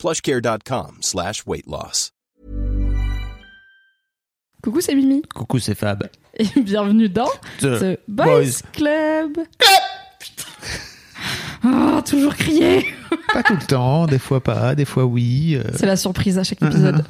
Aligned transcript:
plushcare.com 0.00 0.96
slash 1.02 1.42
weight 1.46 1.66
loss. 1.66 2.12
Coucou, 4.62 4.80
c'est 4.80 4.94
Mimi. 4.94 5.22
Coucou, 5.34 5.58
c'est 5.58 5.74
Fab. 5.74 6.08
Et 6.38 6.46
bienvenue 6.60 7.08
dans 7.10 7.28
The 7.60 7.96
The 7.96 8.00
Boys, 8.08 8.62
Club. 8.72 9.38
Ah, 11.62 12.02
toujours 12.08 12.34
crier. 12.34 12.86
Pas 13.32 13.42
tout 13.42 13.54
le 13.54 13.66
temps, 13.66 14.06
des 14.06 14.18
fois 14.18 14.42
pas, 14.42 14.74
des 14.74 14.84
fois 14.86 15.04
oui. 15.04 15.56
euh. 15.56 15.62
C'est 15.76 15.86
la 15.86 15.96
surprise 15.96 16.38
à 16.38 16.44
chaque 16.44 16.62
épisode. 16.62 17.04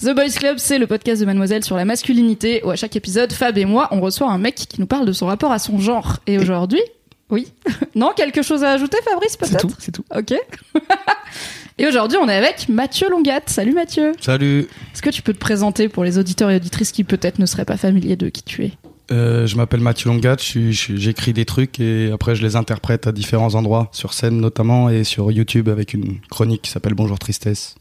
The 0.00 0.14
Boys 0.14 0.30
Club, 0.36 0.58
c'est 0.58 0.78
le 0.78 0.86
podcast 0.86 1.20
de 1.20 1.26
Mademoiselle 1.26 1.62
sur 1.64 1.76
la 1.76 1.84
masculinité 1.84 2.60
où 2.64 2.70
à 2.70 2.76
chaque 2.76 2.96
épisode, 2.96 3.32
Fab 3.32 3.56
et 3.56 3.64
moi, 3.64 3.88
on 3.92 4.00
reçoit 4.00 4.30
un 4.30 4.38
mec 4.38 4.56
qui 4.56 4.80
nous 4.80 4.86
parle 4.86 5.06
de 5.06 5.12
son 5.12 5.26
rapport 5.26 5.52
à 5.52 5.58
son 5.58 5.78
genre. 5.78 6.18
Et 6.26 6.38
aujourd'hui, 6.38 6.80
oui. 7.30 7.52
non, 7.94 8.12
quelque 8.16 8.42
chose 8.42 8.62
à 8.64 8.70
ajouter, 8.72 8.98
Fabrice, 9.04 9.36
C'est 9.40 9.48
peut-être 9.50 9.60
tout, 9.68 9.74
c'est 9.78 9.92
tout. 9.92 10.04
Ok. 10.14 10.34
et 11.78 11.86
aujourd'hui, 11.86 12.18
on 12.20 12.28
est 12.28 12.36
avec 12.36 12.68
Mathieu 12.68 13.08
Longat. 13.10 13.42
Salut 13.46 13.72
Mathieu. 13.72 14.12
Salut, 14.20 14.60
Est-ce 14.92 15.02
que 15.02 15.10
tu 15.10 15.22
peux 15.22 15.32
te 15.32 15.38
présenter 15.38 15.88
pour 15.88 16.04
les 16.04 16.18
auditeurs 16.18 16.50
et 16.50 16.56
auditrices 16.56 16.92
qui 16.92 17.04
peut-être 17.04 17.38
ne 17.38 17.46
seraient 17.46 17.64
pas 17.64 17.76
familiers 17.76 18.16
de 18.16 18.28
qui 18.28 18.42
tu 18.42 18.64
es? 18.64 18.72
Euh, 19.12 19.46
je 19.46 19.56
m'appelle 19.56 19.80
Mathieu 19.80 20.10
Longat, 20.10 20.36
j'écris 20.40 21.32
des 21.32 21.44
trucs 21.44 21.78
et 21.78 22.10
après 22.12 22.34
je 22.34 22.42
les 22.42 22.56
interprète 22.56 23.06
à 23.06 23.12
différents 23.12 23.54
endroits, 23.54 23.88
sur 23.92 24.12
scène 24.12 24.40
notamment 24.40 24.88
et 24.90 25.04
sur 25.04 25.30
YouTube 25.30 25.68
avec 25.68 25.94
une 25.94 26.18
chronique 26.28 26.62
qui 26.62 26.70
s'appelle 26.72 26.94
Bonjour 26.94 27.16
Tristesse. 27.16 27.76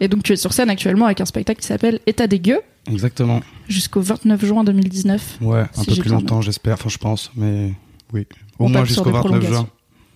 Et 0.00 0.08
donc 0.08 0.22
tu 0.22 0.32
es 0.32 0.36
sur 0.36 0.54
scène 0.54 0.70
actuellement 0.70 1.04
avec 1.04 1.20
un 1.20 1.26
spectacle 1.26 1.60
qui 1.60 1.66
s'appelle 1.66 2.00
État 2.06 2.26
des 2.26 2.40
gueux 2.40 2.60
Exactement, 2.90 3.40
jusqu'au 3.68 4.00
29 4.00 4.42
juin 4.42 4.64
2019. 4.64 5.38
ouais, 5.42 5.60
un 5.60 5.82
Si 5.82 5.86
peu 5.86 5.96
plus 5.96 6.10
longtemps 6.10 6.40
j'espère, 6.40 6.74
enfin 6.74 6.88
je 6.88 6.98
pense, 6.98 7.30
mais 7.36 7.72
oui, 8.12 8.26
au 8.58 8.66
On 8.66 8.68
moins 8.68 8.84
jusqu'au 8.84 9.04
des 9.04 9.10
29 9.12 9.46
juin. 9.46 9.68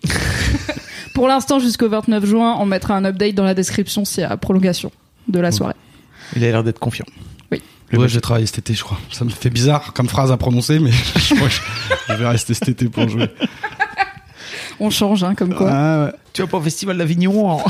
Pour 1.13 1.27
l'instant, 1.27 1.59
jusqu'au 1.59 1.89
29 1.89 2.25
juin, 2.25 2.55
on 2.59 2.65
mettra 2.65 2.95
un 2.95 3.03
update 3.05 3.35
dans 3.35 3.43
la 3.43 3.53
description 3.53 4.05
s'il 4.05 4.21
y 4.21 4.25
a 4.25 4.37
prolongation 4.37 4.91
de 5.27 5.39
la 5.39 5.51
soirée. 5.51 5.73
Il 6.35 6.43
a 6.43 6.47
l'air 6.51 6.63
d'être 6.63 6.79
confiant. 6.79 7.05
Oui. 7.51 7.61
Le 7.89 7.99
ouais, 7.99 8.07
j'ai 8.07 8.21
travaillé 8.21 8.45
cet 8.45 8.59
été 8.59 8.73
je 8.73 8.83
crois. 8.83 8.99
Ça 9.11 9.25
me 9.25 9.29
fait 9.29 9.49
bizarre 9.49 9.93
comme 9.93 10.07
phrase 10.07 10.31
à 10.31 10.37
prononcer 10.37 10.79
mais 10.79 10.91
je 11.17 11.35
crois 11.35 11.49
que 11.49 11.55
je 12.09 12.13
vais 12.13 12.27
rester 12.27 12.53
cet 12.53 12.69
été 12.69 12.87
pour 12.87 13.09
jouer. 13.09 13.27
On 14.81 14.89
change, 14.89 15.25
hein, 15.25 15.35
comme 15.35 15.53
quoi. 15.53 15.69
Ah, 15.69 16.05
ouais. 16.05 16.11
Tu 16.31 16.41
vas 16.41 16.47
pas 16.47 16.57
au 16.57 16.61
festival 16.61 16.97
d'Avignon 16.97 17.49
en- 17.49 17.63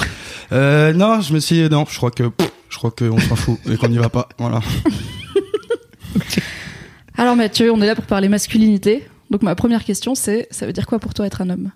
Euh, 0.51 0.93
non, 0.93 1.21
je 1.21 1.33
me 1.33 1.39
suis 1.39 1.55
dit, 1.55 1.69
non, 1.69 1.85
je 1.89 1.97
crois 1.97 2.11
que 2.11 2.23
pff, 2.27 2.51
je 2.69 2.77
crois 2.77 2.91
qu'on 2.91 3.17
s'en 3.19 3.35
fout 3.35 3.57
et 3.67 3.77
qu'on 3.77 3.87
n'y 3.87 3.97
va 3.97 4.09
pas. 4.09 4.29
Voilà. 4.37 4.59
Alors 7.17 7.35
Mathieu, 7.35 7.71
on 7.71 7.81
est 7.81 7.87
là 7.87 7.95
pour 7.95 8.05
parler 8.05 8.29
masculinité. 8.29 9.07
Donc 9.29 9.43
ma 9.43 9.55
première 9.55 9.83
question, 9.83 10.15
c'est 10.15 10.47
ça 10.51 10.65
veut 10.65 10.73
dire 10.73 10.87
quoi 10.87 10.99
pour 10.99 11.13
toi 11.13 11.25
être 11.27 11.41
un 11.41 11.49
homme? 11.49 11.71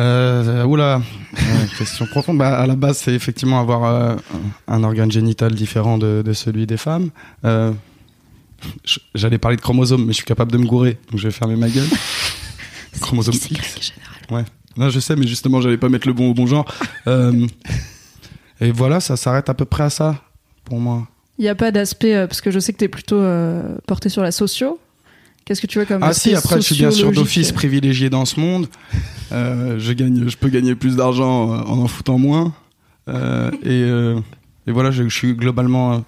Euh, 0.00 0.64
oula, 0.64 1.02
question 1.78 2.06
profonde. 2.06 2.38
Bah, 2.38 2.58
à 2.58 2.66
la 2.66 2.76
base, 2.76 2.98
c'est 2.98 3.14
effectivement 3.14 3.60
avoir 3.60 3.84
euh, 3.84 4.16
un 4.66 4.82
organe 4.84 5.12
génital 5.12 5.54
différent 5.54 5.98
de, 5.98 6.22
de 6.24 6.32
celui 6.32 6.66
des 6.66 6.76
femmes. 6.76 7.10
Euh, 7.44 7.72
J'allais 9.14 9.38
parler 9.38 9.56
de 9.56 9.60
chromosomes, 9.60 10.04
mais 10.06 10.12
je 10.12 10.18
suis 10.18 10.24
capable 10.24 10.52
de 10.52 10.58
me 10.58 10.66
gourer, 10.66 10.96
donc 11.10 11.18
je 11.18 11.26
vais 11.26 11.32
fermer 11.32 11.56
ma 11.56 11.68
gueule. 11.68 11.88
Chromosome 13.00 13.34
C'est 13.34 13.50
X. 13.50 13.92
général. 13.92 14.16
Ouais. 14.30 14.44
Non, 14.76 14.88
je 14.88 15.00
sais, 15.00 15.16
mais 15.16 15.26
justement, 15.26 15.60
j'allais 15.60 15.76
pas 15.78 15.88
mettre 15.88 16.06
le 16.06 16.14
bon 16.14 16.30
au 16.30 16.34
bon 16.34 16.46
genre. 16.46 16.64
Euh, 17.08 17.46
et 18.60 18.70
voilà, 18.70 19.00
ça 19.00 19.16
s'arrête 19.16 19.48
à 19.50 19.54
peu 19.54 19.64
près 19.64 19.82
à 19.84 19.90
ça 19.90 20.22
pour 20.64 20.78
moi. 20.78 21.08
Il 21.38 21.42
n'y 21.42 21.48
a 21.48 21.56
pas 21.56 21.72
d'aspect, 21.72 22.14
parce 22.28 22.40
que 22.40 22.50
je 22.52 22.60
sais 22.60 22.72
que 22.72 22.78
tu 22.78 22.84
es 22.84 22.88
plutôt 22.88 23.20
porté 23.86 24.08
sur 24.08 24.22
la 24.22 24.30
socio. 24.30 24.78
Qu'est-ce 25.44 25.60
que 25.60 25.66
tu 25.66 25.78
vois 25.78 25.86
comme 25.86 26.02
Ah 26.02 26.12
si, 26.12 26.34
après, 26.34 26.56
je 26.56 26.60
suis 26.62 26.76
bien 26.76 26.90
sûr 26.90 27.10
d'office 27.12 27.52
privilégié 27.52 28.08
dans 28.10 28.24
ce 28.24 28.38
monde. 28.38 28.68
Euh, 29.32 29.78
je 29.78 29.92
gagne, 29.92 30.28
je 30.28 30.36
peux 30.36 30.48
gagner 30.48 30.74
plus 30.74 30.96
d'argent 30.96 31.52
euh, 31.52 31.56
en 31.62 31.78
en 31.78 31.88
foutant 31.88 32.18
moins. 32.18 32.54
Euh, 33.08 33.50
et, 33.62 33.82
euh, 33.82 34.20
et 34.66 34.72
voilà, 34.72 34.90
je, 34.90 35.04
je 35.08 35.14
suis 35.14 35.34
globalement, 35.34 36.04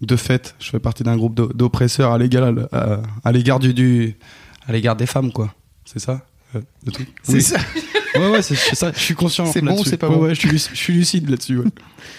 de 0.00 0.16
fait, 0.16 0.54
je 0.58 0.68
fais 0.70 0.78
partie 0.80 1.02
d'un 1.04 1.16
groupe 1.16 1.34
d'o- 1.34 1.52
d'oppresseurs 1.54 2.12
à 2.12 2.18
l'égard, 2.18 2.52
à, 2.72 2.98
à 3.24 3.32
l'égard 3.32 3.58
du, 3.60 3.72
du, 3.72 4.16
à 4.66 4.72
l'égard 4.72 4.96
des 4.96 5.06
femmes, 5.06 5.32
quoi. 5.32 5.54
C'est 5.86 5.98
ça, 6.00 6.26
euh, 6.54 6.60
le 6.84 6.92
truc? 6.92 7.08
C'est 7.22 7.32
Oui. 7.34 7.42
ça. 7.42 7.58
Ouais, 8.16 8.30
ouais, 8.30 8.42
c'est 8.42 8.54
ça. 8.56 8.92
Je 8.94 8.98
suis 9.00 9.14
conscient. 9.14 9.46
C'est 9.46 9.60
bon 9.60 9.78
ou 9.80 9.84
c'est 9.84 9.96
pas 9.96 10.08
Ouais, 10.08 10.14
bon 10.16 10.22
Ouais, 10.22 10.34
je 10.34 10.40
suis, 10.40 10.48
luc- 10.48 10.68
je 10.72 10.76
suis 10.76 10.92
lucide 10.92 11.28
là-dessus. 11.30 11.58
ouais. 11.58 11.64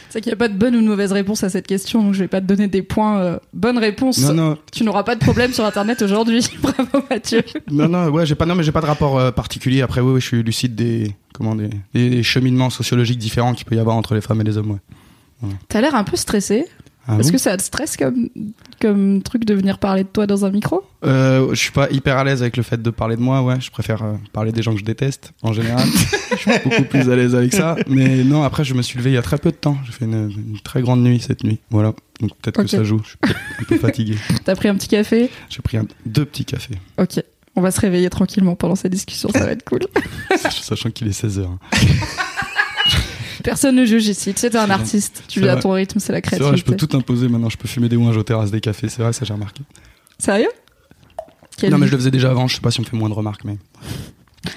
C'est 0.10 0.22
qu'il 0.22 0.30
n'y 0.30 0.34
a 0.34 0.38
pas 0.38 0.48
de 0.48 0.58
bonne 0.58 0.76
ou 0.76 0.82
de 0.82 0.88
mauvaise 0.88 1.12
réponse 1.12 1.44
à 1.44 1.50
cette 1.50 1.68
question, 1.68 2.02
donc 2.02 2.14
je 2.14 2.20
vais 2.20 2.28
pas 2.30 2.40
te 2.42 2.46
donner 2.46 2.68
des 2.68 2.82
points. 2.82 3.20
euh, 3.20 3.38
bonne 3.54 3.78
réponse. 3.78 4.20
Non, 4.20 4.34
non, 4.34 4.58
Tu 4.72 4.84
n'auras 4.86 5.04
pas 5.04 5.16
de 5.16 5.20
problème 5.20 5.52
sur 5.54 5.66
Internet 5.66 6.02
aujourd'hui. 6.02 6.46
Bravo 6.62 7.06
Mathieu. 7.10 7.44
non, 7.70 7.90
non, 7.90 8.08
ouais, 8.10 8.26
j'ai 8.26 8.36
pas, 8.36 8.46
non, 8.46 8.56
mais 8.56 8.64
j'ai 8.64 8.72
pas 8.72 8.82
de 8.82 8.86
rapport 8.86 9.18
euh, 9.20 9.32
particulier. 9.32 9.82
Après, 9.82 10.02
oui, 10.02 10.22
je 10.22 10.26
suis 10.28 10.44
lucide 10.44 10.74
des, 10.76 11.14
comment, 11.34 11.54
des, 11.56 11.70
des- 11.94 12.10
des 12.10 12.24
cheminements 12.24 12.70
sociologiques 12.70 13.18
différents 13.20 13.54
qu'il 13.54 13.66
peut 13.66 13.76
y 13.76 13.80
avoir 13.80 13.96
entre 13.98 14.16
les 14.16 14.22
femmes 14.22 14.40
et 14.42 14.46
les 14.46 14.58
hommes. 14.58 14.80
Ouais. 15.42 15.50
T'as 15.68 15.82
l'air 15.82 15.96
un 15.96 16.04
peu 16.06 16.16
stressé. 16.16 16.66
Ah 17.08 17.18
Est-ce 17.20 17.32
que 17.32 17.38
ça 17.38 17.56
te 17.56 17.62
stresse 17.62 17.98
comme, 17.98 18.30
comme 18.82 19.22
truc 19.22 19.46
de 19.46 19.54
venir 19.54 19.78
parler 19.78 20.04
de 20.04 20.08
toi 20.10 20.26
dans 20.26 20.44
un 20.46 20.50
micro? 20.50 20.84
Euh, 21.04 21.50
je 21.52 21.56
suis 21.56 21.72
pas 21.72 21.88
hyper 21.92 22.18
à 22.18 22.24
l'aise 22.24 22.42
avec 22.42 22.58
le 22.58 22.64
fait 22.64 22.82
de 22.82 22.90
parler 22.90 23.16
de 23.16 23.22
moi, 23.22 23.44
ouais. 23.44 23.62
Je 23.62 23.70
préfère 23.70 24.04
euh, 24.04 24.14
parler 24.34 24.52
des 24.52 24.64
gens 24.64 24.74
que 24.74 24.80
je 24.80 24.86
déteste, 24.86 25.32
en 25.44 25.54
général. 25.54 25.86
je 26.32 26.36
suis 26.36 26.52
beaucoup 26.64 26.84
plus 26.84 27.10
à 27.12 27.16
l'aise 27.16 27.36
avec 27.36 27.54
ça. 27.54 27.76
Mais 27.88 28.24
non, 28.24 28.42
après, 28.44 28.64
je 28.64 28.74
me 28.74 28.82
suis 28.82 28.98
levé 28.98 29.12
il 29.12 29.14
y 29.14 29.18
a 29.18 29.22
très 29.22 29.38
peu 29.38 29.52
de 29.52 29.56
temps. 29.56 29.78
J'ai 29.86 29.92
fait 29.92 30.06
une, 30.06 30.32
une 30.32 30.60
très 30.64 30.82
grande 30.82 31.02
nuit 31.04 31.20
cette 31.20 31.44
nuit. 31.44 31.60
Voilà. 31.70 31.94
Donc 32.22 32.32
peut-être 32.42 32.62
que 32.62 32.68
ça 32.68 32.84
joue. 32.84 33.02
Je 33.04 33.10
suis 33.10 33.18
un 33.60 33.64
peu 33.66 33.78
fatigué. 33.78 34.16
T'as 34.46 34.56
pris 34.56 34.68
un 34.68 34.76
petit 34.76 34.88
café? 34.88 35.30
J'ai 35.50 35.62
pris 35.62 35.78
un- 35.78 35.86
deux 36.06 36.26
petits 36.26 36.46
cafés, 36.46 36.76
Ok. 36.98 37.22
On 37.58 37.62
va 37.62 37.72
se 37.72 37.80
réveiller 37.80 38.10
tranquillement 38.10 38.56
pendant 38.56 38.76
cette 38.76 38.92
discussion, 38.92 39.30
ça 39.32 39.46
va 39.46 39.52
être 39.52 39.64
cool. 39.64 39.80
sachant 40.50 40.90
qu'il 40.90 41.08
est 41.08 41.24
16h. 41.24 41.48
Personne 43.46 43.76
ne 43.76 43.86
juge 43.86 44.08
ici. 44.08 44.34
Tu 44.34 44.40
sais, 44.42 44.50
t'es 44.50 44.58
un 44.58 44.70
artiste. 44.70 45.24
Tu 45.28 45.40
vis 45.40 45.48
à 45.50 45.56
ton 45.56 45.72
rythme, 45.72 46.00
c'est 46.00 46.12
la 46.12 46.20
C'est 46.20 46.38
vrai, 46.40 46.58
je 46.58 46.64
peux 46.64 46.72
créativité. 46.74 46.88
tout 46.88 46.98
imposer 46.98 47.28
maintenant. 47.30 47.50
Je 47.50 47.58
peux 47.58 47.68
fumer 47.68 47.88
des 47.90 47.96
ouinges 47.96 48.18
aux 48.18 48.24
terrasses 48.24 48.52
des 48.52 48.60
cafés. 48.62 48.90
C'est 48.90 49.02
vrai, 49.02 49.14
ça 49.14 49.24
j'ai 49.26 49.34
remarqué. 49.34 49.62
Sérieux? 50.18 50.50
Non, 51.70 51.78
mais 51.78 51.88
je 51.88 51.92
le 51.92 51.98
faisais 51.98 52.12
déjà 52.12 52.32
avant. 52.32 52.48
Je 52.48 52.56
sais 52.56 52.62
pas 52.62 52.72
si 52.72 52.80
on 52.80 52.84
me 52.84 52.88
fait 52.88 52.98
moins 52.98 53.10
de 53.10 53.14
remarques, 53.14 53.44
mais. 53.46 53.58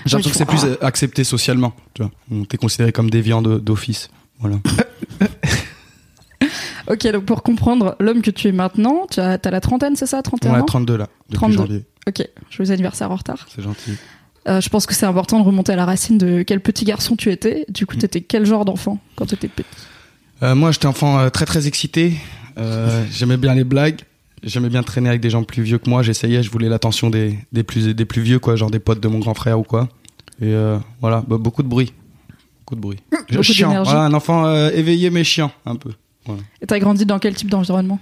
J'ai 0.05 0.17
l'impression 0.17 0.31
que 0.31 0.37
c'est 0.37 0.67
plus 0.67 0.77
accepté 0.81 1.23
socialement. 1.25 1.75
Tu 1.95 2.03
vois, 2.03 2.11
on 2.31 2.45
t'est 2.45 2.57
considéré 2.57 2.93
comme 2.93 3.09
déviant 3.11 3.41
d'office. 3.43 4.11
Voilà. 4.41 4.57
Ok, 6.91 7.07
donc 7.13 7.25
pour 7.27 7.43
comprendre 7.43 7.97
l'homme 8.01 8.23
que 8.23 8.31
tu 8.31 8.49
es 8.49 8.53
maintenant, 8.53 9.07
tu 9.11 9.21
as, 9.21 9.39
la 9.45 9.61
trentaine, 9.61 9.95
c'est 9.95 10.07
ça? 10.07 10.23
31 10.23 10.55
Ouais, 10.55 10.61
ans? 10.61 10.65
32 10.65 10.97
là, 10.97 11.09
depuis 11.29 11.35
32. 11.37 11.57
janvier. 11.59 11.85
Ok, 12.09 12.27
joyeux 12.49 12.71
anniversaire 12.73 13.11
en 13.11 13.17
retard. 13.17 13.47
C'est 13.55 13.63
gentil. 13.63 13.93
Euh, 14.47 14.61
je 14.61 14.69
pense 14.69 14.87
que 14.87 14.95
c'est 14.95 15.07
important 15.07 15.41
de 15.41 15.45
remonter 15.45 15.73
à 15.73 15.77
la 15.77 15.85
racine 15.85 16.17
de 16.19 16.43
quel 16.43 16.61
petit 16.61 16.85
garçon 16.85 17.17
tu 17.17 17.31
étais. 17.31 17.67
Du 17.69 17.87
coup, 17.87 17.97
Mm. 17.97 18.01
t'étais 18.01 18.21
quel 18.21 18.47
genre 18.47 18.65
d'enfant 18.65 18.99
quand 19.17 19.27
t'étais 19.27 19.49
petit 19.49 19.67
Euh, 20.43 20.55
moi, 20.55 20.71
j'étais 20.73 20.87
enfant 20.87 21.19
euh, 21.19 21.29
très 21.31 21.45
très 21.45 21.67
excité. 21.67 22.15
J'aimais 23.13 23.37
bien 23.37 23.55
les 23.55 23.65
blagues. 23.65 24.01
J'aimais 24.45 24.69
bien 24.69 24.83
traîner 24.85 25.09
avec 25.09 25.21
des 25.21 25.31
gens 25.31 25.43
plus 25.43 25.63
vieux 25.63 25.79
que 25.79 25.91
moi. 25.91 26.03
J'essayais, 26.03 26.43
je 26.43 26.51
voulais 26.51 26.69
l'attention 26.69 27.11
des, 27.11 27.39
des 27.53 27.63
plus 27.65 27.95
des 27.95 28.05
plus 28.05 28.23
vieux, 28.23 28.39
quoi, 28.39 28.55
genre 28.57 28.71
des 28.71 28.79
potes 28.79 29.01
de 29.01 29.09
mon 29.09 29.19
grand 29.19 29.35
frère 29.35 29.59
ou 29.59 29.65
quoi. 29.65 29.89
Et 30.41 30.55
voilà, 31.01 31.25
bah, 31.27 31.37
beaucoup 31.39 31.65
de 31.65 31.69
bruit, 31.69 31.93
beaucoup 32.61 32.77
de 32.77 32.81
bruit. 32.81 32.99
Beaucoup 33.31 33.43
chiant. 33.43 33.83
Voilà, 33.83 34.03
un 34.03 34.15
enfant 34.15 34.49
éveillé 34.71 35.11
mais 35.11 35.25
chiant 35.25 35.51
un 35.67 35.75
peu. 35.75 35.91
Et 36.63 36.67
t'as 36.67 36.79
grandi 36.79 37.05
dans 37.07 37.19
quel 37.19 37.35
type 37.35 37.49
d'environnement 37.51 37.99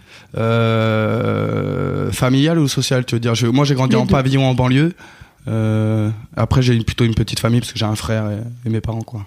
familial 2.13 2.59
ou 2.59 2.69
social, 2.69 3.05
tu 3.05 3.15
veux 3.15 3.21
dire? 3.21 3.35
Je- 3.35 3.47
Moi, 3.47 3.65
j'ai 3.65 3.75
grandi 3.75 3.95
Les 3.97 4.01
en 4.03 4.05
deux. 4.07 4.11
pavillon 4.13 4.45
en 4.47 4.55
banlieue. 4.55 4.93
Euh, 5.49 6.11
après, 6.37 6.63
j'ai 6.63 6.79
plutôt 6.81 7.05
une 7.05 7.15
petite 7.15 7.41
famille 7.41 7.61
parce 7.61 7.73
que 7.73 7.79
j'ai 7.79 7.85
un 7.85 7.97
frère 7.97 8.31
et, 8.31 8.39
et 8.69 8.71
mes 8.71 8.81
parents, 8.81 9.03
quoi. 9.03 9.27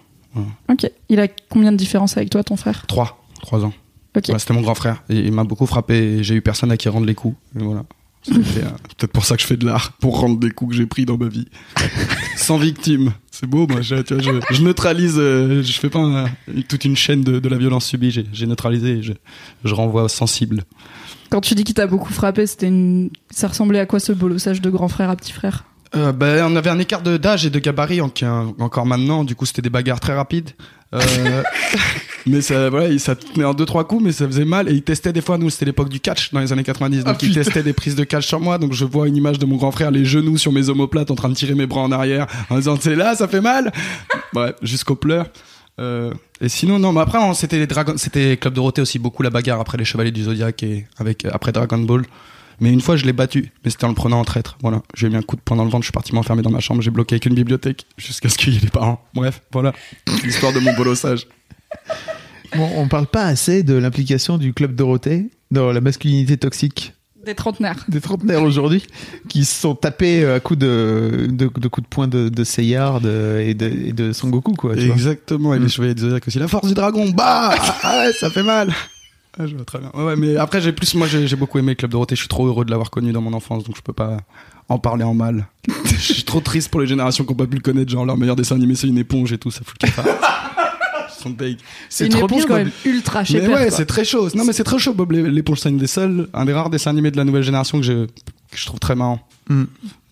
Ok. 0.70 0.90
Il 1.10 1.20
a 1.20 1.28
combien 1.50 1.72
de 1.72 1.78
différence 1.78 2.16
avec 2.18 2.30
toi, 2.30 2.44
ton 2.44 2.56
frère? 2.56 2.86
Trois, 2.88 3.24
trois 3.42 3.66
ans. 3.66 3.74
Ok. 4.16 4.26
Ouais, 4.30 4.40
C'était 4.40 4.54
mon 4.54 4.62
grand 4.62 4.76
frère. 4.76 5.04
Et 5.10 5.18
il 5.20 5.32
m'a 5.32 5.44
beaucoup 5.44 5.66
frappé. 5.66 5.96
et 5.98 6.24
J'ai 6.24 6.36
eu 6.36 6.42
personne 6.42 6.72
à 6.72 6.78
qui 6.78 6.88
rendre 6.90 7.06
les 7.08 7.16
coups. 7.16 7.36
Et 7.60 7.64
voilà. 7.64 7.84
C'est 8.24 8.34
euh, 8.36 8.70
peut-être 8.98 9.12
pour 9.14 9.24
ça 9.26 9.36
que 9.38 9.42
je 9.42 9.48
fais 9.48 9.56
de 9.58 9.66
l'art, 9.66 9.94
pour 9.94 10.20
rendre 10.20 10.38
des 10.40 10.52
coups 10.52 10.72
que 10.72 10.78
j'ai 10.78 10.86
pris 10.86 11.06
dans 11.06 11.18
ma 11.18 11.28
vie. 11.30 11.48
Sans 12.36 12.58
victime. 12.58 13.14
C'est 13.32 13.48
beau, 13.48 13.66
moi. 13.68 13.82
Je, 13.82 13.96
tu 13.96 14.14
vois, 14.14 14.22
je, 14.50 14.56
je 14.56 14.62
neutralise. 14.62 15.16
euh, 15.18 15.64
je 15.64 15.72
fais 15.80 15.90
pas 15.90 16.00
un- 16.00 16.26
toute 16.68 16.84
une 16.86 16.96
chaîne 16.98 17.22
de, 17.24 17.40
de 17.40 17.50
la 17.50 17.58
violence 17.58 17.86
subie. 17.86 18.12
J'ai 18.32 18.46
neutralisé. 18.46 18.98
et 18.98 19.02
Je, 19.04 19.14
je 19.64 19.74
renvoie 19.74 20.10
sensible. 20.10 20.64
Quand 21.30 21.42
tu 21.42 21.56
dis 21.56 21.64
qu'il 21.64 21.76
t'a 21.76 21.88
beaucoup 21.88 22.12
frappé, 22.12 22.46
c'était 22.46 22.68
une... 22.68 23.10
ça 23.30 23.48
ressemblait 23.48 23.80
à 23.80 23.86
quoi 23.86 24.00
ce 24.00 24.12
bolossage 24.12 24.62
de 24.62 24.70
grand 24.70 24.88
frère 24.90 25.10
à 25.10 25.16
petit 25.16 25.32
frère? 25.32 25.64
Euh, 25.96 26.12
ben, 26.12 26.46
on 26.52 26.56
avait 26.56 26.70
un 26.70 26.80
écart 26.80 27.02
de- 27.02 27.18
d'âge 27.18 27.46
et 27.46 27.50
de 27.50 27.60
gabarit 27.60 28.00
en- 28.02 28.12
encore 28.60 28.86
maintenant. 28.86 29.24
Du 29.24 29.36
coup, 29.36 29.46
c'était 29.46 29.62
des 29.64 29.70
bagarres 29.72 30.00
très 30.00 30.14
rapides. 30.14 30.52
Euh, 30.94 31.00
mais 32.28 32.42
ça, 32.42 32.70
voilà, 32.70 32.90
il- 32.90 33.00
ça 33.00 33.16
tenait 33.16 33.46
en 33.46 33.54
deux 33.54 33.66
trois 33.66 33.88
coups, 33.88 34.04
mais 34.04 34.12
ça 34.12 34.28
faisait 34.28 34.46
mal. 34.46 34.70
Et 34.70 34.74
il 34.74 34.82
testait 34.84 35.14
des 35.14 35.22
fois. 35.22 35.38
Nous, 35.38 35.50
c'était 35.50 35.66
l'époque 35.66 35.90
du 35.90 36.00
catch 36.00 36.32
dans 36.32 36.40
les 36.42 36.52
années 36.54 36.64
90, 36.64 37.04
donc 37.04 37.16
Ah, 37.20 37.26
il 37.26 37.34
testait 37.34 37.64
des 37.64 37.74
prises 37.74 37.96
de 37.96 38.04
catch 38.04 38.28
sur 38.28 38.40
moi. 38.40 38.58
Donc 38.60 38.74
je 38.74 38.86
vois 38.86 39.08
une 39.08 39.16
image 39.16 39.40
de 39.40 39.46
mon 39.46 39.56
grand 39.56 39.72
frère, 39.72 39.90
les 39.92 40.06
genoux 40.06 40.38
sur 40.38 40.52
mes 40.52 40.70
omoplates, 40.70 41.10
en 41.12 41.16
train 41.16 41.30
de 41.30 41.34
tirer 41.36 41.56
mes 41.56 41.66
bras 41.66 41.82
en 41.82 41.92
arrière, 41.92 42.28
en 42.50 42.58
disant 42.58 42.78
c'est 42.80 42.96
là, 42.96 43.16
ça 43.16 43.28
fait 43.28 43.42
mal. 43.42 43.72
Bref, 44.34 44.56
jusqu'aux 44.62 44.96
pleurs. 44.96 45.26
Euh, 45.80 46.12
et 46.42 46.50
sinon, 46.50 46.78
non, 46.78 46.92
mais 46.92 47.00
après, 47.02 47.18
c'était 47.36 47.58
les 47.58 47.66
Dragons, 47.68 47.96
c'était 47.98 48.36
Club 48.38 48.54
Dorothée 48.54 48.82
aussi, 48.82 49.00
beaucoup 49.00 49.24
la 49.24 49.30
bagarre 49.30 49.60
après 49.62 49.78
les 49.78 49.86
Chevaliers 49.86 50.12
du 50.12 50.24
Zodiac 50.24 50.62
et 50.62 50.86
avec, 50.98 51.26
après 51.26 51.52
Dragon 51.54 51.78
Ball. 51.80 52.04
Mais 52.62 52.72
une 52.72 52.82
fois, 52.82 52.96
je 52.98 53.06
l'ai 53.06 53.14
battu, 53.14 53.52
mais 53.64 53.72
c'était 53.72 53.86
en 53.86 53.90
le 53.90 53.94
prenant 53.96 54.20
en 54.20 54.26
traître. 54.26 54.58
Voilà. 54.62 54.82
J'ai 54.96 55.10
mis 55.10 55.16
un 55.16 55.22
coup 55.22 55.36
de 55.36 55.42
poing 55.42 55.56
dans 55.58 55.64
le 55.64 55.70
ventre, 55.70 55.84
je 55.84 55.88
suis 55.88 55.94
parti 55.94 56.14
m'enfermer 56.14 56.42
dans 56.42 56.50
ma 56.52 56.60
chambre, 56.60 56.82
j'ai 56.82 56.92
bloqué 56.92 57.16
avec 57.16 57.26
une 57.26 57.36
bibliothèque 57.36 57.86
jusqu'à 57.98 58.30
ce 58.30 58.38
qu'il 58.38 58.54
y 58.54 58.58
ait 58.58 58.62
les 58.62 58.70
parents. 58.70 59.04
Bref, 59.14 59.42
voilà. 59.52 59.74
L'histoire 60.24 60.54
de 60.54 60.60
mon 60.60 60.74
bolossage. 60.76 61.28
Bon, 62.56 62.70
on 62.76 62.88
parle 62.88 63.08
pas 63.08 63.26
assez 63.26 63.64
de 63.64 63.76
l'implication 63.76 64.38
du 64.38 64.54
club 64.54 64.76
Dorothée 64.76 65.30
dans 65.52 65.72
la 65.72 65.82
masculinité 65.82 66.36
toxique 66.38 66.94
Des 67.26 67.36
trentenaires. 67.36 67.86
des 67.88 68.02
trentenaires 68.02 68.42
aujourd'hui 68.42 68.86
qui 69.28 69.46
se 69.46 69.62
sont 69.62 69.76
tapés 69.76 70.26
à 70.26 70.40
coups 70.40 70.60
de, 70.60 71.28
de, 71.30 71.46
de 71.48 71.68
coups 71.68 71.84
de 71.86 71.90
poing 71.90 72.08
de, 72.08 72.30
de 72.30 72.44
Seiya 72.44 73.00
de, 73.02 73.40
et, 73.46 73.54
de, 73.54 73.68
et 73.68 73.94
de 73.94 74.14
Son 74.14 74.30
Goku, 74.30 74.54
quoi. 74.54 74.76
Tu 74.76 74.86
vois. 74.88 74.96
Exactement, 74.96 75.54
et 75.54 75.60
les 75.60 75.66
Mm. 75.66 75.70
Chevaliers 75.70 75.94
du 75.96 76.02
Zodiac 76.02 76.28
aussi. 76.28 76.40
La 76.40 76.48
force 76.48 76.68
du 76.68 76.74
dragon, 76.74 77.10
bah 77.12 77.54
Ah 77.84 78.00
ouais, 78.06 78.14
ça 78.14 78.30
fait 78.32 78.44
mal 78.44 78.74
Ah, 79.40 79.48
je 79.48 79.56
vois 79.56 79.64
très 79.66 79.80
bien. 79.80 79.90
Ouais, 79.94 80.04
ouais, 80.04 80.16
mais 80.18 80.36
après, 80.36 80.60
j'ai 80.62 80.74
plus, 80.74 80.94
moi, 80.96 81.08
j'ai 81.08 81.26
j'ai 81.28 81.36
beaucoup 81.38 81.58
aimé 81.60 81.76
Club 81.76 81.92
Dorothée. 81.92 82.16
Je 82.16 82.22
suis 82.22 82.28
trop 82.28 82.46
heureux 82.46 82.66
de 82.66 82.72
l'avoir 82.72 82.90
connu 82.92 83.14
dans 83.14 83.22
mon 83.22 83.34
enfance, 83.34 83.64
donc 83.64 83.76
je 83.78 83.82
peux 83.82 83.94
pas 83.94 84.18
en 84.68 84.78
parler 84.80 85.06
en 85.06 85.14
mal. 85.14 85.48
je 85.86 85.96
suis 86.14 86.24
trop 86.24 86.42
triste 86.42 86.70
pour 86.70 86.82
les 86.82 86.88
générations 86.88 87.24
qui 87.24 87.32
ont 87.32 87.36
pas 87.36 87.48
pu 87.48 87.56
le 87.56 87.62
connaître. 87.62 87.90
Genre, 87.90 88.06
leur 88.06 88.18
meilleur 88.18 88.36
dessin 88.36 88.56
animé, 88.56 88.76
c'est 88.76 88.88
une 88.88 88.98
éponge 88.98 89.32
et 89.32 89.38
tout, 89.38 89.50
ça 89.50 89.62
fout 89.64 89.78
le. 89.82 89.90
C'est 91.90 92.06
une 92.06 92.16
éponge 92.16 92.46
quand 92.46 92.56
même 92.56 92.72
ultra 92.86 93.20
Mais 93.20 93.26
chépère. 93.26 93.50
ouais, 93.52 93.72
c'est 93.72 93.86
très 93.86 94.06
chaud. 94.06 94.30
Non, 94.36 94.46
mais 94.46 94.54
c'est 94.54 94.64
très 94.64 94.80
chaud, 94.80 94.94
Bob 94.94 95.12
l'é- 95.12 95.30
l'éponge. 95.30 95.60
C'est 95.60 95.70
un 95.70 95.74
des 95.74 95.88
seuls, 95.88 96.30
un 96.34 96.46
des 96.46 96.54
rares 96.54 96.70
dessins 96.70 96.92
animés 96.92 97.12
de 97.12 97.18
la 97.18 97.26
nouvelle 97.26 97.44
génération 97.44 97.80
que 97.80 97.86
je, 97.86 98.06
que 98.06 98.56
je 98.56 98.66
trouve 98.66 98.80
très 98.80 98.96
marrant. 98.96 99.20
Mm. 99.50 99.64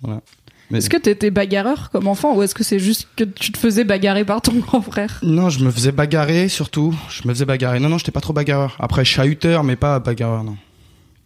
Voilà. 0.01 0.21
Mais 0.69 0.79
Est-ce 0.79 0.89
que 0.89 0.97
t'étais 0.97 1.31
bagarreur 1.31 1.89
comme 1.91 2.07
enfant 2.07 2.35
ou 2.35 2.43
est-ce 2.43 2.53
que 2.53 2.63
c'est 2.63 2.79
juste 2.79 3.07
que 3.15 3.23
tu 3.23 3.51
te 3.53 3.57
faisais 3.57 3.85
bagarrer 3.85 4.25
par 4.25 4.41
ton 4.41 4.53
grand 4.59 4.81
frère? 4.81 5.19
Non, 5.23 5.49
je 5.49 5.63
me 5.63 5.71
faisais 5.71 5.91
bagarrer 5.93 6.49
surtout. 6.49 6.93
Je 7.09 7.27
me 7.27 7.33
faisais 7.33 7.45
bagarrer. 7.45 7.79
Non, 7.79 7.87
non, 7.89 7.97
j'étais 7.97 8.11
pas 8.11 8.19
trop 8.21 8.33
bagarreur. 8.33 8.75
Après, 8.79 9.05
chahuteur, 9.05 9.63
mais 9.63 9.75
pas 9.77 9.99
bagarreur, 9.99 10.43
non. 10.43 10.57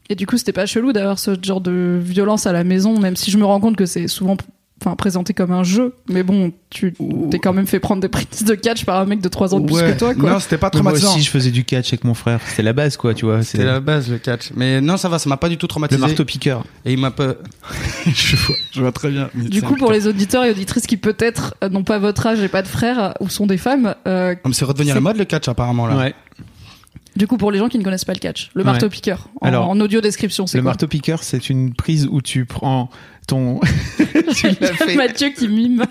Et 0.10 0.16
du 0.16 0.28
coup, 0.28 0.38
c'était 0.38 0.52
pas 0.52 0.66
chelou 0.66 0.92
d'avoir 0.94 1.18
ce 1.18 1.32
genre 1.42 1.62
de 1.62 1.98
violence 2.02 2.46
à 2.46 2.52
la 2.52 2.64
maison, 2.64 3.00
même 3.00 3.16
si 3.16 3.32
je 3.32 3.38
me 3.38 3.46
rends 3.46 3.60
compte 3.60 3.78
que 3.78 3.86
c'est 3.86 4.08
souvent 4.08 4.36
enfin, 4.82 4.96
présenté 4.96 5.34
comme 5.34 5.52
un 5.52 5.64
jeu. 5.64 5.94
Mais 6.10 6.24
bon, 6.24 6.52
tu 6.70 6.94
t'es 7.30 7.40
quand 7.40 7.54
même 7.54 7.68
fait 7.68 7.80
prendre 7.80 8.02
des 8.02 8.08
prises 8.10 8.44
de 8.44 8.56
catch 8.56 8.84
par 8.86 9.00
un 9.00 9.06
mec 9.06 9.22
de 9.22 9.30
3 9.30 9.54
ans 9.54 9.60
de 9.60 9.66
plus 9.68 9.76
Ouais. 9.76 9.94
que 9.94 10.00
toi, 10.00 10.14
quoi. 10.16 10.32
Non, 10.32 10.40
c'était 10.40 10.58
pas 10.58 10.70
Mais 10.74 10.82
moi 10.82 10.92
traumatisant. 10.92 11.12
aussi, 11.14 11.22
je 11.22 11.30
faisais 11.30 11.52
du 11.52 11.64
catch 11.64 11.90
avec 11.90 12.04
mon 12.04 12.14
frère. 12.14 12.40
C'était 12.48 12.64
la 12.64 12.74
base, 12.74 12.98
quoi, 12.98 13.14
tu 13.14 13.26
vois. 13.26 13.44
C'était 13.44 13.64
la 13.64 13.80
base, 13.80 14.10
le 14.10 14.18
catch. 14.18 14.52
Mais 14.56 14.82
non, 14.82 14.98
ça 14.98 15.08
va, 15.10 15.20
ça 15.20 15.30
m'a 15.30 15.38
pas 15.38 15.50
du 15.50 15.58
tout 15.58 15.66
le 15.66 15.70
traumatisé. 15.70 16.02
marteau 16.02 16.26
piqueur. 16.26 16.64
Et 16.86 16.94
il 16.94 17.00
m'a 17.00 17.12
pas. 17.12 17.36
je, 18.14 18.36
vois, 18.36 18.56
je 18.72 18.82
vois 18.82 18.92
très 18.92 19.10
bien. 19.12 19.30
Du 19.36 19.62
coup, 19.62 19.76
pour 19.76 19.92
les 19.92 20.08
auditeurs 20.08 20.44
et 20.46 20.52
auditrices 20.52 20.88
qui 20.88 20.98
peut-être 20.98 21.56
n'ont 21.70 21.84
pas 21.84 22.00
votre 22.00 22.26
âge 22.28 22.42
et 22.42 22.48
pas 22.48 22.62
de 22.62 22.68
frères 22.68 23.00
euh, 23.04 23.12
ou 23.20 23.30
sont 23.30 23.46
des 23.48 23.58
femmes, 23.58 23.96
euh, 24.08 24.36
c'est 24.52 24.66
redevenir 24.66 24.94
c'est- 24.94 24.96
la 24.96 25.02
mode 25.02 25.18
le 25.18 25.26
catch 25.26 25.48
apparemment 25.48 25.86
là. 25.88 25.96
Ouais. 25.98 26.14
du 27.16 27.28
coup, 27.28 27.38
pour 27.38 27.52
les 27.52 27.60
gens 27.60 27.68
qui 27.70 27.78
ne 27.78 27.84
connaissent 27.84 28.06
pas 28.06 28.14
le 28.14 28.20
catch, 28.20 28.50
le 28.54 28.62
Ouais. 28.62 28.66
marteau 28.66 28.88
piqueur, 28.90 29.28
en, 29.42 29.48
Alors, 29.48 29.70
en 29.70 29.80
audio 29.82 30.00
description, 30.02 30.48
c'est 30.48 30.58
Le 30.58 30.64
quoi 30.64 30.72
marteau 30.72 30.88
piqueur, 30.88 31.24
c'est 31.24 31.50
une 31.50 31.74
prise 31.74 32.08
où 32.10 32.22
tu 32.22 32.46
prends 32.46 32.90
ton, 33.32 33.60
tu 34.36 34.54
fait. 34.56 34.96
Mathieu 34.96 35.30
qui 35.30 35.48
mime. 35.48 35.86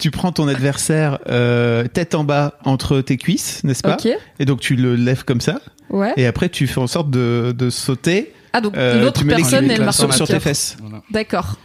tu 0.00 0.10
prends 0.10 0.32
ton 0.32 0.48
adversaire 0.48 1.18
euh, 1.28 1.86
tête 1.86 2.14
en 2.14 2.24
bas 2.24 2.58
entre 2.64 3.00
tes 3.00 3.16
cuisses, 3.16 3.62
n'est-ce 3.64 3.82
pas 3.82 3.96
Et 4.38 4.44
donc 4.46 4.60
tu 4.60 4.74
le 4.76 4.96
lèves 4.96 5.24
comme 5.24 5.40
ça, 5.40 5.60
ouais. 5.90 6.12
et 6.16 6.26
après 6.26 6.48
tu 6.48 6.66
fais 6.66 6.80
en 6.80 6.86
sorte 6.86 7.10
de, 7.10 7.54
de 7.56 7.70
sauter. 7.70 8.32
Ah, 8.52 8.60
donc 8.60 8.76
euh, 8.76 9.02
l'autre 9.02 9.24
personne 9.24 9.60
cuisses 9.66 9.74
est 9.74 9.78
le 9.78 9.84
marteau 9.84 10.10
sur, 10.10 10.14
sur 10.14 10.26
tes 10.26 10.40
fesses. 10.40 10.76
Voilà. 10.80 11.02
D'accord. 11.10 11.56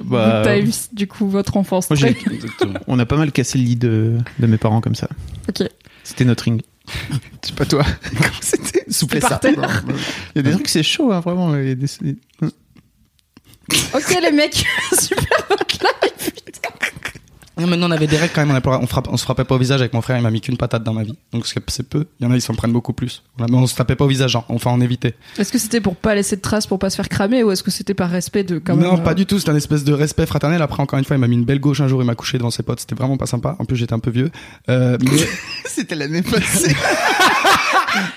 Bah, 0.00 0.40
T'as 0.44 0.58
eu, 0.58 0.70
du 0.92 1.06
coup, 1.06 1.28
votre 1.28 1.56
enfance. 1.56 1.88
moi, 1.88 1.98
on 2.88 2.98
a 2.98 3.06
pas 3.06 3.16
mal 3.16 3.30
cassé 3.30 3.58
le 3.58 3.64
lit 3.64 3.76
de, 3.76 4.16
de 4.40 4.46
mes 4.48 4.56
parents 4.56 4.80
comme 4.80 4.94
ça. 4.96 5.08
Ok. 5.48 5.68
C'était 6.02 6.24
notre 6.24 6.44
ring. 6.44 6.62
C'est 7.42 7.54
pas 7.54 7.64
toi. 7.66 7.84
C'était 8.40 8.84
soufflez 8.90 9.20
Par 9.20 9.30
ça. 9.30 9.36
terre. 9.36 9.84
Il 10.34 10.38
y 10.38 10.38
a 10.40 10.42
des 10.42 10.50
trucs 10.52 10.68
c'est 10.68 10.82
chaud 10.82 11.12
hein, 11.12 11.20
vraiment. 11.20 11.54
Il 11.56 11.68
y 11.68 11.70
a 11.70 11.74
des- 11.76 12.16
Ok, 13.94 14.18
les 14.22 14.32
mecs, 14.32 14.64
super 14.98 15.46
votre 15.48 15.66
live. 15.80 16.32
Non, 17.58 17.66
Maintenant, 17.66 17.88
on 17.88 17.90
avait 17.92 18.06
des 18.06 18.16
règles 18.16 18.32
quand 18.34 18.44
même. 18.46 18.60
On, 18.64 18.86
frappe- 18.86 19.08
on 19.10 19.16
se 19.18 19.22
frappait 19.24 19.44
pas 19.44 19.54
au 19.54 19.58
visage 19.58 19.80
avec 19.80 19.92
mon 19.92 20.00
frère. 20.00 20.16
Il 20.16 20.22
m'a 20.22 20.30
mis 20.30 20.40
qu'une 20.40 20.56
patate 20.56 20.82
dans 20.82 20.94
ma 20.94 21.02
vie. 21.04 21.16
Donc 21.32 21.46
c'est 21.46 21.82
peu. 21.88 22.06
Il 22.18 22.24
y 22.24 22.26
en 22.26 22.32
a, 22.32 22.34
ils 22.34 22.40
s'en 22.40 22.54
prennent 22.54 22.72
beaucoup 22.72 22.94
plus. 22.94 23.22
Mais 23.38 23.44
on 23.52 23.66
se 23.66 23.74
tapait 23.76 23.94
pas 23.94 24.04
au 24.06 24.08
visage. 24.08 24.34
hein. 24.34 24.42
Enfin, 24.48 24.70
on 24.72 24.80
évitait. 24.80 25.14
Est-ce 25.38 25.52
que 25.52 25.58
c'était 25.58 25.80
pour 25.82 25.94
pas 25.94 26.14
laisser 26.14 26.34
de 26.36 26.40
traces, 26.40 26.66
pour 26.66 26.78
pas 26.78 26.88
se 26.90 26.96
faire 26.96 27.10
cramer, 27.10 27.44
ou 27.44 27.52
est-ce 27.52 27.62
que 27.62 27.70
c'était 27.70 27.92
par 27.94 28.08
respect 28.10 28.42
de 28.42 28.58
quand 28.58 28.74
même 28.74 28.84
non, 28.86 28.94
euh, 28.94 29.02
pas 29.02 29.12
du 29.14 29.26
tout. 29.26 29.38
C'était 29.38 29.50
un 29.52 29.56
espèce 29.56 29.84
de 29.84 29.92
respect 29.92 30.24
fraternel. 30.26 30.62
Après, 30.62 30.82
encore 30.82 30.98
une 30.98 31.04
fois, 31.04 31.14
il 31.14 31.20
m'a 31.20 31.28
mis 31.28 31.36
une 31.36 31.44
belle 31.44 31.60
gauche 31.60 31.80
un 31.82 31.88
jour. 31.88 32.02
Il 32.02 32.06
m'a 32.06 32.14
couché 32.14 32.38
devant 32.38 32.50
ses 32.50 32.62
potes. 32.62 32.80
C'était 32.80 32.94
vraiment 32.96 33.18
pas 33.18 33.26
sympa. 33.26 33.54
En 33.58 33.64
plus, 33.66 33.76
j'étais 33.76 33.92
un 33.94 33.98
peu 34.00 34.10
vieux. 34.10 34.30
Euh, 34.70 34.96
mais 35.02 35.10
C'était 35.66 35.94
l'année 35.94 36.22
passée. 36.22 36.74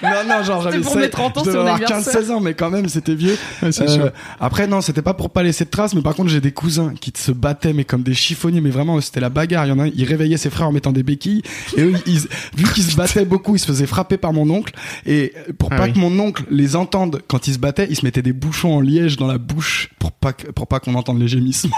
non, 0.04 0.10
non, 0.28 0.44
genre 0.44 0.62
j'avais 0.62 0.80
pour 0.80 0.94
seize- 0.94 1.02
mes 1.02 1.10
30 1.10 1.38
ans, 1.38 1.42
je 1.44 1.50
devais 1.50 1.60
avoir 1.60 1.76
anniversaire. 1.76 2.22
15-16 2.22 2.32
ans, 2.32 2.40
mais 2.40 2.54
quand 2.54 2.70
même, 2.70 2.88
c'était 2.90 3.16
vieux. 3.16 3.38
Euh, 3.64 4.10
après, 4.40 4.68
non, 4.68 4.82
c'était 4.82 5.02
pas 5.02 5.14
pour 5.14 5.30
pas 5.30 5.44
laisser 5.44 5.66
de 5.66 5.70
traces, 5.70 5.94
mais 5.94 6.02
par 6.02 6.16
contre, 6.16 6.30
j'ai 6.30 6.42
des 6.42 6.52
cousins 6.52 6.94
qui 7.00 7.12
se 7.16 7.32
battaient, 7.32 7.74
mais 7.74 7.84
comme 7.86 8.04
des 8.04 8.14
chiffonniers, 8.14 8.62
mais 8.62 8.70
vraiment, 8.70 9.00
c'était 9.02 9.20
la 9.20 9.30
bagarre. 9.30 9.66
Il 9.66 9.70
y 9.70 9.72
en 9.72 9.80
a 9.80 9.84
un, 9.86 9.92
il 9.96 10.04
réveillait 10.06 10.38
ses 10.38 10.50
frères 10.50 10.68
en 10.68 10.72
mettant 10.72 10.92
des 10.92 11.04
béquilles, 11.04 11.42
et 11.78 11.82
eux, 11.82 11.94
ils, 12.06 12.20
vu 12.56 12.66
qu'ils 12.74 12.84
se 12.84 12.96
battaient 12.96 13.26
beaucoup, 13.26 13.56
ils 13.56 13.60
se 13.60 13.66
faisaient 13.68 13.86
frapper 13.88 14.18
par 14.18 14.34
mon 14.34 14.50
oncle, 14.50 14.74
et 15.06 15.34
pour 15.58 15.70
Ah 15.72 15.78
pas 15.78 15.84
oui. 15.86 15.94
que 15.94 16.00
mon 16.00 16.18
oncle 16.20 16.44
les 16.50 16.76
entende 16.76 17.22
quand 17.28 17.48
ils 17.48 17.54
se 17.54 17.60
battaient, 17.60 17.88
ils 17.90 17.96
se 17.96 18.06
mettaient 18.06 18.22
des 18.22 18.34
bouchons 18.34 18.74
en 18.76 18.82
liège 18.82 19.18
dans 19.18 19.28
la 19.28 19.38
bouche 19.38 19.90
pour 20.00 20.12
pas 20.12 20.34
que, 20.34 20.48
pour 20.52 20.68
pas 20.68 20.80
qu'on 20.80 20.96
entende 20.96 21.20
les 21.20 21.28
gémissements. 21.28 21.76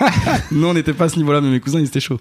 Nous, 0.50 0.66
on 0.66 0.74
n'était 0.74 0.92
pas 0.92 1.04
à 1.06 1.08
ce 1.08 1.16
niveau-là, 1.16 1.40
mais 1.40 1.48
mes 1.50 1.60
cousins, 1.60 1.80
ils 1.80 1.86
étaient 1.86 2.00
chauds. 2.00 2.20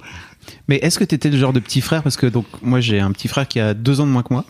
Mais 0.67 0.77
est-ce 0.77 0.97
que 0.99 1.03
t'étais 1.03 1.29
le 1.29 1.37
genre 1.37 1.53
de 1.53 1.59
petit 1.59 1.81
frère? 1.81 2.01
Parce 2.03 2.17
que 2.17 2.25
donc 2.25 2.45
moi 2.61 2.79
j'ai 2.79 2.99
un 2.99 3.11
petit 3.11 3.27
frère 3.27 3.47
qui 3.47 3.59
a 3.59 3.73
deux 3.73 3.99
ans 3.99 4.05
de 4.05 4.11
moins 4.11 4.23
que 4.23 4.33
moi 4.33 4.45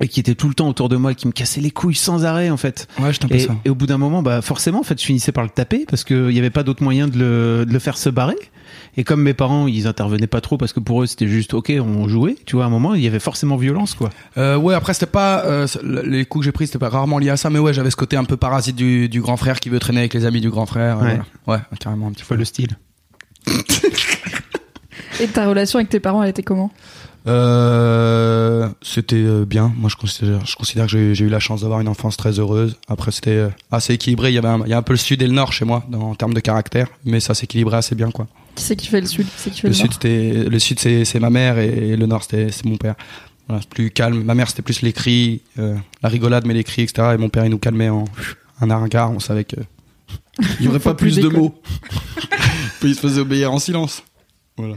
et 0.00 0.08
qui 0.08 0.20
était 0.20 0.34
tout 0.34 0.48
le 0.48 0.54
temps 0.54 0.68
autour 0.68 0.88
de 0.88 0.96
moi 0.96 1.12
et 1.12 1.14
qui 1.14 1.26
me 1.28 1.32
cassait 1.32 1.60
les 1.60 1.70
couilles 1.70 1.94
sans 1.94 2.24
arrêt 2.24 2.50
en 2.50 2.56
fait. 2.56 2.88
Ouais, 2.98 3.12
peu 3.12 3.34
Et, 3.34 3.38
ça. 3.40 3.56
et 3.64 3.70
au 3.70 3.74
bout 3.74 3.86
d'un 3.86 3.98
moment, 3.98 4.22
bah 4.22 4.42
forcément, 4.42 4.80
en 4.80 4.82
fait, 4.82 5.00
je 5.00 5.06
finissais 5.06 5.30
par 5.32 5.44
le 5.44 5.50
taper 5.50 5.84
parce 5.88 6.02
qu'il 6.04 6.26
n'y 6.28 6.38
avait 6.38 6.50
pas 6.50 6.62
d'autre 6.64 6.82
moyen 6.82 7.06
de 7.06 7.16
le, 7.18 7.64
de 7.66 7.72
le 7.72 7.78
faire 7.78 7.96
se 7.96 8.08
barrer. 8.08 8.36
Et 8.96 9.04
comme 9.04 9.22
mes 9.22 9.34
parents, 9.34 9.66
ils 9.68 9.86
intervenaient 9.86 10.26
pas 10.26 10.40
trop 10.40 10.56
parce 10.56 10.72
que 10.72 10.80
pour 10.80 11.02
eux, 11.02 11.06
c'était 11.06 11.28
juste 11.28 11.54
ok, 11.54 11.72
on 11.80 12.08
jouait. 12.08 12.36
Tu 12.46 12.56
vois, 12.56 12.64
à 12.64 12.68
un 12.68 12.70
moment, 12.70 12.94
il 12.94 13.02
y 13.02 13.06
avait 13.06 13.18
forcément 13.20 13.56
violence, 13.56 13.94
quoi. 13.94 14.10
Euh, 14.36 14.56
ouais, 14.56 14.74
après 14.74 14.94
c'était 14.94 15.06
pas 15.06 15.44
euh, 15.44 15.66
les 16.04 16.24
coups 16.24 16.42
que 16.42 16.44
j'ai 16.46 16.52
pris, 16.52 16.66
c'était 16.66 16.78
pas 16.78 16.88
rarement 16.88 17.18
lié 17.18 17.30
à 17.30 17.36
ça, 17.36 17.50
mais 17.50 17.58
ouais, 17.58 17.72
j'avais 17.74 17.90
ce 17.90 17.96
côté 17.96 18.16
un 18.16 18.24
peu 18.24 18.36
parasite 18.36 18.76
du, 18.76 19.08
du 19.08 19.20
grand 19.20 19.36
frère 19.36 19.60
qui 19.60 19.68
veut 19.68 19.78
traîner 19.80 20.00
avec 20.00 20.14
les 20.14 20.24
amis 20.26 20.40
du 20.40 20.50
grand 20.50 20.66
frère. 20.66 20.98
Ouais. 20.98 21.04
Ouais, 21.14 21.20
voilà. 21.46 21.62
ouais 21.70 21.76
carrément 21.78 22.08
un 22.08 22.12
petit 22.12 22.24
peu. 22.24 22.34
le 22.34 22.44
style. 22.44 22.76
Et 25.20 25.28
ta 25.28 25.46
relation 25.48 25.78
avec 25.78 25.88
tes 25.90 26.00
parents, 26.00 26.22
elle 26.22 26.30
était 26.30 26.42
comment? 26.42 26.72
Euh, 27.26 28.68
c'était 28.82 29.16
euh, 29.16 29.44
bien. 29.44 29.72
Moi, 29.76 29.88
je 29.88 29.96
considère, 29.96 30.44
je 30.44 30.56
considère 30.56 30.86
que 30.86 31.14
j'ai 31.14 31.24
eu 31.24 31.28
la 31.28 31.40
chance 31.40 31.62
d'avoir 31.62 31.80
une 31.80 31.88
enfance 31.88 32.16
très 32.16 32.38
heureuse. 32.38 32.76
Après, 32.88 33.12
c'était 33.12 33.30
euh, 33.30 33.48
assez 33.70 33.94
équilibré. 33.94 34.30
Il 34.30 34.34
y 34.34 34.38
avait, 34.38 34.48
un, 34.48 34.60
il 34.64 34.70
y 34.70 34.74
a 34.74 34.78
un 34.78 34.82
peu 34.82 34.92
le 34.92 34.98
sud 34.98 35.22
et 35.22 35.26
le 35.26 35.32
nord 35.32 35.52
chez 35.52 35.64
moi 35.64 35.84
dans, 35.88 36.10
en 36.10 36.14
termes 36.14 36.34
de 36.34 36.40
caractère, 36.40 36.88
mais 37.04 37.20
ça 37.20 37.34
s'équilibrait 37.34 37.78
assez 37.78 37.94
bien, 37.94 38.10
quoi. 38.10 38.26
Qui 38.54 38.64
c'est 38.64 38.76
qui 38.76 38.86
fait 38.86 39.00
le 39.00 39.06
sud 39.06 39.26
Qui 39.26 39.60
fait 39.60 39.62
Le 39.64 39.68
le, 39.70 39.74
sud, 39.74 39.84
nord 39.86 39.92
c'était, 39.94 40.44
le 40.44 40.58
sud, 40.58 40.78
c'est, 40.78 41.04
c'est 41.04 41.18
ma 41.18 41.30
mère 41.30 41.58
et 41.58 41.96
le 41.96 42.06
nord, 42.06 42.22
c'était, 42.22 42.52
c'est 42.52 42.66
mon 42.66 42.76
père. 42.76 42.94
Voilà, 43.48 43.60
c'est 43.62 43.68
plus 43.68 43.90
calme. 43.90 44.22
Ma 44.22 44.34
mère, 44.34 44.48
c'était 44.48 44.62
plus 44.62 44.82
les 44.82 44.92
cris, 44.92 45.42
euh, 45.58 45.76
la 46.02 46.08
rigolade, 46.08 46.46
mais 46.46 46.54
les 46.54 46.64
cris, 46.64 46.82
etc. 46.82 47.10
Et 47.14 47.16
mon 47.18 47.28
père, 47.28 47.44
il 47.44 47.50
nous 47.50 47.58
calmait 47.58 47.90
en 47.90 48.06
un 48.60 48.76
regard. 48.76 49.10
On 49.10 49.20
savait 49.20 49.44
que 49.44 49.56
il 50.58 50.66
y 50.66 50.68
aurait 50.68 50.80
pas 50.80 50.94
plus 50.94 51.14
plus 51.14 51.22
de 51.22 51.28
mots. 51.28 51.54
Puis 52.80 52.90
il 52.90 52.94
se 52.94 53.00
faisait 53.00 53.20
obéir 53.20 53.52
en 53.52 53.58
silence. 53.58 54.02
Voilà. 54.56 54.76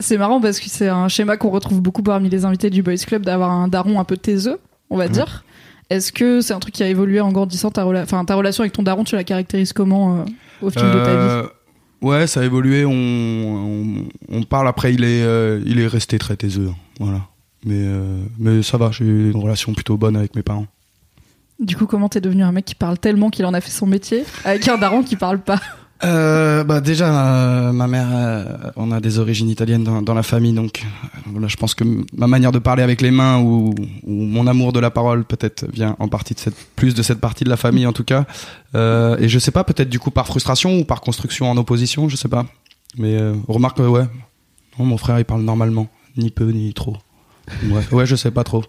C'est 0.00 0.16
marrant 0.18 0.40
parce 0.40 0.58
que 0.58 0.68
c'est 0.68 0.88
un 0.88 1.08
schéma 1.08 1.36
qu'on 1.36 1.50
retrouve 1.50 1.80
beaucoup 1.80 2.02
parmi 2.02 2.28
les 2.28 2.44
invités 2.44 2.70
du 2.70 2.82
Boys 2.82 2.96
Club 3.06 3.24
d'avoir 3.24 3.50
un 3.50 3.68
daron 3.68 4.00
un 4.00 4.04
peu 4.04 4.16
taiseux, 4.16 4.58
on 4.88 4.96
va 4.96 5.08
dire. 5.08 5.44
Est-ce 5.90 6.10
que 6.12 6.40
c'est 6.40 6.52
un 6.54 6.58
truc 6.58 6.74
qui 6.74 6.82
a 6.82 6.88
évolué 6.88 7.20
en 7.20 7.30
grandissant 7.32 7.70
ta, 7.70 7.84
rela- 7.84 8.06
ta 8.24 8.34
relation 8.34 8.62
avec 8.62 8.72
ton 8.72 8.82
daron 8.82 9.04
Tu 9.04 9.14
la 9.16 9.24
caractérises 9.24 9.72
comment 9.72 10.20
euh, 10.20 10.24
au 10.62 10.70
fil 10.70 10.82
de 10.82 10.88
ta 11.04 11.10
vie? 11.10 11.16
Euh, 11.16 11.46
Ouais, 12.02 12.26
ça 12.26 12.40
a 12.40 12.44
évolué. 12.44 12.86
On, 12.86 12.92
on, 12.94 13.84
on 14.30 14.42
parle 14.44 14.68
après. 14.68 14.94
Il 14.94 15.04
est, 15.04 15.22
euh, 15.22 15.60
il 15.66 15.78
est 15.80 15.86
resté 15.86 16.18
très 16.18 16.34
taiseux. 16.36 16.68
hein. 16.70 16.76
Voilà. 16.98 17.20
Mais, 17.66 17.84
mais 18.38 18.62
ça 18.62 18.78
va. 18.78 18.90
J'ai 18.90 19.04
eu 19.04 19.30
une 19.32 19.36
relation 19.36 19.74
plutôt 19.74 19.98
bonne 19.98 20.16
avec 20.16 20.34
mes 20.34 20.42
parents. 20.42 20.66
Du 21.58 21.76
coup, 21.76 21.84
comment 21.86 22.08
t'es 22.08 22.22
devenu 22.22 22.42
un 22.42 22.52
mec 22.52 22.64
qui 22.64 22.74
parle 22.74 22.98
tellement 22.98 23.28
qu'il 23.28 23.44
en 23.44 23.52
a 23.52 23.60
fait 23.60 23.70
son 23.70 23.86
métier 23.86 24.24
avec 24.46 24.66
un 24.68 24.78
daron 24.78 25.02
qui 25.02 25.16
parle 25.16 25.40
pas? 25.40 25.60
Euh, 26.02 26.64
bah 26.64 26.80
déjà, 26.80 27.72
ma 27.72 27.86
mère, 27.86 28.08
euh, 28.10 28.44
on 28.76 28.90
a 28.90 29.00
des 29.00 29.18
origines 29.18 29.50
italiennes 29.50 29.84
dans, 29.84 30.14
la 30.14 30.22
famille, 30.22 30.54
donc 30.54 30.82
euh, 30.82 31.18
voilà, 31.26 31.46
je 31.46 31.56
pense 31.56 31.74
que 31.74 31.84
ma 32.16 32.26
manière 32.26 32.52
de 32.52 32.58
parler 32.58 32.82
avec 32.82 33.02
les 33.02 33.10
mains 33.10 33.38
ou, 33.40 33.74
mon 34.06 34.46
amour 34.46 34.72
de 34.72 34.80
la 34.80 34.90
parole 34.90 35.24
peut-être 35.24 35.66
vient 35.70 35.96
en 35.98 36.08
partie 36.08 36.32
de 36.34 36.38
cette 36.38 36.56
plus 36.74 36.94
de 36.94 37.02
cette 37.02 37.20
partie 37.20 37.44
de 37.44 37.50
la 37.50 37.58
famille 37.58 37.86
en 37.86 37.92
tout 37.92 38.04
cas. 38.04 38.24
Euh, 38.74 39.18
et 39.18 39.28
je 39.28 39.38
sais 39.38 39.50
pas, 39.50 39.62
peut-être 39.62 39.90
du 39.90 39.98
coup 39.98 40.10
par 40.10 40.26
frustration 40.26 40.78
ou 40.78 40.84
par 40.84 41.02
construction 41.02 41.50
en 41.50 41.56
opposition, 41.58 42.08
je 42.08 42.16
sais 42.16 42.28
pas. 42.28 42.46
Mais 42.96 43.18
remarque, 43.46 43.78
ouais, 43.78 44.06
mon 44.78 44.96
frère 44.96 45.18
il 45.18 45.24
parle 45.24 45.42
normalement, 45.42 45.88
ni 46.16 46.30
peu 46.30 46.50
ni 46.50 46.72
trop. 46.72 46.96
Bref, 47.64 47.92
ouais, 47.92 48.06
je 48.06 48.16
sais 48.16 48.30
pas 48.30 48.44
trop. 48.44 48.64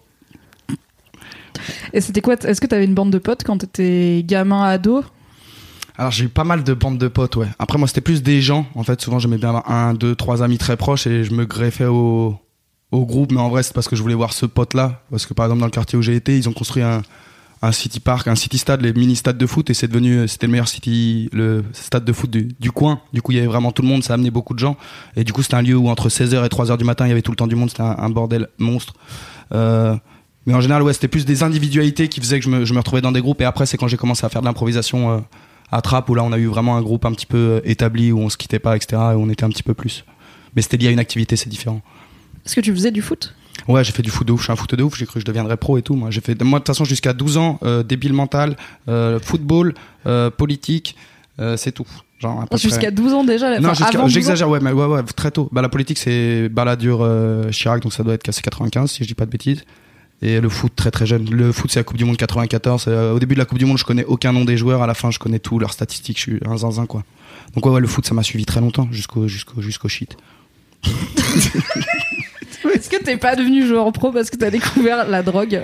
Et 1.94 2.02
c'était 2.02 2.22
quoi 2.22 2.36
Est-ce 2.36 2.60
que 2.60 2.68
t'avais 2.68 2.86
une 2.86 2.94
bande 2.94 3.12
de 3.12 3.20
potes 3.20 3.44
quand 3.44 3.58
t'étais 3.58 4.24
gamin, 4.26 4.64
ado? 4.64 5.04
Alors 5.98 6.12
j'ai 6.12 6.26
eu 6.26 6.30
pas 6.30 6.44
mal 6.44 6.64
de 6.64 6.74
bandes 6.74 6.98
de 6.98 7.08
potes, 7.08 7.36
ouais. 7.36 7.48
Après 7.60 7.78
moi 7.78 7.88
c'était 7.88 8.02
plus 8.02 8.24
des 8.24 8.42
gens. 8.42 8.66
En 8.76 8.84
fait 8.84 9.00
souvent 9.02 9.20
j'aimais 9.20 9.38
bien 9.38 9.50
avoir 9.50 9.70
un, 9.70 9.94
deux, 9.94 10.16
trois 10.16 10.44
amis 10.44 10.58
très 10.58 10.78
proches 10.78 11.08
et 11.08 11.24
je 11.24 11.34
me 11.34 11.46
greffais 11.46 11.86
au, 11.86 12.36
au 12.92 13.06
groupe. 13.06 13.32
Mais 13.32 13.40
en 13.40 13.50
vrai 13.50 13.64
c'est 13.64 13.74
parce 13.74 13.88
que 13.88 13.96
je 13.96 14.02
voulais 14.02 14.16
voir 14.16 14.34
ce 14.34 14.46
pote-là. 14.46 15.04
Parce 15.10 15.26
que 15.26 15.34
par 15.34 15.46
exemple 15.46 15.60
dans 15.60 15.68
le 15.68 15.72
quartier 15.72 15.98
où 15.98 16.02
j'ai 16.02 16.16
été, 16.16 16.38
ils 16.38 16.48
ont 16.50 16.54
construit 16.54 16.84
un, 16.84 17.02
un 17.62 17.72
city 17.72 18.00
park, 18.00 18.28
un 18.28 18.36
city 18.36 18.58
stade, 18.58 18.82
les 18.82 18.94
mini 18.94 19.16
stades 19.16 19.38
de 19.38 19.46
foot 19.46 19.70
et 19.70 19.74
c'est 19.74 19.88
devenu 19.88 20.28
c'était 20.28 20.48
le 20.48 20.52
meilleur 20.52 20.68
city, 20.68 21.30
le 21.34 21.64
stade 21.74 22.06
de 22.06 22.14
foot 22.14 22.30
du, 22.30 22.50
du 22.60 22.72
coin. 22.72 23.02
Du 23.14 23.22
coup 23.22 23.32
il 23.32 23.36
y 23.36 23.40
avait 23.40 23.48
vraiment 23.48 23.72
tout 23.72 23.82
le 23.82 23.88
monde, 23.88 24.04
ça 24.04 24.14
a 24.14 24.16
amené 24.16 24.32
beaucoup 24.32 24.54
de 24.54 24.60
gens. 24.60 24.78
Et 25.16 25.24
du 25.24 25.34
coup 25.34 25.44
c'était 25.44 25.56
un 25.56 25.62
lieu 25.62 25.76
où 25.76 25.90
entre 25.90 26.10
16h 26.10 26.46
et 26.46 26.50
3h 26.50 26.78
du 26.78 26.86
matin 26.86 27.06
il 27.06 27.10
y 27.10 27.12
avait 27.12 27.22
tout 27.22 27.32
le 27.32 27.38
temps 27.38 27.48
du 27.48 27.56
monde. 27.56 27.70
C'était 27.70 27.84
un, 27.84 27.96
un 27.98 28.10
bordel 28.10 28.48
monstre. 28.58 28.94
Euh, 29.54 29.96
mais 30.46 30.54
en 30.54 30.62
général, 30.62 30.82
ouais, 30.82 30.94
c'était 30.94 31.08
plus 31.08 31.26
des 31.26 31.44
individualités 31.44 32.08
qui 32.08 32.20
faisaient 32.20 32.40
que 32.40 32.46
je 32.46 32.50
me, 32.50 32.66
je 32.66 32.74
me 32.74 32.80
retrouvais 32.80 33.02
dans 33.02 33.12
des 33.12 33.22
groupes. 33.22 33.42
Et 33.42 33.46
après, 33.46 33.66
c'est 33.66 33.78
quand 33.78 33.88
j'ai 33.88 33.98
commencé 33.98 34.26
à 34.26 34.30
faire 34.30 34.42
de 34.42 34.48
l'improvisation 34.48 35.12
euh, 35.12 35.18
à 35.72 35.82
Trappe, 35.82 36.10
où 36.10 36.16
là, 36.16 36.24
on 36.24 36.32
a 36.32 36.38
eu 36.38 36.48
vraiment 36.48 36.76
un 36.78 36.82
groupe 36.82 37.06
un 37.06 37.12
petit 37.14 37.26
peu 37.26 37.38
euh, 37.38 37.62
établi, 37.64 38.12
où 38.12 38.20
on 38.20 38.30
se 38.30 38.38
quittait 38.38 38.60
pas, 38.60 38.76
etc. 38.76 39.02
Et 39.12 39.16
où 39.16 39.22
on 39.22 39.30
était 39.30 39.44
un 39.46 39.50
petit 39.50 39.64
peu 39.64 39.74
plus. 39.74 40.04
Mais 40.56 40.62
c'était 40.62 40.78
lié 40.78 40.88
à 40.88 40.92
une 40.92 41.00
activité, 41.00 41.36
c'est 41.36 41.50
différent. 41.50 41.82
Est-ce 42.46 42.56
que 42.56 42.62
tu 42.62 42.74
faisais 42.74 42.92
du 42.92 43.02
foot? 43.02 43.34
Ouais, 43.68 43.84
j'ai 43.84 43.92
fait 43.92 44.02
du 44.02 44.10
foot 44.10 44.28
de 44.28 44.32
ouf. 44.34 44.40
Je 44.40 44.46
suis 44.46 44.52
un 44.54 44.56
foot 44.56 44.74
de 44.76 44.84
ouf. 44.84 44.98
J'ai 44.98 45.06
cru 45.06 45.16
que 45.16 45.20
je 45.22 45.26
deviendrais 45.26 45.56
pro 45.58 45.78
et 45.78 45.82
tout. 45.82 45.96
Moi, 45.96 46.10
j'ai 46.12 46.20
fait, 46.22 46.42
moi, 46.44 46.60
de 46.60 46.64
toute 46.64 46.68
façon, 46.68 46.84
jusqu'à 46.84 47.14
12 47.14 47.38
ans, 47.38 47.60
euh, 47.64 47.84
débile 47.84 48.14
mental, 48.14 48.56
euh, 48.90 49.20
football, 49.20 49.74
euh, 50.08 50.30
politique, 50.30 50.96
c'est 51.56 51.72
tout. 51.72 51.88
Genre. 52.20 52.46
Jusqu'à 52.56 52.92
12 52.92 53.14
ans 53.14 53.24
déjà 53.24 53.60
Non, 53.60 53.70
enfin, 53.70 53.74
jusqu'à- 53.74 53.98
avant 53.98 54.04
12 54.04 54.12
ans 54.12 54.14
j'exagère, 54.14 54.48
ouais, 54.50 54.60
mais 54.62 54.72
ouais, 54.72 54.86
ouais, 54.86 55.02
très 55.16 55.32
tôt. 55.32 55.50
Bah, 55.52 55.64
la 55.64 55.70
politique, 55.70 55.98
c'est 55.98 56.50
Balladur, 56.50 57.08
Chirac, 57.50 57.82
donc 57.82 57.94
ça 57.94 58.04
doit 58.04 58.14
être 58.14 58.22
cassé 58.22 58.42
95, 58.44 58.92
si 58.92 59.04
je 59.04 59.08
dis 59.08 59.16
pas 59.16 59.26
de 59.26 59.32
bêtises. 59.32 59.64
Et 60.24 60.40
le 60.40 60.50
foot, 60.50 60.72
très 60.76 60.92
très 60.92 61.06
jeune. 61.06 61.30
Le 61.30 61.52
foot, 61.52 61.72
c'est 61.72 61.80
la 61.80 61.84
Coupe 61.84 61.98
du 61.98 62.06
Monde 62.06 62.18
94. 62.18 62.86
Euh, 62.88 63.14
au 63.14 63.20
début 63.20 63.34
de 63.34 63.40
la 63.40 63.46
Coupe 63.46 63.58
du 63.58 63.66
Monde, 63.66 63.80
je 63.80 63.84
connais 63.84 64.06
aucun 64.06 64.32
nom 64.32 64.46
des 64.46 64.56
joueurs. 64.56 64.84
À 64.84 64.88
la 64.88 64.94
fin, 64.94 65.10
je 65.10 65.18
connais 65.18 65.40
tout, 65.40 65.58
leurs 65.58 65.74
statistiques. 65.74 66.18
Je 66.18 66.22
suis 66.22 66.40
un 66.46 66.58
zinzin, 66.58 66.86
quoi. 66.86 67.04
Donc, 67.56 67.66
ouais, 67.66 67.72
ouais, 67.72 67.82
le 67.82 67.88
foot, 67.88 68.06
ça 68.06 68.14
m'a 68.14 68.24
suivi 68.24 68.46
très 68.46 68.62
longtemps, 68.62 68.88
jusqu'au 68.92 69.28
jusqu'au 69.28 69.62
jusqu'au 69.62 69.88
shit. 69.88 70.16
Est-ce 72.74 72.90
que 72.90 73.04
t'es 73.04 73.18
pas 73.18 73.36
devenu 73.36 73.66
joueur 73.68 73.92
pro 73.92 74.12
parce 74.12 74.30
que 74.30 74.38
t'as 74.38 74.52
découvert 74.52 75.08
la 75.08 75.24
drogue? 75.24 75.62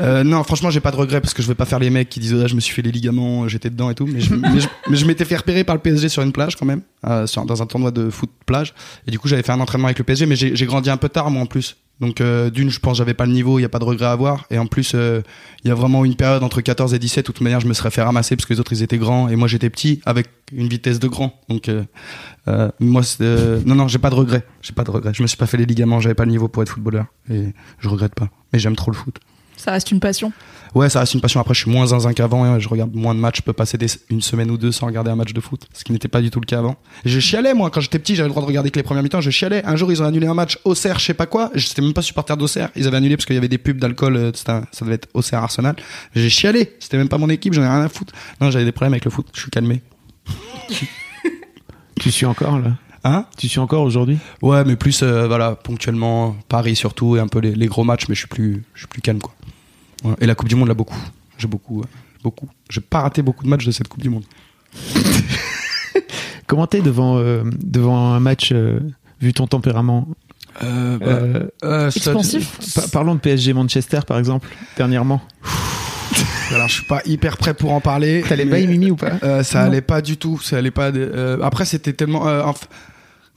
Euh, 0.00 0.24
non, 0.24 0.42
franchement, 0.42 0.70
j'ai 0.70 0.80
pas 0.80 0.90
de 0.90 0.96
regrets 0.96 1.20
parce 1.20 1.32
que 1.34 1.42
je 1.42 1.48
vais 1.48 1.54
pas 1.54 1.64
faire 1.64 1.78
les 1.78 1.90
mecs 1.90 2.08
qui 2.08 2.20
disent, 2.20 2.36
ah, 2.42 2.46
je 2.46 2.54
me 2.54 2.60
suis 2.60 2.74
fait 2.74 2.82
les 2.82 2.90
ligaments, 2.90 3.46
j'étais 3.48 3.70
dedans 3.70 3.90
et 3.90 3.94
tout. 3.94 4.06
Mais 4.06 4.20
je, 4.20 4.34
mais 4.34 4.60
je, 4.60 4.68
mais 4.88 4.96
je 4.96 5.06
m'étais 5.06 5.24
fait 5.24 5.36
repérer 5.36 5.64
par 5.64 5.76
le 5.76 5.80
PSG 5.80 6.08
sur 6.08 6.22
une 6.22 6.32
plage 6.32 6.56
quand 6.56 6.66
même, 6.66 6.82
euh, 7.06 7.26
dans 7.46 7.62
un 7.62 7.66
tournoi 7.66 7.90
de 7.90 8.10
foot 8.10 8.30
plage. 8.46 8.74
Et 9.06 9.10
du 9.10 9.18
coup, 9.18 9.28
j'avais 9.28 9.42
fait 9.42 9.52
un 9.52 9.60
entraînement 9.60 9.86
avec 9.86 9.98
le 9.98 10.04
PSG, 10.04 10.26
mais 10.26 10.36
j'ai 10.36 10.66
grandi 10.66 10.90
un 10.90 10.96
peu 10.96 11.08
tard, 11.08 11.30
moi, 11.30 11.42
en 11.42 11.46
plus. 11.46 11.76
Donc, 12.00 12.20
euh, 12.20 12.48
d'une, 12.50 12.70
je 12.70 12.78
pense, 12.78 12.96
j'avais 12.96 13.14
pas 13.14 13.26
le 13.26 13.32
niveau, 13.32 13.58
il 13.58 13.62
y 13.62 13.64
a 13.64 13.68
pas 13.68 13.78
de 13.78 13.84
regret 13.84 14.06
à 14.06 14.12
avoir. 14.12 14.46
Et 14.50 14.58
en 14.58 14.66
plus, 14.66 14.92
euh, 14.94 15.20
il 15.64 15.68
y 15.68 15.70
a 15.70 15.74
vraiment 15.74 16.04
une 16.04 16.14
période 16.14 16.42
entre 16.42 16.60
14 16.60 16.94
et 16.94 16.98
17 16.98 17.28
où, 17.28 17.32
de 17.32 17.36
toute 17.36 17.44
manière, 17.44 17.60
je 17.60 17.66
me 17.66 17.74
serais 17.74 17.90
fait 17.90 18.02
ramasser 18.02 18.36
parce 18.36 18.46
que 18.46 18.54
les 18.54 18.60
autres, 18.60 18.72
ils 18.72 18.82
étaient 18.82 18.98
grands 18.98 19.28
et 19.28 19.36
moi, 19.36 19.48
j'étais 19.48 19.68
petit 19.70 20.00
avec 20.06 20.28
une 20.52 20.68
vitesse 20.68 20.98
de 20.98 21.08
grand. 21.08 21.38
Donc, 21.48 21.70
moi, 22.80 23.02
non, 23.20 23.74
non, 23.74 23.88
j'ai 23.88 23.98
pas 23.98 24.10
de 24.10 24.14
regrets. 24.14 24.44
J'ai 24.62 24.72
pas 24.72 24.84
de 24.84 24.90
regrets. 24.90 25.12
Je 25.14 25.22
me 25.22 25.26
suis 25.26 25.36
pas 25.36 25.46
fait 25.46 25.58
les 25.58 25.66
ligaments, 25.66 26.00
j'avais 26.00 26.14
pas 26.14 26.24
le 26.24 26.30
niveau 26.30 26.48
pour 26.48 26.62
être 26.62 26.70
footballeur. 26.70 27.06
Et 27.30 27.54
je 27.78 27.88
regrette 27.88 28.14
pas. 28.14 28.28
Mais 28.52 28.58
j'aime 28.58 28.76
trop 28.76 28.90
le 28.90 28.96
foot. 28.96 29.20
Ça 29.62 29.72
reste 29.72 29.90
une 29.90 30.00
passion. 30.00 30.32
Ouais, 30.74 30.88
ça 30.88 31.00
reste 31.00 31.14
une 31.14 31.20
passion. 31.20 31.40
Après, 31.40 31.52
je 31.52 31.60
suis 31.62 31.70
moins 31.70 31.86
zinzin 31.86 32.12
qu'avant. 32.12 32.44
hein. 32.44 32.58
Je 32.60 32.68
regarde 32.68 32.94
moins 32.94 33.14
de 33.14 33.20
matchs. 33.20 33.38
Je 33.38 33.42
peux 33.42 33.52
passer 33.52 33.76
des- 33.76 33.88
une 34.08 34.22
semaine 34.22 34.50
ou 34.50 34.56
deux 34.56 34.70
sans 34.72 34.86
regarder 34.86 35.10
un 35.10 35.16
match 35.16 35.32
de 35.32 35.40
foot. 35.40 35.66
Ce 35.74 35.82
qui 35.84 35.92
n'était 35.92 36.08
pas 36.08 36.20
du 36.22 36.30
tout 36.30 36.40
le 36.40 36.46
cas 36.46 36.58
avant. 36.60 36.76
Et 37.04 37.08
je 37.10 37.18
chialais, 37.20 37.52
moi. 37.54 37.70
Quand 37.70 37.80
j'étais 37.80 37.98
petit, 37.98 38.14
j'avais 38.14 38.28
le 38.28 38.32
droit 38.32 38.42
de 38.42 38.46
regarder 38.46 38.70
que 38.70 38.76
les 38.78 38.82
premières 38.84 39.02
mi-temps. 39.02 39.20
Je 39.20 39.30
chialais. 39.30 39.64
Un 39.66 39.74
jour, 39.76 39.90
ils 39.92 40.00
ont 40.02 40.06
annulé 40.06 40.26
un 40.28 40.34
match 40.34 40.58
Auxerre, 40.64 40.98
je 41.00 41.06
sais 41.06 41.14
pas 41.14 41.26
quoi. 41.26 41.50
J'étais 41.56 41.82
même 41.82 41.92
pas 41.92 42.02
supporter 42.02 42.36
d'Auxerre. 42.36 42.70
Ils 42.76 42.86
avaient 42.86 42.96
annulé 42.98 43.16
parce 43.16 43.26
qu'il 43.26 43.34
y 43.34 43.38
avait 43.38 43.48
des 43.48 43.58
pubs 43.58 43.78
d'alcool. 43.78 44.16
euh, 44.16 44.32
un- 44.48 44.62
Ça 44.72 44.84
devait 44.84 44.94
être 44.94 45.08
Auxerre 45.12 45.42
Arsenal. 45.42 45.74
J'ai 46.14 46.30
chialé. 46.30 46.72
C'était 46.78 46.96
même 46.98 47.08
pas 47.08 47.18
mon 47.18 47.28
équipe. 47.28 47.52
J'en 47.52 47.62
ai 47.62 47.68
rien 47.68 47.82
à 47.82 47.88
foutre. 47.88 48.12
Non, 48.40 48.50
j'avais 48.50 48.64
des 48.64 48.72
problèmes 48.72 48.92
avec 48.94 49.04
le 49.04 49.10
foot. 49.10 49.26
Je 49.34 49.40
suis 49.40 49.50
calmé. 49.50 49.82
Tu 52.00 52.10
suis 52.10 52.26
encore 52.26 52.58
là? 52.58 52.72
Hein? 53.04 53.24
Tu 53.38 53.48
suis 53.48 53.60
encore 53.60 53.82
aujourd'hui? 53.82 54.18
Ouais, 54.42 54.62
mais 54.64 54.76
plus, 54.76 55.02
euh, 55.02 55.26
voilà, 55.26 55.54
ponctuellement. 55.56 56.36
Paris 56.48 56.76
surtout. 56.76 57.16
Et 57.16 57.20
un 57.20 57.28
peu 57.28 57.38
les, 57.40 57.54
les 57.54 57.66
gros 57.66 57.84
matchs. 57.84 58.08
Mais 58.08 58.14
je 58.14 58.20
suis 58.20 58.28
plus, 58.28 58.62
je 58.74 58.80
suis 58.80 58.88
plus 58.88 59.00
calme, 59.00 59.20
quoi. 59.20 59.32
Ouais. 60.04 60.14
Et 60.20 60.26
la 60.26 60.34
Coupe 60.34 60.48
du 60.48 60.54
Monde, 60.56 60.68
là, 60.68 60.74
beaucoup. 60.74 60.98
J'ai 61.38 61.46
beaucoup, 61.48 61.82
beaucoup. 62.22 62.48
J'ai 62.68 62.80
pas 62.82 63.00
raté 63.00 63.22
beaucoup 63.22 63.44
de 63.44 63.48
matchs 63.48 63.64
de 63.66 63.70
cette 63.70 63.88
Coupe 63.88 64.02
du 64.02 64.10
Monde. 64.10 64.24
Comment 66.46 66.66
t'es 66.66 66.80
devant, 66.80 67.16
euh, 67.18 67.42
devant 67.62 68.12
un 68.12 68.20
match, 68.20 68.50
euh, 68.52 68.80
vu 69.20 69.32
ton 69.32 69.46
tempérament? 69.46 70.08
Bah, 70.60 70.66
ça- 71.62 71.86
Expansif 71.86 72.58
pa- 72.74 72.88
Parlons 72.92 73.14
de 73.14 73.20
PSG 73.20 73.52
Manchester 73.52 74.00
par 74.06 74.18
exemple, 74.18 74.48
dernièrement. 74.76 75.22
Alors 76.52 76.66
je 76.66 76.74
suis 76.74 76.84
pas 76.84 77.00
hyper 77.06 77.36
prêt 77.36 77.54
pour 77.54 77.72
en 77.72 77.80
parler. 77.80 78.24
T'allais 78.28 78.44
pas 78.44 78.58
Mimi 78.58 78.90
ou 78.90 78.96
pas? 78.96 79.12
euh, 79.22 79.44
Ça 79.44 79.60
Non. 79.60 79.66
allait 79.68 79.80
pas 79.80 80.02
du 80.02 80.16
tout. 80.16 80.40
Ça 80.40 80.58
allait 80.58 80.72
pas. 80.72 80.90
de- 80.90 81.08
euh, 81.14 81.38
après 81.42 81.64
c'était 81.64 81.92
tellement. 81.92 82.26
euh, 82.26 82.42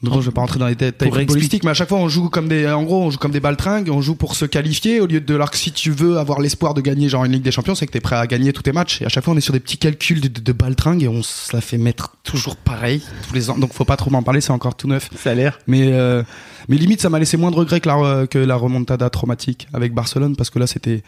Non, 0.03 0.19
je 0.19 0.29
vais 0.29 0.33
pas 0.33 0.41
rentrer 0.41 0.60
dans 0.60 0.67
les 0.67 0.75
détails 0.75 1.10
footballistiques, 1.10 1.63
mais 1.63 1.72
à 1.72 1.74
chaque 1.74 1.88
fois 1.88 1.98
on 1.98 2.10
joue 2.10 2.29
comme 2.29 2.50
des, 2.50 2.67
en 2.67 2.83
gros, 2.83 3.03
on 3.03 3.10
joue 3.10 3.17
comme 3.17 3.31
des 3.31 3.39
baltringues, 3.39 3.89
on 3.89 4.01
joue 4.01 4.15
pour 4.15 4.36
se 4.36 4.43
qualifier 4.45 5.00
au 5.00 5.07
lieu 5.07 5.22
de 5.22 5.33
alors 5.33 5.50
que 5.50 5.57
si 5.57 5.72
tu 5.72 5.91
veux 5.91 6.17
avoir 6.17 6.41
l'espoir 6.41 6.74
de 6.74 6.81
gagner 6.81 7.07
genre 7.07 7.24
une 7.24 7.31
Ligue 7.31 7.43
des 7.43 7.51
Champions, 7.51 7.74
c'est 7.74 7.88
que 7.88 7.91
t'es 7.91 8.01
prêt 8.01 8.17
à 8.17 8.27
gagner 8.27 8.51
tous 8.51 8.63
tes 8.63 8.74
matchs. 8.74 9.01
Et 9.01 9.05
à 9.05 9.10
chaque 9.10 9.24
fois 9.24 9.33
on 9.33 9.38
est 9.38 9.41
sur 9.41 9.53
des 9.53 9.62
petits 9.62 9.77
calculs 9.77 10.19
de, 10.19 10.27
de, 10.27 10.41
de 10.41 10.51
baltringue 10.51 11.03
et 11.03 11.07
on 11.07 11.24
se 11.24 11.55
la 11.55 11.62
fait 11.62 11.77
mettre 11.77 12.15
toujours 12.24 12.57
pareil 12.57 13.01
tous 13.27 13.33
les 13.33 13.50
ans. 13.50 13.57
Donc 13.57 13.74
faut 13.74 13.86
pas 13.86 13.98
trop 13.98 14.12
m'en 14.12 14.24
parler, 14.24 14.41
c'est 14.41 14.51
encore 14.51 14.75
tout 14.75 14.88
neuf. 14.88 15.10
Ça 15.15 15.31
a 15.31 15.33
l'air. 15.36 15.60
Mais 15.67 15.88
euh, 15.93 16.22
mais 16.67 16.75
limite 16.75 17.01
ça 17.01 17.10
m'a 17.10 17.19
laissé 17.19 17.38
moins 17.38 17.51
de 17.51 17.55
regrets 17.55 17.79
que 17.79 17.88
la 17.88 18.27
que 18.27 18.38
la 18.38 18.55
remontada 18.55 19.10
traumatique 19.10 19.67
avec 19.74 19.93
Barcelone 19.93 20.36
parce 20.36 20.50
que 20.50 20.60
là 20.60 20.67
c'était 20.67 21.01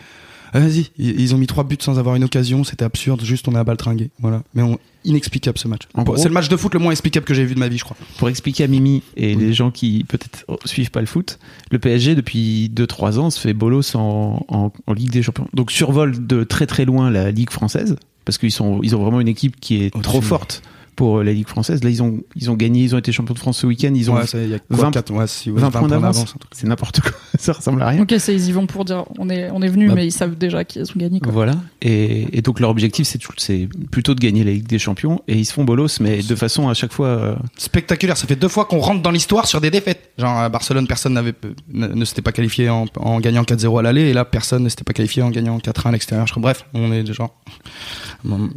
ah, 0.54 0.60
vas-y 0.60 0.92
ils, 0.98 1.34
ont 1.36 1.38
mis 1.38 1.48
trois 1.48 1.64
buts 1.64 1.78
sans 1.80 2.00
avoir 2.00 2.16
une 2.16 2.24
occasion 2.24 2.64
c'était 2.64 2.86
absurde 2.86 3.24
juste 3.24 3.48
on 3.48 3.54
est 3.54 3.58
à 3.58 3.64
baltringuer 3.64 4.10
voilà. 4.20 4.44
Mais 4.54 4.62
on, 4.62 4.80
inexplicable 5.06 5.58
ce 5.58 5.68
match. 5.68 5.84
C'est 6.18 6.28
le 6.28 6.34
match 6.34 6.50
de 6.50 6.58
foot 6.58 6.74
le 6.74 6.80
moins 6.80 6.92
explicable 6.92 7.26
que 7.26 7.34
j'ai 7.34 7.46
vu 7.46 7.56
de 7.56 7.60
ma 7.60 7.68
vie 7.68 7.78
je 7.78 7.84
crois. 7.84 7.96
Pour 8.18 8.28
expliquer 8.30 8.64
à 8.64 8.68
Mimi 8.68 9.04
et 9.16 9.36
les 9.36 9.54
gens 9.54 9.72
qui 9.72 10.04
peut-être 10.04 10.46
suivent 10.66 10.92
pas 10.92 11.02
le 11.02 11.06
foot, 11.06 11.40
le 11.72 11.80
PSG 11.80 12.16
depuis 12.16 12.72
2-3 12.74 13.20
ans 13.20 13.30
se 13.30 13.40
fait 13.40 13.54
bolos 13.54 13.96
en, 13.96 14.46
en, 14.48 14.72
en 14.86 14.94
Ligue 14.94 15.12
des 15.12 15.22
Champions. 15.22 15.48
Donc 15.54 15.72
survole 15.72 16.26
de 16.26 16.44
très 16.44 16.66
très 16.66 16.86
loin 16.86 17.10
la 17.12 17.32
Ligue 17.32 17.52
française 17.52 17.96
parce 18.26 18.38
qu'ils 18.38 18.52
sont 18.52 18.82
ils 18.84 18.96
ont 18.96 19.02
vraiment 19.02 19.22
une 19.22 19.28
équipe 19.28 19.60
qui 19.60 19.84
est 19.84 20.02
trop 20.02 20.22
forte 20.22 20.62
pour 20.96 21.24
la 21.24 21.34
Ligue 21.34 21.48
française. 21.48 21.84
Là 21.84 21.90
ils 21.90 22.02
ont 22.04 22.22
ils 22.36 22.50
ont 22.52 22.56
gagné, 22.56 22.82
ils 22.84 22.96
ont 22.96 22.98
été 22.98 23.12
champions 23.12 23.34
de 23.34 23.40
France 23.40 23.58
ce 23.60 23.68
week-end, 23.68 23.92
ils 23.96 24.10
ont 24.12 24.16
ouais, 24.16 24.28
ça, 24.28 24.38
y 24.40 24.54
a 24.54 24.60
20 24.70 24.78
quoi, 24.78 24.92
quatre- 24.92 25.14
ouais, 25.14 25.28
si, 25.28 25.52
ouais, 25.52 25.62
20 25.62 25.72
points 25.72 25.88
d'avance. 25.88 26.36
C'est 26.52 26.68
n'importe 26.68 27.02
quoi, 27.02 27.12
ça 27.40 27.54
ressemble 27.54 27.82
à 27.82 27.88
rien. 27.90 28.02
Ok, 28.02 28.14
c'est 28.18 28.34
ils 28.34 28.48
y 28.50 28.52
vont 28.52 28.66
pour 28.68 28.86
dire 28.86 29.06
on 29.20 29.30
est 29.30 29.50
on 29.52 29.62
est 29.62 29.68
venu, 29.68 29.88
Bah, 29.88 29.96
mais 29.96 30.08
ils 30.08 30.12
savent 30.12 30.36
déjà 30.38 30.64
qu'ils 30.64 30.84
ont 30.84 30.94
gagné. 30.98 31.20
Quoi. 31.20 31.32
Voilà. 31.32 31.56
Et, 31.82 32.38
et 32.38 32.42
donc 32.42 32.60
leur 32.60 32.70
objectif, 32.70 33.08
c'est 33.38 33.68
plutôt 33.92 34.16
de 34.16 34.20
gagner 34.20 34.44
la 34.44 34.52
Ligue 34.52 34.68
des 34.68 34.80
Champions. 34.80 35.22
Et 35.28 35.38
ils 35.38 35.46
se 35.46 35.54
font 35.54 35.64
bolos, 35.64 36.00
mais 36.00 36.22
de 36.22 36.36
façon 36.36 36.70
à 36.70 36.74
chaque 36.74 36.94
fois. 36.94 37.08
euh, 37.08 37.36
spectaculaire 37.58 38.18
ça 38.18 38.28
fait 38.28 38.36
deux 38.36 38.48
fois 38.48 38.66
qu'on 38.66 38.80
rentre 38.80 39.02
dans 39.02 39.12
l'histoire 39.12 39.48
sur 39.48 39.62
des 39.62 39.72
défaites 39.72 40.12
genre 40.18 40.38
à 40.38 40.50
Barcelone 40.50 40.88
personne 40.88 41.14
n'avait 41.14 41.34
ne, 41.74 41.88
ne 41.88 42.06
s'était 42.06 42.22
pas 42.22 42.32
qualifié 42.32 42.70
en, 42.70 42.86
en 42.98 43.20
gagnant 43.20 43.44
4-0 43.44 43.80
à 43.80 43.82
l'aller 43.82 44.02
et 44.04 44.14
là 44.14 44.26
personne 44.26 44.64
ne 44.64 44.70
s'était 44.70 44.84
pas 44.84 44.94
qualifié 44.94 45.22
en 45.24 45.30
gagnant 45.30 45.58
4-1 45.58 45.88
à 45.88 45.92
l'extérieur 45.92 46.26
bref 46.38 46.66
on 46.74 46.92
est 46.92 47.06
genre 47.14 47.36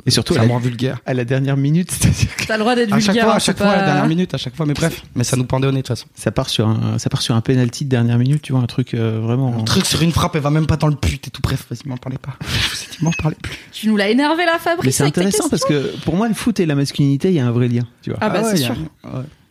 Et 0.07 0.11
surtout, 0.11 0.33
c'est 0.35 0.39
à 0.41 0.43
la- 0.43 0.49
vraiment 0.49 0.61
vulgaire 0.61 0.99
à 1.07 1.15
la 1.15 1.25
dernière 1.25 1.57
minute, 1.57 1.91
c'est-à-dire 1.93 2.37
que 2.37 2.45
T'as 2.47 2.55
le 2.57 2.61
droit 2.61 2.75
d'être 2.75 2.93
à 2.93 2.97
vulgaire. 2.99 3.15
chaque 3.15 3.23
fois, 3.25 3.33
hein, 3.33 3.37
à 3.37 3.39
chaque 3.39 3.59
c'est 3.59 3.65
fois, 3.65 3.73
à 3.73 3.77
la 3.77 3.81
pas- 3.83 3.87
dernière 3.87 4.07
minute, 4.09 4.35
à 4.35 4.39
chaque 4.39 4.55
fois, 4.57 4.67
mais 4.67 4.75
bref. 4.75 5.03
Mais 5.15 5.25
ça 5.25 5.37
nous 5.37 5.45
pendait 5.45 5.67
au 5.67 5.71
nez 5.73 5.79
de 5.79 5.83
toute 5.83 5.89
façon. 5.89 6.07
ça 6.15 6.31
part 6.31 6.49
sur 6.49 6.67
un, 6.69 6.99
ça 6.99 7.11
part 7.11 7.23
sur 7.23 7.35
un 7.35 7.41
penalty 7.41 7.85
de 7.85 7.91
dernière 7.91 8.19
minute, 8.19 8.43
tu 8.43 8.53
vois, 8.53 8.61
un 8.63 8.67
truc 8.67 8.95
euh, 8.95 9.21
vraiment. 9.23 9.55
Un 9.59 9.65
truc 9.65 9.85
sur 9.87 10.01
une 10.03 10.13
frappe, 10.13 10.37
elle 10.37 10.43
va 10.43 10.51
même 10.51 10.67
pas 10.67 10.77
dans 10.77 10.89
le 10.89 10.97
but 11.01 11.27
et 11.27 11.31
tout. 11.31 11.41
Bref, 11.43 11.67
vas-y, 11.71 11.89
m'en 11.89 11.97
parlez 11.97 12.19
pas. 12.19 12.35
Dit, 12.91 13.05
m'en 13.05 13.13
parlez 13.23 13.37
plus. 13.43 13.57
Tu 13.73 13.89
nous 13.89 13.97
l'as 13.97 14.09
énervé 14.09 14.45
la 14.47 14.59
Fabrice. 14.59 14.85
Mais 14.85 14.91
c'est 14.93 15.05
intéressant 15.05 15.49
parce 15.49 15.65
que 15.65 15.95
pour 16.05 16.17
moi, 16.17 16.29
le 16.29 16.35
foot 16.35 16.59
et 16.61 16.67
la 16.67 16.75
masculinité, 16.75 17.29
il 17.29 17.35
y 17.35 17.41
a 17.41 17.47
un 17.47 17.51
vrai 17.53 17.69
lien, 17.69 17.83
tu 18.03 18.11
vois. 18.11 18.19
Ah 18.23 18.31
bah 18.31 18.43
ouais, 18.43 18.51
c'est 18.57 18.63
sûr. 18.65 18.75
ouais. 19.05 19.11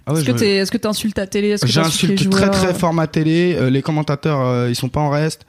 Ah 0.09 0.13
ouais, 0.13 0.21
Est-ce 0.21 0.27
que 0.31 0.31
t'es- 0.38 0.55
est-ce 0.55 0.71
que 0.71 0.77
t'insultes 0.77 1.15
ta 1.15 1.27
télé? 1.27 1.50
Est-ce 1.50 1.65
que 1.65 1.71
t'insultes 1.71 2.12
les 2.12 2.17
J'insulte 2.17 2.31
très 2.31 2.50
très 2.50 2.74
fort 2.74 2.93
ma 2.93 3.07
télé. 3.07 3.57
euh, 3.59 3.69
les 3.69 3.81
commentateurs, 3.81 4.39
euh, 4.39 4.69
ils 4.69 4.75
sont 4.75 4.88
pas 4.88 5.01
en 5.01 5.09
reste. 5.09 5.45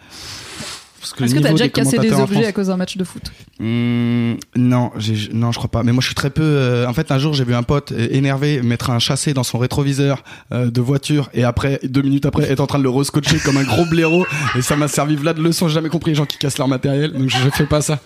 Parce 1.11 1.19
que 1.21 1.25
Est-ce 1.25 1.35
que 1.35 1.41
t'as 1.41 1.51
déjà 1.53 1.69
cassé 1.69 1.99
des 1.99 2.13
objets 2.13 2.35
France- 2.35 2.47
à 2.47 2.53
cause 2.53 2.67
d'un 2.69 2.77
match 2.77 2.97
de 2.97 3.05
foot 3.05 3.23
Mmh, 3.61 4.35
non, 4.57 4.91
non, 5.33 5.53
je 5.53 5.59
crois 5.59 5.71
pas. 5.71 5.83
Mais 5.83 5.93
moi, 5.93 6.01
je 6.01 6.07
suis 6.07 6.15
très 6.15 6.31
peu. 6.31 6.43
euh, 6.43 6.87
en 6.87 6.93
fait, 6.93 7.11
un 7.11 7.19
jour, 7.19 7.35
j'ai 7.35 7.45
vu 7.45 7.55
un 7.55 7.63
pote 7.63 7.93
euh, 7.93 8.09
énervé 8.11 8.63
mettre 8.63 8.91
un 8.91 8.99
chassé 8.99 9.35
dans 9.35 9.43
son 9.43 9.59
rétroviseur 9.59 10.23
euh, 10.53 10.71
de 10.71 10.81
voiture 10.81 11.29
et 11.35 11.45
après, 11.45 11.81
deux 11.85 12.03
minutes 12.03 12.27
après, 12.27 12.51
être 12.51 12.61
en 12.61 12.67
train 12.67 12.79
de 12.79 12.85
le 12.85 12.91
rescotcher 12.91 13.39
comme 13.39 13.57
un 13.57 13.65
gros 13.65 13.85
blaireau. 13.87 14.27
Et 14.57 14.63
ça 14.63 14.77
m'a 14.77 14.89
servi 14.89 15.17
là 15.17 15.35
de 15.35 15.43
leçon. 15.43 15.69
J'ai 15.69 15.75
jamais 15.75 15.89
compris 15.89 16.11
les 16.13 16.17
gens 16.17 16.27
qui 16.27 16.39
cassent 16.39 16.59
leur 16.59 16.69
matériel. 16.69 17.13
Donc, 17.13 17.29
je, 17.31 17.37
je 17.39 17.51
fais 17.51 17.67
pas 17.67 17.81
ça. 17.81 17.99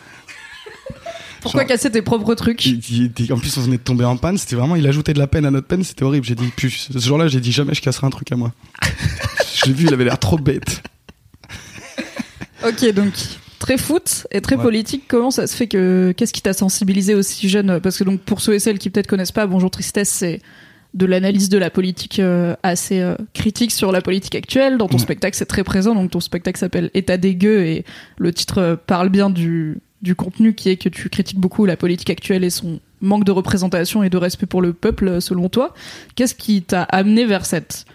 Pourquoi 1.40 1.62
Genre- 1.62 1.68
casser 1.68 1.90
tes 1.90 2.02
propres 2.02 2.34
trucs 2.34 2.64
Il- 2.66 2.80
il- 2.90 3.12
il- 3.18 3.32
en 3.32 3.36
plus, 3.38 3.56
on 3.58 3.62
venait 3.62 3.76
de 3.76 3.82
tomber 3.82 4.04
en 4.04 4.16
panne. 4.16 4.38
C'était 4.38 4.54
vraiment, 4.54 4.76
il 4.76 4.86
ajoutait 4.86 5.12
de 5.12 5.18
la 5.18 5.26
peine 5.26 5.44
à 5.44 5.50
notre 5.50 5.66
peine. 5.66 5.82
C'était 5.82 6.04
horrible. 6.04 6.24
J'ai 6.24 6.36
dit, 6.36 6.46
plus, 6.56 6.88
ce 6.92 6.98
jour-là, 7.00 7.26
j'ai 7.26 7.40
dit 7.40 7.50
jamais 7.50 7.74
je 7.74 7.80
casserai 7.80 8.06
un 8.06 8.10
truc 8.10 8.30
à 8.30 8.36
moi. 8.36 8.52
je 9.56 9.66
l'ai 9.66 9.72
vu, 9.72 9.86
il 9.86 9.92
avait 9.92 10.04
l'air 10.04 10.18
trop 10.18 10.38
bête. 10.38 10.82
Ok, 12.66 12.92
donc 12.94 13.12
très 13.58 13.76
foot 13.78 14.26
et 14.30 14.40
très 14.40 14.56
Ouais. 14.56 14.62
politique. 14.62 15.04
Comment 15.08 15.30
ça 15.30 15.46
se 15.46 15.56
fait 15.56 15.66
que 15.66 16.12
qu'est-ce 16.16 16.32
qui 16.32 16.42
t'a 16.42 16.52
sensibilisé 16.52 17.14
aussi 17.14 17.48
jeune 17.48 17.80
Parce 17.80 17.98
que 17.98 18.04
donc 18.04 18.20
pour 18.20 18.40
ceux 18.40 18.54
et 18.54 18.58
celles 18.58 18.78
qui 18.78 18.90
peut-être 18.90 19.06
connaissent 19.06 19.32
pas, 19.32 19.46
Bonjour 19.46 19.70
Tristesse, 19.70 20.08
c'est 20.10 20.40
de 20.94 21.06
l'analyse 21.06 21.48
de 21.48 21.56
la 21.58 21.70
politique 21.70 22.18
euh, 22.18 22.54
assez 22.62 23.00
euh, 23.00 23.14
critique 23.32 23.70
sur 23.72 23.92
la 23.92 24.02
politique 24.02 24.34
actuelle. 24.34 24.76
Dans 24.78 24.88
ton 24.88 24.98
spectacle, 24.98 25.36
c'est 25.36 25.46
très 25.46 25.64
présent. 25.64 25.94
Donc 25.94 26.10
ton 26.10 26.20
spectacle 26.20 26.58
s'appelle 26.58 26.90
État 26.94 27.16
des 27.16 27.34
gueux 27.34 27.64
et 27.64 27.84
le 28.18 28.32
titre 28.32 28.58
euh, 28.58 28.76
parle 28.76 29.08
bien 29.08 29.30
du, 29.30 29.78
du 30.02 30.14
contenu 30.14 30.54
qui 30.54 30.68
est 30.68 30.76
que 30.76 30.88
tu 30.90 31.08
critiques 31.08 31.38
beaucoup 31.38 31.64
la 31.64 31.76
politique 31.76 32.10
actuelle 32.10 32.44
et 32.44 32.50
son 32.50 32.78
manque 33.00 33.24
de 33.24 33.32
représentation 33.32 34.02
et 34.02 34.10
de 34.10 34.16
respect 34.18 34.46
pour 34.46 34.60
le 34.60 34.72
peuple, 34.74 35.08
euh, 35.08 35.20
selon 35.20 35.48
toi. 35.48 35.72
Qu'est-ce 36.14 36.34
qui 36.34 36.62
t'a 36.62 36.82
amené 36.82 37.24
vers 37.24 37.46
cette 37.46 37.86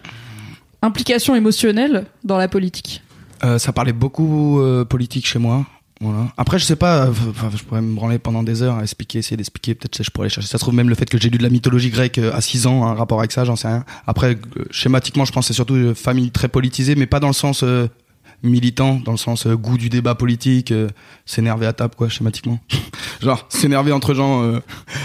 implication 0.81 1.35
émotionnelle 1.35 2.05
dans 2.23 2.37
la 2.37 2.47
politique? 2.47 3.03
Euh, 3.43 3.57
ça 3.59 3.73
parlait 3.73 3.93
beaucoup 3.93 4.59
euh, 4.59 4.85
politique 4.85 5.27
chez 5.27 5.39
moi. 5.39 5.65
Voilà. 5.99 6.31
Après, 6.37 6.59
je 6.59 6.65
sais 6.65 6.75
pas, 6.75 7.05
euh, 7.05 7.11
enfin, 7.29 7.49
je 7.55 7.63
pourrais 7.63 7.81
me 7.81 7.95
branler 7.95 8.19
pendant 8.19 8.43
des 8.43 8.61
heures 8.61 8.77
à 8.77 8.83
expliquer, 8.83 9.19
essayer 9.19 9.37
d'expliquer. 9.37 9.73
Peut-être 9.73 9.97
que 9.97 10.03
je 10.03 10.11
pourrais 10.11 10.25
aller 10.25 10.33
chercher. 10.33 10.47
Ça 10.47 10.57
se 10.57 10.63
trouve 10.63 10.75
même 10.75 10.89
le 10.89 10.95
fait 10.95 11.09
que 11.09 11.17
j'ai 11.17 11.29
lu 11.29 11.37
de 11.37 11.43
la 11.43 11.49
mythologie 11.49 11.89
grecque 11.89 12.19
euh, 12.19 12.33
à 12.33 12.41
6 12.41 12.67
ans, 12.67 12.85
un 12.85 12.93
rapport 12.93 13.19
avec 13.19 13.31
ça, 13.31 13.45
j'en 13.45 13.55
sais 13.55 13.67
rien. 13.67 13.83
Après, 14.05 14.37
schématiquement, 14.69 15.25
je 15.25 15.31
pense 15.31 15.45
que 15.45 15.47
c'est 15.47 15.53
surtout 15.53 15.75
une 15.75 15.95
famille 15.95 16.31
très 16.31 16.47
politisée, 16.47 16.95
mais 16.95 17.07
pas 17.07 17.19
dans 17.19 17.27
le 17.27 17.33
sens 17.33 17.63
euh, 17.63 17.87
militant, 18.43 18.99
dans 19.03 19.11
le 19.11 19.17
sens 19.17 19.47
euh, 19.47 19.55
goût 19.55 19.77
du 19.77 19.89
débat 19.89 20.15
politique, 20.15 20.71
euh, 20.71 20.87
s'énerver 21.25 21.65
à 21.65 21.73
table, 21.73 21.95
quoi, 21.95 22.09
schématiquement. 22.09 22.59
Genre, 23.21 23.45
s'énerver 23.49 23.91
entre 23.91 24.13
gens 24.13 24.43
euh, 24.43 24.59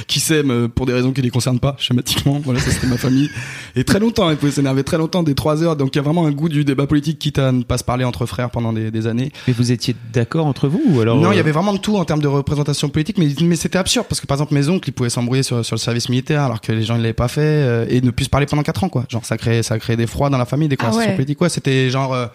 qui 0.07 0.21
s'aiment 0.21 0.51
euh, 0.51 0.69
pour 0.69 0.85
des 0.85 0.93
raisons 0.93 1.12
qui 1.12 1.23
les 1.23 1.31
concernent 1.31 1.61
pas, 1.61 1.77
schématiquement. 1.79 2.41
Voilà, 2.45 2.61
ça 2.61 2.71
c'était 2.71 2.87
ma 2.87 2.99
famille. 2.99 3.31
Et 3.75 3.85
très 3.85 3.99
longtemps, 3.99 4.31
ils 4.31 4.37
pouvaient 4.37 4.53
s'énerver 4.53 4.85
très 4.85 4.99
longtemps, 4.99 5.23
des 5.23 5.35
3 5.35 5.62
heures. 5.62 5.77
Donc 5.77 5.95
il 5.95 5.99
y 5.99 6.01
a 6.01 6.03
vraiment 6.03 6.27
un 6.27 6.31
goût 6.31 6.51
du 6.51 6.65
débat 6.65 6.87
politique, 6.87 7.19
quitte 7.19 7.39
à 7.39 7.53
ne 7.53 7.62
pas 7.62 7.79
se 7.79 7.85
parler 7.85 8.05
entre 8.05 8.27
frères 8.27 8.51
pendant 8.51 8.73
des, 8.73 8.91
des 8.91 9.07
années. 9.07 9.33
Mais 9.49 9.55
vous 9.55 9.73
étiez 9.73 9.97
d'accord 10.12 10.47
entre 10.47 10.69
vous 10.69 10.83
ou 10.89 11.01
alors 11.01 11.17
Non, 11.19 11.33
il 11.33 11.37
y 11.37 11.41
avait 11.41 11.53
vraiment 11.53 11.73
de 11.73 11.79
tout 11.79 11.97
en 11.97 12.05
termes 12.05 12.21
de 12.21 12.29
représentation 12.29 12.91
politique, 12.91 13.17
mais, 13.19 13.29
mais 13.41 13.57
c'était 13.57 13.79
absurde 13.79 14.07
parce 14.09 14.21
que 14.21 14.27
par 14.27 14.37
exemple 14.37 14.53
mes 14.55 14.69
oncles 14.69 14.91
ils 14.91 14.93
pouvaient 14.93 15.11
s'embrouiller 15.11 15.43
sur, 15.43 15.65
sur 15.65 15.75
le 15.77 15.81
service 15.81 16.09
militaire 16.11 16.43
alors 16.43 16.61
que 16.61 16.73
les 16.73 16.83
gens 16.83 16.97
ne 16.97 17.03
l'avaient 17.03 17.12
pas 17.15 17.29
fait 17.29 17.41
euh, 17.41 17.87
et 17.89 18.01
ne 18.03 18.11
plus 18.11 18.27
se 18.27 18.31
parler 18.31 18.47
pendant 18.47 18.62
4 18.62 18.85
ans 18.85 18.89
quoi. 18.91 19.05
Genre 19.09 19.25
ça 19.25 19.39
créait 19.39 19.62
ça 19.62 19.79
créait 19.79 19.97
des 19.97 20.07
froids 20.07 20.29
dans 20.29 20.39
la 20.39 20.45
famille, 20.47 20.69
des 20.69 20.77
Ah 20.79 20.85
conversations 20.85 21.11
ouais. 21.11 21.17
politiques 21.17 21.39
quoi. 21.39 21.49
C'était 21.49 21.89
genre 21.89 22.12
euh, 22.12 22.27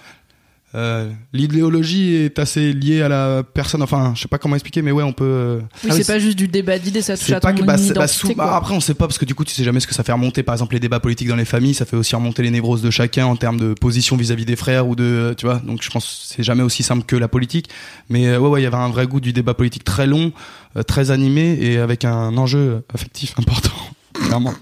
euh, 0.75 1.09
l'idéologie 1.33 2.13
est 2.15 2.39
assez 2.39 2.73
liée 2.73 3.01
à 3.01 3.07
la 3.07 3.41
personne. 3.41 3.81
Enfin, 3.81 4.11
je 4.15 4.21
sais 4.21 4.27
pas 4.27 4.37
comment 4.37 4.55
expliquer, 4.55 4.81
mais 4.81 4.91
ouais, 4.91 5.03
on 5.03 5.13
peut. 5.13 5.23
euh, 5.25 5.59
Oui, 5.83 5.89
Ah 5.91 5.93
c'est 5.95 6.05
pas 6.05 6.19
juste 6.19 6.37
du 6.37 6.47
débat 6.49 6.77
d'idées, 6.77 7.01
ça 7.01 7.15
touche 7.17 7.31
à 7.31 7.39
pas 7.39 7.53
ton 7.53 7.61
que 7.61 7.65
bah, 7.65 7.77
bah, 7.95 8.07
sous- 8.07 8.35
bah, 8.35 8.55
après 8.57 8.73
on 8.75 8.79
sait 8.81 8.93
pas 8.93 9.07
parce 9.07 9.17
que 9.17 9.23
du 9.25 9.33
coup 9.33 9.45
tu 9.45 9.53
sais 9.53 9.63
jamais 9.63 9.79
ce 9.79 9.87
que 9.87 9.93
ça 9.95 10.03
fait 10.03 10.11
remonter 10.11 10.43
par 10.43 10.53
exemple 10.55 10.73
les 10.73 10.79
débats 10.81 10.99
politiques 10.99 11.29
dans 11.29 11.35
les 11.37 11.45
familles 11.45 11.73
ça 11.73 11.85
fait 11.85 11.95
aussi 11.95 12.15
remonter 12.15 12.43
les 12.43 12.51
névroses 12.51 12.81
de 12.81 12.89
chacun 12.91 13.25
en 13.27 13.35
termes 13.37 13.59
de 13.59 13.73
position 13.73 14.17
vis-à-vis 14.17 14.45
des 14.45 14.55
frères 14.57 14.87
ou 14.87 14.95
de 14.95 15.33
tu 15.37 15.45
vois 15.45 15.59
donc 15.59 15.81
je 15.81 15.89
pense 15.89 16.05
que 16.05 16.35
c'est 16.35 16.43
jamais 16.43 16.63
aussi 16.63 16.83
simple 16.83 17.05
que 17.05 17.15
la 17.15 17.27
politique 17.29 17.69
mais 18.09 18.27
euh, 18.27 18.39
ouais 18.39 18.49
ouais 18.49 18.61
il 18.61 18.63
y 18.63 18.67
avait 18.67 18.75
un 18.75 18.89
vrai 18.89 19.07
goût 19.07 19.19
du 19.21 19.31
débat 19.33 19.53
politique 19.53 19.83
très 19.85 20.05
long 20.05 20.31
euh, 20.75 20.83
très 20.83 21.11
animé 21.11 21.57
et 21.61 21.77
avec 21.77 22.03
un 22.05 22.35
enjeu 22.37 22.83
affectif 22.93 23.33
important 23.39 23.71
clairement 24.13 24.53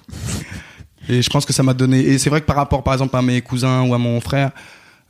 et 1.09 1.21
je 1.21 1.29
pense 1.29 1.45
que 1.45 1.53
ça 1.53 1.63
m'a 1.63 1.73
donné 1.73 1.99
et 1.99 2.17
c'est 2.17 2.29
vrai 2.29 2.41
que 2.41 2.45
par 2.45 2.55
rapport 2.55 2.83
par 2.83 2.93
exemple 2.93 3.15
à 3.15 3.21
mes 3.21 3.41
cousins 3.41 3.81
ou 3.83 3.93
à 3.93 3.97
mon 3.97 4.19
frère 4.21 4.51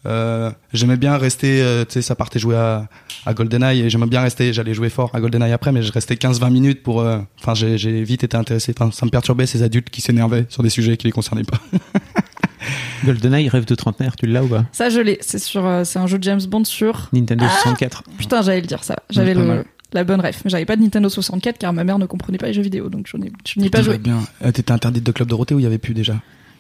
euh, 0.05 0.51
j'aimais 0.73 0.97
bien 0.97 1.17
rester, 1.17 1.61
euh, 1.61 1.83
tu 1.85 1.93
sais, 1.93 2.01
ça 2.01 2.15
partait 2.15 2.39
jouer 2.39 2.55
à, 2.55 2.87
à 3.25 3.33
GoldenEye 3.33 3.81
et 3.81 3.89
j'aimais 3.89 4.05
bien 4.07 4.21
rester, 4.21 4.53
j'allais 4.53 4.73
jouer 4.73 4.89
fort 4.89 5.09
à 5.13 5.19
GoldenEye 5.19 5.51
après, 5.53 5.71
mais 5.71 5.81
je 5.81 5.91
restais 5.91 6.15
15-20 6.15 6.51
minutes 6.51 6.83
pour, 6.83 7.01
euh, 7.01 7.19
enfin, 7.39 7.53
j'ai, 7.53 7.77
j'ai 7.77 8.03
vite 8.03 8.23
été 8.23 8.37
intéressé, 8.37 8.73
enfin, 8.77 8.91
ça 8.91 9.05
me 9.05 9.11
perturbait 9.11 9.45
ces 9.45 9.63
adultes 9.63 9.89
qui 9.89 10.01
s'énervaient 10.01 10.45
sur 10.49 10.63
des 10.63 10.69
sujets 10.69 10.97
qui 10.97 11.07
les 11.07 11.11
concernaient 11.11 11.43
pas. 11.43 11.59
GoldenEye, 13.05 13.49
rêve 13.49 13.65
de 13.65 13.75
trentenaire, 13.75 14.15
tu 14.15 14.25
l'as 14.25 14.43
ou 14.43 14.47
pas? 14.47 14.65
Ça, 14.71 14.89
je 14.89 14.99
l'ai. 14.99 15.17
C'est 15.21 15.37
sur, 15.39 15.65
euh, 15.65 15.83
c'est 15.83 15.99
un 15.99 16.07
jeu 16.07 16.17
de 16.17 16.23
James 16.23 16.41
Bond 16.47 16.63
sur. 16.65 17.09
Nintendo 17.13 17.45
64. 17.47 18.03
Putain, 18.17 18.41
j'allais 18.41 18.61
le 18.61 18.67
dire 18.67 18.83
ça. 18.83 18.95
J'avais 19.11 19.33
le, 19.35 19.63
la 19.93 20.03
bonne 20.03 20.19
ref. 20.21 20.41
Mais 20.43 20.49
j'avais 20.49 20.65
pas 20.65 20.75
de 20.75 20.81
Nintendo 20.81 21.07
64 21.09 21.57
car 21.59 21.73
ma 21.73 21.83
mère 21.83 21.99
ne 21.99 22.05
comprenait 22.07 22.37
pas 22.39 22.47
les 22.47 22.53
jeux 22.53 22.63
vidéo, 22.63 22.89
donc 22.89 23.07
je 23.07 23.17
n'ai, 23.17 23.31
je 23.47 23.59
n'y 23.59 23.67
ai 23.67 23.69
pas 23.69 23.79
Ça 23.79 23.83
joué. 23.83 23.97
bien. 23.99 24.19
Euh, 24.43 24.51
T'étais 24.51 24.71
interdite 24.71 25.03
de 25.05 25.11
club 25.11 25.27
Dorothée 25.27 25.53
ou 25.53 25.59
il 25.59 25.63
y 25.63 25.67
avait 25.67 25.77
plus 25.77 25.93
déjà? 25.93 26.15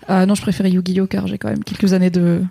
Ah 0.07 0.25
non, 0.25 0.35
je 0.35 0.41
préférais 0.41 0.69
Yu-Gi-Oh 0.69 1.07
car 1.07 1.25
j'ai 1.27 1.37
quand 1.39 1.49
même 1.49 1.63
quelques 1.63 1.93
années 1.93 2.09
de. 2.11 2.41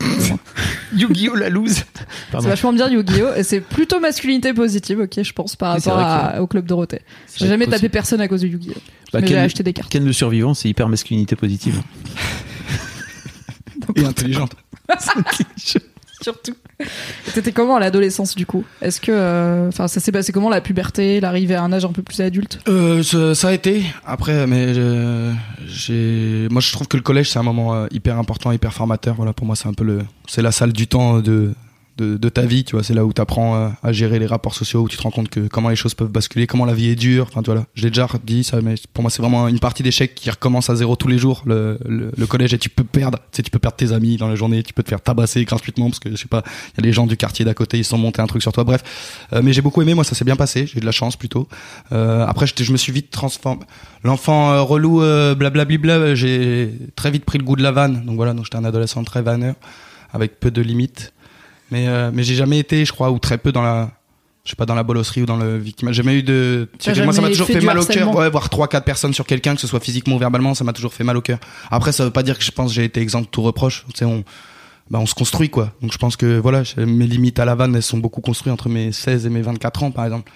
Yu-Gi-Oh 0.97 1.35
la 1.37 1.49
loose 1.51 1.85
c'est 2.33 2.49
vachement 2.49 2.73
bien 2.73 2.89
Yu-Gi-Oh 2.89 3.35
et 3.37 3.43
c'est 3.45 3.61
plutôt 3.61 4.01
masculinité 4.01 4.53
positive, 4.53 5.01
ok, 5.01 5.23
je 5.23 5.33
pense 5.33 5.55
par 5.57 5.75
rapport 5.75 5.99
à- 5.99 6.41
au 6.43 6.47
club 6.49 6.67
Dorothée. 6.67 7.01
J'ai 7.37 7.47
jamais 7.47 7.67
tapé 7.67 7.89
personne 7.89 8.21
à 8.21 8.27
cause 8.29 8.41
de 8.43 8.49
Yu-Gi-Oh. 8.49 8.79
Bah, 9.13 9.21
mais 9.21 9.29
j'ai 9.29 9.39
acheté 9.39 9.63
des 9.63 9.73
cartes. 9.73 9.91
Ken 9.91 10.05
le 10.05 10.13
survivant, 10.13 10.55
c'est 10.55 10.69
hyper 10.69 10.89
masculinité 10.89 11.37
positive. 11.37 11.81
Et 13.97 14.05
intelligente. 14.05 14.53
Surtout. 16.25 16.55
C'était 17.35 17.53
comment 17.53 17.77
à 17.77 17.81
l'adolescence 17.81 18.35
du 18.35 18.47
coup? 18.47 18.65
Est-ce 18.81 18.99
que, 18.99 19.13
euh, 19.13 19.69
enfin, 19.69 19.89
ça 19.89 20.01
s'est 20.01 20.11
passé 20.11 20.33
comment 20.33 20.49
la 20.49 20.63
puberté, 20.63 21.21
l'arrivée 21.21 21.55
à 21.55 21.63
un 21.63 21.71
âge 21.71 21.85
un 21.85 21.93
peu 21.93 22.01
plus 22.01 22.19
adulte? 22.23 22.61
Euh, 22.67 23.03
ça, 23.03 23.35
ça 23.35 23.49
a 23.49 23.53
été. 23.53 23.85
Après, 24.07 24.47
mais 24.47 24.69
euh, 24.69 25.35
j'ai. 25.67 26.49
Moi, 26.51 26.63
je 26.63 26.73
trouve 26.73 26.89
que 26.89 26.97
le 26.97 27.03
collège 27.03 27.29
c'est 27.29 27.39
un 27.39 27.43
moment 27.43 27.75
euh, 27.75 27.89
hyper 27.91 28.19
important, 28.19 28.53
hyper 28.53 28.73
formateur. 28.73 29.17
Voilà, 29.17 29.35
pour 29.35 29.45
moi, 29.47 29.55
c'est 29.55 29.69
un 29.69 29.75
peu 29.75 29.85
le. 29.85 29.99
C'est 30.27 30.41
la 30.41 30.51
salle 30.51 30.73
du 30.73 30.87
temps 30.87 31.19
de 31.19 31.53
de, 31.97 32.17
de 32.17 32.29
ta 32.29 32.43
vie. 32.43 32.65
Tu 32.65 32.77
vois, 32.77 32.83
c'est 32.83 32.95
là 32.95 33.05
où 33.05 33.13
tu 33.13 33.21
apprends 33.21 33.73
à 33.83 33.93
gérer 33.93 34.19
les 34.19 34.27
rapports 34.27 34.55
sociaux, 34.55 34.83
où 34.83 34.89
tu 34.89 34.97
te 34.97 35.03
rends 35.03 35.11
compte 35.11 35.29
que 35.29 35.49
comment 35.49 35.69
les 35.69 35.77
choses 35.77 35.95
peuvent 35.95 36.09
basculer, 36.11 36.47
comment 36.47 36.65
la 36.65 36.75
vie 36.75 36.89
est 36.89 36.97
dure. 36.97 37.27
Enfin, 37.29 37.43
tu 37.43 37.51
vois, 37.51 37.65
je 37.75 37.83
l'ai 37.83 37.91
déjà 37.91 38.07
dit 38.25 38.45
ça, 38.45 38.61
mais 38.61 38.75
pour 38.93 39.03
moi, 39.03 39.11
c'est 39.11 39.23
vraiment 39.23 39.49
une 39.49 39.59
partie 39.61 39.83
d'échec 39.83 40.15
qui 40.15 40.31
recommence 40.31 40.71
à 40.71 40.77
zéro 40.77 40.97
tous 40.97 41.09
les 41.09 41.19
jours. 41.19 41.43
Le, 41.47 41.79
le, 41.87 42.11
le 42.17 42.27
collège 42.27 42.55
et 42.55 42.59
tu 42.59 42.69
peux 42.69 42.85
perdre. 42.85 43.19
Tu 43.31 43.37
sais, 43.37 43.43
tu 43.43 43.51
peux 43.51 43.59
perdre 43.59 43.77
tes 43.77 43.93
amis 43.93 44.17
dans 44.17 44.29
la 44.29 44.35
journée, 44.35 44.63
tu 44.63 44.73
peux 44.73 44.83
te 44.83 44.89
faire 44.89 45.01
tabasser 45.01 45.45
gratuitement 45.45 45.87
parce 45.91 46.01
que 46.01 46.11
je 46.11 46.17
sais 46.17 46.29
pas, 46.29 46.43
il 46.73 46.81
y 46.81 46.85
a 46.85 46.87
les 46.87 46.93
gens 46.93 47.07
du 47.07 47.17
quartier 47.17 47.45
d'à 47.45 47.55
côté, 47.55 47.79
ils 47.79 47.85
sont 47.85 47.99
montés 47.99 48.23
un 48.23 48.27
truc 48.27 48.43
sur 48.43 48.53
toi. 48.53 48.65
Bref, 48.65 48.83
Euh, 49.33 49.41
mais 49.43 49.53
j'ai 49.53 49.63
beaucoup 49.63 49.83
aimé. 49.83 49.95
Moi, 49.95 50.05
ça 50.05 50.15
s'est 50.15 50.25
bien 50.25 50.37
passé. 50.37 50.67
J'ai 50.67 50.81
de 50.81 50.87
la 50.87 50.93
chance 50.93 51.17
plutôt. 51.17 51.49
Euh, 51.93 52.27
après, 52.27 52.47
je 52.47 52.73
me 52.73 52.77
suis 52.77 52.93
vite 52.93 53.11
transformé. 53.11 53.63
L'enfant 54.03 54.53
euh, 54.53 54.63
relou, 54.63 55.03
euh, 55.03 55.35
blablabla, 55.35 56.15
j'ai 56.15 56.73
très 56.97 57.11
vite 57.11 57.25
pris 57.25 57.39
le 57.39 57.45
goût 57.45 57.57
de 57.57 57.63
la 57.63 57.73
vanne. 57.73 58.05
Donc 58.05 58.17
voilà, 58.17 58.35
donc 58.35 58.45
j'étais 58.45 58.57
un 58.57 58.65
adolescent 58.65 59.03
très 59.05 59.23
vanneur, 59.23 59.55
avec 60.13 60.41
peu 60.41 60.51
de 60.51 60.61
limites. 60.63 61.13
Mais, 61.71 61.89
euh, 61.89 62.11
mais 62.13 62.23
j'ai 62.23 62.35
jamais 62.35 62.59
été, 62.59 62.85
je 62.85 62.93
crois, 62.93 63.11
ou 63.11 63.19
très 63.19 63.39
peu 63.39 63.51
dans 63.53 63.63
la, 63.63 63.91
je 64.45 64.51
sais 64.51 64.57
pas, 64.57 64.67
dans 64.67 64.75
la 64.75 64.83
bolosserie 64.83 65.23
ou 65.23 65.27
dans 65.27 65.37
le 65.37 65.57
victimage. 65.59 65.95
J'ai 65.95 66.03
jamais 66.03 66.19
eu 66.19 66.23
de. 66.23 66.69
Moi, 67.03 67.13
ça 67.13 67.21
m'a 67.23 67.29
toujours 67.31 67.47
fait 67.47 67.61
mal 67.61 67.79
au 67.79 67.85
cœur. 67.85 68.15
Ouais, 68.15 68.31
voir 68.31 68.49
trois, 68.51 68.69
quatre 68.69 68.85
personnes 68.85 69.15
sur 69.15 69.27
quelqu'un, 69.27 69.55
que 69.55 69.61
ce 69.61 69.67
soit 69.67 69.81
physiquement 69.81 70.17
ou 70.17 70.19
verbalement, 70.19 70.55
ça 70.55 70.65
m'a 70.65 70.73
toujours 70.73 70.93
fait 70.93 71.05
mal 71.05 71.17
au 71.17 71.23
cœur. 71.23 71.39
Après, 71.71 71.93
ça 71.93 72.05
veut 72.05 72.11
pas 72.11 72.23
dire 72.23 72.39
que 72.39 72.45
je 72.45 72.51
pense 72.51 72.71
que 72.71 72.75
j'ai 72.75 72.85
été 72.85 73.01
exempt 73.01 73.23
de 73.23 73.27
tout 73.27 73.43
reproche. 73.43 73.85
Tu 73.89 73.99
sais, 74.01 74.05
on, 74.05 74.25
bah, 74.91 74.99
on 75.01 75.07
se 75.07 75.15
construit, 75.15 75.49
quoi. 75.49 75.73
Donc 75.81 75.93
je 75.93 75.99
pense 75.99 76.17
que, 76.17 76.39
voilà, 76.39 76.63
mes 76.77 77.07
limites 77.07 77.39
à 77.39 77.47
la 77.47 77.55
vanne, 77.55 77.75
elles 77.75 77.83
sont 77.83 77.99
beaucoup 77.99 78.21
construites 78.21 78.53
entre 78.53 78.69
mes 78.69 78.93
16 78.93 79.25
et 79.27 79.31
mes 79.31 79.41
24 79.43 79.83
ans, 79.85 79.91
par 79.91 80.05
exemple. 80.05 80.31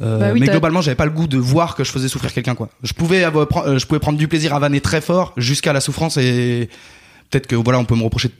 Euh, 0.00 0.20
Bah 0.20 0.26
oui, 0.32 0.38
mais 0.38 0.46
globalement, 0.46 0.80
j'avais 0.80 0.94
pas 0.94 1.06
le 1.06 1.10
goût 1.10 1.26
de 1.26 1.38
voir 1.38 1.74
que 1.74 1.82
je 1.82 1.90
faisais 1.90 2.06
souffrir 2.06 2.32
quelqu'un, 2.32 2.54
quoi. 2.54 2.68
Je 2.84 2.92
pouvais 2.92 3.24
avoir, 3.24 3.48
je 3.76 3.84
pouvais 3.84 3.98
prendre 3.98 4.16
du 4.16 4.28
plaisir 4.28 4.54
à 4.54 4.60
vanner 4.60 4.80
très 4.80 5.00
fort 5.00 5.32
jusqu'à 5.36 5.72
la 5.72 5.80
souffrance 5.80 6.16
et 6.18 6.68
peut-être 7.30 7.48
que 7.48 7.56
voilà, 7.56 7.80
on 7.80 7.84
peut 7.84 7.96
me 7.96 8.04
reprocher 8.04 8.30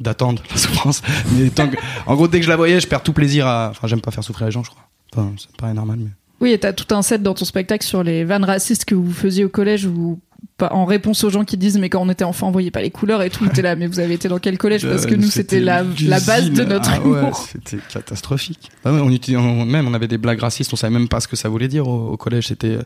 d'attendre 0.00 0.42
la 0.50 0.56
souffrance. 0.56 1.02
Mais 1.36 1.50
tant 1.50 1.68
que, 1.68 1.76
en 2.06 2.14
gros, 2.14 2.28
dès 2.28 2.38
que 2.40 2.44
je 2.44 2.50
la 2.50 2.56
voyais, 2.56 2.80
je 2.80 2.86
perds 2.86 3.02
tout 3.02 3.12
plaisir 3.12 3.46
à. 3.46 3.68
Enfin, 3.70 3.86
j'aime 3.86 4.00
pas 4.00 4.10
faire 4.10 4.24
souffrir 4.24 4.46
les 4.46 4.52
gens, 4.52 4.62
je 4.64 4.70
crois. 4.70 4.82
Enfin, 5.14 5.32
c'est 5.38 5.56
pas 5.56 5.72
normal, 5.72 5.98
mais. 6.00 6.10
Oui, 6.40 6.50
et 6.52 6.58
t'as 6.58 6.72
tout 6.72 6.92
un 6.94 7.00
set 7.02 7.22
dans 7.22 7.32
ton 7.34 7.44
spectacle 7.44 7.86
sur 7.86 8.02
les 8.02 8.24
vannes 8.24 8.44
racistes 8.44 8.84
que 8.84 8.94
vous 8.94 9.12
faisiez 9.12 9.44
au 9.44 9.48
collège 9.48 9.86
ou 9.86 10.18
en 10.60 10.84
réponse 10.84 11.24
aux 11.24 11.30
gens 11.30 11.44
qui 11.44 11.56
disent 11.56 11.78
mais 11.78 11.88
quand 11.88 12.02
on 12.02 12.10
était 12.10 12.22
enfant 12.24 12.48
on 12.48 12.50
voyait 12.50 12.70
pas 12.70 12.82
les 12.82 12.90
couleurs 12.90 13.22
et 13.22 13.30
tout 13.30 13.46
t'es 13.48 13.62
là 13.62 13.76
mais 13.76 13.86
vous 13.86 13.98
avez 13.98 14.14
été 14.14 14.28
dans 14.28 14.38
quel 14.38 14.58
collège? 14.58 14.86
Parce 14.86 15.06
que 15.06 15.14
Euh, 15.14 15.16
nous 15.16 15.30
c'était 15.30 15.58
la, 15.60 15.84
la 16.02 16.20
base 16.20 16.50
de 16.50 16.64
notre 16.64 16.90
Ah 16.92 17.00
ouais, 17.06 17.30
c'était 17.50 17.78
catastrophique. 17.92 18.70
Ah 18.84 18.92
ouais, 18.92 19.00
on 19.00 19.10
utilisait, 19.10 19.40
on- 19.42 19.64
même 19.64 19.88
on 19.88 19.94
avait 19.94 20.06
des 20.08 20.18
blagues 20.18 20.40
racistes, 20.40 20.72
on 20.72 20.76
savait 20.76 20.92
même 20.92 21.08
pas 21.08 21.20
ce 21.20 21.28
que 21.28 21.36
ça 21.36 21.48
voulait 21.48 21.68
dire 21.68 21.88
au, 21.88 22.08
au 22.10 22.16
collège. 22.16 22.48
C'était 22.48 22.78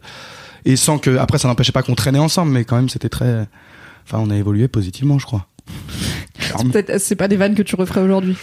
et 0.65 0.77
sans 0.77 0.99
que 0.99 1.17
après 1.17 1.39
ça 1.39 1.49
n'empêchait 1.49 1.73
pas 1.73 1.83
qu'on 1.83 1.95
traînait 1.97 2.19
ensemble, 2.21 2.53
mais 2.53 2.65
quand 2.65 2.77
même 2.77 2.89
c'était 2.91 3.09
très. 3.09 3.49
Enfin, 4.07 4.19
on 4.21 4.31
a 4.31 4.37
évolué 4.37 4.69
positivement, 4.69 5.19
je 5.19 5.27
crois. 5.27 5.47
Peut-être 6.73 6.99
c'est 6.99 7.17
pas 7.17 7.29
des 7.29 7.37
vannes 7.37 7.55
que 7.55 7.63
tu 7.63 7.77
referais 7.77 8.01
aujourd'hui 8.01 8.37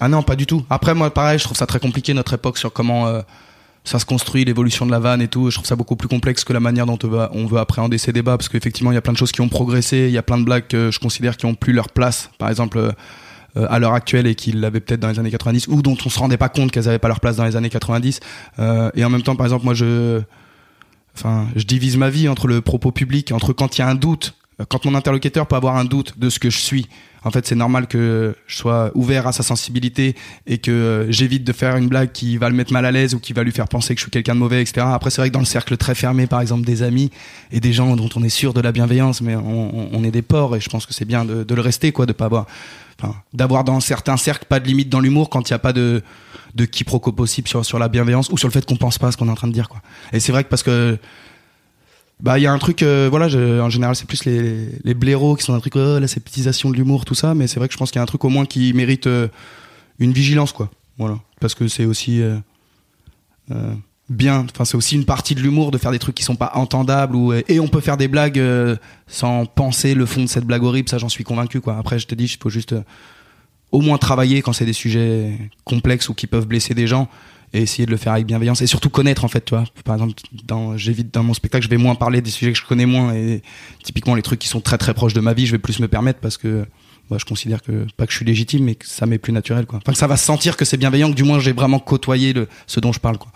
Ah 0.00 0.08
non, 0.08 0.22
pas 0.22 0.36
du 0.36 0.46
tout. 0.46 0.64
Après, 0.70 0.94
moi, 0.94 1.12
pareil, 1.12 1.38
je 1.38 1.44
trouve 1.44 1.56
ça 1.56 1.66
très 1.66 1.80
compliqué 1.80 2.14
notre 2.14 2.34
époque 2.34 2.58
sur 2.58 2.72
comment 2.72 3.06
euh, 3.06 3.22
ça 3.84 3.98
se 3.98 4.04
construit, 4.04 4.44
l'évolution 4.44 4.86
de 4.86 4.90
la 4.90 4.98
vanne 4.98 5.22
et 5.22 5.28
tout. 5.28 5.50
Je 5.50 5.56
trouve 5.56 5.66
ça 5.66 5.76
beaucoup 5.76 5.96
plus 5.96 6.08
complexe 6.08 6.44
que 6.44 6.52
la 6.52 6.60
manière 6.60 6.86
dont 6.86 6.98
on 7.02 7.46
veut, 7.46 7.58
appréhender 7.58 7.98
ces 7.98 8.12
débats, 8.12 8.36
parce 8.36 8.48
qu'effectivement, 8.48 8.92
il 8.92 8.94
y 8.94 8.98
a 8.98 9.02
plein 9.02 9.12
de 9.12 9.18
choses 9.18 9.32
qui 9.32 9.40
ont 9.40 9.48
progressé, 9.48 10.06
il 10.08 10.12
y 10.12 10.18
a 10.18 10.22
plein 10.22 10.38
de 10.38 10.44
blagues 10.44 10.66
que 10.66 10.90
je 10.90 10.98
considère 10.98 11.36
qui 11.36 11.46
ont 11.46 11.54
plus 11.54 11.72
leur 11.72 11.88
place, 11.88 12.30
par 12.38 12.50
exemple, 12.50 12.78
euh, 12.78 12.92
euh, 13.56 13.66
à 13.68 13.78
l'heure 13.78 13.94
actuelle 13.94 14.26
et 14.26 14.34
qui 14.34 14.52
l'avaient 14.52 14.80
peut-être 14.80 15.00
dans 15.00 15.08
les 15.08 15.18
années 15.18 15.30
90, 15.30 15.68
ou 15.68 15.82
dont 15.82 15.96
on 16.04 16.08
se 16.08 16.18
rendait 16.18 16.36
pas 16.36 16.48
compte 16.48 16.70
qu'elles 16.70 16.88
avaient 16.88 17.00
pas 17.00 17.08
leur 17.08 17.20
place 17.20 17.36
dans 17.36 17.44
les 17.44 17.56
années 17.56 17.70
90. 17.70 18.20
Euh, 18.58 18.90
et 18.94 19.04
en 19.04 19.10
même 19.10 19.22
temps, 19.22 19.34
par 19.34 19.46
exemple, 19.46 19.64
moi, 19.64 19.74
je, 19.74 20.20
enfin, 21.16 21.48
je 21.56 21.64
divise 21.64 21.96
ma 21.96 22.10
vie 22.10 22.28
entre 22.28 22.46
le 22.46 22.60
propos 22.60 22.92
public, 22.92 23.32
entre 23.32 23.52
quand 23.52 23.76
il 23.76 23.80
y 23.80 23.82
a 23.82 23.88
un 23.88 23.96
doute, 23.96 24.34
quand 24.68 24.84
mon 24.84 24.94
interlocuteur 24.94 25.46
peut 25.46 25.56
avoir 25.56 25.76
un 25.76 25.84
doute 25.84 26.18
de 26.18 26.28
ce 26.30 26.38
que 26.38 26.50
je 26.50 26.58
suis. 26.58 26.88
En 27.22 27.30
fait, 27.30 27.46
c'est 27.46 27.54
normal 27.54 27.86
que 27.86 28.34
je 28.46 28.56
sois 28.56 28.90
ouvert 28.94 29.26
à 29.26 29.32
sa 29.32 29.42
sensibilité 29.42 30.16
et 30.46 30.58
que 30.58 30.70
euh, 30.70 31.12
j'évite 31.12 31.44
de 31.44 31.52
faire 31.52 31.76
une 31.76 31.88
blague 31.88 32.12
qui 32.12 32.38
va 32.38 32.48
le 32.48 32.54
mettre 32.54 32.72
mal 32.72 32.86
à 32.86 32.90
l'aise 32.90 33.14
ou 33.14 33.20
qui 33.20 33.34
va 33.34 33.42
lui 33.42 33.52
faire 33.52 33.68
penser 33.68 33.94
que 33.94 34.00
je 34.00 34.04
suis 34.04 34.10
quelqu'un 34.10 34.34
de 34.34 34.40
mauvais, 34.40 34.62
etc. 34.62 34.86
Après, 34.90 35.10
c'est 35.10 35.20
vrai 35.20 35.28
que 35.28 35.34
dans 35.34 35.40
le 35.40 35.44
cercle 35.44 35.76
très 35.76 35.94
fermé, 35.94 36.26
par 36.26 36.40
exemple, 36.40 36.64
des 36.64 36.82
amis 36.82 37.10
et 37.52 37.60
des 37.60 37.72
gens 37.74 37.94
dont 37.94 38.08
on 38.16 38.22
est 38.22 38.30
sûr 38.30 38.54
de 38.54 38.60
la 38.60 38.72
bienveillance, 38.72 39.20
mais 39.20 39.36
on, 39.36 40.02
est 40.02 40.10
des 40.10 40.22
porcs 40.22 40.56
et 40.56 40.60
je 40.60 40.70
pense 40.70 40.86
que 40.86 40.94
c'est 40.94 41.04
bien 41.04 41.26
de, 41.26 41.54
le 41.54 41.60
rester, 41.60 41.92
quoi, 41.92 42.06
de 42.06 42.12
pas 42.12 42.24
avoir, 42.24 42.46
enfin, 42.98 43.14
d'avoir 43.34 43.64
dans 43.64 43.80
certains 43.80 44.16
cercles 44.16 44.46
pas 44.48 44.58
de 44.58 44.66
limite 44.66 44.88
dans 44.88 45.00
l'humour 45.00 45.28
quand 45.28 45.50
il 45.50 45.52
n'y 45.52 45.56
a 45.56 45.58
pas 45.58 45.74
de, 45.74 46.02
de 46.54 46.64
quiproquo 46.64 47.12
possible 47.12 47.48
sur, 47.48 47.66
sur 47.66 47.78
la 47.78 47.88
bienveillance 47.88 48.30
ou 48.30 48.38
sur 48.38 48.48
le 48.48 48.52
fait 48.52 48.64
qu'on 48.64 48.76
pense 48.76 48.96
pas 48.96 49.08
à 49.08 49.12
ce 49.12 49.18
qu'on 49.18 49.28
est 49.28 49.32
en 49.32 49.34
train 49.34 49.48
de 49.48 49.52
dire, 49.52 49.68
quoi. 49.68 49.82
Et 50.14 50.20
c'est 50.20 50.32
vrai 50.32 50.42
que 50.42 50.48
parce 50.48 50.62
que 50.62 50.98
Bah, 52.22 52.38
il 52.38 52.42
y 52.42 52.46
a 52.46 52.52
un 52.52 52.58
truc, 52.58 52.82
euh, 52.82 53.08
voilà, 53.10 53.28
je- 53.28 53.60
en 53.60 53.70
général, 53.70 53.96
c'est 53.96 54.06
plus 54.06 54.24
les, 54.26 54.68
les 54.84 54.94
blaireaux 54.94 55.36
qui 55.36 55.44
sont 55.44 55.54
un 55.54 55.60
truc, 55.60 55.74
oh, 55.76 55.98
la 55.98 56.06
sceptisation 56.06 56.70
de 56.70 56.76
l'humour, 56.76 57.04
tout 57.04 57.14
ça, 57.14 57.34
mais 57.34 57.46
c'est 57.46 57.58
vrai 57.58 57.66
que 57.68 57.72
je 57.72 57.78
pense 57.78 57.90
qu'il 57.90 57.98
y 57.98 58.00
a 58.00 58.02
un 58.02 58.06
truc 58.06 58.24
au 58.24 58.28
moins 58.28 58.44
qui 58.44 58.72
mérite 58.74 59.06
euh, 59.06 59.28
une 59.98 60.12
vigilance, 60.12 60.52
quoi. 60.52 60.70
Voilà. 60.98 61.18
Parce 61.40 61.54
que 61.54 61.66
c'est 61.66 61.86
aussi 61.86 62.20
euh, 62.20 62.36
euh, 63.52 63.72
bien, 64.10 64.44
enfin, 64.52 64.66
c'est 64.66 64.76
aussi 64.76 64.96
une 64.96 65.06
partie 65.06 65.34
de 65.34 65.40
l'humour 65.40 65.70
de 65.70 65.78
faire 65.78 65.92
des 65.92 65.98
trucs 65.98 66.14
qui 66.14 66.22
sont 66.22 66.36
pas 66.36 66.52
entendables, 66.56 67.16
ou, 67.16 67.32
et 67.32 67.58
on 67.58 67.68
peut 67.68 67.80
faire 67.80 67.96
des 67.96 68.08
blagues 68.08 68.38
euh, 68.38 68.76
sans 69.06 69.46
penser 69.46 69.94
le 69.94 70.04
fond 70.04 70.20
de 70.22 70.28
cette 70.28 70.44
blague 70.44 70.62
horrible, 70.62 70.90
ça, 70.90 70.98
j'en 70.98 71.08
suis 71.08 71.24
convaincu, 71.24 71.60
quoi. 71.62 71.78
Après, 71.78 71.98
je 71.98 72.06
te 72.06 72.14
dis, 72.14 72.24
il 72.24 72.38
faut 72.42 72.50
juste 72.50 72.74
euh, 72.74 72.82
au 73.72 73.80
moins 73.80 73.96
travailler 73.96 74.42
quand 74.42 74.52
c'est 74.52 74.66
des 74.66 74.74
sujets 74.74 75.38
complexes 75.64 76.10
ou 76.10 76.14
qui 76.14 76.26
peuvent 76.26 76.46
blesser 76.46 76.74
des 76.74 76.86
gens 76.86 77.08
et 77.52 77.62
essayer 77.62 77.86
de 77.86 77.90
le 77.90 77.96
faire 77.96 78.12
avec 78.12 78.26
bienveillance 78.26 78.62
et 78.62 78.66
surtout 78.66 78.90
connaître 78.90 79.24
en 79.24 79.28
fait 79.28 79.44
tu 79.44 79.54
vois. 79.54 79.64
Par 79.84 79.96
exemple 79.96 80.14
dans 80.44 80.76
j'évite 80.76 81.12
dans 81.12 81.22
mon 81.22 81.34
spectacle 81.34 81.64
je 81.64 81.70
vais 81.70 81.76
moins 81.76 81.94
parler 81.94 82.20
des 82.20 82.30
sujets 82.30 82.52
que 82.52 82.58
je 82.58 82.64
connais 82.64 82.86
moins 82.86 83.12
et 83.14 83.42
typiquement 83.82 84.14
les 84.14 84.22
trucs 84.22 84.38
qui 84.38 84.48
sont 84.48 84.60
très 84.60 84.78
très 84.78 84.94
proches 84.94 85.14
de 85.14 85.20
ma 85.20 85.32
vie 85.32 85.46
je 85.46 85.52
vais 85.52 85.58
plus 85.58 85.80
me 85.80 85.88
permettre 85.88 86.20
parce 86.20 86.36
que 86.36 86.64
bah, 87.10 87.16
je 87.18 87.24
considère 87.24 87.60
que 87.62 87.86
pas 87.96 88.06
que 88.06 88.12
je 88.12 88.16
suis 88.18 88.24
légitime 88.24 88.64
mais 88.64 88.76
que 88.76 88.86
ça 88.86 89.04
m'est 89.06 89.18
plus 89.18 89.32
naturel 89.32 89.66
quoi. 89.66 89.78
Enfin 89.82 89.92
que 89.92 89.98
ça 89.98 90.06
va 90.06 90.16
se 90.16 90.24
sentir 90.24 90.56
que 90.56 90.64
c'est 90.64 90.76
bienveillant 90.76 91.10
que 91.10 91.16
du 91.16 91.24
moins 91.24 91.40
j'ai 91.40 91.52
vraiment 91.52 91.80
côtoyé 91.80 92.32
le, 92.32 92.46
ce 92.66 92.78
dont 92.78 92.92
je 92.92 93.00
parle 93.00 93.18
quoi. 93.18 93.32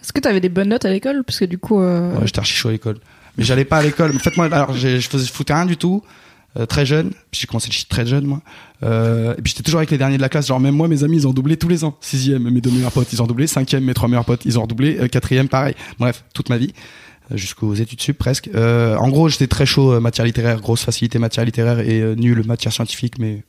Est-ce 0.00 0.12
que 0.12 0.20
t'avais 0.20 0.40
des 0.40 0.48
bonnes 0.48 0.70
notes 0.70 0.84
à 0.84 0.90
l'école? 0.90 1.22
Parce 1.24 1.38
que 1.38 1.44
du 1.44 1.56
coup. 1.56 1.80
euh, 1.80 2.12
ouais, 2.14 2.26
j'étais 2.26 2.40
archi 2.40 2.54
chaud 2.54 2.68
à 2.68 2.72
l'école. 2.72 2.98
Mais 3.36 3.44
j'allais 3.44 3.64
pas 3.64 3.78
à 3.78 3.82
l'école. 3.82 4.14
En 4.14 4.18
fait 4.18 4.36
moi 4.36 4.46
alors 4.46 4.74
je 4.74 4.98
faisais 5.00 5.26
je 5.26 5.32
foutais 5.32 5.54
rien 5.54 5.66
du 5.66 5.76
tout 5.76 6.02
euh, 6.58 6.66
très 6.66 6.84
jeune. 6.86 7.10
Puis 7.30 7.40
j'ai 7.40 7.46
commencé 7.46 7.68
le 7.68 7.72
shit 7.74 7.88
très 7.88 8.06
jeune 8.06 8.24
moi. 8.24 8.40
Euh, 8.82 9.34
et 9.36 9.42
puis 9.42 9.50
j'étais 9.52 9.62
toujours 9.62 9.78
avec 9.78 9.90
les 9.90 9.98
derniers 9.98 10.16
de 10.16 10.22
la 10.22 10.28
classe. 10.28 10.46
Genre 10.48 10.60
même 10.60 10.74
moi 10.74 10.88
mes 10.88 11.04
amis 11.04 11.16
ils 11.18 11.26
ont 11.28 11.32
doublé 11.32 11.56
tous 11.56 11.68
les 11.68 11.84
ans. 11.84 11.96
Sixième 12.00 12.48
mes 12.50 12.60
deux 12.60 12.70
meilleurs 12.70 12.92
potes 12.92 13.12
ils 13.12 13.22
ont 13.22 13.26
doublé. 13.26 13.46
Cinquième 13.46 13.84
mes 13.84 13.94
trois 13.94 14.08
meilleurs 14.08 14.24
potes 14.24 14.44
ils 14.44 14.58
ont 14.58 14.62
redoublé. 14.62 14.98
Euh, 15.00 15.08
quatrième 15.08 15.48
pareil. 15.48 15.74
Bref 15.98 16.24
toute 16.34 16.48
ma 16.50 16.56
vie. 16.58 16.72
Jusqu'aux 17.30 17.72
études 17.74 18.00
sup 18.00 18.18
presque. 18.18 18.50
En 18.54 19.08
gros 19.08 19.28
j'étais 19.28 19.46
très 19.46 19.64
chaud 19.66 19.98
matière 20.00 20.26
littéraire. 20.26 20.60
Grosse 20.60 20.82
facilité 20.84 21.18
matière 21.18 21.44
littéraire 21.44 21.80
et 21.80 22.14
nul 22.16 22.44
matière 22.46 22.72
scientifique 22.72 23.18
mais 23.18 23.42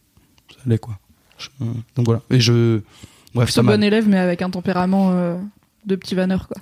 ça 0.50 0.58
allait 0.66 0.78
quoi. 0.78 0.98
Je- 1.38 1.50
donc 1.96 2.06
voilà. 2.06 2.22
Et 2.30 2.39
je 2.39 2.80
bref 3.34 3.50
ça 3.50 3.62
bon 3.63 3.84
élève, 3.84 4.08
mais 4.08 4.18
avec 4.20 4.42
un 4.42 4.50
tempérament 4.50 5.12
de 5.86 5.96
petit 5.98 6.16
vanneur, 6.16 6.48
quoi. 6.48 6.58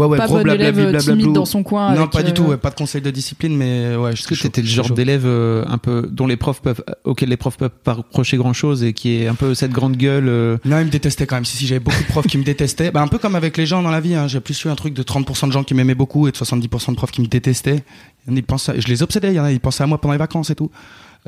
Ouais 0.00 0.06
ouais 0.06 0.18
pas 0.18 0.26
gros 0.26 0.42
bon 0.42 0.50
élève 0.50 0.78
euh, 0.78 0.98
timide 0.98 1.32
dans 1.32 1.44
son 1.44 1.62
coin. 1.62 1.94
non 1.94 2.02
avec, 2.02 2.10
pas 2.12 2.22
du 2.22 2.30
euh, 2.30 2.34
tout 2.34 2.42
ouais, 2.44 2.56
pas 2.56 2.70
de 2.70 2.74
conseil 2.74 3.00
de 3.00 3.10
discipline 3.10 3.56
mais 3.56 3.96
ouais 3.96 4.12
Est-ce 4.12 4.26
que 4.26 4.34
t'étais 4.34 4.62
le 4.62 4.66
genre 4.66 4.90
d'élève 4.90 5.24
euh, 5.26 5.64
un 5.68 5.78
peu 5.78 6.08
dont 6.10 6.26
les 6.26 6.36
profs 6.36 6.60
peuvent, 6.60 6.82
auquel 7.04 7.28
les 7.28 7.36
profs 7.36 7.56
peuvent 7.56 7.70
pas 7.70 7.94
reprocher 7.94 8.36
grand 8.36 8.52
chose 8.52 8.82
et 8.82 8.92
qui 8.92 9.16
est 9.16 9.28
un 9.28 9.34
peu 9.34 9.54
cette 9.54 9.72
grande 9.72 9.96
gueule 9.96 10.28
euh, 10.28 10.56
Non, 10.64 10.78
ils 10.80 10.86
me 10.86 10.90
détestaient 10.90 11.26
quand 11.26 11.36
même. 11.36 11.44
Si, 11.44 11.56
si, 11.56 11.66
j'avais 11.66 11.80
beaucoup 11.80 12.02
de 12.02 12.08
profs 12.08 12.26
qui 12.26 12.38
me 12.38 12.44
détestaient. 12.44 12.90
Bah, 12.90 13.02
un 13.02 13.08
peu 13.08 13.18
comme 13.18 13.34
avec 13.34 13.56
les 13.56 13.66
gens 13.66 13.82
dans 13.82 13.90
la 13.90 14.00
vie. 14.00 14.14
Hein. 14.14 14.28
J'ai 14.28 14.40
plus 14.40 14.64
eu 14.64 14.68
un 14.68 14.74
truc 14.74 14.94
de 14.94 15.02
30% 15.02 15.48
de 15.48 15.52
gens 15.52 15.64
qui 15.64 15.74
m'aimaient 15.74 15.94
beaucoup 15.94 16.28
et 16.28 16.32
de 16.32 16.36
70% 16.36 16.90
de 16.90 16.96
profs 16.96 17.10
qui 17.10 17.20
me 17.20 17.26
détestaient. 17.26 17.82
Ils 18.28 18.42
pensaient, 18.42 18.80
je 18.80 18.88
les 18.88 19.02
obsédais. 19.02 19.28
Il 19.28 19.34
y 19.34 19.40
en 19.40 19.44
a, 19.44 19.52
ils 19.52 19.60
pensaient 19.60 19.84
à 19.84 19.86
moi 19.86 19.98
pendant 19.98 20.12
les 20.12 20.18
vacances 20.18 20.50
et 20.50 20.54
tout. 20.54 20.70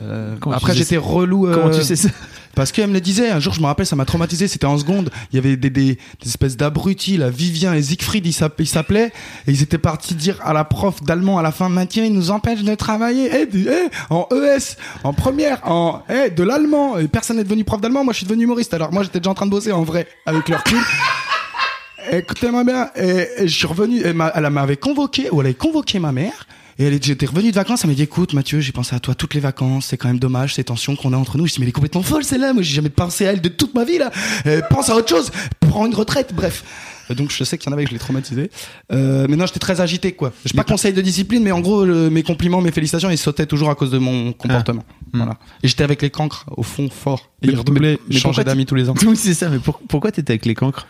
Euh, 0.01 0.37
après, 0.53 0.75
j'étais 0.75 0.97
relou. 0.97 1.47
euh, 1.47 1.55
Comment 1.55 1.71
tu 1.71 1.83
sais 1.83 1.97
ça 1.97 2.09
Parce 2.55 2.71
qu'elle 2.73 2.89
me 2.89 2.93
le 2.95 3.01
disait. 3.01 3.31
Un 3.31 3.41
jour, 3.41 3.53
je 3.55 3.61
me 3.61 3.67
rappelle, 3.67 3.87
ça 3.87 3.97
m'a 3.97 4.05
traumatisé. 4.05 4.47
C'était 4.49 4.67
en 4.67 4.77
seconde. 4.79 5.11
Il 5.33 5.37
y 5.37 5.39
avait 5.39 5.57
des, 5.57 5.71
des, 5.71 5.95
des 5.95 5.99
espèces 6.27 6.57
d'abrutis, 6.57 7.17
là, 7.17 7.31
Vivien 7.31 7.73
et 7.75 7.83
Siegfried, 7.83 8.27
ils 8.27 8.33
s'app- 8.33 8.59
ils 8.61 8.67
s'appelaient. 8.67 9.13
Et 9.47 9.53
ils 9.53 9.63
étaient 9.63 9.79
partis 9.79 10.15
dire 10.15 10.39
à 10.45 10.53
la 10.53 10.65
prof 10.65 11.03
d'allemand 11.03 11.39
à 11.39 11.43
la 11.43 11.51
fin, 11.53 11.69
Mathieu, 11.71 12.05
il 12.05 12.13
nous 12.13 12.31
empêche 12.31 12.63
de 12.63 12.75
travailler. 12.75 13.31
Eh, 13.35 13.47
du- 13.47 13.69
eh, 13.69 13.89
en 14.11 14.27
ES, 14.33 14.77
en 15.05 15.13
première, 15.15 15.61
en, 15.71 16.03
eh, 16.11 16.31
de 16.31 16.43
l'allemand. 16.43 16.99
Et 16.99 17.09
personne 17.09 17.37
n'est 17.39 17.45
devenu 17.45 17.65
prof 17.65 17.81
d'allemand. 17.81 18.05
Moi, 18.05 18.13
je 18.13 18.19
suis 18.19 18.27
devenu 18.27 18.45
humoriste. 18.45 18.75
Alors, 18.75 18.93
moi, 18.93 19.03
j'étais 19.03 19.21
déjà 19.21 19.31
en 19.31 19.35
train 19.35 19.47
de 19.47 19.51
bosser 19.51 19.73
en 19.73 19.83
vrai, 19.83 20.07
avec 20.27 20.49
leur 20.49 20.59
recul. 20.61 20.79
Écoutez-moi 22.11 22.65
bien. 22.65 22.91
Et, 22.97 23.27
et 23.39 23.49
je 23.49 23.55
suis 23.57 23.67
revenu. 23.67 24.01
et 24.05 24.13
ma- 24.13 24.33
elle 24.35 24.49
m'avait 24.51 24.77
convoqué, 24.77 25.29
ou 25.31 25.41
elle 25.41 25.47
avait 25.49 25.55
convoqué 25.55 25.99
ma 25.99 26.13
mère. 26.13 26.47
Et 26.83 26.87
elle, 26.87 27.01
j'étais 27.01 27.27
revenu 27.27 27.51
de 27.51 27.55
vacances, 27.55 27.85
elle 27.85 27.91
m'a 27.91 27.95
dit 27.95 28.03
écoute 28.03 28.33
Mathieu, 28.33 28.59
j'ai 28.59 28.73
pensé 28.73 28.97
à 28.97 28.99
toi 28.99 29.15
toutes 29.15 29.35
les 29.35 29.41
vacances, 29.41 29.87
c'est 29.87 29.97
quand 29.97 30.09
même 30.09 30.19
dommage 30.19 30.55
ces 30.55 30.65
tensions 30.65 30.97
qu'on 30.97 31.13
a 31.13 31.17
entre 31.17 31.39
nous. 31.39 31.47
Je 31.47 31.53
dis 31.53 31.61
mais 31.61 31.65
elle 31.67 31.69
est 31.69 31.73
complètement 31.73 32.03
folle 32.03 32.25
celle-là, 32.25 32.53
moi 32.55 32.63
j'ai 32.63 32.75
jamais 32.75 32.89
pensé 32.89 33.25
à 33.25 33.33
elle 33.33 33.41
de 33.41 33.49
toute 33.49 33.73
ma 33.75 33.85
vie 33.85 33.99
là. 33.99 34.11
Euh, 34.47 34.63
pense 34.69 34.91
à 34.91 34.97
autre 34.97 35.09
chose, 35.09 35.31
prends 35.61 35.87
une 35.87 35.95
retraite, 35.95 36.35
bref. 36.35 36.65
Euh, 37.11 37.15
Donc 37.15 37.31
je 37.31 37.45
sais 37.45 37.57
qu'il 37.57 37.69
y 37.69 37.73
en 37.73 37.75
avait 37.75 37.85
que 37.85 37.91
je 37.91 37.95
l'ai 37.95 38.01
traumatisé. 38.01 38.51
Euh, 38.93 39.27
mais 39.29 39.37
non, 39.37 39.47
j'étais 39.47 39.61
très 39.61 39.81
agité 39.81 40.11
quoi. 40.13 40.33
J'ai 40.45 40.55
pas 40.57 40.65
conseil 40.65 40.93
de 40.93 41.01
discipline, 41.01 41.43
mais 41.45 41.53
en 41.53 41.61
gros 41.61 41.85
le- 41.85 42.11
mes 42.11 42.25
compliments, 42.25 42.61
mes 42.61 42.73
félicitations, 42.73 43.11
ils 43.11 43.19
sautaient 43.19 43.47
toujours 43.47 43.71
à 43.71 43.77
cause 43.77 43.91
de 43.93 43.99
mon 43.99 44.33
comportement. 44.33 44.83
Hmm. 45.13 45.19
Voilà. 45.19 45.39
Et 45.63 45.69
j'étais 45.69 45.85
avec 45.85 46.03
les 46.03 46.11
cancres 46.11 46.47
au 46.57 46.65
fond 46.65 46.89
fort. 46.91 47.31
Et 47.43 47.47
Mais- 47.47 47.53
ils 47.53 47.59
redoublaient, 47.59 47.99
changeaient 48.11 48.43
d'amis 48.45 48.67
tous 48.67 48.75
les 48.75 48.89
ans. 48.89 48.95
Oui, 49.07 49.17
c'est 49.17 49.35
ça, 49.35 49.49
mais 49.51 49.59
pour- 49.61 49.79
pourquoi 49.89 50.11
t'étais 50.11 50.33
avec 50.33 50.47
les 50.47 50.55
cancres? 50.55 50.87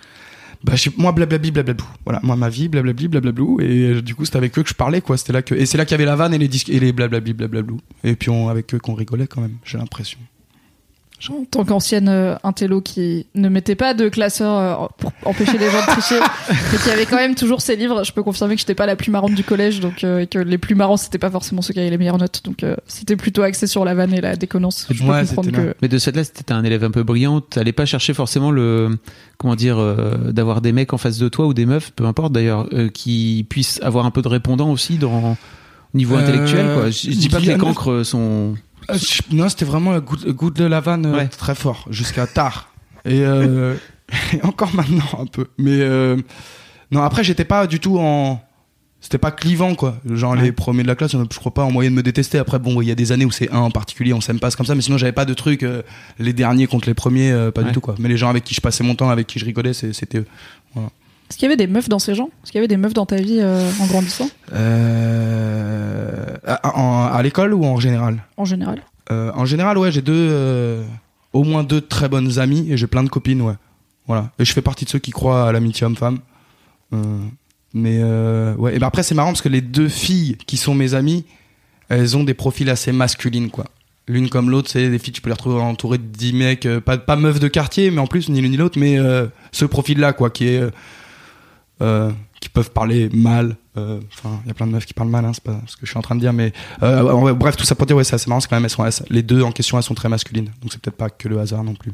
Bah, 0.65 0.77
je, 0.77 0.91
moi, 0.97 1.13
blablabli, 1.13 1.51
blablablou. 1.51 1.87
Voilà, 2.05 2.21
moi, 2.23 2.37
ma 2.37 2.49
vie, 2.49 2.69
blablabli, 2.69 3.09
blablablou. 3.09 3.61
Et 3.61 3.65
euh, 3.65 4.03
du 4.03 4.15
coup, 4.15 4.25
c'était 4.25 4.37
avec 4.37 4.57
eux 4.59 4.63
que 4.63 4.69
je 4.69 4.75
parlais, 4.75 5.01
quoi. 5.01 5.17
C'était 5.17 5.33
là 5.33 5.43
que, 5.43 5.55
et 5.55 5.67
c'est 5.67 5.77
là 5.77 5.85
qu'il 5.85 5.93
y 5.93 5.95
avait 5.97 6.05
la 6.05 6.17
vanne 6.17 6.35
et 6.35 6.39
les 6.39 6.49
disques, 6.49 6.69
et 6.69 6.79
les 6.79 6.93
blablabli, 6.93 7.33
blablablou. 7.33 7.81
Et 8.05 8.15
puis, 8.15 8.31
on, 8.31 8.49
avec 8.49 8.73
eux 8.75 8.79
qu'on 8.79 8.95
rigolait 8.95 9.27
quand 9.27 9.41
même, 9.41 9.57
j'ai 9.65 9.79
l'impression. 9.79 10.19
En 11.31 11.45
tant 11.45 11.65
qu'ancienne 11.65 12.09
euh, 12.09 12.35
intello 12.43 12.81
qui 12.81 13.27
ne 13.35 13.49
mettait 13.49 13.75
pas 13.77 13.95
de 13.95 14.09
classeur 14.09 14.59
euh, 14.83 14.87
pour 14.99 15.13
empêcher 15.25 15.57
les 15.59 15.71
gens 15.71 15.81
de 15.81 15.87
tricher, 15.93 16.19
mais 16.73 16.79
qui 16.79 16.91
avait 16.91 17.07
quand 17.07 17.17
même 17.17 17.35
toujours 17.37 17.61
ses 17.61 17.77
livres, 17.77 18.03
je 18.05 18.13
peux 18.13 18.23
confirmer 18.23 18.55
que 18.55 18.61
j'étais 18.61 18.75
pas 18.75 18.87
la 18.87 18.97
plus 18.97 19.11
marrante 19.13 19.35
du 19.35 19.45
collège, 19.45 19.79
donc 19.81 20.03
euh, 20.03 20.19
et 20.21 20.27
que 20.27 20.39
les 20.39 20.59
plus 20.59 20.75
marrants 20.75 20.97
c'était 20.97 21.19
pas 21.19 21.31
forcément 21.31 21.63
ceux 21.63 21.75
qui 21.75 21.81
avaient 21.81 21.91
les 21.91 21.99
meilleures 21.99 22.19
notes, 22.19 22.41
donc 22.45 22.65
euh, 22.65 22.75
c'était 22.87 23.17
plutôt 23.17 23.43
axé 23.43 23.67
sur 23.67 23.85
la 23.85 23.95
vanne 23.95 24.13
et 24.15 24.21
la 24.21 24.35
déconnance. 24.37 24.87
Je 24.91 25.03
peux 25.03 25.09
Ouais, 25.11 25.21
comprendre 25.27 25.45
c'était 25.51 25.63
que 25.63 25.75
Mais 25.83 25.89
de 25.89 25.99
cette 25.99 26.17
là, 26.17 26.25
c'était 26.25 26.53
un 26.53 26.65
élève 26.65 26.83
un 26.85 26.91
peu 26.91 27.03
brillant. 27.05 27.41
T'allais 27.41 27.73
pas 27.73 27.85
chercher 27.87 28.15
forcément 28.15 28.51
le, 28.51 28.99
comment 29.39 29.55
dire, 29.55 29.79
euh, 29.79 30.33
d'avoir 30.33 30.61
des 30.61 30.73
mecs 30.73 30.93
en 30.93 30.99
face 30.99 31.19
de 31.19 31.29
toi 31.29 31.47
ou 31.47 31.55
des 31.55 31.67
meufs, 31.67 31.93
peu 31.93 32.05
importe 32.07 32.33
d'ailleurs, 32.33 32.67
euh, 32.73 32.89
qui 32.89 33.47
puissent 33.49 33.81
avoir 33.83 34.07
un 34.07 34.11
peu 34.11 34.23
de 34.23 34.29
répondant 34.29 34.71
aussi 34.71 34.97
dans 34.99 35.33
au 35.33 35.97
niveau 35.97 36.17
Euh, 36.17 36.19
intellectuel. 36.21 36.67
Quoi. 36.75 36.91
Je, 36.91 37.11
je 37.11 37.17
dis 37.17 37.29
pas 37.29 37.39
que 37.41 37.47
les 37.47 37.57
cancres 37.59 38.05
sont. 38.05 38.55
Euh, 38.91 38.99
non, 39.31 39.49
c'était 39.49 39.65
vraiment 39.65 39.93
le 39.93 40.01
goût, 40.01 40.17
le 40.25 40.33
goût 40.33 40.51
de 40.51 40.65
la 40.65 40.81
vanne 40.81 41.07
euh, 41.07 41.17
Ouais. 41.17 41.29
très 41.29 41.55
fort, 41.55 41.87
jusqu'à 41.91 42.27
tard. 42.27 42.73
Et, 43.05 43.21
euh, 43.25 43.75
et 44.33 44.43
encore 44.45 44.75
maintenant, 44.75 45.21
un 45.21 45.27
peu. 45.27 45.47
Mais, 45.59 45.81
euh, 45.81 46.17
non, 46.91 47.03
après, 47.03 47.25
j'étais 47.25 47.45
pas 47.45 47.67
du 47.67 47.81
tout 47.81 47.99
en, 47.99 48.41
c'était 49.01 49.19
pas 49.19 49.31
clivant, 49.31 49.75
quoi. 49.75 49.97
Genre, 50.09 50.37
les 50.37 50.53
premiers 50.53 50.83
de 50.85 50.89
la 50.89 50.95
classe, 50.95 51.13
je 51.13 51.39
crois 51.39 51.53
pas, 51.55 51.65
en 51.65 51.71
moyenne 51.73 51.95
me 51.95 52.03
détester. 52.03 52.39
Après, 52.39 52.59
bon, 52.59 52.81
il 52.83 52.89
y 52.89 52.91
a 52.93 52.95
des 52.95 53.11
années 53.13 53.25
où 53.25 53.31
c'est 53.33 53.51
un 53.51 53.59
en 53.59 53.71
particulier, 53.71 54.13
on 54.13 54.21
s'aime 54.21 54.39
pas, 54.41 54.51
comme 54.53 54.67
ça. 54.67 54.75
Mais 54.75 54.83
sinon, 54.83 54.99
j'avais 54.99 55.13
pas 55.13 55.25
de 55.25 55.35
truc, 55.35 55.65
les 56.19 56.33
derniers 56.33 56.67
contre 56.67 56.87
les 56.89 56.95
premiers, 56.95 57.33
pas 57.55 57.63
Ouais. 57.63 57.69
du 57.69 57.73
tout, 57.73 57.81
quoi. 57.81 57.95
Mais 57.99 58.09
les 58.09 58.17
gens 58.17 58.29
avec 58.31 58.45
qui 58.45 58.55
je 58.55 58.61
passais 58.61 58.85
mon 58.85 58.95
temps, 58.95 59.11
avec 59.11 59.27
qui 59.27 59.39
je 59.39 59.45
rigolais, 59.45 59.73
c'était 59.73 60.19
eux. 60.19 60.27
Est-ce 61.33 61.39
qu'il 61.39 61.47
y 61.47 61.51
avait 61.51 61.57
des 61.57 61.67
meufs 61.67 61.89
dans 61.89 61.99
ces 61.99 62.15
gens? 62.15 62.27
Est-ce 62.45 62.53
qu'il 62.53 62.59
y 62.59 62.61
avait 62.61 62.69
des 62.69 62.77
meufs 62.77 62.93
dans 62.93 63.07
ta 63.07 63.17
vie 63.17 63.39
euh, 63.41 63.67
en 63.81 63.87
grandissant? 63.87 64.29
Euh, 64.53 66.37
à, 66.47 66.79
en- 66.79 67.07
à 67.07 67.23
l'école 67.23 67.55
ou 67.55 67.65
en 67.65 67.81
général? 67.81 68.23
en 68.37 68.45
général 68.45 68.83
Euh, 69.11 69.33
en 69.35 69.47
général, 69.47 69.79
ouais, 69.79 69.91
j'ai 69.91 70.03
deux, 70.03 70.13
euh, 70.15 70.85
au 71.33 71.43
moins 71.45 71.65
deux 71.65 71.81
très 71.81 72.11
bonnes 72.11 72.39
amies 72.39 72.71
et 72.71 72.77
j'ai 72.77 72.87
plein 72.87 73.03
de 73.03 73.09
copines, 73.09 73.41
ouais. 73.41 73.55
Voilà. 74.07 74.31
Et 74.39 74.45
je 74.45 74.53
fais 74.53 74.61
partie 74.61 74.85
de 74.85 74.91
ceux 74.91 74.99
qui 74.99 75.11
croient 75.11 75.49
à 75.49 75.53
l'amitié 75.53 75.87
homme-femme. 75.87 76.19
Euh, 76.93 77.03
mais 77.73 78.01
euh, 78.03 78.55
ouais. 78.57 78.77
Et 78.77 78.79
ben 78.79 78.87
après, 78.89 79.03
c'est 79.03 79.15
marrant 79.15 79.31
parce 79.31 79.41
que 79.41 79.49
les 79.49 79.63
deux 79.63 79.89
filles 79.89 80.37
qui 80.47 80.59
sont 80.59 80.75
mes 80.75 80.93
amies, 80.93 81.25
elles 81.89 82.15
ont 82.15 82.25
des 82.25 82.35
profils 82.35 82.69
assez 82.69 82.93
masculines, 82.93 83.49
quoi. 83.51 83.65
L'une 84.07 84.29
comme 84.29 84.51
l'autre, 84.51 84.69
c'est 84.69 84.91
des 84.91 84.99
filles, 84.99 85.13
tu 85.15 85.23
peux 85.23 85.31
les 85.31 85.35
retrouver 85.35 85.61
entourées 85.63 85.97
de 85.99 86.03
10 86.05 86.33
mecs, 86.35 86.67
euh, 86.67 86.81
pas, 86.81 86.99
pas 86.99 87.17
meufs 87.17 87.41
de 87.41 87.49
quartier, 87.49 87.91
mais 87.91 88.01
en 88.01 88.07
plus, 88.07 88.29
ni 88.29 88.41
l'une 88.43 88.51
ni 88.51 88.57
l'autre, 88.59 88.79
mais 88.79 88.99
euh, 88.99 89.27
ce 89.53 89.65
profil-là, 89.65 90.13
quoi, 90.13 90.29
qui 90.29 90.49
est. 90.49 90.59
euh, 90.61 90.71
qui 92.41 92.49
peuvent 92.49 92.71
parler 92.73 93.09
mal. 93.13 93.57
euh, 93.77 94.01
Enfin, 94.13 94.41
il 94.45 94.49
y 94.49 94.51
a 94.51 94.55
plein 94.55 94.67
de 94.67 94.73
meufs 94.73 94.85
qui 94.87 94.95
parlent 94.95 95.09
mal, 95.11 95.25
hein, 95.25 95.33
c'est 95.33 95.43
pas 95.45 95.61
ce 95.67 95.77
que 95.77 95.85
je 95.87 95.91
suis 95.91 95.99
en 95.99 96.03
train 96.03 96.15
de 96.17 96.21
dire, 96.21 96.33
mais 96.33 96.53
euh, 96.83 97.13
ouais, 97.13 97.33
bref, 97.35 97.57
tout 97.57 97.65
ça 97.65 97.75
pour 97.75 97.87
dire, 97.87 97.97
ouais, 97.97 98.05
c'est 98.05 98.15
assez 98.15 98.29
marrant, 98.29 98.41
c'est 98.41 98.49
quand 98.49 98.57
même, 98.57 98.65
elles 98.65 98.71
sont, 98.93 99.05
les 99.11 99.23
deux 99.23 99.43
en 99.43 99.53
question, 99.53 99.77
elles 99.79 99.83
sont 99.85 99.95
très 99.95 100.09
masculines, 100.09 100.51
donc 100.61 100.73
c'est 100.73 100.81
peut-être 100.81 100.97
pas 100.97 101.11
que 101.11 101.29
le 101.29 101.39
hasard 101.39 101.63
non 101.65 101.75
plus. 101.75 101.93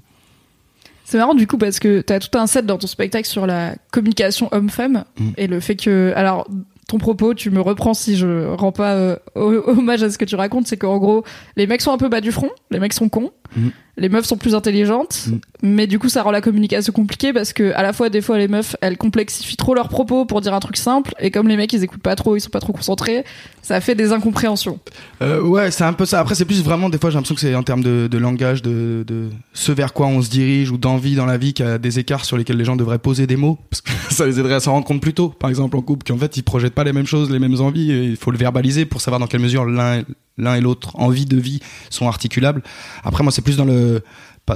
C'est 1.05 1.17
marrant 1.19 1.35
du 1.35 1.47
coup 1.47 1.57
parce 1.57 1.79
que 1.79 2.03
t'as 2.03 2.19
tout 2.21 2.37
un 2.39 2.47
set 2.47 2.67
dans 2.67 2.77
ton 2.77 2.87
spectacle 2.87 3.27
sur 3.27 3.47
la 3.47 3.75
communication 3.91 4.49
homme-femme 4.53 5.05
Mm. 5.19 5.31
et 5.39 5.47
le 5.47 5.59
fait 5.61 5.75
que 5.77 6.13
alors 6.17 6.47
ton 6.87 6.99
propos, 6.99 7.33
tu 7.35 7.51
me 7.51 7.61
reprends 7.61 7.95
si 7.95 8.17
je 8.17 8.47
rends 8.55 8.73
pas 8.73 8.93
euh, 8.95 9.17
ho- 9.35 9.63
hommage 9.71 10.03
à 10.03 10.11
ce 10.11 10.19
que 10.19 10.25
tu 10.27 10.37
racontes, 10.37 10.67
c'est 10.67 10.77
qu'en 10.77 10.99
gros 10.99 11.25
les 11.57 11.67
mecs 11.67 11.81
sont 11.81 11.93
un 11.93 11.99
peu 11.99 12.09
bas 12.11 12.21
du 12.21 12.31
front, 12.33 12.51
les 12.71 12.79
mecs 12.79 12.93
sont 12.93 13.09
cons, 13.09 13.31
Mm. 13.57 13.69
Les 13.99 14.09
meufs 14.09 14.25
sont 14.27 14.37
plus 14.37 14.55
intelligentes, 14.55 15.27
Mm. 15.29 15.39
mais 15.63 15.87
du 15.87 15.99
coup 15.99 16.09
ça 16.09 16.23
rend 16.23 16.31
la 16.31 16.41
communication 16.41 16.93
compliquée 16.93 17.33
parce 17.33 17.53
que 17.53 17.73
à 17.75 17.83
la 17.83 17.93
fois 17.93 18.09
des 18.09 18.21
fois 18.21 18.39
les 18.39 18.49
meufs 18.49 18.77
elles 18.81 18.97
complexifient 18.97 19.57
trop 19.57 19.75
leurs 19.75 19.89
propos 19.89 20.25
pour 20.25 20.41
dire 20.41 20.55
un 20.55 20.61
truc 20.61 20.77
simple 20.77 21.15
et 21.19 21.31
comme 21.31 21.49
les 21.49 21.57
mecs 21.57 21.73
ils 21.73 21.83
écoutent 21.85 22.03
pas 22.03 22.15
trop, 22.17 22.37
ils 22.37 22.41
sont 22.41 22.51
pas 22.51 22.61
trop 22.61 22.73
concentrés, 22.73 23.25
ça 23.63 23.81
fait 23.81 23.95
des 23.95 24.13
incompréhensions. 24.13 24.79
Euh, 25.21 25.43
ouais, 25.43 25.71
c'est 25.71 25.85
un 25.85 25.93
peu 25.93 26.07
ça. 26.07 26.21
Après, 26.21 26.35
c'est 26.35 26.45
plus 26.47 26.63
vraiment, 26.63 26.89
des 26.89 26.97
fois, 26.97 27.11
j'ai 27.11 27.17
l'impression 27.17 27.35
que 27.35 27.41
c'est 27.41 27.55
en 27.55 27.63
termes 27.63 27.83
de, 27.83 28.09
de 28.11 28.19
langage, 28.19 28.63
de, 28.63 29.05
de 29.07 29.29
ce 29.53 29.73
vers 29.73 29.93
quoi 29.93 30.07
on 30.07 30.23
se 30.23 30.31
dirige 30.31 30.71
ou 30.71 30.79
d'envie 30.79 31.17
dans 31.17 31.27
la 31.27 31.37
vie, 31.37 31.53
qu'il 31.53 31.67
y 31.67 31.69
a 31.69 31.77
des 31.77 31.99
écarts 31.99 32.25
sur 32.25 32.39
lesquels 32.39 32.57
les 32.57 32.65
gens 32.65 32.77
devraient 32.77 32.99
poser 32.99 33.27
des 33.27 33.37
mots. 33.37 33.59
Parce 33.69 33.83
que 33.83 33.91
ça 34.11 34.25
les 34.25 34.41
aiderait 34.41 34.55
à 34.55 34.61
s'en 34.61 34.73
rendre 34.73 34.87
compte 34.87 35.03
plus 35.03 35.13
tôt, 35.13 35.29
par 35.29 35.51
exemple, 35.51 35.77
en 35.77 35.83
couple, 35.83 36.07
qu'en 36.07 36.17
fait, 36.17 36.37
ils 36.39 36.43
projettent 36.43 36.73
pas 36.75 36.85
les 36.85 36.95
mêmes 36.95 37.07
choses, 37.07 37.31
les 37.31 37.39
mêmes 37.39 37.61
envies, 37.61 37.93
et 37.93 38.05
il 38.05 38.17
faut 38.17 38.31
le 38.31 38.39
verbaliser 38.39 38.87
pour 38.87 39.01
savoir 39.03 39.21
dans 39.21 39.27
quelle 39.27 39.41
mesure 39.41 39.67
l'un 39.67 40.03
l'un 40.39 40.55
et 40.55 40.61
l'autre 40.61 40.97
envie 40.97 41.27
de 41.27 41.37
vie 41.37 41.61
sont 41.91 42.09
articulables. 42.09 42.63
Après, 43.05 43.23
moi, 43.23 43.33
c'est 43.33 43.43
plus 43.43 43.57
dans 43.57 43.65
le 43.65 44.03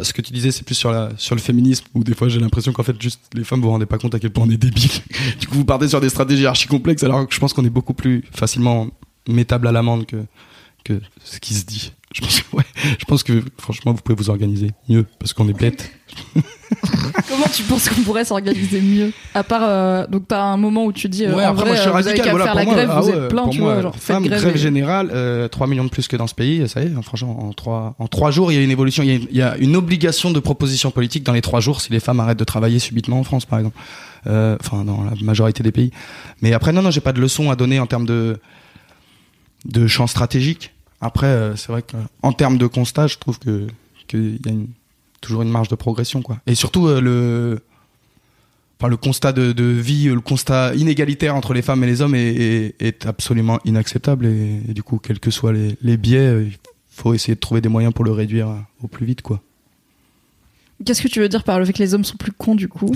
ce 0.02 0.12
que 0.12 0.22
tu 0.22 0.32
disais, 0.32 0.50
c'est 0.50 0.64
plus 0.64 0.74
sur 0.74 0.90
la 0.90 1.10
sur 1.18 1.34
le 1.34 1.40
féminisme 1.40 1.84
où 1.94 2.02
des 2.02 2.14
fois 2.14 2.28
j'ai 2.28 2.40
l'impression 2.40 2.72
qu'en 2.72 2.82
fait 2.82 3.00
juste 3.00 3.20
les 3.34 3.44
femmes 3.44 3.60
vous 3.60 3.66
vous 3.66 3.72
rendez 3.72 3.86
pas 3.86 3.98
compte 3.98 4.14
à 4.14 4.18
quel 4.18 4.30
point 4.30 4.44
on 4.46 4.50
est 4.50 4.56
débiles. 4.56 4.88
du 5.40 5.46
coup, 5.46 5.56
vous 5.56 5.64
partez 5.64 5.88
sur 5.88 6.00
des 6.00 6.08
stratégies 6.08 6.46
archi 6.46 6.66
complexes 6.66 7.02
alors 7.02 7.28
que 7.28 7.34
je 7.34 7.38
pense 7.38 7.52
qu'on 7.52 7.64
est 7.64 7.70
beaucoup 7.70 7.94
plus 7.94 8.24
facilement 8.32 8.88
mettable 9.28 9.66
à 9.68 9.72
l'amende 9.72 10.06
que 10.06 10.24
que 10.84 11.00
ce 11.22 11.38
qui 11.38 11.54
se 11.54 11.64
dit. 11.64 11.92
Je 12.14 12.20
pense, 12.20 12.40
que, 12.42 12.56
ouais, 12.56 12.64
je 12.98 13.04
pense 13.04 13.22
que 13.22 13.42
franchement, 13.58 13.92
vous 13.92 14.00
pouvez 14.02 14.16
vous 14.16 14.30
organiser 14.30 14.70
mieux 14.88 15.06
parce 15.18 15.32
qu'on 15.32 15.48
est 15.48 15.58
bêtes. 15.58 15.90
Comment 17.28 17.46
tu 17.54 17.62
penses 17.62 17.88
qu'on 17.88 18.00
pourrait 18.02 18.24
s'organiser 18.24 18.80
mieux? 18.80 19.12
À 19.34 19.42
part, 19.42 19.62
euh, 19.64 20.06
donc 20.06 20.28
t'as 20.28 20.42
un 20.42 20.56
moment 20.56 20.84
où 20.84 20.92
tu 20.92 21.08
dis, 21.08 21.24
euh, 21.24 21.34
Ouais, 21.34 21.44
en 21.44 21.50
après, 21.52 21.62
vrai, 21.62 21.66
moi, 21.70 21.76
je 21.76 21.80
suis 21.80 21.88
euh, 21.90 21.92
avez 21.94 22.02
radical. 22.04 22.24
qu'à 22.26 22.30
Voilà, 22.30 22.44
faire 22.44 22.52
pour 22.52 22.58
la 22.60 22.64
moi, 22.64 22.74
grève, 22.74 22.90
ah 22.92 23.00
vous 23.00 23.08
ouais, 23.08 23.16
êtes 23.24 23.28
plein, 23.28 23.42
pour 23.44 23.52
tu 23.52 23.60
moi, 23.60 23.72
vois, 23.74 23.82
genre 23.82 23.94
faites 23.94 24.02
femme, 24.02 24.24
grève. 24.26 24.40
grève 24.40 24.56
et- 24.56 24.58
générale, 24.58 25.10
euh, 25.12 25.48
3 25.48 25.66
millions 25.66 25.84
de 25.84 25.88
plus 25.90 26.08
que 26.08 26.16
dans 26.16 26.26
ce 26.26 26.34
pays, 26.34 26.68
ça 26.68 26.82
y 26.82 26.86
est, 26.86 27.02
franchement, 27.02 27.46
en 27.48 27.52
3, 27.52 27.94
en 27.98 28.06
trois 28.08 28.30
jours, 28.30 28.52
il 28.52 28.56
y 28.56 28.58
a 28.58 28.62
une 28.62 28.70
évolution, 28.70 29.02
il 29.02 29.08
y 29.10 29.12
a, 29.12 29.18
il 29.30 29.36
y 29.36 29.42
a 29.42 29.56
une 29.58 29.76
obligation 29.76 30.30
de 30.30 30.40
proposition 30.40 30.90
politique 30.90 31.24
dans 31.24 31.32
les 31.32 31.42
3 31.42 31.60
jours 31.60 31.80
si 31.80 31.90
les 31.92 32.00
femmes 32.00 32.20
arrêtent 32.20 32.38
de 32.38 32.44
travailler 32.44 32.78
subitement 32.78 33.18
en 33.20 33.24
France, 33.24 33.44
par 33.46 33.58
exemple. 33.58 33.78
Euh, 34.26 34.56
Enfin, 34.60 34.84
dans 34.84 35.02
la 35.02 35.12
majorité 35.22 35.62
des 35.64 35.72
pays. 35.72 35.90
Mais 36.42 36.52
après, 36.52 36.72
non, 36.72 36.80
non, 36.82 36.90
j'ai 36.92 37.00
pas 37.00 37.12
de 37.12 37.20
leçon 37.20 37.50
à 37.50 37.56
donner 37.56 37.80
en 37.80 37.86
termes 37.86 38.06
de, 38.06 38.38
de 39.64 39.86
champ 39.88 40.06
stratégique. 40.06 40.71
Après, 41.02 41.26
euh, 41.26 41.56
c'est 41.56 41.72
vrai 41.72 41.82
qu'en 41.82 42.32
termes 42.32 42.56
de 42.56 42.66
constat, 42.66 43.08
je 43.08 43.18
trouve 43.18 43.38
que 43.40 43.66
qu'il 44.06 44.36
y 44.36 44.48
a 44.48 44.52
toujours 45.20 45.42
une 45.42 45.50
marge 45.50 45.68
de 45.68 45.74
progression, 45.74 46.22
quoi. 46.22 46.38
Et 46.46 46.54
surtout, 46.54 46.86
euh, 46.86 47.00
le, 47.00 47.60
enfin, 48.78 48.88
le 48.88 48.96
constat 48.96 49.32
de, 49.32 49.62
vie, 49.64 50.08
euh, 50.08 50.14
le 50.14 50.20
constat 50.20 50.74
inégalitaire 50.76 51.34
entre 51.34 51.54
les 51.54 51.62
femmes 51.62 51.82
et 51.82 51.88
les 51.88 52.02
hommes 52.02 52.14
est, 52.14 53.04
absolument 53.04 53.58
inacceptable. 53.64 54.26
Et, 54.26 54.60
du 54.72 54.84
coup, 54.84 54.98
quels 54.98 55.18
que 55.18 55.32
soient 55.32 55.52
les, 55.52 55.76
les 55.82 55.96
biais, 55.96 56.44
il 56.46 56.56
faut 56.88 57.14
essayer 57.14 57.34
de 57.34 57.40
trouver 57.40 57.60
des 57.60 57.68
moyens 57.68 57.92
pour 57.92 58.04
le 58.04 58.12
réduire 58.12 58.48
au 58.80 58.86
plus 58.86 59.04
vite, 59.04 59.22
quoi. 59.22 59.42
Qu'est-ce 60.84 61.02
que 61.02 61.08
tu 61.08 61.20
veux 61.20 61.28
dire 61.28 61.44
par 61.44 61.58
le 61.58 61.64
fait 61.64 61.72
que 61.72 61.82
les 61.82 61.94
hommes 61.94 62.04
sont 62.04 62.16
plus 62.16 62.32
cons 62.32 62.54
du 62.54 62.68
coup? 62.68 62.90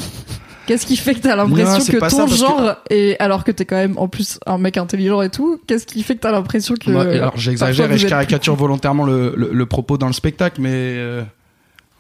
Qu'est-ce 0.67 0.85
qui 0.87 0.97
fait 0.97 1.15
que 1.15 1.21
t'as 1.21 1.37
l'impression 1.37 1.79
que 1.93 1.99
ton 1.99 2.09
ça, 2.09 2.25
que- 2.27 2.35
genre, 2.35 2.75
et 2.91 3.17
alors 3.21 3.45
que 3.45 3.53
t'es 3.53 3.65
quand 3.65 3.77
même 3.77 3.97
en 3.99 4.09
plus 4.09 4.39
un 4.47 4.59
mec 4.59 4.77
intelligent 4.77 5.23
et 5.23 5.31
tout, 5.31 5.61
qu'est-ce 5.67 5.87
qui 5.87 6.03
fait 6.03 6.17
que 6.17 6.21
t'as 6.21 6.33
l'impression 6.33 6.75
que. 6.75 6.91
Moi, 6.91 7.03
alors 7.03 7.37
j'exagère 7.37 7.91
et 7.93 7.99
je 7.99 8.07
caricature 8.09 8.55
plus 8.55 8.61
volontairement 8.61 9.05
le, 9.05 9.35
le, 9.37 9.51
le 9.53 9.67
propos 9.67 9.97
dans 9.99 10.09
le 10.09 10.13
spectacle, 10.13 10.61
mais 10.61 10.71
euh, 10.73 11.23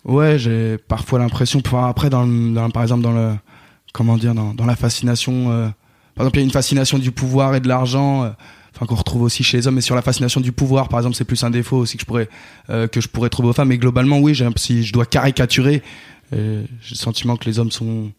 ouais, 0.04 0.38
j'ai 0.38 0.78
parfois 0.78 1.18
l'impression, 1.18 1.60
enfin, 1.64 1.88
après, 1.88 2.10
dans, 2.10 2.24
le- 2.24 2.54
dans- 2.54 2.70
par 2.70 2.82
exemple, 2.82 3.02
dans 3.02 3.12
le, 3.12 3.34
comment 3.92 4.16
dire, 4.16 4.34
dans, 4.34 4.52
dans 4.54 4.66
la 4.66 4.76
fascination, 4.76 5.50
euh, 5.52 5.68
par 6.14 6.24
exemple, 6.24 6.38
il 6.38 6.40
y 6.40 6.42
a 6.42 6.46
une 6.46 6.50
fascination 6.52 6.98
du 6.98 7.12
pouvoir 7.12 7.54
et 7.54 7.60
de 7.60 7.68
l'argent, 7.68 8.24
euh, 8.24 8.30
enfin 8.74 8.86
qu'on 8.86 8.94
retrouve 8.96 9.22
aussi 9.22 9.42
chez 9.44 9.58
les 9.58 9.66
hommes, 9.68 9.76
mais 9.76 9.80
sur 9.80 9.94
la 9.94 10.02
fascination 10.02 10.40
du 10.40 10.52
pouvoir, 10.52 10.88
par 10.88 10.98
exemple, 11.00 11.14
c'est 11.14 11.24
plus 11.24 11.42
un 11.44 11.50
défaut 11.50 11.76
aussi 11.78 11.96
que 11.96 12.02
je 12.02 12.06
pourrais 12.06 12.28
euh, 12.70 12.86
que 12.88 13.00
je 13.00 13.08
pourrais 13.08 13.28
trouver 13.30 13.48
aux 13.50 13.52
femmes. 13.52 13.68
Mais 13.68 13.78
globalement, 13.78 14.18
oui, 14.18 14.34
j'ai, 14.34 14.46
si 14.56 14.82
je 14.84 14.92
dois 14.92 15.06
caricaturer, 15.06 15.82
euh, 16.34 16.64
j'ai 16.82 16.90
le 16.94 16.98
sentiment 16.98 17.36
que 17.36 17.44
les 17.44 17.58
hommes 17.58 17.70
sont 17.70 18.10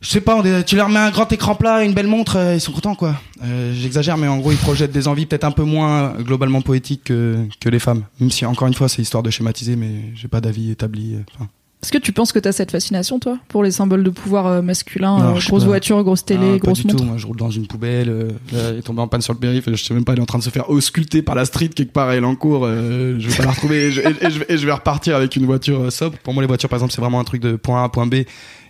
je 0.00 0.08
sais 0.10 0.20
pas, 0.20 0.42
tu 0.66 0.76
leur 0.76 0.88
mets 0.88 0.98
un 0.98 1.10
grand 1.10 1.30
écran 1.32 1.54
plat 1.54 1.82
et 1.82 1.86
une 1.86 1.94
belle 1.94 2.06
montre, 2.06 2.36
euh, 2.36 2.54
ils 2.54 2.60
sont 2.60 2.72
contents 2.72 2.94
quoi. 2.94 3.14
Euh, 3.44 3.72
J'exagère, 3.74 4.16
mais 4.16 4.28
en 4.28 4.38
gros 4.38 4.52
ils 4.52 4.58
projettent 4.58 4.92
des 4.92 5.08
envies 5.08 5.26
peut-être 5.26 5.44
un 5.44 5.50
peu 5.52 5.64
moins 5.64 6.14
globalement 6.20 6.60
poétiques 6.60 7.04
que, 7.04 7.38
que 7.60 7.68
les 7.68 7.78
femmes. 7.78 8.02
Même 8.20 8.30
si 8.30 8.44
encore 8.46 8.68
une 8.68 8.74
fois 8.74 8.88
c'est 8.88 9.02
histoire 9.02 9.22
de 9.22 9.30
schématiser, 9.30 9.76
mais 9.76 10.12
j'ai 10.14 10.28
pas 10.28 10.40
d'avis 10.40 10.70
établi. 10.70 11.14
euh, 11.14 11.18
enfin. 11.34 11.48
Est-ce 11.82 11.92
que 11.92 11.98
tu 11.98 12.10
penses 12.12 12.32
que 12.32 12.38
t'as 12.38 12.52
cette 12.52 12.70
fascination, 12.72 13.20
toi, 13.20 13.38
pour 13.48 13.62
les 13.62 13.70
symboles 13.70 14.02
de 14.02 14.10
pouvoir 14.10 14.60
masculin 14.62 15.18
Non, 15.18 15.36
euh, 15.36 15.40
grosse 15.46 15.62
pas. 15.62 15.68
voiture, 15.68 16.02
grosse 16.02 16.24
télé, 16.24 16.46
Ah, 16.56 16.58
pas 16.58 16.66
grosse 16.66 16.80
du 16.80 16.86
montre 16.88 16.96
tout. 16.98 17.04
Moi 17.04 17.16
je 17.18 17.26
roule 17.26 17.36
dans 17.36 17.50
une 17.50 17.66
poubelle, 17.66 18.08
euh, 18.08 18.28
là, 18.52 18.58
elle 18.70 18.78
est 18.78 18.82
tombée 18.82 19.02
en 19.02 19.08
panne 19.08 19.20
sur 19.20 19.34
le 19.34 19.38
périph, 19.38 19.64
je 19.70 19.76
sais 19.84 19.94
même 19.94 20.04
pas, 20.04 20.12
elle 20.12 20.18
est 20.18 20.22
en 20.22 20.26
train 20.26 20.38
de 20.38 20.42
se 20.42 20.50
faire 20.50 20.68
ausculter 20.70 21.22
par 21.22 21.34
la 21.34 21.44
street 21.44 21.68
quelque 21.68 21.92
part, 21.92 22.08
en 22.24 22.34
cours. 22.34 22.62
euh, 22.64 23.16
je 23.18 23.28
vais 23.28 23.36
pas 23.36 23.44
la 23.44 23.50
retrouver 23.52 23.86
et 23.86 23.92
je, 23.92 24.00
et- 24.00 24.26
et 24.26 24.30
je 24.30 24.38
vais, 24.40 24.46
et 24.48 24.58
je 24.58 24.66
vais 24.66 24.72
repartir 24.72 25.14
avec 25.16 25.36
une 25.36 25.44
voiture 25.46 25.92
sobre. 25.92 26.16
Pour 26.18 26.34
moi 26.34 26.42
les 26.42 26.48
voitures 26.48 26.68
par 26.68 26.78
exemple 26.78 26.92
c'est 26.92 27.00
vraiment 27.00 27.20
un 27.20 27.24
truc 27.24 27.40
de 27.42 27.56
point 27.56 27.82
A 27.82 27.84
à 27.84 27.88
point 27.88 28.06
B. 28.06 28.16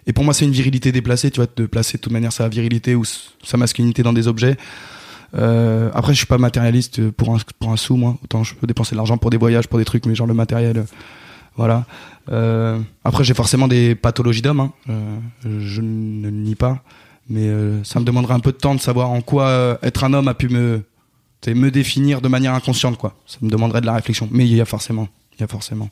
Et 0.07 0.13
pour 0.13 0.25
moi, 0.25 0.33
c'est 0.35 0.45
une 0.45 0.53
virilité 0.53 0.93
déplacée, 0.93 1.31
tu 1.31 1.41
vois, 1.41 1.49
de 1.55 1.67
placer 1.67 1.99
de 1.99 2.03
toute 2.03 2.13
manière 2.13 2.33
sa 2.33 2.49
virilité 2.49 2.95
ou 2.95 3.05
sa 3.05 3.57
masculinité 3.57 4.03
dans 4.03 4.13
des 4.13 4.29
objets. 4.29 4.57
Euh, 5.35 5.91
après, 5.95 6.13
je 6.13 6.19
suis 6.19 6.27
pas 6.27 6.39
matérialiste 6.39 7.11
pour 7.11 7.35
un, 7.35 7.39
pour 7.59 7.73
un 7.73 7.77
sou, 7.77 7.97
moi. 7.97 8.17
Autant 8.23 8.45
je 8.45 8.55
peux 8.55 8.67
dépenser 8.67 8.93
de 8.93 8.97
l'argent 8.97 9.19
pour 9.19 9.31
des 9.31 9.37
voyages, 9.37 9.67
pour 9.67 9.79
des 9.79 9.85
trucs, 9.85 10.07
mais 10.07 10.15
genre 10.15 10.27
le 10.27 10.35
matériel, 10.35 10.79
euh, 10.79 10.85
voilà. 11.57 11.85
Euh, 12.31 12.79
après, 13.05 13.25
j'ai 13.25 13.35
forcément 13.35 13.67
des 13.67 13.95
pathologies 13.95 14.43
d'homme, 14.43 14.61
hein. 14.61 14.73
Je 15.45 15.81
ne 15.81 16.23
le 16.23 16.31
nie 16.31 16.55
pas. 16.55 16.83
Mais 17.29 17.51
ça 17.83 17.99
me 17.99 18.05
demanderait 18.05 18.35
un 18.35 18.41
peu 18.41 18.53
de 18.53 18.57
temps 18.57 18.77
de 18.77 18.81
savoir 18.81 19.11
en 19.11 19.21
quoi 19.21 19.81
être 19.83 20.05
un 20.05 20.13
homme 20.13 20.29
a 20.29 20.35
pu 20.35 20.49
me, 20.49 20.85
me 21.49 21.71
définir 21.71 22.21
de 22.21 22.29
manière 22.29 22.55
inconsciente, 22.55 22.97
quoi. 22.99 23.17
Ça 23.27 23.39
me 23.43 23.51
demanderait 23.51 23.81
de 23.81 23.87
la 23.87 23.95
réflexion. 23.95 24.29
Mais 24.31 24.47
il 24.47 24.55
y 24.55 24.61
a 24.61 24.65
forcément, 24.65 25.09
il 25.37 25.41
y 25.41 25.45
a 25.45 25.49
forcément. 25.49 25.91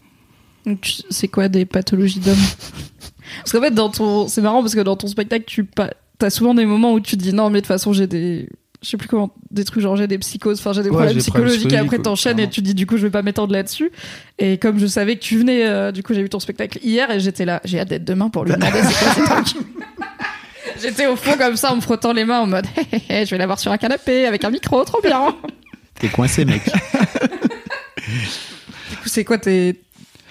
C'est 1.11 1.29
quoi 1.29 1.49
des 1.49 1.65
pathologies 1.65 2.21
d'homme 2.21 2.37
Parce 3.39 3.53
qu'en 3.53 3.61
fait, 3.61 3.71
dans 3.73 3.89
ton, 3.91 4.29
c'est 4.29 4.41
marrant 4.43 4.61
parce 4.63 4.75
que 4.75 4.81
dans 4.81 4.97
ton 4.97 5.07
spectacle, 5.09 5.45
tu 5.47 5.65
pa- 5.65 5.93
t'as 6.19 6.31
souvent 6.31 6.55
des 6.55 6.65
moments 6.67 6.93
où 6.93 7.01
tu 7.01 7.17
te 7.17 7.23
dis 7.23 7.33
non, 7.33 7.51
mais 7.51 7.59
de 7.59 7.61
toute 7.61 7.69
façon, 7.69 7.93
j'ai 7.93 8.07
des, 8.07 8.49
je 8.83 8.89
sais 8.89 8.97
plus 8.97 9.09
comment, 9.09 9.35
des 9.51 9.65
trucs 9.65 9.83
genre 9.83 9.97
j'ai 9.97 10.07
des 10.07 10.19
psychoses, 10.19 10.61
enfin 10.61 10.73
j'ai 10.73 10.83
des 10.83 10.91
Ouais, 10.91 10.97
problèmes 10.97 11.17
psychologiques 11.19 11.73
et 11.73 11.77
après 11.77 11.99
t'enchaînes 11.99 12.39
et 12.39 12.49
tu 12.49 12.61
dis 12.63 12.75
du 12.75 12.87
coup 12.87 12.97
je 12.97 13.03
vais 13.03 13.11
pas 13.11 13.23
m'étendre 13.23 13.53
là-dessus. 13.53 13.91
Et 14.39 14.59
comme 14.59 14.79
je 14.79 14.87
savais 14.87 15.17
que 15.17 15.23
tu 15.23 15.39
venais, 15.39 15.67
euh, 15.67 15.91
du 15.91 16.03
coup 16.03 16.13
j'ai 16.15 16.23
vu 16.23 16.29
ton 16.29 16.39
spectacle 16.39 16.79
hier 16.83 17.11
et 17.11 17.19
j'étais 17.19 17.45
là, 17.45 17.61
j'ai 17.65 17.81
hâte 17.81 17.89
d'être 17.89 18.05
demain 18.05 18.29
pour 18.31 18.45
lui 18.45 18.53
demander 18.55 18.79
c'est 18.83 19.05
quoi 19.05 19.15
ces 19.45 19.53
trucs. 19.53 19.63
J'étais 20.83 21.07
au 21.07 21.17
fond 21.17 21.37
comme 21.39 21.57
ça 21.57 21.73
en 21.73 21.77
me 21.77 21.81
frottant 21.81 22.13
les 22.13 22.25
mains 22.25 22.41
en 22.41 22.47
mode 22.47 22.67
Hé, 22.77 22.97
hé, 22.97 23.03
hé, 23.23 23.27
je 23.27 23.31
vais 23.31 23.39
l'avoir 23.39 23.59
sur 23.61 23.71
un 23.73 23.79
canapé 23.79 24.27
avec 24.27 24.45
un 24.45 24.51
micro, 24.51 24.83
trop 24.85 25.01
bien. 25.01 25.35
T'es 25.99 26.09
coincé, 26.09 26.45
mec. 26.45 26.63
Du 28.91 28.97
coup, 28.97 29.07
c'est 29.09 29.25
quoi 29.25 29.39
tes, 29.39 29.81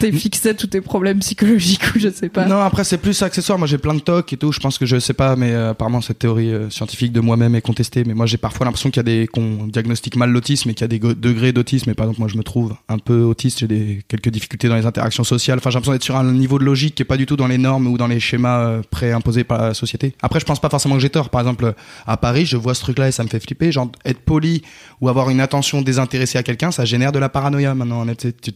tes 0.04 0.12
fixettes 0.12 0.62
ou 0.64 0.68
tes 0.68 0.82
problèmes 0.82 1.20
psychologiques 1.20 1.96
ou 1.96 2.00
je 2.00 2.10
sais 2.10 2.28
pas. 2.28 2.46
Non, 2.46 2.60
après 2.60 2.84
c'est 2.84 2.98
plus 2.98 3.22
accessoire. 3.22 3.58
Moi 3.58 3.68
j'ai 3.68 3.78
plein 3.78 3.94
de 3.94 4.02
tocs 4.02 4.34
et 4.34 4.38
tout. 4.38 4.52
Je 4.52 4.60
pense 4.60 4.78
que 4.78 4.86
je 4.86 5.00
sais 5.00 5.14
pas, 5.14 5.38
mais 5.38 5.52
euh, 5.52 5.72
apparemment 5.72 6.02
cette 6.02 6.20
théorie 6.20 6.54
euh, 6.54 6.70
scientifique 6.70 7.14
de 7.14 7.22
moi-même 7.22 7.56
est 7.56 7.62
contestée. 7.62 8.04
Mais 8.04 8.14
moi 8.14 8.26
j'ai 8.26 8.38
parfois 8.38 8.66
l'impression 8.66 8.90
qu'il 8.90 8.98
y 8.98 9.00
a 9.00 9.04
des 9.04 9.28
qu'on 9.28 9.68
diagnostique 9.68 10.18
mal 10.18 10.30
l'autisme 10.30 10.70
et 10.70 10.74
qu'il 10.74 10.84
y 10.84 10.84
a 10.84 10.88
des 10.88 11.00
degrés 11.00 11.54
d'autisme. 11.54 11.90
Et 11.90 11.94
par 11.94 12.06
exemple 12.06 12.20
moi 12.20 12.28
je 12.28 12.38
me 12.38 12.44
trouve 12.44 12.76
un 12.90 12.98
peu 12.98 13.22
autiste. 13.22 13.60
J'ai 13.60 13.68
des 13.68 14.04
quelques 14.10 14.30
difficultés 14.30 14.68
dans 14.68 14.76
les 14.76 14.86
interactions 14.86 15.24
sociales. 15.24 15.60
Enfin 15.60 15.70
j'ai 15.70 15.76
l'impression 15.76 15.94
d'être 15.94 16.04
sur 16.04 16.18
un 16.18 16.32
niveau 16.34 16.60
de 16.60 16.66
logique 16.66 16.96
qui 16.96 17.04
est 17.04 17.06
pas 17.06 17.18
du 17.18 17.26
tout 17.26 17.38
dans 17.38 17.48
les 17.48 17.58
normes 17.58 17.88
ou 17.88 17.98
dans 17.98 18.08
les 18.08 18.20
schémas 18.20 18.60
euh, 18.60 18.82
préimposés 18.90 19.46
par 19.46 19.62
la 19.62 19.74
société. 19.74 20.16
Après 20.22 20.42
je 20.42 20.46
pense 20.46 20.60
pas 20.60 20.70
forcément 20.70 20.96
que 20.96 21.02
j'ai 21.02 21.10
tort. 21.10 21.30
Par 21.30 21.40
exemple 21.40 21.74
à 22.06 22.18
Paris 22.18 22.46
je 22.46 22.58
vois 22.58 22.74
ce 22.74 22.82
truc-là 22.82 23.08
et 23.08 23.14
ça 23.14 23.24
me 23.24 23.30
fait 23.30 23.40
flipper. 23.40 23.72
Genre 23.72 23.90
être 24.04 24.20
poli 24.20 24.64
ou 25.00 25.08
avoir 25.08 25.30
une 25.30 25.40
attention 25.40 25.82
désintéressée 25.82 26.38
à 26.38 26.44
quelqu'un, 26.44 26.72
ça 26.72 26.84
génère 26.84 27.14
de 27.14 27.20
la 27.20 27.30
paranoïa 27.30 27.74
maintenant. 27.74 28.06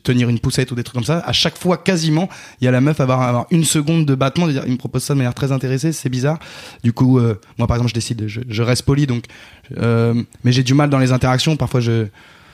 Tenir 0.04 0.28
une 0.28 0.40
poussette 0.40 0.72
ou 0.72 0.76
des 0.76 0.84
trucs 0.84 0.96
comme 0.96 1.04
ça. 1.06 1.20
À 1.20 1.32
chaque 1.38 1.58
fois 1.58 1.78
quasiment 1.78 2.28
il 2.62 2.66
y 2.66 2.68
a 2.68 2.72
la 2.72 2.82
meuf 2.82 3.00
avoir, 3.00 3.22
avoir 3.22 3.46
une 3.52 3.64
seconde 3.64 4.06
de 4.06 4.16
battement 4.16 4.48
de 4.48 4.52
dire 4.54 4.64
il 4.66 4.74
me 4.74 4.78
propose 4.78 5.04
ça 5.04 5.14
de 5.14 5.18
manière 5.20 5.34
très 5.34 5.52
intéressée 5.52 5.92
c'est 5.94 6.10
bizarre. 6.10 6.40
Du 6.84 6.94
coup 6.94 7.20
euh, 7.20 7.40
moi 7.58 7.68
par 7.68 7.78
exemple 7.78 7.90
je 7.90 7.94
décide 7.96 8.28
je, 8.28 8.42
je 8.48 8.64
reste 8.64 8.84
poli 8.84 9.08
donc 9.08 9.26
euh, 9.78 10.14
mais 10.44 10.52
j'ai 10.52 10.64
du 10.64 10.74
mal 10.74 10.90
dans 10.90 11.00
les 11.00 11.12
interactions. 11.12 11.56
Parfois 11.56 11.80
je 11.80 12.08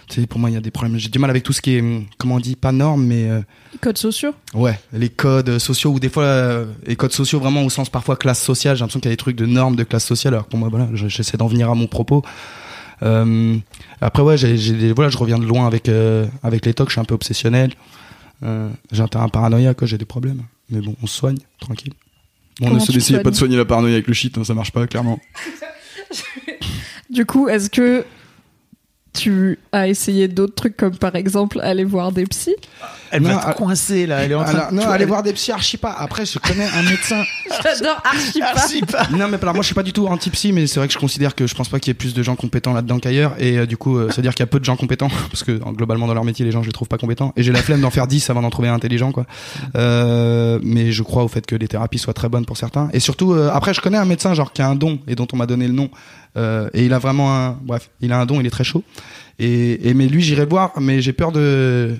tu 0.10 0.20
sais 0.20 0.28
pour 0.28 0.38
moi 0.40 0.50
il 0.50 0.54
y 0.54 0.58
a 0.58 0.62
des 0.62 0.70
problèmes. 0.72 0.98
J'ai 1.00 1.08
du 1.10 1.18
mal 1.18 1.30
avec 1.30 1.44
tout 1.44 1.54
ce 1.54 1.62
qui 1.62 1.76
est 1.78 1.82
hum, 1.82 2.06
comment 2.18 2.36
on 2.36 2.40
dit 2.40 2.56
pas 2.58 2.72
norme 2.74 3.06
mais 3.06 3.30
euh, 3.30 3.42
Codes 3.82 3.98
sociaux. 3.98 4.32
ouais 4.54 4.78
les 4.92 5.10
codes 5.10 5.58
sociaux 5.60 5.92
ou 5.92 6.00
des 6.00 6.10
fois 6.10 6.24
euh, 6.26 6.66
les 6.86 6.96
codes 6.98 7.14
sociaux 7.14 7.40
vraiment 7.40 7.64
au 7.64 7.70
sens 7.70 7.90
parfois 7.90 8.16
classe 8.18 8.42
sociale. 8.44 8.76
J'ai 8.76 8.82
l'impression 8.82 9.00
qu'il 9.00 9.10
y 9.10 9.14
a 9.14 9.16
des 9.16 9.18
trucs 9.18 9.38
de 9.38 9.46
normes 9.46 9.76
de 9.78 9.84
classe 9.84 10.06
sociale 10.06 10.34
alors 10.34 10.46
pour 10.48 10.60
moi 10.60 10.70
voilà 10.70 10.90
je- 10.94 11.08
j'essaie 11.08 11.38
d'en 11.38 11.48
venir 11.48 11.70
à 11.72 11.76
mon 11.76 11.88
propos. 11.88 12.22
Euh, 13.02 13.58
après 14.02 14.24
ouais 14.24 14.38
j'ai, 14.38 14.94
voilà 14.94 15.10
je 15.10 15.18
reviens 15.18 15.38
de 15.40 15.46
loin 15.46 15.68
avec 15.68 15.90
euh, 15.90 16.26
avec 16.44 16.66
les 16.66 16.74
tocs 16.74 16.90
je 16.90 16.94
suis 16.94 17.02
un 17.02 17.06
peu 17.06 17.16
obsessionnel 17.16 17.72
euh, 18.44 18.70
j'ai 18.92 19.02
un 19.02 19.08
terrain 19.08 19.30
paranoïaque, 19.30 19.86
j'ai 19.86 19.98
des 19.98 20.06
problèmes. 20.06 20.44
Mais 20.70 20.82
bon, 20.82 20.96
on 21.02 21.08
se 21.08 21.18
soigne, 21.18 21.38
tranquille. 21.60 21.94
Bon, 22.60 22.70
ne 22.72 22.80
se 22.80 22.92
soignes 23.00 23.24
pas 23.24 23.32
de 23.32 23.36
soigner 23.36 23.58
la 23.58 23.66
paranoïa 23.66 23.96
avec 23.96 24.08
le 24.08 24.14
shit, 24.14 24.38
hein, 24.38 24.44
ça 24.44 24.54
marche 24.54 24.72
pas, 24.72 24.88
clairement. 24.88 25.20
Du 27.10 27.28
coup, 27.28 27.48
est-ce 27.48 27.70
que 27.70 28.06
tu 29.14 29.60
as 29.72 29.88
essayé 29.88 30.28
d'autres 30.28 30.56
trucs 30.56 30.76
comme 30.76 30.96
par 30.98 31.16
exemple 31.16 31.60
aller 31.62 31.84
voir 31.84 32.12
des 32.12 32.26
psys 32.26 32.56
Elle 33.12 33.22
Non, 33.22 33.30
va 33.30 33.36
te 33.38 33.44
ah- 33.50 33.54
coincer 33.54 34.08
là. 34.08 34.24
Elle 34.24 34.32
est 34.32 34.36
en 34.36 34.44
train 34.44 34.54
Alors, 34.56 34.70
de- 34.72 34.76
non, 34.76 34.94
elle- 34.94 35.06
voir 35.08 35.22
des 35.22 35.34
psy 35.34 35.52
archi 35.52 35.78
pas. 35.78 35.92
Après, 35.92 36.26
je 36.26 36.40
connais 36.40 36.66
un 36.66 36.82
médecin. 36.82 37.22
J'adore 37.64 38.02
archi 38.04 38.40
pas. 38.40 38.46
Archi 38.48 38.82
pas. 38.82 39.08
non, 39.12 39.28
mais 39.28 39.38
alors 39.40 39.54
moi, 39.54 39.62
je 39.62 39.68
suis 39.68 39.76
pas 39.76 39.84
du 39.84 39.94
tout 39.94 40.08
anti-psy, 40.08 40.52
mais 40.52 40.66
c'est 40.66 40.80
vrai 40.80 40.88
que 40.88 40.94
je 40.94 40.98
considère 40.98 41.36
que 41.36 41.46
je 41.46 41.54
pense 41.54 41.70
pas 41.70 41.80
qu'il 41.80 41.90
y 41.90 41.92
ait 41.92 41.94
plus 41.94 42.16
de 42.16 42.24
gens 42.24 42.36
compétents 42.36 42.74
là-dedans 42.74 42.98
qu'ailleurs. 42.98 43.36
Et 43.38 43.60
euh, 43.60 43.66
du 43.68 43.78
coup, 43.78 43.98
euh, 43.98 44.10
c'est-à-dire 44.10 44.34
qu'il 44.34 44.42
y 44.42 44.44
a 44.44 44.48
peu 44.48 44.60
de 44.60 44.66
gens 44.66 44.76
compétents, 44.76 45.10
parce 45.32 45.44
que 45.44 45.52
globalement, 45.74 46.08
dans 46.08 46.16
leur 46.16 46.24
métier, 46.26 46.44
les 46.44 46.52
gens, 46.52 46.64
je 46.64 46.68
les 46.68 46.74
trouve 46.74 46.88
pas 46.88 46.98
compétents. 46.98 47.34
Et 47.38 47.44
j'ai 47.44 47.52
la 47.52 47.62
flemme 47.62 47.82
d'en 47.82 47.92
faire 47.92 48.08
10 48.08 48.30
avant 48.32 48.42
d'en 48.42 48.50
trouver 48.50 48.70
un 48.70 48.74
intelligent, 48.74 49.12
quoi. 49.12 49.28
Euh, 49.76 50.60
mais 50.64 50.92
je 50.92 51.04
crois 51.04 51.24
au 51.24 51.28
fait 51.28 51.46
que 51.46 51.56
les 51.56 51.68
thérapies 51.68 52.00
soient 52.00 52.14
très 52.14 52.30
bonnes 52.30 52.46
pour 52.46 52.58
certains. 52.58 52.90
Et 52.94 53.00
surtout, 53.00 53.34
euh, 53.34 53.52
après, 53.54 53.74
je 53.76 53.82
connais 53.82 53.98
un 54.00 54.06
médecin, 54.06 54.34
genre, 54.34 54.54
qui 54.54 54.62
a 54.64 54.68
un 54.68 54.76
don, 54.76 55.00
et 55.08 55.14
dont 55.16 55.28
on 55.34 55.38
m'a 55.38 55.46
donné 55.46 55.68
le 55.68 55.74
nom. 55.74 55.90
Euh, 56.36 56.70
et 56.74 56.86
il 56.86 56.94
a 56.94 57.00
vraiment 57.00 57.36
un, 57.36 57.58
bref, 57.62 57.90
il 58.02 58.12
a 58.12 58.20
un 58.20 58.26
don, 58.26 58.40
il 58.40 58.48
est 58.48 58.52
très 58.52 58.64
chaud. 58.64 58.84
Et, 59.40 59.90
et 59.90 59.94
mais 59.94 60.08
lui, 60.08 60.22
j'irai 60.22 60.44
le 60.44 60.50
voir, 60.50 60.72
mais 60.80 61.02
j'ai 61.02 61.14
peur 61.14 61.32
de, 61.32 61.96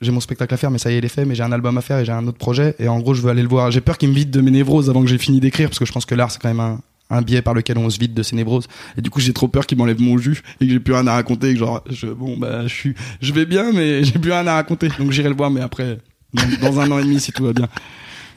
j'ai 0.00 0.12
mon 0.12 0.20
spectacle 0.20 0.52
à 0.52 0.56
faire, 0.56 0.70
mais 0.70 0.78
ça 0.78 0.90
y 0.90 0.94
est, 0.94 0.98
il 0.98 1.04
est 1.04 1.08
fait, 1.08 1.24
mais 1.24 1.34
j'ai 1.34 1.42
un 1.42 1.52
album 1.52 1.76
à 1.78 1.80
faire 1.80 1.98
et 1.98 2.04
j'ai 2.04 2.12
un 2.12 2.26
autre 2.26 2.38
projet. 2.38 2.74
Et 2.78 2.88
en 2.88 2.98
gros, 3.00 3.14
je 3.14 3.22
veux 3.22 3.30
aller 3.30 3.42
le 3.42 3.48
voir. 3.48 3.70
J'ai 3.70 3.80
peur 3.80 3.98
qu'il 3.98 4.08
me 4.08 4.14
vide 4.14 4.30
de 4.30 4.40
mes 4.40 4.50
névroses 4.50 4.90
avant 4.90 5.02
que 5.02 5.08
j'ai 5.08 5.18
fini 5.18 5.40
d'écrire, 5.40 5.68
parce 5.68 5.78
que 5.78 5.84
je 5.84 5.92
pense 5.92 6.06
que 6.06 6.14
l'art, 6.14 6.30
c'est 6.30 6.40
quand 6.40 6.48
même 6.48 6.60
un, 6.60 6.80
un 7.10 7.22
biais 7.22 7.42
par 7.42 7.54
lequel 7.54 7.78
on 7.78 7.88
se 7.88 7.98
vide 7.98 8.14
de 8.14 8.22
ses 8.22 8.36
névroses. 8.36 8.66
Et 8.98 9.00
du 9.00 9.10
coup, 9.10 9.20
j'ai 9.20 9.32
trop 9.32 9.48
peur 9.48 9.66
qu'il 9.66 9.78
m'enlève 9.78 10.00
mon 10.00 10.18
jus 10.18 10.42
et 10.60 10.66
que 10.66 10.72
j'ai 10.72 10.80
plus 10.80 10.92
rien 10.92 11.06
à 11.06 11.14
raconter. 11.14 11.50
Et 11.50 11.52
que 11.54 11.60
genre, 11.60 11.82
je, 11.88 12.08
bon, 12.08 12.36
bah, 12.36 12.66
je 12.66 12.74
suis, 12.74 12.94
je 13.20 13.32
vais 13.32 13.46
bien, 13.46 13.72
mais 13.72 14.04
j'ai 14.04 14.18
plus 14.18 14.32
rien 14.32 14.46
à 14.46 14.54
raconter. 14.54 14.88
Donc 14.98 15.12
j'irai 15.12 15.28
le 15.28 15.36
voir, 15.36 15.50
mais 15.50 15.60
après, 15.60 15.98
dans, 16.34 16.70
dans 16.70 16.80
un 16.80 16.90
an 16.90 16.98
et 16.98 17.04
demi 17.04 17.20
si 17.20 17.32
tout 17.32 17.44
va 17.44 17.52
bien. 17.52 17.68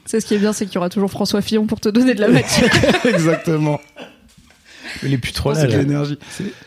C'est 0.05 0.21
ce 0.21 0.25
qui 0.25 0.33
est 0.33 0.39
bien, 0.39 0.53
c'est 0.53 0.65
qu'il 0.65 0.75
y 0.75 0.77
aura 0.77 0.89
toujours 0.89 1.11
François 1.11 1.41
Fillon 1.41 1.67
pour 1.67 1.79
te 1.79 1.89
donner 1.89 2.15
de 2.15 2.21
la 2.21 2.29
matière. 2.29 2.71
Exactement. 3.05 3.79
Il 5.03 5.13
est 5.13 5.17
plus 5.17 5.31
trop 5.33 5.51
là. 5.53 5.59
C'est 5.61 5.67
de 5.67 5.71
là. 5.73 5.77
l'énergie. 5.79 6.17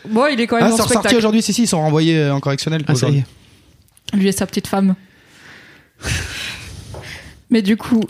bon, 0.07 0.27
il 0.31 0.39
est 0.39 0.47
quand 0.47 0.57
même 0.59 0.69
Ah, 0.71 0.73
en 0.81 0.85
spectacle. 0.85 1.15
aujourd'hui, 1.15 1.41
si, 1.41 1.53
si, 1.53 1.63
ils 1.63 1.67
sont 1.67 1.79
renvoyés 1.79 2.17
euh, 2.17 2.33
en 2.33 2.39
correctionnel. 2.39 2.83
Ah, 2.87 2.95
ça 2.95 3.09
y 3.09 3.17
est. 3.19 3.23
Lui 4.13 4.27
et 4.27 4.31
sa 4.31 4.45
petite 4.45 4.67
femme. 4.67 4.95
Mais 7.49 7.61
du 7.61 7.77
coup, 7.77 8.01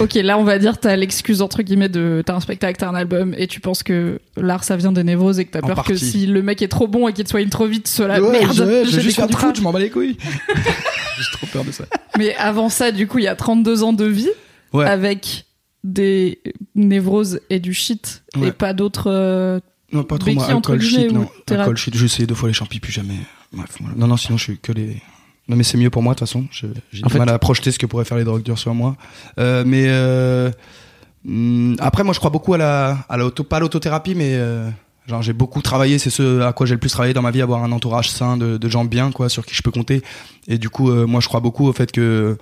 ok, 0.00 0.14
là 0.14 0.36
on 0.38 0.44
va 0.44 0.58
dire 0.58 0.78
t'as 0.78 0.96
l'excuse 0.96 1.40
entre 1.42 1.62
guillemets 1.62 1.88
de 1.88 2.22
t'as 2.26 2.34
un 2.34 2.40
spectacle, 2.40 2.78
t'as 2.78 2.88
un 2.88 2.94
album 2.94 3.34
et 3.38 3.46
tu 3.46 3.60
penses 3.60 3.82
que 3.82 4.20
l'art 4.36 4.64
ça 4.64 4.76
vient 4.76 4.92
des 4.92 5.04
névroses 5.04 5.38
et 5.38 5.44
que 5.44 5.52
t'as 5.52 5.60
peur 5.62 5.84
que 5.84 5.94
si 5.94 6.26
le 6.26 6.42
mec 6.42 6.60
est 6.62 6.68
trop 6.68 6.88
bon 6.88 7.06
et 7.08 7.12
qu'il 7.12 7.24
te 7.24 7.30
soigne 7.30 7.48
trop 7.48 7.66
vite, 7.66 7.86
cela 7.86 8.20
Ouais, 8.20 8.30
merde. 8.40 8.84
je, 8.86 9.00
juste 9.00 9.16
faire 9.16 9.28
du 9.28 9.34
foot, 9.36 9.56
je 9.56 9.62
m'en 9.62 9.72
bats 9.72 9.78
les 9.78 9.90
couilles. 9.90 10.16
J'ai 10.48 11.30
trop 11.32 11.46
peur 11.52 11.64
de 11.64 11.70
ça. 11.72 11.84
Mais 12.18 12.34
avant 12.36 12.68
ça, 12.70 12.92
du 12.92 13.06
coup, 13.06 13.18
il 13.18 13.24
y 13.24 13.28
a 13.28 13.36
32 13.36 13.82
ans 13.82 13.92
de 13.92 14.04
vie 14.06 14.30
Ouais. 14.72 14.86
avec 14.86 15.44
des 15.84 16.40
névroses 16.74 17.40
et 17.50 17.60
du 17.60 17.72
shit 17.74 18.22
et 18.42 18.52
pas 18.52 18.72
d'autres. 18.72 19.10
euh, 19.10 19.60
Non, 19.92 20.04
pas 20.04 20.18
trop, 20.18 20.32
moi. 20.32 20.46
Alcool, 20.46 20.80
shit, 20.80 21.10
non. 21.12 21.28
Alcool, 21.50 21.76
shit. 21.76 21.96
J'ai 21.96 22.04
essayé 22.04 22.26
deux 22.26 22.34
fois 22.34 22.48
les 22.48 22.54
champis, 22.54 22.80
plus 22.80 22.92
jamais. 22.92 23.16
Bref, 23.52 23.70
voilà. 23.80 23.96
Non, 23.96 24.06
non, 24.06 24.16
sinon, 24.16 24.36
je 24.38 24.44
suis 24.44 24.58
que 24.58 24.72
les. 24.72 25.00
Non, 25.48 25.56
mais 25.56 25.64
c'est 25.64 25.78
mieux 25.78 25.90
pour 25.90 26.02
moi, 26.02 26.14
de 26.14 26.18
toute 26.18 26.28
façon. 26.28 26.46
J'ai 26.52 26.68
du 27.02 27.08
fait- 27.10 27.18
mal 27.18 27.28
à 27.28 27.38
projeter 27.38 27.72
ce 27.72 27.78
que 27.78 27.86
pourraient 27.86 28.04
faire 28.04 28.18
les 28.18 28.24
drogues 28.24 28.42
dures 28.42 28.58
sur 28.58 28.74
moi. 28.74 28.96
Euh, 29.38 29.64
mais 29.66 29.86
euh, 29.88 30.50
hum, 31.26 31.76
après, 31.80 32.04
moi, 32.04 32.12
je 32.14 32.18
crois 32.18 32.30
beaucoup 32.30 32.54
à 32.54 32.58
la, 32.58 32.98
à 33.08 33.16
pas 33.48 33.56
à 33.56 33.60
l'autothérapie, 33.60 34.14
mais 34.14 34.34
euh, 34.34 34.70
genre, 35.08 35.22
j'ai 35.22 35.32
beaucoup 35.32 35.60
travaillé. 35.62 35.98
C'est 35.98 36.10
ce 36.10 36.40
à 36.42 36.52
quoi 36.52 36.66
j'ai 36.66 36.74
le 36.74 36.80
plus 36.80 36.90
travaillé 36.90 37.14
dans 37.14 37.22
ma 37.22 37.30
vie, 37.32 37.42
avoir 37.42 37.64
un 37.64 37.72
entourage 37.72 38.10
sain 38.10 38.36
de, 38.36 38.58
de 38.58 38.68
gens 38.68 38.84
bien, 38.84 39.10
quoi, 39.10 39.28
sur 39.28 39.44
qui 39.44 39.54
je 39.56 39.62
peux 39.62 39.72
compter. 39.72 40.02
Et 40.46 40.58
du 40.58 40.68
coup, 40.70 40.90
euh, 40.90 41.06
moi, 41.06 41.20
je 41.20 41.26
crois 41.26 41.40
beaucoup 41.40 41.66
au 41.66 41.72
fait 41.72 41.90
que. 41.90 42.36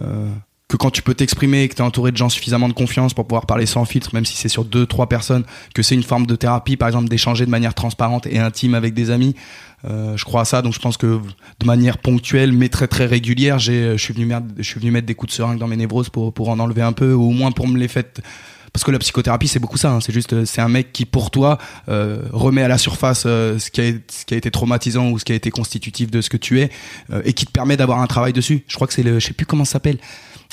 euh, 0.00 0.28
que 0.74 0.82
quand 0.82 0.90
tu 0.90 1.02
peux 1.02 1.14
t'exprimer, 1.14 1.68
que 1.68 1.74
tu 1.76 1.82
es 1.82 1.84
entouré 1.84 2.10
de 2.10 2.16
gens 2.16 2.28
suffisamment 2.28 2.68
de 2.68 2.72
confiance 2.72 3.14
pour 3.14 3.26
pouvoir 3.26 3.46
parler 3.46 3.64
sans 3.64 3.84
filtre, 3.84 4.10
même 4.12 4.24
si 4.24 4.36
c'est 4.36 4.48
sur 4.48 4.64
deux, 4.64 4.86
trois 4.86 5.08
personnes, 5.08 5.44
que 5.72 5.82
c'est 5.82 5.94
une 5.94 6.02
forme 6.02 6.26
de 6.26 6.34
thérapie, 6.34 6.76
par 6.76 6.88
exemple, 6.88 7.08
d'échanger 7.08 7.46
de 7.46 7.50
manière 7.50 7.74
transparente 7.74 8.26
et 8.26 8.40
intime 8.40 8.74
avec 8.74 8.92
des 8.92 9.10
amis. 9.10 9.36
Euh, 9.84 10.16
je 10.16 10.24
crois 10.24 10.40
à 10.40 10.44
ça, 10.44 10.62
donc 10.62 10.72
je 10.72 10.80
pense 10.80 10.96
que 10.96 11.20
de 11.60 11.66
manière 11.66 11.98
ponctuelle, 11.98 12.52
mais 12.52 12.68
très 12.70 12.88
très 12.88 13.06
régulière, 13.06 13.60
j'ai, 13.60 13.96
je 13.96 14.02
suis 14.02 14.14
venu 14.14 14.26
venu 14.26 14.90
mettre 14.90 15.06
des 15.06 15.14
coups 15.14 15.30
de 15.30 15.36
seringue 15.36 15.58
dans 15.58 15.68
mes 15.68 15.76
névroses 15.76 16.08
pour 16.08 16.32
pour 16.32 16.48
en 16.48 16.58
enlever 16.58 16.82
un 16.82 16.92
peu, 16.92 17.12
ou 17.12 17.22
au 17.22 17.30
moins 17.30 17.52
pour 17.52 17.68
me 17.68 17.78
les 17.78 17.86
faire. 17.88 18.04
Parce 18.72 18.82
que 18.82 18.90
la 18.90 18.98
psychothérapie, 18.98 19.46
c'est 19.46 19.60
beaucoup 19.60 19.76
ça. 19.78 19.92
hein. 19.92 20.00
C'est 20.00 20.12
juste, 20.12 20.32
euh, 20.32 20.44
c'est 20.44 20.60
un 20.60 20.68
mec 20.68 20.92
qui 20.92 21.04
pour 21.04 21.30
toi 21.30 21.58
euh, 21.88 22.22
remet 22.32 22.62
à 22.62 22.66
la 22.66 22.76
surface 22.76 23.22
euh, 23.24 23.60
ce 23.60 23.70
qui 23.70 23.80
a 23.80 24.36
été 24.36 24.50
traumatisant 24.50 25.10
ou 25.10 25.18
ce 25.20 25.24
qui 25.24 25.30
a 25.30 25.36
été 25.36 25.50
constitutif 25.52 26.10
de 26.10 26.20
ce 26.20 26.28
que 26.28 26.36
tu 26.36 26.60
es, 26.60 26.70
euh, 27.12 27.22
et 27.24 27.34
qui 27.34 27.46
te 27.46 27.52
permet 27.52 27.76
d'avoir 27.76 28.00
un 28.00 28.08
travail 28.08 28.32
dessus. 28.32 28.64
Je 28.66 28.74
crois 28.74 28.88
que 28.88 28.94
c'est 28.94 29.04
le, 29.04 29.20
je 29.20 29.26
sais 29.28 29.32
plus 29.32 29.46
comment 29.46 29.64
ça 29.64 29.74
s'appelle. 29.74 29.98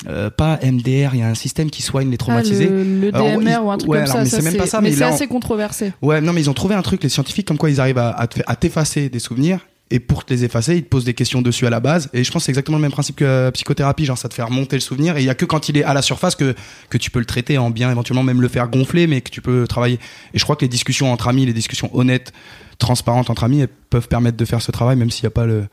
Euh, 0.08 0.30
pas 0.30 0.58
MDR, 0.62 1.14
il 1.14 1.20
y 1.20 1.22
a 1.22 1.28
un 1.28 1.34
système 1.34 1.70
qui 1.70 1.80
soigne 1.82 2.10
les 2.10 2.16
traumatisés. 2.18 2.66
ah, 2.68 2.72
le, 2.74 3.00
le 3.00 3.14
Alors, 3.14 3.38
DMR 3.38 3.64
ou 3.64 3.70
un 3.70 3.78
truc 3.78 3.90
ouais, 3.90 3.98
comme 3.98 4.10
alors, 4.10 4.16
ça. 4.16 4.22
mais 4.24 4.28
c'est 4.28 4.42
même 4.42 4.56
pas 4.56 4.66
ça, 4.66 4.80
mais, 4.80 4.90
mais 4.90 4.96
c'est 4.96 5.04
on- 5.04 5.14
assez 5.14 5.26
controversé. 5.28 5.92
Ouais, 6.02 6.20
non, 6.20 6.32
mais 6.32 6.40
ils 6.40 6.50
ont 6.50 6.54
trouvé 6.54 6.74
un 6.74 6.82
truc, 6.82 7.02
les 7.02 7.08
scientifiques, 7.08 7.46
comme 7.46 7.58
quoi 7.58 7.70
ils 7.70 7.80
arrivent 7.80 7.98
à, 7.98 8.10
à 8.10 8.26
te 8.26 8.38
fa- 8.38 8.44
à 8.46 8.56
t'effacer 8.56 9.08
des 9.08 9.18
souvenirs. 9.20 9.60
Et 9.94 10.00
pour 10.00 10.24
te 10.24 10.32
les 10.32 10.42
effacer, 10.42 10.76
ils 10.76 10.82
te 10.84 10.88
posent 10.88 11.04
des 11.04 11.12
questions 11.12 11.42
dessus 11.42 11.66
à 11.66 11.70
la 11.70 11.78
base. 11.78 12.08
Et 12.14 12.24
je 12.24 12.32
pense 12.32 12.42
que 12.42 12.46
c'est 12.46 12.50
exactement 12.52 12.78
le 12.78 12.82
même 12.82 12.90
principe 12.92 13.14
que 13.16 13.24
la 13.26 13.52
psychothérapie. 13.52 14.06
Genre, 14.06 14.16
ça 14.16 14.28
te 14.30 14.32
fait 14.34 14.42
remonter 14.42 14.74
le 14.74 14.80
souvenir. 14.80 15.18
Et 15.18 15.20
il 15.20 15.26
y 15.26 15.30
a 15.30 15.34
que 15.34 15.44
quand 15.44 15.68
il 15.68 15.76
est 15.76 15.84
à 15.84 15.92
la 15.92 16.00
surface 16.00 16.34
que, 16.34 16.54
que 16.88 16.96
tu 16.96 17.10
peux 17.10 17.18
le 17.18 17.26
traiter 17.26 17.58
en 17.58 17.68
bien, 17.68 17.90
éventuellement 17.90 18.22
même 18.22 18.40
le 18.40 18.48
faire 18.48 18.68
gonfler, 18.70 19.06
mais 19.06 19.20
que 19.20 19.28
tu 19.30 19.42
peux 19.42 19.66
travailler. 19.68 19.98
Et 20.32 20.38
je 20.38 20.44
crois 20.44 20.56
que 20.56 20.62
les 20.62 20.68
discussions 20.70 21.12
entre 21.12 21.28
amis, 21.28 21.44
les 21.44 21.52
discussions 21.52 21.90
honnêtes, 21.94 22.32
transparentes 22.78 23.28
entre 23.28 23.44
amis, 23.44 23.60
elles 23.60 23.68
peuvent 23.68 24.08
permettre 24.08 24.38
de 24.38 24.44
faire 24.46 24.62
ce 24.62 24.72
travail, 24.72 24.96
même 24.96 25.10
s'il 25.10 25.24
n'y 25.24 25.28
a 25.28 25.30
pas 25.32 25.44
le, 25.44 25.66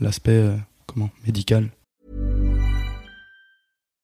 l'aspect, 0.00 0.30
euh, 0.32 0.56
comment, 0.86 1.10
médical. 1.26 1.68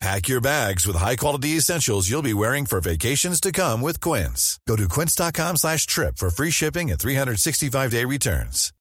Pack 0.00 0.28
your 0.28 0.42
bags 0.42 0.86
with 0.86 0.94
high-quality 0.94 1.56
essentials 1.56 2.08
you'll 2.08 2.22
be 2.22 2.34
wearing 2.34 2.66
for 2.66 2.82
vacations 2.82 3.40
to 3.40 3.50
come 3.50 3.80
with 3.80 3.98
Quince. 3.98 4.58
Go 4.68 4.76
to 4.76 4.86
quince.com 4.88 5.56
slash 5.56 5.86
trip 5.86 6.18
for 6.18 6.28
free 6.28 6.50
shipping 6.50 6.90
and 6.90 6.98
365-day 6.98 8.04
returns. 8.04 8.72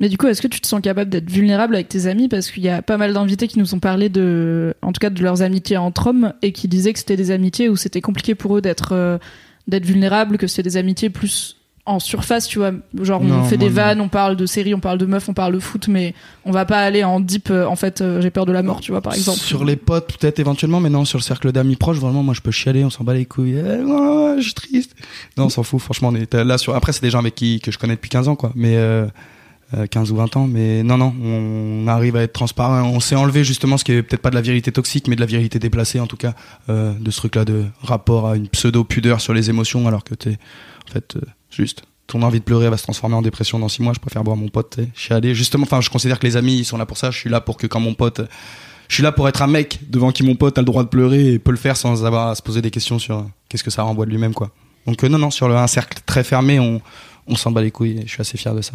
Mais 0.00 0.08
du 0.08 0.16
coup, 0.16 0.28
est-ce 0.28 0.40
que 0.40 0.46
tu 0.46 0.60
te 0.60 0.68
sens 0.68 0.80
capable 0.80 1.10
d'être 1.10 1.28
vulnérable 1.28 1.74
avec 1.74 1.88
tes 1.88 2.06
amis? 2.06 2.28
Parce 2.28 2.52
qu'il 2.52 2.62
y 2.62 2.68
a 2.68 2.82
pas 2.82 2.96
mal 2.96 3.12
d'invités 3.12 3.48
qui 3.48 3.58
nous 3.58 3.74
ont 3.74 3.80
parlé 3.80 4.08
de, 4.08 4.72
en 4.82 4.92
tout 4.92 5.00
cas, 5.00 5.10
de 5.10 5.20
leurs 5.20 5.42
amitiés 5.42 5.76
entre 5.76 6.06
hommes 6.06 6.34
et 6.40 6.52
qui 6.52 6.68
disaient 6.68 6.92
que 6.92 7.00
c'était 7.00 7.16
des 7.16 7.32
amitiés 7.32 7.68
où 7.68 7.74
c'était 7.74 8.00
compliqué 8.00 8.36
pour 8.36 8.56
eux 8.56 8.60
d'être 8.60 8.92
euh, 8.92 9.18
d'être 9.66 9.84
vulnérables, 9.84 10.38
que 10.38 10.46
c'était 10.46 10.62
des 10.62 10.76
amitiés 10.76 11.10
plus 11.10 11.57
en 11.88 11.98
surface, 11.98 12.46
tu 12.46 12.58
vois. 12.58 12.72
Genre, 13.00 13.20
on 13.22 13.44
fait 13.44 13.56
des 13.56 13.68
non. 13.68 13.74
vannes, 13.74 14.00
on 14.00 14.08
parle 14.08 14.36
de 14.36 14.46
séries, 14.46 14.74
on 14.74 14.80
parle 14.80 14.98
de 14.98 15.06
meufs, 15.06 15.28
on 15.28 15.34
parle 15.34 15.54
de 15.54 15.58
foot, 15.58 15.88
mais 15.88 16.14
on 16.44 16.52
va 16.52 16.64
pas 16.64 16.78
aller 16.78 17.02
en 17.02 17.18
deep. 17.18 17.50
euh, 17.50 17.66
en 17.66 17.76
fait, 17.76 18.00
euh, 18.00 18.20
j'ai 18.20 18.30
peur 18.30 18.46
de 18.46 18.52
la 18.52 18.62
mort, 18.62 18.80
tu 18.80 18.92
vois, 18.92 19.00
par 19.00 19.14
exemple. 19.14 19.38
Sur 19.38 19.64
les 19.64 19.76
potes, 19.76 20.18
peut-être 20.18 20.38
éventuellement, 20.38 20.80
mais 20.80 20.90
non, 20.90 21.04
sur 21.04 21.18
le 21.18 21.22
cercle 21.22 21.50
d'amis 21.50 21.76
proches, 21.76 21.98
vraiment, 21.98 22.22
moi, 22.22 22.34
je 22.34 22.40
peux 22.40 22.50
chialer, 22.50 22.84
on 22.84 22.90
s'en 22.90 23.04
bat 23.04 23.14
les 23.14 23.24
couilles. 23.24 23.56
Eh, 23.56 24.38
je 24.38 24.42
suis 24.42 24.54
triste. 24.54 24.94
Non, 25.36 25.46
on 25.46 25.48
s'en 25.48 25.62
fout, 25.62 25.80
franchement, 25.80 26.08
on 26.08 26.14
est 26.14 26.32
là 26.34 26.58
sur. 26.58 26.74
Après, 26.74 26.92
c'est 26.92 27.02
des 27.02 27.10
gens 27.10 27.20
avec 27.20 27.34
qui 27.34 27.60
que 27.60 27.70
je 27.70 27.78
connais 27.78 27.94
depuis 27.94 28.10
15 28.10 28.28
ans, 28.28 28.36
quoi. 28.36 28.52
Mais 28.54 28.76
euh, 28.76 29.06
euh, 29.76 29.86
15 29.86 30.12
ou 30.12 30.16
20 30.16 30.36
ans, 30.38 30.46
mais 30.46 30.82
non, 30.82 30.96
non, 30.96 31.14
on 31.22 31.86
arrive 31.88 32.16
à 32.16 32.22
être 32.22 32.32
transparent. 32.32 32.88
On 32.88 33.00
s'est 33.00 33.16
enlevé 33.16 33.44
justement 33.44 33.76
ce 33.76 33.84
qui 33.84 33.92
est 33.92 34.02
peut-être 34.02 34.22
pas 34.22 34.30
de 34.30 34.34
la 34.34 34.40
vérité 34.40 34.72
toxique, 34.72 35.08
mais 35.08 35.14
de 35.14 35.20
la 35.20 35.26
vérité 35.26 35.58
déplacée, 35.58 36.00
en 36.00 36.06
tout 36.06 36.16
cas, 36.16 36.32
euh, 36.70 36.94
de 36.98 37.10
ce 37.10 37.18
truc-là 37.18 37.44
de 37.44 37.66
rapport 37.82 38.28
à 38.28 38.36
une 38.36 38.48
pseudo 38.48 38.82
pudeur 38.84 39.20
sur 39.20 39.34
les 39.34 39.50
émotions, 39.50 39.86
alors 39.86 40.04
que 40.04 40.14
t'es, 40.14 40.38
en 40.88 40.92
fait, 40.92 41.16
euh, 41.16 41.20
juste. 41.50 41.82
Ton 42.06 42.22
envie 42.22 42.38
de 42.38 42.44
pleurer 42.44 42.70
va 42.70 42.76
se 42.78 42.84
transformer 42.84 43.16
en 43.16 43.22
dépression 43.22 43.58
dans 43.58 43.68
6 43.68 43.82
mois. 43.82 43.92
Je 43.92 43.98
préfère 44.00 44.24
boire 44.24 44.36
mon 44.36 44.48
pote, 44.48 44.78
chialer. 44.94 45.34
Justement, 45.34 45.64
enfin, 45.64 45.80
je 45.82 45.90
considère 45.90 46.18
que 46.18 46.26
les 46.26 46.36
amis, 46.38 46.56
ils 46.56 46.64
sont 46.64 46.78
là 46.78 46.86
pour 46.86 46.96
ça. 46.96 47.10
Je 47.10 47.18
suis 47.18 47.28
là 47.30 47.40
pour 47.42 47.56
que 47.58 47.66
quand 47.66 47.80
mon 47.80 47.94
pote 47.94 48.22
je 48.88 48.94
suis 48.94 49.02
là 49.02 49.12
pour 49.12 49.28
être 49.28 49.42
un 49.42 49.46
mec 49.48 49.80
devant 49.90 50.12
qui 50.12 50.22
mon 50.22 50.34
pote 50.34 50.56
a 50.56 50.62
le 50.62 50.64
droit 50.64 50.82
de 50.82 50.88
pleurer 50.88 51.34
et 51.34 51.38
peut 51.38 51.50
le 51.50 51.58
faire 51.58 51.76
sans 51.76 52.06
avoir 52.06 52.28
à 52.28 52.34
se 52.34 52.40
poser 52.40 52.62
des 52.62 52.70
questions 52.70 52.98
sur 52.98 53.18
euh, 53.18 53.22
qu'est-ce 53.50 53.62
que 53.62 53.70
ça 53.70 53.82
renvoie 53.82 54.06
de 54.06 54.10
lui-même 54.10 54.32
quoi. 54.32 54.50
Donc 54.86 55.04
euh, 55.04 55.08
non 55.10 55.18
non 55.18 55.30
sur 55.30 55.46
le, 55.46 55.56
un 55.56 55.66
cercle 55.66 55.98
très 56.06 56.24
fermé 56.24 56.58
on 56.58 56.80
on 57.26 57.36
s'en 57.36 57.50
bat 57.50 57.60
les 57.60 57.70
couilles 57.70 57.98
et 57.98 58.06
je 58.06 58.12
suis 58.12 58.22
assez 58.22 58.38
fier 58.38 58.54
de 58.54 58.62
ça. 58.62 58.72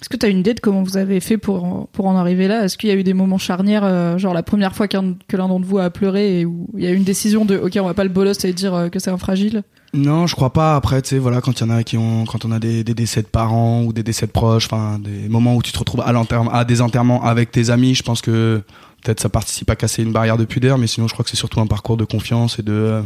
Est-ce 0.00 0.08
que 0.08 0.16
tu 0.16 0.24
as 0.24 0.30
une 0.30 0.38
idée 0.38 0.54
de 0.54 0.60
comment 0.60 0.82
vous 0.82 0.96
avez 0.96 1.20
fait 1.20 1.36
pour, 1.36 1.64
en- 1.64 1.88
pour 1.92 2.06
en 2.06 2.16
arriver 2.16 2.48
là? 2.48 2.64
Est-ce 2.64 2.78
qu'il 2.78 2.88
y 2.88 2.92
a 2.92 2.94
eu 2.94 3.02
des 3.02 3.12
moments 3.12 3.36
charnières, 3.36 3.84
euh, 3.84 4.16
genre 4.16 4.32
la 4.32 4.42
première 4.42 4.74
fois 4.74 4.88
qu'un- 4.88 5.16
que 5.28 5.36
l'un 5.36 5.48
d'entre 5.48 5.66
vous 5.66 5.78
a 5.78 5.90
pleuré 5.90 6.40
et 6.40 6.44
où 6.46 6.68
il 6.76 6.84
y 6.84 6.86
a 6.86 6.90
eu 6.90 6.94
une 6.96 7.04
décision 7.04 7.44
de 7.44 7.58
OK, 7.58 7.76
on 7.78 7.84
va 7.86 7.92
pas 7.92 8.04
le 8.04 8.08
bolos 8.10 8.32
et 8.44 8.52
dire 8.54 8.74
euh, 8.74 8.88
que 8.88 8.98
c'est 9.00 9.10
un 9.10 9.18
fragile? 9.18 9.64
Non 9.94 10.26
je 10.26 10.34
crois 10.34 10.52
pas. 10.52 10.76
Après 10.76 11.00
tu 11.02 11.10
sais 11.10 11.18
voilà 11.18 11.40
quand 11.40 11.60
il 11.60 11.70
a 11.70 11.82
qui 11.82 11.96
ont 11.96 12.24
quand 12.24 12.44
on 12.44 12.52
a 12.52 12.58
des, 12.58 12.84
décès 12.84 13.22
de 13.22 13.26
parents 13.26 13.82
ou 13.82 13.92
des 13.92 14.02
décès 14.02 14.26
de 14.26 14.32
proches 14.32 14.66
enfin 14.66 14.98
des 14.98 15.28
moments 15.28 15.54
où 15.54 15.62
tu 15.62 15.72
te 15.72 15.78
retrouves 15.78 16.02
à 16.02 16.12
à 16.52 16.64
des 16.64 16.80
enterrements 16.82 17.24
avec 17.24 17.50
tes 17.50 17.70
amis 17.70 17.94
je 17.94 18.02
pense 18.02 18.20
que 18.20 18.62
peut-être 19.02 19.20
ça 19.20 19.28
participe 19.28 19.70
à 19.70 19.76
casser 19.76 20.02
une 20.02 20.12
barrière 20.12 20.36
de 20.36 20.44
pudeur 20.44 20.76
mais 20.78 20.86
sinon 20.86 21.08
je 21.08 21.14
crois 21.14 21.24
que 21.24 21.30
c'est 21.30 21.36
surtout 21.36 21.60
un 21.60 21.66
parcours 21.66 21.96
de 21.96 22.04
confiance 22.04 22.58
et 22.58 22.62
de 22.62 23.02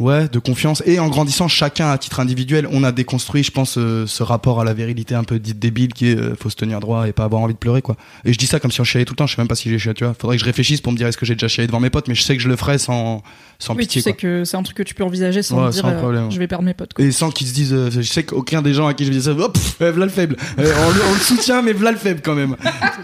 Ouais, 0.00 0.26
de 0.28 0.40
confiance. 0.40 0.82
Et 0.86 0.98
en 0.98 1.08
grandissant, 1.08 1.46
chacun 1.46 1.88
à 1.88 1.98
titre 1.98 2.18
individuel, 2.18 2.66
on 2.72 2.82
a 2.82 2.90
déconstruit, 2.90 3.44
je 3.44 3.52
pense, 3.52 3.78
euh, 3.78 4.06
ce 4.08 4.24
rapport 4.24 4.60
à 4.60 4.64
la 4.64 4.74
virilité 4.74 5.14
un 5.14 5.22
peu 5.22 5.38
dite 5.38 5.60
débile 5.60 5.94
qui 5.94 6.08
est 6.08 6.18
euh, 6.18 6.34
faut 6.34 6.50
se 6.50 6.56
tenir 6.56 6.80
droit 6.80 7.06
et 7.06 7.12
pas 7.12 7.22
avoir 7.22 7.42
envie 7.42 7.54
de 7.54 7.58
pleurer, 7.60 7.80
quoi. 7.80 7.94
Et 8.24 8.32
je 8.32 8.38
dis 8.38 8.46
ça 8.48 8.58
comme 8.58 8.72
si 8.72 8.80
on 8.80 8.84
chialait 8.84 9.04
tout 9.04 9.12
le 9.12 9.16
temps. 9.18 9.28
Je 9.28 9.36
sais 9.36 9.40
même 9.40 9.46
pas 9.46 9.54
si 9.54 9.70
j'ai 9.70 9.78
chialé, 9.78 9.94
tu 9.94 10.02
vois. 10.04 10.12
Faudrait 10.14 10.36
que 10.36 10.40
je 10.40 10.46
réfléchisse 10.46 10.80
pour 10.80 10.90
me 10.92 10.96
dire 10.96 11.06
est-ce 11.06 11.16
que 11.16 11.24
j'ai 11.24 11.36
déjà 11.36 11.46
chialé 11.46 11.68
devant 11.68 11.78
mes 11.78 11.90
potes, 11.90 12.08
mais 12.08 12.16
je 12.16 12.22
sais 12.22 12.36
que 12.36 12.42
je 12.42 12.48
le 12.48 12.56
ferai 12.56 12.78
sans, 12.78 13.22
sans 13.60 13.74
Oui, 13.74 13.82
pitié, 13.82 14.00
tu 14.00 14.04
sais 14.04 14.12
quoi. 14.14 14.20
que 14.20 14.44
c'est 14.44 14.56
un 14.56 14.64
truc 14.64 14.76
que 14.78 14.82
tu 14.82 14.94
peux 14.94 15.04
envisager 15.04 15.42
sans 15.44 15.60
Ouais, 15.62 15.68
te 15.68 15.74
dire 15.74 15.82
sans 15.82 15.88
euh, 15.90 15.98
problème. 15.98 16.28
je 16.30 16.38
vais 16.40 16.48
perdre 16.48 16.64
mes 16.64 16.74
potes. 16.74 16.92
quoi. 16.94 17.04
Et 17.04 17.12
sans 17.12 17.30
qu'ils 17.30 17.46
se 17.46 17.54
disent, 17.54 17.72
euh, 17.72 17.88
je 17.92 18.02
sais 18.02 18.24
qu'aucun 18.24 18.62
des 18.62 18.74
gens 18.74 18.88
à 18.88 18.94
qui 18.94 19.04
je 19.04 19.10
dis 19.12 19.22
ça, 19.22 19.30
hop, 19.30 19.56
v'là 19.78 19.92
le 20.06 20.08
faible. 20.10 20.36
On, 20.58 20.62
le- 20.62 20.72
on 21.08 21.12
le 21.14 21.20
soutient, 21.20 21.62
mais 21.62 21.72
v'là 21.72 21.92
le 21.92 21.98
faible 21.98 22.20
quand 22.20 22.34
même. 22.34 22.56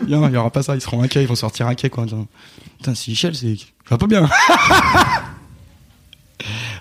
Il 0.08 0.10
y, 0.10 0.36
aura 0.36 0.50
pas 0.50 0.64
ça, 0.64 0.74
ils 0.74 0.80
seront 0.80 1.02
inquiets, 1.02 1.22
ils 1.22 1.28
vont 1.28 1.36
sortir 1.36 1.68
inquiets, 1.68 1.88
quoi. 1.90 2.04
Putain, 2.78 2.94
si 2.96 3.10
Michel, 3.10 3.36
c'est. 3.36 3.54
Va 3.88 3.96
pas 3.96 4.06
bien. 4.08 4.28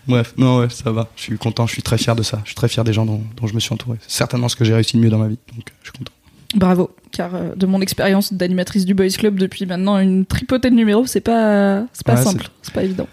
Bref, 0.10 0.34
non, 0.38 0.60
ouais, 0.60 0.70
ça 0.70 0.92
va. 0.92 1.08
Je 1.16 1.22
suis 1.22 1.38
content, 1.38 1.68
je 1.68 1.74
suis 1.74 1.82
très 1.84 1.98
fier 1.98 2.16
de 2.16 2.24
ça. 2.24 2.40
Je 2.44 2.50
suis 2.50 2.56
très 2.56 2.68
fier 2.68 2.84
des 2.84 2.92
gens 2.94 3.06
dont, 3.06 3.22
dont 3.38 3.48
je 3.48 3.54
me 3.54 3.60
suis 3.60 3.72
entouré. 3.74 3.98
C'est 4.02 4.18
certainement 4.18 4.50
ce 4.50 4.56
que 4.56 4.66
j'ai 4.66 4.74
réussi 4.74 4.98
de 4.98 5.02
mieux 5.02 5.10
dans 5.10 5.20
ma 5.20 5.28
vie. 5.28 5.38
Donc, 5.56 5.70
euh, 5.70 5.74
je 5.84 5.90
suis 5.90 5.98
content. 5.98 6.12
Bravo, 6.56 6.90
car 7.12 7.36
euh, 7.36 7.54
de 7.56 7.66
mon 7.68 7.80
expérience 7.80 8.34
d'animatrice 8.34 8.84
du 8.86 8.96
Boys 8.96 9.10
Club 9.10 9.38
depuis 9.38 9.68
maintenant 9.68 10.00
une 10.00 10.26
tripotée 10.26 10.72
de 10.72 10.76
numéros, 10.76 11.06
c'est 11.06 11.22
pas 11.22 11.84
c'est 11.94 12.04
pas 12.06 12.16
Ouais, 12.16 12.24
simple, 12.24 12.50
c'est 12.64 12.74
pas 12.74 12.84
évident. 12.84 13.08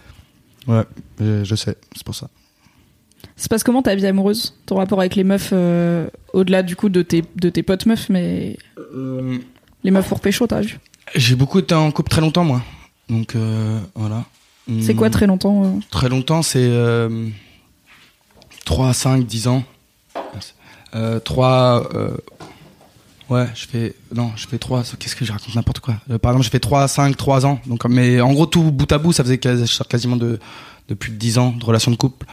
Ouais, 0.67 0.85
je, 1.21 1.45
je 1.45 1.55
sais, 1.55 1.77
c'est 1.95 2.03
pour 2.05 2.15
ça. 2.15 2.31
Ça 3.37 3.45
se 3.45 3.49
passe 3.51 3.63
comment 3.63 3.83
ta 3.83 3.95
vie 3.95 4.07
amoureuse? 4.07 4.55
Ton 4.65 4.77
rapport 4.77 5.01
avec 5.01 5.17
les 5.17 5.25
meufs, 5.25 5.51
euh, 5.53 6.09
au-delà 6.33 6.63
du 6.63 6.77
coup 6.77 6.89
de 6.89 7.03
tes, 7.03 7.23
de 7.37 7.51
tes 7.51 7.63
potes 7.63 7.85
meufs, 7.85 8.09
mais 8.09 8.57
les 9.85 9.91
meufs 9.91 10.09
pour 10.09 10.21
pécho, 10.21 10.47
t'as 10.47 10.63
vu? 10.63 10.79
J'ai 11.15 11.35
beaucoup 11.37 11.59
été 11.59 11.75
en 11.75 11.91
couple 11.91 12.09
très 12.11 12.23
longtemps, 12.23 12.45
moi. 12.45 12.63
Donc, 13.11 13.37
euh, 13.37 13.79
voilà. 13.95 14.25
C'est 14.83 14.95
quoi 14.95 15.11
très 15.11 15.27
longtemps 15.27 15.64
euh 15.64 15.71
Très 15.91 16.09
longtemps, 16.09 16.43
c'est 16.43 16.59
euh, 16.61 17.29
3, 18.64 18.93
5, 18.95 19.25
10 19.27 19.49
ans. 19.49 19.62
Euh, 20.95 21.21
3. 21.21 21.89
Euh, 21.95 22.17
ouais, 23.31 23.47
je 23.55 23.67
fais. 23.67 23.95
Non, 24.14 24.33
je 24.37 24.47
fais 24.49 24.59
3. 24.59 24.83
Qu'est-ce 24.99 25.14
que 25.14 25.25
je 25.25 25.33
raconte 25.33 25.55
N'importe 25.55 25.81
quoi. 25.81 25.95
Euh, 26.11 26.19
par 26.19 26.33
exemple, 26.33 26.45
je 26.47 26.51
fais 26.51 26.59
3, 26.61 26.89
5, 26.89 27.17
3 27.17 27.47
ans. 27.47 27.61
Donc, 27.67 27.85
mais 27.85 28.21
en 28.21 28.33
gros, 28.33 28.47
tout 28.47 28.73
bout 28.73 28.91
à 28.91 28.99
bout, 28.99 29.12
ça 29.12 29.23
faisait 29.23 29.39
quasi- 29.39 29.79
quasiment 29.89 30.17
de, 30.17 30.39
de 30.89 30.95
plus 30.95 31.11
de 31.12 31.17
10 31.17 31.39
ans 31.39 31.53
de 31.53 31.64
relation 31.64 31.91
de 31.91 31.97
couple. 31.97 32.27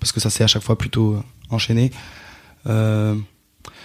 Parce 0.00 0.12
que 0.12 0.20
ça 0.20 0.30
s'est 0.30 0.44
à 0.44 0.46
chaque 0.46 0.62
fois 0.62 0.76
plutôt 0.76 1.14
euh, 1.14 1.22
enchaîné. 1.50 1.90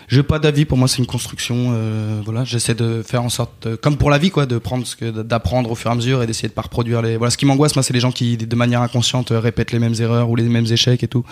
Euh, 0.04 0.08
j'ai 0.10 0.24
pas 0.24 0.40
d'avis, 0.40 0.66
pour 0.66 0.78
moi 0.78 0.88
c'est 0.88 1.00
une 1.00 1.06
construction. 1.06 1.72
euh, 1.74 2.22
voilà, 2.24 2.44
j'essaie 2.44 2.76
de 2.76 3.02
faire 3.02 3.24
en 3.24 3.30
sorte, 3.30 3.66
euh, 3.68 3.78
comme 3.78 3.98
pour 3.98 4.10
la 4.10 4.18
vie, 4.18 4.30
quoi, 4.32 4.46
de 4.46 4.58
prendre 4.58 4.86
ce 4.86 4.96
que, 4.96 5.10
d'apprendre 5.24 5.72
au 5.72 5.76
fur 5.76 5.90
et 5.90 5.94
à 5.94 5.96
mesure 5.96 6.22
et 6.24 6.28
d'essayer 6.28 6.50
de 6.50 6.54
pas 6.54 6.62
reproduire 6.64 7.02
les. 7.02 7.18
Voilà, 7.18 7.32
ce 7.32 7.38
qui 7.38 7.46
m'angoisse, 7.46 7.76
moi, 7.76 7.84
c'est 7.84 7.94
les 7.94 8.00
gens 8.00 8.12
qui, 8.12 8.38
de 8.38 8.56
manière 8.56 8.82
inconsciente, 8.82 9.32
euh, 9.32 9.40
répètent 9.40 9.72
les 9.72 9.80
mêmes 9.80 9.96
erreurs 10.00 10.30
ou 10.30 10.36
les 10.36 10.44
mêmes 10.44 10.66
échecs 10.72 11.04
et 11.04 11.08
tout. 11.08 11.24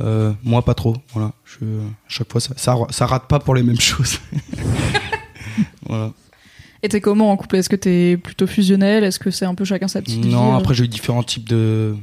Euh, 0.00 0.32
moi, 0.42 0.64
pas 0.64 0.74
trop. 0.74 0.96
Voilà, 1.12 1.32
je, 1.44 1.64
chaque 2.08 2.30
fois, 2.32 2.40
ça, 2.40 2.54
ça, 2.56 2.76
ça 2.90 3.06
rate 3.06 3.28
pas 3.28 3.38
pour 3.38 3.54
les 3.54 3.62
mêmes 3.62 3.80
choses. 3.80 4.18
voilà. 5.88 6.12
Et 6.84 6.88
t'es 6.88 7.00
comment 7.00 7.30
en 7.30 7.36
couple? 7.36 7.56
Est-ce 7.56 7.68
que 7.68 7.76
t'es 7.76 8.16
plutôt 8.16 8.46
fusionnel? 8.48 9.04
Est-ce 9.04 9.20
que 9.20 9.30
c'est 9.30 9.44
un 9.44 9.54
peu 9.54 9.64
chacun 9.64 9.86
sa 9.86 10.02
petite 10.02 10.24
vie 10.24 10.30
Non, 10.32 10.54
euh? 10.54 10.58
après 10.58 10.74
j'ai 10.74 10.84
eu 10.84 10.88
différents 10.88 11.22
types 11.22 11.48
de 11.48 11.94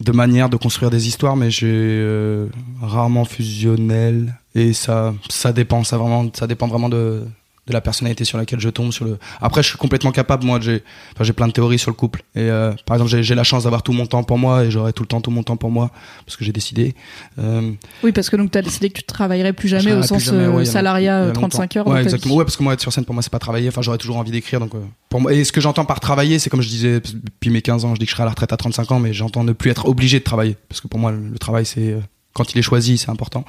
de 0.00 0.12
manières 0.12 0.48
de 0.48 0.56
construire 0.56 0.90
des 0.90 1.08
histoires, 1.08 1.36
mais 1.36 1.50
j'ai 1.50 1.68
euh, 1.68 2.46
rarement 2.80 3.24
fusionnel. 3.24 4.34
Et 4.54 4.72
ça 4.72 5.14
ça 5.28 5.52
dépend, 5.52 5.84
ça 5.84 5.96
vraiment 5.96 6.28
ça 6.32 6.46
dépend 6.46 6.66
vraiment 6.66 6.88
de 6.88 7.24
de 7.66 7.72
la 7.72 7.80
personnalité 7.80 8.24
sur 8.24 8.38
laquelle 8.38 8.58
je 8.58 8.68
tombe 8.68 8.90
sur 8.92 9.04
le 9.04 9.18
après 9.40 9.62
je 9.62 9.68
suis 9.68 9.78
complètement 9.78 10.10
capable 10.12 10.44
moi 10.44 10.58
j'ai 10.60 10.82
enfin, 11.14 11.24
j'ai 11.24 11.32
plein 11.32 11.46
de 11.46 11.52
théories 11.52 11.78
sur 11.78 11.90
le 11.90 11.94
couple 11.94 12.22
et 12.34 12.40
euh, 12.40 12.72
par 12.86 12.96
exemple 12.96 13.22
j'ai 13.22 13.34
la 13.34 13.44
chance 13.44 13.64
d'avoir 13.64 13.82
tout 13.82 13.92
mon 13.92 14.06
temps 14.06 14.22
pour 14.24 14.38
moi 14.38 14.64
et 14.64 14.70
j'aurai 14.70 14.92
tout 14.92 15.02
le 15.02 15.06
temps 15.08 15.20
tout 15.20 15.30
mon 15.30 15.42
temps 15.42 15.56
pour 15.56 15.70
moi 15.70 15.90
parce 16.24 16.36
que 16.36 16.44
j'ai 16.44 16.52
décidé 16.52 16.94
euh, 17.38 17.70
Oui, 18.02 18.12
parce 18.12 18.30
que 18.30 18.36
donc 18.36 18.50
t'as 18.50 18.62
décidé 18.62 18.88
que 18.88 18.94
tu 18.94 19.04
travaillerais 19.04 19.52
plus 19.52 19.68
jamais 19.68 19.92
au 19.92 20.02
sens 20.02 20.24
jamais, 20.24 20.44
euh, 20.44 20.50
ouais, 20.52 20.64
salariat 20.64 21.26
longtemps. 21.26 21.26
euh, 21.26 21.26
Il 21.26 21.28
y 21.28 21.30
a 21.30 21.48
35 21.48 21.76
heures. 21.76 21.86
Ouais, 21.86 22.02
exactement. 22.02 22.34
Ouais, 22.36 22.44
parce 22.44 22.56
que 22.56 22.62
moi, 22.62 22.72
être 22.72 22.80
sur 22.80 22.92
scène, 22.92 23.04
pour 23.04 23.14
moi, 23.14 23.22
c'est 23.22 23.30
pas 23.32 23.38
travailler. 23.38 23.68
Enfin, 23.68 23.82
j'aurais 23.82 23.98
toujours 23.98 24.16
envie 24.16 24.30
d'écrire. 24.30 24.58
Donc, 24.60 24.74
euh, 24.74 24.78
pour 25.08 25.20
moi, 25.20 25.32
et 25.32 25.44
ce 25.44 25.52
que 25.52 25.60
j'entends 25.60 25.84
par 25.84 26.00
travailler, 26.00 26.38
c'est 26.38 26.50
comme 26.50 26.62
je 26.62 26.68
disais 26.68 27.00
depuis 27.00 27.50
mes 27.50 27.62
15 27.62 27.84
ans, 27.84 27.94
je 27.94 28.00
dis 28.00 28.06
que 28.06 28.10
je 28.10 28.14
serai 28.14 28.22
à 28.22 28.26
la 28.26 28.30
retraite 28.30 28.52
à 28.52 28.56
35 28.56 28.90
ans, 28.92 28.98
mais 29.00 29.12
j'entends 29.12 29.44
ne 29.44 29.52
plus 29.52 29.70
être 29.70 29.86
obligé 29.86 30.18
de 30.18 30.24
travailler. 30.24 30.56
Parce 30.68 30.80
que 30.80 30.88
pour 30.88 30.98
moi, 30.98 31.12
le 31.12 31.38
travail, 31.38 31.66
c'est 31.66 31.96
quand 32.32 32.52
il 32.54 32.58
est 32.58 32.62
choisi, 32.62 32.98
c'est 32.98 33.10
important. 33.10 33.44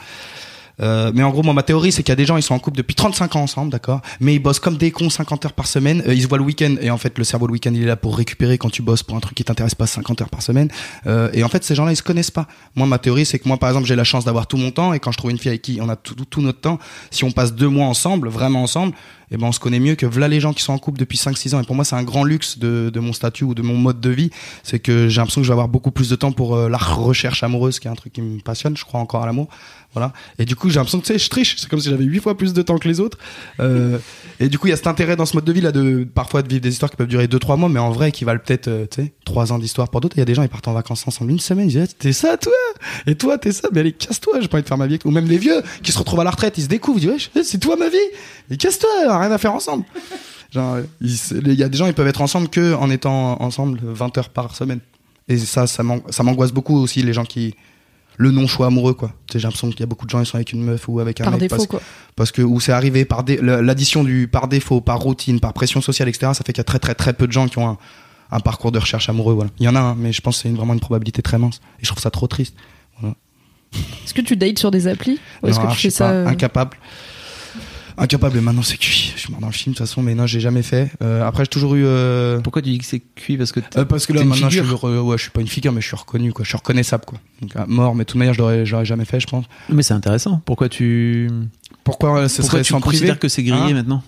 Euh, 0.79 1.11
mais 1.13 1.23
en 1.23 1.31
gros, 1.31 1.43
moi, 1.43 1.53
ma 1.53 1.63
théorie, 1.63 1.91
c'est 1.91 2.03
qu'il 2.03 2.11
y 2.11 2.13
a 2.13 2.17
des 2.17 2.25
gens, 2.25 2.37
ils 2.37 2.43
sont 2.43 2.53
en 2.53 2.59
couple 2.59 2.77
depuis 2.77 2.95
35 2.95 3.35
ans 3.35 3.41
ensemble, 3.41 3.71
d'accord 3.71 4.01
Mais 4.19 4.35
ils 4.35 4.39
bossent 4.39 4.59
comme 4.59 4.77
des 4.77 4.91
cons 4.91 5.09
50 5.09 5.45
heures 5.45 5.53
par 5.53 5.67
semaine. 5.67 6.03
Euh, 6.07 6.13
ils 6.13 6.23
se 6.23 6.27
voient 6.27 6.37
le 6.37 6.43
week-end. 6.43 6.75
Et 6.81 6.89
en 6.89 6.97
fait, 6.97 7.17
le 7.17 7.23
cerveau, 7.23 7.47
le 7.47 7.53
week-end, 7.53 7.71
il 7.73 7.83
est 7.83 7.87
là 7.87 7.95
pour 7.95 8.17
récupérer 8.17 8.57
quand 8.57 8.69
tu 8.69 8.81
bosses 8.81 9.03
pour 9.03 9.17
un 9.17 9.19
truc 9.19 9.35
qui 9.35 9.43
t'intéresse 9.43 9.75
pas 9.75 9.87
50 9.87 10.21
heures 10.21 10.29
par 10.29 10.41
semaine. 10.41 10.69
Euh, 11.07 11.29
et 11.33 11.43
en 11.43 11.49
fait, 11.49 11.63
ces 11.63 11.75
gens-là, 11.75 11.91
ils 11.91 11.97
se 11.97 12.03
connaissent 12.03 12.31
pas. 12.31 12.47
Moi, 12.75 12.87
ma 12.87 12.97
théorie, 12.97 13.25
c'est 13.25 13.39
que 13.39 13.47
moi, 13.47 13.57
par 13.57 13.69
exemple, 13.69 13.87
j'ai 13.87 13.95
la 13.95 14.03
chance 14.03 14.25
d'avoir 14.25 14.47
tout 14.47 14.57
mon 14.57 14.71
temps. 14.71 14.93
Et 14.93 14.99
quand 14.99 15.11
je 15.11 15.17
trouve 15.17 15.31
une 15.31 15.37
fille 15.37 15.49
avec 15.49 15.61
qui 15.61 15.79
on 15.81 15.89
a 15.89 15.95
tout, 15.95 16.15
tout, 16.15 16.25
tout 16.25 16.41
notre 16.41 16.61
temps, 16.61 16.79
si 17.09 17.23
on 17.23 17.31
passe 17.31 17.53
deux 17.53 17.69
mois 17.69 17.87
ensemble, 17.87 18.29
vraiment 18.29 18.63
ensemble, 18.63 18.93
eh 19.31 19.37
ben, 19.37 19.47
on 19.47 19.51
se 19.51 19.59
connaît 19.59 19.79
mieux 19.79 19.95
que 19.95 20.05
voilà 20.05 20.27
les 20.27 20.39
gens 20.39 20.53
qui 20.53 20.61
sont 20.61 20.73
en 20.73 20.77
couple 20.77 20.99
depuis 20.99 21.17
5-6 21.17 21.55
ans. 21.55 21.61
Et 21.61 21.65
pour 21.65 21.75
moi, 21.75 21.85
c'est 21.85 21.95
un 21.95 22.03
grand 22.03 22.23
luxe 22.23 22.57
de, 22.57 22.89
de 22.93 22.99
mon 22.99 23.13
statut 23.13 23.45
ou 23.45 23.53
de 23.55 23.61
mon 23.61 23.75
mode 23.75 23.99
de 24.01 24.09
vie. 24.09 24.29
C'est 24.63 24.79
que 24.79 25.07
j'ai 25.07 25.17
l'impression 25.17 25.41
que 25.41 25.45
je 25.45 25.49
vais 25.51 25.53
avoir 25.53 25.69
beaucoup 25.69 25.91
plus 25.91 26.09
de 26.09 26.15
temps 26.15 26.31
pour 26.31 26.55
euh, 26.55 26.69
la 26.69 26.77
recherche 26.77 27.41
amoureuse, 27.43 27.79
qui 27.79 27.87
est 27.87 27.91
un 27.91 27.95
truc 27.95 28.13
qui 28.13 28.21
me 28.21 28.41
passionne. 28.41 28.75
Je 28.75 28.83
crois 28.83 28.99
encore 28.99 29.23
à 29.23 29.25
l'amour. 29.25 29.47
Voilà. 29.93 30.13
Et 30.39 30.45
du 30.45 30.55
coup, 30.55 30.69
j'ai 30.69 30.75
l'impression 30.75 30.99
que, 30.99 31.05
tu 31.05 31.13
sais, 31.13 31.19
je 31.19 31.29
triche. 31.29 31.55
C'est 31.57 31.69
comme 31.69 31.79
si 31.79 31.89
j'avais 31.89 32.05
huit 32.05 32.19
fois 32.21 32.37
plus 32.37 32.53
de 32.53 32.61
temps 32.61 32.77
que 32.77 32.87
les 32.87 32.99
autres. 32.99 33.17
Euh, 33.59 33.97
et 34.39 34.47
du 34.47 34.57
coup, 34.57 34.67
il 34.67 34.69
y 34.69 34.73
a 34.73 34.77
cet 34.77 34.87
intérêt 34.87 35.15
dans 35.15 35.25
ce 35.25 35.35
mode 35.35 35.43
de 35.43 35.51
vie 35.51 35.61
là 35.61 35.71
de 35.71 36.07
parfois 36.13 36.41
de 36.41 36.47
vivre 36.47 36.61
des 36.61 36.69
histoires 36.69 36.89
qui 36.89 36.97
peuvent 36.97 37.07
durer 37.07 37.27
2-3 37.27 37.57
mois, 37.57 37.69
mais 37.69 37.79
en 37.79 37.91
vrai, 37.91 38.11
qui 38.11 38.23
valent 38.23 38.39
peut-être, 38.39 38.69
euh, 38.69 38.85
tu 38.89 39.03
sais, 39.03 39.13
3 39.25 39.51
ans 39.51 39.59
d'histoire 39.59 39.89
pour 39.89 39.99
d'autres. 39.99 40.15
Il 40.15 40.19
y 40.19 40.23
a 40.23 40.25
des 40.25 40.33
gens, 40.33 40.43
ils 40.43 40.49
partent 40.49 40.67
en 40.67 40.73
vacances 40.73 41.05
ensemble 41.07 41.31
une 41.31 41.39
semaine. 41.39 41.69
Ils 41.69 41.73
disent, 41.73 41.89
Ah, 41.89 41.95
t'es 41.99 42.13
ça, 42.13 42.37
toi? 42.37 42.53
Et 43.05 43.15
toi, 43.15 43.37
t'es 43.37 43.51
ça? 43.51 43.67
Mais 43.73 43.81
allez, 43.81 43.91
casse-toi, 43.91 44.39
j'ai 44.41 44.47
pas 44.47 44.57
envie 44.57 44.63
de 44.63 44.67
faire 44.67 44.77
ma 44.77 44.87
vie. 44.87 44.99
Ou 45.03 45.11
même 45.11 45.27
les 45.27 45.37
vieux 45.37 45.61
qui 45.83 45.91
se 45.91 45.97
retrouvent 45.97 46.21
à 46.21 46.23
la 46.23 46.31
retraite, 46.31 46.57
ils 46.57 46.63
se 46.63 46.67
découvrent. 46.67 46.99
Ils 47.03 47.11
disent, 47.11 47.29
c'est 47.43 47.59
toi 47.59 47.75
ma 47.75 47.89
vie? 47.89 47.97
Et 48.49 48.57
casse-toi, 48.57 48.89
rien 49.21 49.31
à 49.31 49.37
faire 49.37 49.53
ensemble. 49.53 49.83
Genre, 50.51 50.79
il 50.99 51.53
y 51.53 51.63
a 51.63 51.69
des 51.69 51.77
gens, 51.77 51.87
ils 51.87 51.93
peuvent 51.93 52.07
être 52.07 52.21
ensemble 52.21 52.49
que 52.49 52.73
en 52.75 52.89
étant 52.89 53.41
ensemble 53.41 53.79
20 53.83 54.17
heures 54.17 54.29
par 54.29 54.55
semaine. 54.55 54.79
Et 55.29 55.37
ça, 55.37 55.65
ça 55.67 55.81
m'an- 55.83 56.01
ça 56.09 56.23
m'angoisse 56.23 56.51
beaucoup 56.51 56.77
aussi, 56.77 57.01
les 57.03 57.13
gens 57.13 57.23
qui. 57.25 57.55
Le 58.17 58.29
non-choix 58.29 58.67
amoureux, 58.67 58.93
quoi. 58.93 59.13
J'ai 59.31 59.39
l'impression 59.39 59.69
qu'il 59.71 59.79
y 59.79 59.83
a 59.83 59.85
beaucoup 59.87 60.05
de 60.05 60.11
gens, 60.11 60.19
ils 60.19 60.25
sont 60.25 60.35
avec 60.35 60.51
une 60.51 60.61
meuf 60.63 60.87
ou 60.87 60.99
avec 60.99 61.21
un 61.21 61.23
Par 61.23 61.31
mec. 61.33 61.39
défaut, 61.39 61.55
parce, 61.55 61.67
quoi. 61.67 61.81
parce 62.15 62.31
que, 62.31 62.41
où 62.41 62.59
c'est 62.59 62.73
arrivé 62.73 63.05
par 63.05 63.23
dé- 63.23 63.39
l'addition 63.41 64.03
du 64.03 64.27
par 64.27 64.47
défaut, 64.49 64.81
par 64.81 64.99
routine, 64.99 65.39
par 65.39 65.53
pression 65.53 65.79
sociale, 65.81 66.09
etc. 66.09 66.33
Ça 66.35 66.43
fait 66.45 66.51
qu'il 66.53 66.59
y 66.59 66.61
a 66.61 66.65
très, 66.65 66.77
très, 66.77 66.93
très 66.93 67.13
peu 67.13 67.25
de 67.25 67.31
gens 67.31 67.47
qui 67.47 67.57
ont 67.57 67.67
un, 67.69 67.77
un 68.31 68.39
parcours 68.41 68.71
de 68.73 68.77
recherche 68.79 69.09
amoureux, 69.09 69.33
voilà. 69.33 69.49
Il 69.59 69.65
y 69.65 69.69
en 69.69 69.75
a 69.75 69.79
un, 69.79 69.95
mais 69.95 70.11
je 70.11 70.21
pense 70.21 70.35
que 70.37 70.49
c'est 70.49 70.53
vraiment 70.55 70.73
une 70.73 70.79
probabilité 70.81 71.21
très 71.21 71.37
mince. 71.39 71.61
Et 71.79 71.85
je 71.85 71.87
trouve 71.89 72.01
ça 72.03 72.11
trop 72.11 72.27
triste. 72.27 72.53
Est-ce 74.03 74.13
que 74.13 74.21
tu 74.21 74.35
dates 74.35 74.59
sur 74.59 74.69
des 74.69 74.87
applis? 74.87 75.17
Ou 75.41 75.47
est-ce 75.47 75.59
que 75.59 75.71
tu 75.71 75.77
fais 75.77 75.89
ça 75.89 76.05
pas, 76.07 76.11
euh, 76.11 76.27
incapable. 76.27 76.77
Incapable, 78.01 78.41
maintenant 78.41 78.63
c'est 78.63 78.77
cuit. 78.77 79.13
Je 79.15 79.21
suis 79.21 79.31
mort 79.31 79.39
dans 79.41 79.47
le 79.47 79.53
film 79.53 79.73
de 79.73 79.77
toute 79.77 79.87
façon, 79.87 80.01
mais 80.01 80.15
non, 80.15 80.25
j'ai 80.25 80.39
jamais 80.39 80.63
fait. 80.63 80.89
Euh, 81.03 81.23
après, 81.23 81.43
j'ai 81.43 81.49
toujours 81.49 81.75
eu. 81.75 81.83
euh, 81.85 82.39
Pourquoi 82.39 82.63
tu 82.63 82.69
dis 82.71 82.79
que 82.79 82.85
c'est 82.85 82.99
cuit? 83.15 83.37
Parce 83.37 83.51
que 83.51 83.59
euh, 83.77 83.85
parce 83.85 84.07
que 84.07 84.13
là, 84.13 84.23
maintenant, 84.23 84.49
je 84.49 84.63
suis, 84.63 84.73
ouais, 84.73 85.17
je 85.17 85.21
suis 85.21 85.29
pas 85.31 85.41
une 85.41 85.47
figure, 85.47 85.71
mais 85.71 85.81
je 85.81 85.85
suis 85.87 85.95
reconnu, 85.95 86.33
quoi. 86.33 86.43
Je 86.43 86.49
suis 86.49 86.57
reconnaissable, 86.57 87.05
quoi. 87.05 87.19
Donc, 87.41 87.67
mort, 87.67 87.93
mais 87.93 88.03
de 88.03 88.07
toute 88.09 88.17
manière, 88.17 88.33
je 88.33 88.39
l'aurais, 88.39 88.85
jamais 88.85 89.05
fait, 89.05 89.19
je 89.19 89.27
pense. 89.27 89.45
Mais 89.69 89.83
c'est 89.83 89.93
intéressant. 89.93 90.41
Pourquoi 90.45 90.67
tu 90.67 91.29
Pourquoi 91.83 92.27
ce 92.27 92.37
Pourquoi 92.41 92.49
serait 92.57 92.63
tu 92.63 92.71
sans 92.73 92.79
privé? 92.81 92.97
considères 92.97 93.19
que 93.19 93.27
c'est 93.27 93.43
grillé 93.43 93.71
Hein? 93.71 93.73
maintenant? 93.75 94.03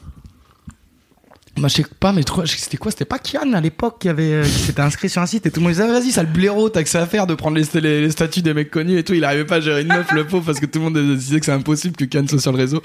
Bah, 1.55 1.67
je 1.67 1.75
sais 1.75 1.85
pas, 1.99 2.11
mais 2.13 2.23
c'était 2.47 2.77
quoi? 2.77 2.89
C'était 2.89 3.05
pas 3.05 3.19
Kian 3.19 3.53
à 3.53 3.61
l'époque 3.61 3.97
qui 3.99 4.09
avait, 4.09 4.33
euh, 4.33 4.43
qui 4.43 4.49
s'était 4.49 4.81
inscrit 4.81 5.07
sur 5.07 5.21
un 5.21 5.27
site 5.27 5.45
et 5.45 5.51
tout 5.51 5.59
le 5.59 5.65
monde 5.65 5.73
disait, 5.73 5.83
ah, 5.87 5.99
vas-y, 5.99 6.11
ça 6.11 6.23
le 6.23 6.29
blaireau, 6.29 6.69
t'as 6.69 6.81
que 6.81 6.89
ça 6.89 7.03
à 7.03 7.05
faire 7.05 7.27
de 7.27 7.35
prendre 7.35 7.57
les, 7.57 7.79
les, 7.79 8.01
les 8.01 8.09
statuts 8.09 8.41
des 8.41 8.55
mecs 8.55 8.71
connus 8.71 8.97
et 8.97 9.03
tout. 9.03 9.13
Il 9.13 9.23
arrivait 9.23 9.45
pas 9.45 9.57
à 9.57 9.59
gérer 9.59 9.83
une 9.83 9.89
meuf, 9.89 10.11
le 10.13 10.25
pauvre, 10.25 10.45
parce 10.45 10.59
que 10.59 10.65
tout 10.65 10.79
le 10.79 10.85
monde 10.85 11.15
disait 11.15 11.39
que 11.39 11.45
c'est 11.45 11.51
impossible 11.51 11.95
que 11.95 12.05
Kian 12.05 12.27
soit 12.27 12.39
sur 12.39 12.51
le 12.51 12.57
réseau. 12.57 12.81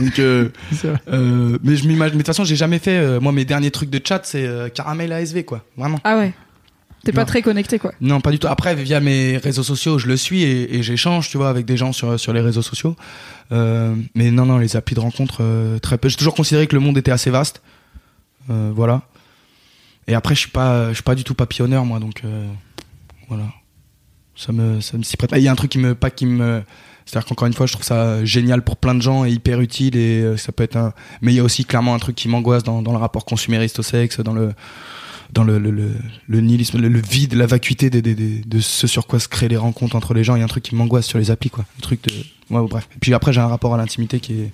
Donc, 0.00 0.18
euh, 0.18 0.48
euh, 0.84 1.58
mais 1.62 1.76
je 1.76 1.86
m'imagine, 1.86 2.16
mais 2.16 2.22
de 2.22 2.22
toute 2.22 2.26
façon, 2.26 2.42
j'ai 2.42 2.56
jamais 2.56 2.80
fait, 2.80 2.98
euh, 2.98 3.20
moi, 3.20 3.30
mes 3.30 3.44
derniers 3.44 3.70
trucs 3.70 3.90
de 3.90 4.00
chat, 4.04 4.22
c'est 4.24 4.44
euh, 4.44 4.68
caramel 4.68 5.12
ASV, 5.12 5.44
quoi. 5.44 5.62
Vraiment. 5.76 6.00
Ah 6.02 6.18
ouais. 6.18 6.32
T'es 7.04 7.12
pas 7.12 7.24
très 7.24 7.42
connecté, 7.42 7.78
quoi. 7.78 7.92
Non, 8.00 8.20
pas 8.20 8.32
du 8.32 8.40
tout. 8.40 8.48
Après, 8.48 8.74
via 8.74 8.98
mes 8.98 9.36
réseaux 9.36 9.62
sociaux, 9.62 9.98
je 9.98 10.08
le 10.08 10.16
suis 10.16 10.42
et, 10.42 10.74
et 10.74 10.82
j'échange, 10.82 11.30
tu 11.30 11.36
vois, 11.36 11.50
avec 11.50 11.66
des 11.66 11.76
gens 11.76 11.92
sur, 11.92 12.18
sur 12.18 12.32
les 12.32 12.40
réseaux 12.40 12.62
sociaux. 12.62 12.96
Mais 13.52 14.32
non, 14.32 14.44
non, 14.44 14.58
les 14.58 14.74
applis 14.74 14.96
de 14.96 15.00
rencontre, 15.00 15.78
très 15.80 15.98
peu. 15.98 16.08
J'ai 16.08 16.16
toujours 16.16 16.34
considéré 16.34 16.66
que 16.66 16.74
le 16.74 16.80
monde 16.80 16.98
était 16.98 17.12
assez 17.12 17.30
vaste. 17.30 17.62
Euh, 18.50 18.72
voilà. 18.74 19.02
Et 20.06 20.14
après, 20.14 20.34
je 20.34 20.40
suis 20.40 20.50
pas, 20.50 20.88
je 20.88 20.94
suis 20.94 21.02
pas 21.02 21.14
du 21.14 21.24
tout 21.24 21.34
papillonneur, 21.34 21.84
moi, 21.84 21.98
donc 22.00 22.22
euh, 22.24 22.48
voilà. 23.28 23.44
Ça 24.36 24.52
me, 24.52 24.80
ça 24.80 24.96
me 24.96 25.02
s'y 25.02 25.16
prête. 25.16 25.32
Il 25.36 25.42
y 25.42 25.48
a 25.48 25.52
un 25.52 25.56
truc 25.56 25.70
qui 25.70 25.78
me, 25.78 25.94
pas 25.94 26.10
qui 26.10 26.24
me, 26.24 26.62
c'est-à-dire 27.08 27.26
qu'encore 27.26 27.46
une 27.46 27.54
fois, 27.54 27.66
je 27.66 27.72
trouve 27.72 27.84
ça 27.84 28.24
génial 28.24 28.62
pour 28.62 28.76
plein 28.76 28.94
de 28.94 29.00
gens 29.00 29.24
et 29.24 29.30
hyper 29.30 29.60
utile 29.60 29.96
et 29.96 30.20
euh, 30.20 30.36
ça 30.36 30.52
peut 30.52 30.62
être 30.62 30.76
un. 30.76 30.92
Mais 31.22 31.32
il 31.32 31.36
y 31.36 31.40
a 31.40 31.42
aussi 31.42 31.64
clairement 31.64 31.94
un 31.94 31.98
truc 31.98 32.14
qui 32.14 32.28
m'angoisse 32.28 32.62
dans, 32.62 32.80
le 32.80 32.98
rapport 32.98 33.24
consumériste 33.24 33.78
au 33.78 33.82
sexe, 33.82 34.20
dans 34.20 34.34
le, 34.34 34.52
dans 35.32 35.42
le, 35.42 35.58
le, 35.58 36.40
nihilisme, 36.40 36.78
le, 36.78 37.00
vide, 37.00 37.32
la 37.32 37.46
vacuité 37.46 37.90
de, 37.90 38.00
de, 38.00 38.12
de, 38.12 38.46
de 38.46 38.60
ce 38.60 38.86
sur 38.86 39.06
quoi 39.06 39.18
se 39.20 39.28
créent 39.28 39.48
les 39.48 39.56
rencontres 39.56 39.96
entre 39.96 40.14
les 40.14 40.22
gens. 40.22 40.36
Il 40.36 40.40
y 40.40 40.42
a 40.42 40.44
un 40.44 40.48
truc 40.48 40.64
qui 40.64 40.74
m'angoisse 40.74 41.06
sur 41.06 41.18
les 41.18 41.30
applis, 41.30 41.50
quoi. 41.50 41.64
Le 41.78 41.82
truc 41.82 42.02
de. 42.04 42.12
Ouais, 42.54 42.66
bref. 42.68 42.86
Et 42.94 42.98
puis 43.00 43.14
après, 43.14 43.32
j'ai 43.32 43.40
un 43.40 43.48
rapport 43.48 43.74
à 43.74 43.78
l'intimité 43.78 44.20
qui 44.20 44.34
est. 44.34 44.52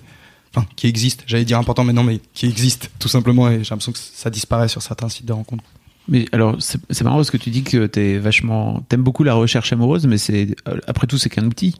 Enfin, 0.55 0.67
qui 0.77 0.87
existe. 0.87 1.25
J'allais 1.27 1.45
dire 1.45 1.59
important, 1.59 1.83
mais 1.85 1.93
non, 1.93 2.05
mais 2.05 2.21
qui 2.33 2.47
existe, 2.47 2.91
tout 2.99 3.09
simplement. 3.09 3.49
Et 3.49 3.65
j'ai 3.65 3.71
l'impression 3.71 3.93
que 3.93 3.99
ça 3.99 4.31
disparaît 4.31 4.69
sur 4.69 4.83
certains 4.83 5.09
sites 5.09 5.27
de 5.27 5.33
rencontres. 5.33 5.65
Mais 6.07 6.27
alors, 6.33 6.57
c'est 6.61 7.03
marrant 7.03 7.17
parce 7.17 7.31
que 7.31 7.39
tu 7.39 7.51
dis 7.51 7.63
que 7.65 7.87
t'es 7.87 8.19
vachement, 8.19 8.85
t'aimes 8.89 9.03
beaucoup 9.03 9.25
la 9.25 9.35
recherche 9.35 9.73
amoureuse, 9.73 10.07
mais 10.07 10.19
c'est 10.19 10.55
euh, 10.69 10.79
après 10.87 11.07
tout 11.07 11.19
c'est 11.19 11.31
qu'un 11.31 11.47
outil. 11.47 11.75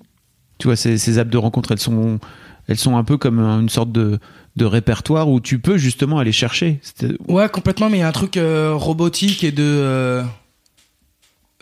Tu 0.59 0.67
vois, 0.67 0.77
ces, 0.77 0.99
ces 0.99 1.19
apps 1.19 1.31
de 1.31 1.37
rencontre, 1.37 1.73
elles 1.73 1.79
sont, 1.81 2.19
elles 2.67 2.79
sont 2.79 2.97
un 2.97 3.05
peu 3.05 3.17
comme 3.19 3.39
une 3.39 3.69
sorte 3.69 3.93
de, 3.93 4.19
de 4.57 4.65
répertoire 4.65 5.29
où 5.29 5.41
tu 5.41 5.59
peux 5.59 5.77
justement 5.77 6.19
aller 6.19 6.33
chercher. 6.33 6.81
Ouais, 7.29 7.49
complètement, 7.49 7.91
mais 7.91 7.99
il 7.99 8.01
y 8.01 8.05
a 8.05 8.09
un 8.09 8.13
truc 8.13 8.37
euh, 8.37 8.73
robotique 8.75 9.45
et 9.45 9.53
de. 9.53 9.63
euh, 9.63 10.25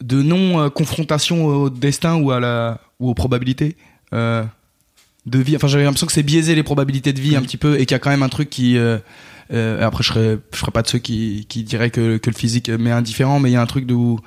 de 0.01 0.21
non-confrontation 0.23 1.45
au 1.47 1.71
destin 1.71 2.17
ou, 2.17 2.31
à 2.33 2.41
la, 2.41 2.81
ou 2.99 3.11
aux 3.11 3.15
probabilités. 3.15 3.77
Euh, 4.13 4.43
de 5.27 5.39
vie. 5.39 5.57
Enfin, 5.57 5.69
j'avais 5.69 5.85
l'impression 5.85 6.07
que 6.07 6.13
c'est 6.13 6.23
biaisé 6.23 6.55
les 6.55 6.63
probabilités 6.63 7.13
de 7.13 7.21
vie 7.21 7.37
un 7.37 7.43
petit 7.43 7.57
peu 7.57 7.75
et 7.77 7.87
qu'il 7.87 7.93
y 7.93 7.95
a 7.95 7.99
quand 7.99 8.11
même 8.11 8.23
un 8.23 8.29
truc 8.29 8.51
qui. 8.51 8.77
euh, 8.77 8.99
euh, 9.53 9.87
après, 9.87 10.03
je 10.03 10.09
serais, 10.09 10.39
je 10.53 10.59
serais 10.59 10.71
pas 10.71 10.83
de 10.83 10.89
ceux 10.89 10.99
qui, 10.99 11.47
qui 11.49 11.63
diraient 11.63 11.91
que, 11.91 12.17
que 12.17 12.31
le 12.31 12.37
physique 12.37 12.71
m'est 12.71 12.91
indifférent, 12.91 13.39
mais 13.39 13.51
il 13.51 13.53
y 13.53 13.57
a 13.57 13.61
un 13.61 13.67
truc 13.67 13.87
de 13.87 13.95
où. 13.95 14.19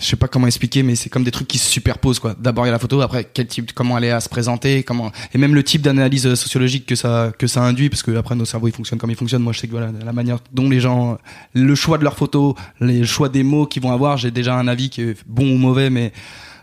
Je 0.00 0.04
sais 0.06 0.16
pas 0.16 0.28
comment 0.28 0.46
expliquer, 0.46 0.84
mais 0.84 0.94
c'est 0.94 1.08
comme 1.08 1.24
des 1.24 1.32
trucs 1.32 1.48
qui 1.48 1.58
se 1.58 1.68
superposent, 1.68 2.20
quoi. 2.20 2.36
D'abord, 2.38 2.64
il 2.66 2.68
y 2.68 2.70
a 2.70 2.72
la 2.72 2.78
photo, 2.78 3.00
après, 3.00 3.28
quel 3.34 3.48
type, 3.48 3.72
comment 3.72 3.98
elle 3.98 4.04
est 4.04 4.12
à 4.12 4.20
se 4.20 4.28
présenter, 4.28 4.84
comment, 4.84 5.10
et 5.34 5.38
même 5.38 5.56
le 5.56 5.64
type 5.64 5.82
d'analyse 5.82 6.24
euh, 6.24 6.36
sociologique 6.36 6.86
que 6.86 6.94
ça, 6.94 7.32
que 7.36 7.48
ça 7.48 7.62
induit, 7.64 7.88
parce 7.88 8.04
que 8.04 8.14
après, 8.16 8.36
nos 8.36 8.44
cerveaux, 8.44 8.68
ils 8.68 8.74
fonctionnent 8.74 9.00
comme 9.00 9.10
ils 9.10 9.16
fonctionnent. 9.16 9.42
Moi, 9.42 9.52
je 9.52 9.58
sais 9.58 9.66
que 9.66 9.72
voilà, 9.72 9.90
la 10.04 10.12
manière 10.12 10.38
dont 10.52 10.68
les 10.68 10.78
gens, 10.78 11.18
le 11.52 11.74
choix 11.74 11.98
de 11.98 12.04
leurs 12.04 12.16
photos, 12.16 12.54
les 12.80 13.04
choix 13.04 13.28
des 13.28 13.42
mots 13.42 13.66
qu'ils 13.66 13.82
vont 13.82 13.90
avoir, 13.90 14.18
j'ai 14.18 14.30
déjà 14.30 14.54
un 14.54 14.68
avis 14.68 14.88
qui 14.88 15.02
est 15.02 15.16
bon 15.26 15.50
ou 15.52 15.58
mauvais, 15.58 15.90
mais, 15.90 16.12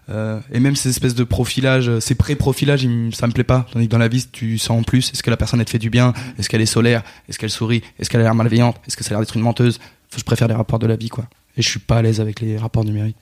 euh, 0.10 0.40
et 0.52 0.60
même 0.60 0.76
ces 0.76 0.90
espèces 0.90 1.16
de 1.16 1.24
profilage, 1.24 1.90
euh, 1.90 2.00
ces 2.00 2.16
pré-profilages, 2.16 2.88
ça 3.14 3.28
me 3.28 3.32
plaît 3.32 3.44
pas. 3.44 3.66
Tandis 3.72 3.88
que 3.88 3.92
dans 3.92 3.98
la 3.98 4.08
vie, 4.08 4.26
tu 4.32 4.58
sens 4.58 4.80
en 4.80 4.84
plus, 4.84 5.12
est-ce 5.12 5.24
que 5.24 5.30
la 5.30 5.38
personne, 5.38 5.60
elle 5.60 5.66
te 5.66 5.72
fait 5.72 5.80
du 5.80 5.90
bien? 5.90 6.14
Est-ce 6.38 6.50
qu'elle 6.50 6.62
est 6.62 6.68
solaire? 6.68 7.04
Est-ce 7.28 7.40
qu'elle 7.40 7.50
sourit? 7.50 7.82
Est-ce 8.00 8.10
qu'elle 8.10 8.22
a 8.22 8.26
l'air 8.26 8.36
malveillante? 8.36 8.80
Est-ce 8.88 8.98
que 8.98 9.04
ça 9.04 9.10
a 9.10 9.14
l'air 9.14 9.20
d'être 9.22 9.36
une 9.36 9.44
menteuse? 9.44 9.80
je 10.16 10.24
préfère 10.24 10.48
les 10.48 10.54
rapports 10.54 10.80
de 10.80 10.88
la 10.88 10.96
vie, 10.96 11.10
quoi. 11.10 11.26
Et 11.58 11.62
je 11.62 11.68
suis 11.68 11.80
pas 11.80 11.98
à 11.98 12.02
l'aise 12.02 12.22
avec 12.22 12.40
les 12.40 12.58
rapports 12.58 12.86
numériques. 12.86 13.18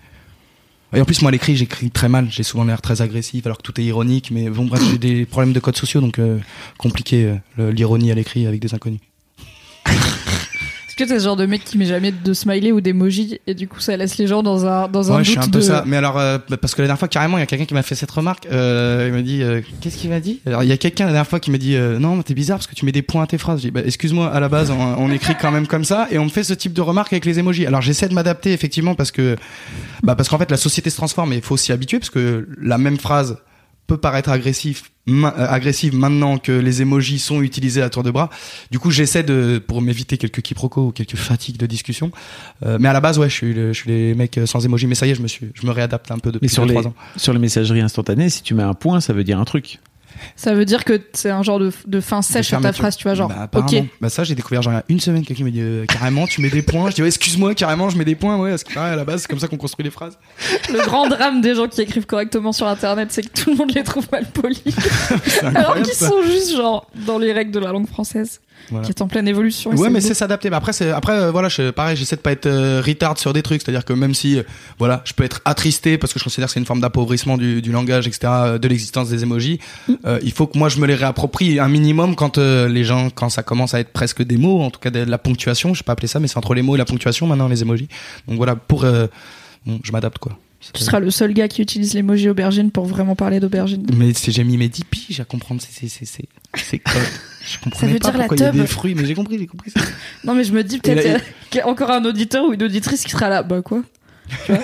Et 0.95 1.01
en 1.01 1.05
plus, 1.05 1.21
moi, 1.21 1.29
à 1.29 1.31
l'écrit, 1.31 1.55
j'écris 1.55 1.89
très 1.89 2.07
mal. 2.07 2.27
J'ai 2.29 2.43
souvent 2.43 2.65
l'air 2.65 2.81
très 2.81 3.01
agressif, 3.01 3.45
alors 3.47 3.57
que 3.57 3.63
tout 3.63 3.79
est 3.81 3.83
ironique. 3.83 4.29
Mais 4.31 4.49
bon, 4.49 4.65
bref, 4.65 4.83
j'ai 4.91 4.99
des 4.99 5.25
problèmes 5.25 5.53
de 5.53 5.59
codes 5.59 5.75
sociaux, 5.75 6.01
donc 6.01 6.19
euh, 6.19 6.37
compliqué 6.77 7.33
euh, 7.57 7.71
l'ironie 7.71 8.11
à 8.11 8.15
l'écrit 8.15 8.45
avec 8.45 8.59
des 8.59 8.75
inconnus. 8.75 8.99
Est-ce 10.93 11.05
que 11.05 11.09
t'es 11.09 11.17
ce 11.17 11.23
genre 11.23 11.35
de 11.35 11.47
mec 11.47 11.63
qui 11.63 11.79
met 11.79 11.85
jamais 11.85 12.11
de 12.11 12.33
smiley 12.35 12.71
ou 12.71 12.79
d'emoji 12.79 13.39
et 13.47 13.55
du 13.55 13.67
coup 13.67 13.79
ça 13.79 13.97
laisse 13.97 14.19
les 14.19 14.27
gens 14.27 14.43
dans 14.43 14.67
un 14.67 14.87
dans 14.87 15.11
un 15.11 15.15
Ouais, 15.15 15.21
doute 15.21 15.25
je 15.25 15.31
suis 15.31 15.39
un 15.39 15.47
peu 15.49 15.57
de... 15.57 15.61
ça. 15.61 15.83
Mais 15.87 15.97
alors, 15.97 16.19
euh, 16.19 16.37
parce 16.61 16.75
que 16.75 16.83
la 16.83 16.87
dernière 16.87 16.99
fois, 16.99 17.07
carrément, 17.07 17.37
il 17.37 17.39
y 17.39 17.43
a 17.43 17.47
quelqu'un 17.47 17.65
qui 17.65 17.73
m'a 17.73 17.81
fait 17.81 17.95
cette 17.95 18.11
remarque. 18.11 18.45
Euh, 18.51 19.05
il 19.07 19.13
m'a 19.15 19.23
dit, 19.23 19.41
euh, 19.41 19.61
qu'est-ce 19.81 19.97
qu'il 19.97 20.11
m'a 20.11 20.19
dit? 20.19 20.41
Alors, 20.45 20.61
il 20.61 20.69
y 20.69 20.71
a 20.71 20.77
quelqu'un 20.77 21.05
la 21.05 21.11
dernière 21.13 21.27
fois 21.27 21.39
qui 21.39 21.49
m'a 21.49 21.57
dit, 21.57 21.75
euh, 21.75 21.97
non, 21.97 22.21
t'es 22.21 22.35
bizarre 22.35 22.59
parce 22.59 22.67
que 22.67 22.75
tu 22.75 22.85
mets 22.85 22.91
des 22.91 23.01
points 23.01 23.23
à 23.23 23.25
tes 23.25 23.39
phrases. 23.39 23.61
J'ai 23.61 23.69
dit, 23.69 23.71
bah, 23.71 23.81
excuse-moi, 23.83 24.31
à 24.31 24.39
la 24.39 24.49
base, 24.49 24.69
on, 24.69 24.79
on 24.79 25.11
écrit 25.11 25.33
quand 25.41 25.49
même 25.49 25.65
comme 25.65 25.83
ça 25.83 26.07
et 26.11 26.19
on 26.19 26.25
me 26.25 26.29
fait 26.29 26.43
ce 26.43 26.53
type 26.53 26.73
de 26.73 26.81
remarque 26.81 27.11
avec 27.11 27.25
les 27.25 27.39
emojis. 27.39 27.65
Alors, 27.65 27.81
j'essaie 27.81 28.07
de 28.07 28.13
m'adapter 28.13 28.53
effectivement 28.53 28.93
parce 28.93 29.09
que, 29.09 29.35
bah, 30.03 30.13
parce 30.13 30.29
qu'en 30.29 30.37
fait, 30.37 30.51
la 30.51 30.57
société 30.57 30.91
se 30.91 30.97
transforme 30.97 31.33
et 31.33 31.37
il 31.37 31.41
faut 31.41 31.57
s'y 31.57 31.71
habituer 31.71 31.97
parce 31.97 32.11
que 32.11 32.47
la 32.61 32.77
même 32.77 32.99
phrase 32.99 33.37
peut 33.87 33.97
paraître 33.97 34.29
agressif, 34.29 34.91
ma- 35.05 35.33
euh, 35.37 35.47
agressive 35.49 35.93
maintenant 35.95 36.37
que 36.37 36.51
les 36.53 36.81
emojis 36.81 37.19
sont 37.19 37.41
utilisés 37.41 37.81
à 37.81 37.89
tour 37.89 38.03
de 38.03 38.11
bras. 38.11 38.29
Du 38.71 38.79
coup, 38.79 38.91
j'essaie 38.91 39.23
de, 39.23 39.61
pour 39.65 39.81
m'éviter 39.81 40.17
quelques 40.17 40.41
quiproquos 40.41 40.87
ou 40.87 40.91
quelques 40.91 41.15
fatigues 41.17 41.57
de 41.57 41.65
discussion. 41.65 42.11
Euh, 42.65 42.77
mais 42.79 42.87
à 42.87 42.93
la 42.93 43.01
base, 43.01 43.19
ouais, 43.19 43.29
je 43.29 43.33
suis, 43.33 43.53
le- 43.53 43.73
je 43.73 43.79
suis 43.81 43.89
les 43.91 44.13
mecs 44.15 44.37
euh, 44.37 44.45
sans 44.45 44.63
emojis. 44.65 44.87
Mais 44.87 44.95
ça 44.95 45.05
y 45.05 45.11
est, 45.11 45.15
je 45.15 45.21
me 45.21 45.27
suis, 45.27 45.47
je 45.53 45.65
me 45.67 45.71
réadapte 45.71 46.11
un 46.11 46.17
peu 46.19 46.31
depuis 46.31 46.45
Mais 46.45 46.47
sur 46.49 46.65
les, 46.65 46.73
trois 46.73 46.87
ans. 46.87 46.93
sur 47.17 47.33
les 47.33 47.39
messageries 47.39 47.81
instantanées, 47.81 48.29
si 48.29 48.41
tu 48.43 48.53
mets 48.53 48.63
un 48.63 48.73
point, 48.73 49.01
ça 49.01 49.11
veut 49.13 49.23
dire 49.25 49.39
un 49.39 49.45
truc. 49.45 49.79
Ça 50.35 50.53
veut 50.53 50.65
dire 50.65 50.83
que 50.85 51.01
c'est 51.13 51.29
un 51.29 51.43
genre 51.43 51.59
de, 51.59 51.71
de 51.87 51.99
fin 52.01 52.21
sèche 52.21 52.47
sur 52.47 52.61
ta 52.61 52.73
phrase, 52.73 52.95
tu 52.97 53.03
vois, 53.03 53.13
genre, 53.15 53.29
Bah, 53.29 53.49
ok. 53.53 53.75
Bah, 54.01 54.09
ça, 54.09 54.23
j'ai 54.23 54.35
découvert 54.35 54.61
genre 54.61 54.81
une 54.89 54.99
semaine. 54.99 55.25
Quelqu'un 55.25 55.43
m'a 55.43 55.49
dit 55.51 55.61
euh, 55.61 55.85
carrément, 55.85 56.27
tu 56.27 56.41
mets 56.41 56.49
des 56.49 56.61
points. 56.61 56.89
Je 56.89 56.95
dis 56.95 57.01
ouais, 57.01 57.07
excuse-moi, 57.07 57.55
carrément, 57.55 57.89
je 57.89 57.97
mets 57.97 58.05
des 58.05 58.15
points. 58.15 58.37
Ouais, 58.37 58.49
parce 58.51 58.63
que 58.63 58.73
pareil, 58.73 58.93
à 58.93 58.95
la 58.95 59.05
base, 59.05 59.21
c'est 59.21 59.27
comme 59.27 59.39
ça 59.39 59.47
qu'on 59.47 59.57
construit 59.57 59.83
les 59.83 59.91
phrases. 59.91 60.17
Le 60.71 60.83
grand 60.85 61.07
drame 61.07 61.41
des 61.41 61.55
gens 61.55 61.67
qui 61.67 61.81
écrivent 61.81 62.05
correctement 62.05 62.51
sur 62.51 62.67
internet, 62.67 63.09
c'est 63.11 63.23
que 63.23 63.41
tout 63.41 63.51
le 63.51 63.57
monde 63.57 63.73
les 63.73 63.83
trouve 63.83 64.07
mal 64.11 64.25
polis. 64.25 64.61
Alors 65.43 65.75
qu'ils 65.81 65.93
sont 65.93 66.23
juste 66.23 66.55
genre 66.55 66.87
dans 67.05 67.17
les 67.17 67.31
règles 67.33 67.51
de 67.51 67.59
la 67.59 67.71
langue 67.71 67.87
française, 67.87 68.41
Voilà. 68.69 68.85
qui 68.85 68.91
est 68.91 69.01
en 69.01 69.07
pleine 69.07 69.27
évolution. 69.27 69.71
Ouais, 69.71 69.89
mais 69.89 70.01
c'est 70.01 70.13
s'adapter. 70.13 70.49
Mais 70.49 70.55
après, 70.55 70.71
après, 70.91 71.13
euh, 71.13 71.31
voilà, 71.31 71.49
je, 71.49 71.69
pareil, 71.71 71.97
j'essaie 71.97 72.15
de 72.15 72.21
pas 72.21 72.31
être 72.31 72.45
euh, 72.45 72.81
retard 72.85 73.17
sur 73.17 73.33
des 73.33 73.41
trucs. 73.41 73.61
C'est-à-dire 73.61 73.85
que 73.85 73.93
même 73.93 74.13
si, 74.13 74.37
euh, 74.39 74.43
voilà, 74.79 75.01
je 75.05 75.13
peux 75.13 75.23
être 75.23 75.41
attristé 75.45 75.97
parce 75.97 76.13
que 76.13 76.19
je 76.19 76.23
considère 76.23 76.47
que 76.47 76.53
c'est 76.53 76.59
une 76.59 76.65
forme 76.65 76.79
d'appauvrissement 76.79 77.37
du, 77.37 77.61
du 77.61 77.71
langage, 77.71 78.07
etc., 78.07 78.19
euh, 78.25 78.57
de 78.57 78.67
l'existence 78.67 79.09
des 79.09 79.23
emojis. 79.23 79.59
euh, 80.05 80.19
il 80.23 80.31
faut 80.31 80.47
que 80.47 80.57
moi 80.57 80.69
je 80.69 80.79
me 80.79 80.87
les 80.87 80.95
réapproprie 80.95 81.59
un 81.59 81.67
minimum 81.67 82.15
quand 82.15 82.37
les 82.37 82.83
gens, 82.83 83.09
quand 83.09 83.29
ça 83.29 83.43
commence 83.43 83.73
à 83.73 83.79
être 83.79 83.91
presque 83.91 84.23
des 84.23 84.37
mots, 84.37 84.61
en 84.61 84.71
tout 84.71 84.79
cas 84.79 84.89
de, 84.89 85.03
la 85.03 85.17
ponctuation. 85.17 85.73
Je 85.73 85.79
sais 85.79 85.83
pas 85.83 85.93
appeler 85.93 86.07
ça, 86.07 86.19
mais 86.19 86.27
c'est 86.27 86.37
entre 86.37 86.53
les 86.53 86.61
mots 86.61 86.75
et 86.75 86.77
la 86.77 86.85
ponctuation 86.85 87.27
maintenant 87.27 87.47
les 87.47 87.61
emojis. 87.61 87.89
Donc 88.27 88.37
voilà, 88.37 88.55
pour, 88.55 88.85
bon, 89.65 89.79
je 89.83 89.91
m'adapte 89.91 90.17
quoi. 90.17 90.37
Tu 90.73 90.83
seras 90.83 90.99
le 90.99 91.11
seul 91.11 91.33
gars 91.33 91.47
qui 91.47 91.61
utilise 91.61 91.93
l'emoji 91.93 92.29
aubergine 92.29 92.71
pour 92.71 92.85
vraiment 92.85 93.15
parler 93.15 93.39
d'aubergine. 93.39 93.85
Mais 93.95 94.13
c'est- 94.13 94.31
j'ai 94.31 94.43
mis 94.43 94.57
mes 94.57 94.69
10 94.69 94.85
piges 94.85 95.19
à 95.19 95.25
comprendre. 95.25 95.61
C'est 95.61 95.87
c'est 95.87 96.05
c'est 96.05 96.23
Je 97.45 97.59
comprenais 97.59 97.93
veut 97.93 97.99
pas 97.99 98.11
dire 98.11 98.17
la 98.17 98.27
il 98.31 98.39
y 98.39 98.43
a 98.43 98.51
des 98.51 98.67
fruits, 98.67 98.95
mais 98.95 99.05
j'ai 99.05 99.15
compris, 99.15 99.37
j'ai 99.37 99.47
compris. 99.47 99.71
ça. 99.71 99.81
Non, 100.23 100.33
mais 100.33 100.45
je 100.45 100.53
me 100.53 100.63
dis 100.63 100.79
peut-être 100.79 101.03
là, 101.03 101.15
euh, 101.15 101.19
qu'il 101.49 101.59
y 101.59 101.61
a 101.61 101.67
encore 101.67 101.91
un 101.91 102.05
auditeur 102.05 102.45
ou 102.45 102.53
une 102.53 102.63
auditrice 102.63 103.03
qui 103.03 103.11
sera 103.11 103.27
là. 103.27 103.43
Bah 103.43 103.61
quoi? 103.61 103.83
Tu 104.45 104.53
vois? 104.53 104.61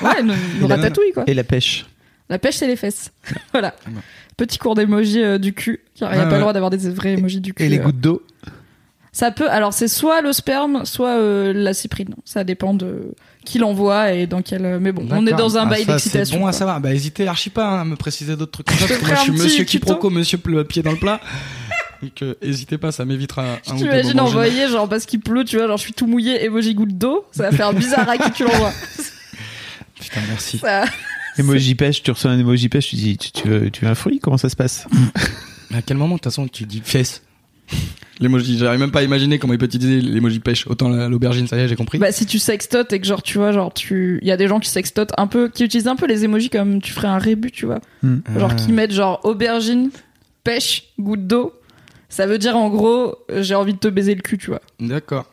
Ouais, 0.02 0.20
une, 0.20 0.64
ratatouille 0.64 1.12
quoi. 1.12 1.24
Et 1.26 1.34
la 1.34 1.42
pêche. 1.42 1.86
La 2.28 2.38
pêche, 2.38 2.56
c'est 2.56 2.68
les 2.68 2.76
fesses. 2.76 3.10
voilà. 3.52 3.74
Petit 4.36 4.58
cours 4.58 4.76
d'émoji 4.76 5.20
euh, 5.20 5.38
du 5.38 5.52
cul. 5.52 5.80
Car 5.98 6.12
il 6.14 6.16
n'y 6.16 6.22
a 6.22 6.26
pas 6.26 6.30
ouais. 6.30 6.36
le 6.36 6.40
droit 6.42 6.52
d'avoir 6.52 6.70
des 6.70 6.88
vrais 6.88 7.14
émojis 7.14 7.40
du 7.40 7.52
cul. 7.52 7.64
Et 7.64 7.68
les 7.68 7.80
euh. 7.80 7.82
gouttes 7.82 8.00
d'eau. 8.00 8.22
Ça 9.12 9.30
peut. 9.32 9.50
Alors, 9.50 9.72
c'est 9.72 9.88
soit 9.88 10.20
le 10.22 10.32
sperme, 10.32 10.84
soit 10.84 11.16
euh, 11.16 11.52
la 11.52 11.74
cyprine. 11.74 12.14
Ça 12.24 12.44
dépend 12.44 12.74
de 12.74 13.12
qui 13.44 13.58
l'envoie 13.58 14.12
et 14.12 14.26
dans 14.26 14.40
quel. 14.42 14.78
Mais 14.80 14.92
bon, 14.92 15.06
on 15.10 15.26
est 15.26 15.32
dans 15.32 15.56
un 15.58 15.62
Ah, 15.62 15.66
bail 15.70 15.84
d'excitation. 15.84 16.34
C'est 16.34 16.38
bon 16.38 16.46
à 16.46 16.50
quoi. 16.50 16.58
savoir. 16.58 16.80
Bah, 16.80 16.94
hésitez 16.94 17.26
archi 17.26 17.50
pas 17.50 17.66
hein, 17.66 17.80
à 17.80 17.84
me 17.84 17.96
préciser 17.96 18.36
d'autres 18.36 18.52
trucs. 18.62 18.66
comme 18.68 18.76
ça, 18.78 18.86
parce 18.86 19.00
que 19.00 19.06
moi, 19.06 19.16
je 19.16 19.22
suis 19.22 19.32
monsieur 19.32 19.64
quiproquo, 19.64 20.10
monsieur 20.10 20.38
le 20.46 20.64
pied 20.64 20.82
dans 20.82 20.92
le 20.92 20.96
plat. 20.98 21.20
Donc, 22.02 22.22
euh, 22.22 22.34
hésitez 22.40 22.78
pas, 22.78 22.92
ça 22.92 23.04
m'évitera 23.04 23.42
un 23.42 23.54
ou 23.54 23.56
deux 23.72 23.76
T'imagines 23.78 23.92
moments 23.92 24.08
gênants. 24.08 24.24
envoyer, 24.26 24.68
genre 24.68 24.88
parce 24.88 25.04
qu'il 25.04 25.20
pleut, 25.20 25.44
tu 25.44 25.56
vois, 25.58 25.66
genre 25.66 25.76
je 25.76 25.82
suis 25.82 25.92
tout 25.92 26.06
mouillé, 26.06 26.44
emoji 26.44 26.74
goutte 26.74 26.96
d'eau, 26.96 27.26
ça 27.30 27.50
va 27.50 27.52
faire 27.56 27.74
bizarre 27.74 28.08
à 28.08 28.16
qui 28.16 28.30
tu 28.30 28.44
l'envoies. 28.44 28.72
Putain, 30.00 30.20
merci. 30.28 30.58
Ça- 30.58 30.84
Emoji 31.38 31.74
pêche, 31.74 32.02
tu 32.02 32.10
reçois 32.10 32.30
un 32.32 32.38
emoji 32.38 32.68
pêche, 32.68 32.88
tu 32.88 32.96
dis 32.96 33.16
tu, 33.18 33.30
tu 33.32 33.48
veux, 33.48 33.70
tu 33.70 33.84
veux 33.84 33.90
un 33.90 33.94
fruit 33.94 34.18
Comment 34.18 34.36
ça 34.38 34.48
se 34.48 34.56
passe? 34.56 34.86
Mais 35.70 35.78
à 35.78 35.82
quel 35.82 35.96
moment, 35.96 36.14
de 36.14 36.20
toute 36.20 36.24
façon, 36.24 36.48
tu 36.48 36.64
dis 36.64 36.82
fesse? 36.84 37.22
L'emoji, 38.20 38.58
j'arrive 38.58 38.80
même 38.80 38.90
pas 38.90 38.98
à 39.00 39.02
imaginer 39.02 39.38
comment 39.38 39.54
il 39.54 39.58
peut 39.58 39.64
utiliser 39.64 40.02
l'emoji 40.02 40.40
pêche. 40.40 40.66
Autant 40.66 40.90
la- 40.90 41.08
l'aubergine, 41.08 41.46
ça 41.46 41.56
y 41.56 41.60
est, 41.60 41.68
j'ai 41.68 41.76
compris. 41.76 41.96
Bah 41.98 42.12
si 42.12 42.26
tu 42.26 42.38
sextotes 42.38 42.92
et 42.92 43.00
que 43.00 43.06
genre 43.06 43.22
tu 43.22 43.38
vois, 43.38 43.50
genre 43.52 43.72
tu. 43.72 44.18
Il 44.20 44.28
y 44.28 44.30
a 44.30 44.36
des 44.36 44.46
gens 44.46 44.60
qui 44.60 44.68
sextotent 44.68 45.12
un 45.16 45.26
peu, 45.26 45.48
qui 45.48 45.64
utilisent 45.64 45.88
un 45.88 45.96
peu 45.96 46.06
les 46.06 46.24
emojis 46.24 46.50
comme 46.50 46.82
tu 46.82 46.92
ferais 46.92 47.08
un 47.08 47.16
rébut, 47.18 47.50
tu 47.50 47.64
vois. 47.64 47.80
Genre 48.36 48.50
Ah. 48.52 48.54
qui 48.56 48.72
mettent 48.72 48.92
genre 48.92 49.20
aubergine, 49.24 49.90
pêche, 50.44 50.84
goutte 50.98 51.26
d'eau. 51.26 51.54
Ça 52.10 52.26
veut 52.26 52.36
dire 52.38 52.56
en 52.58 52.68
gros, 52.68 53.14
euh, 53.30 53.42
j'ai 53.42 53.54
envie 53.54 53.72
de 53.72 53.78
te 53.78 53.88
baiser 53.88 54.14
le 54.14 54.20
cul, 54.20 54.36
tu 54.36 54.48
vois. 54.50 54.60
D'accord. 54.80 55.24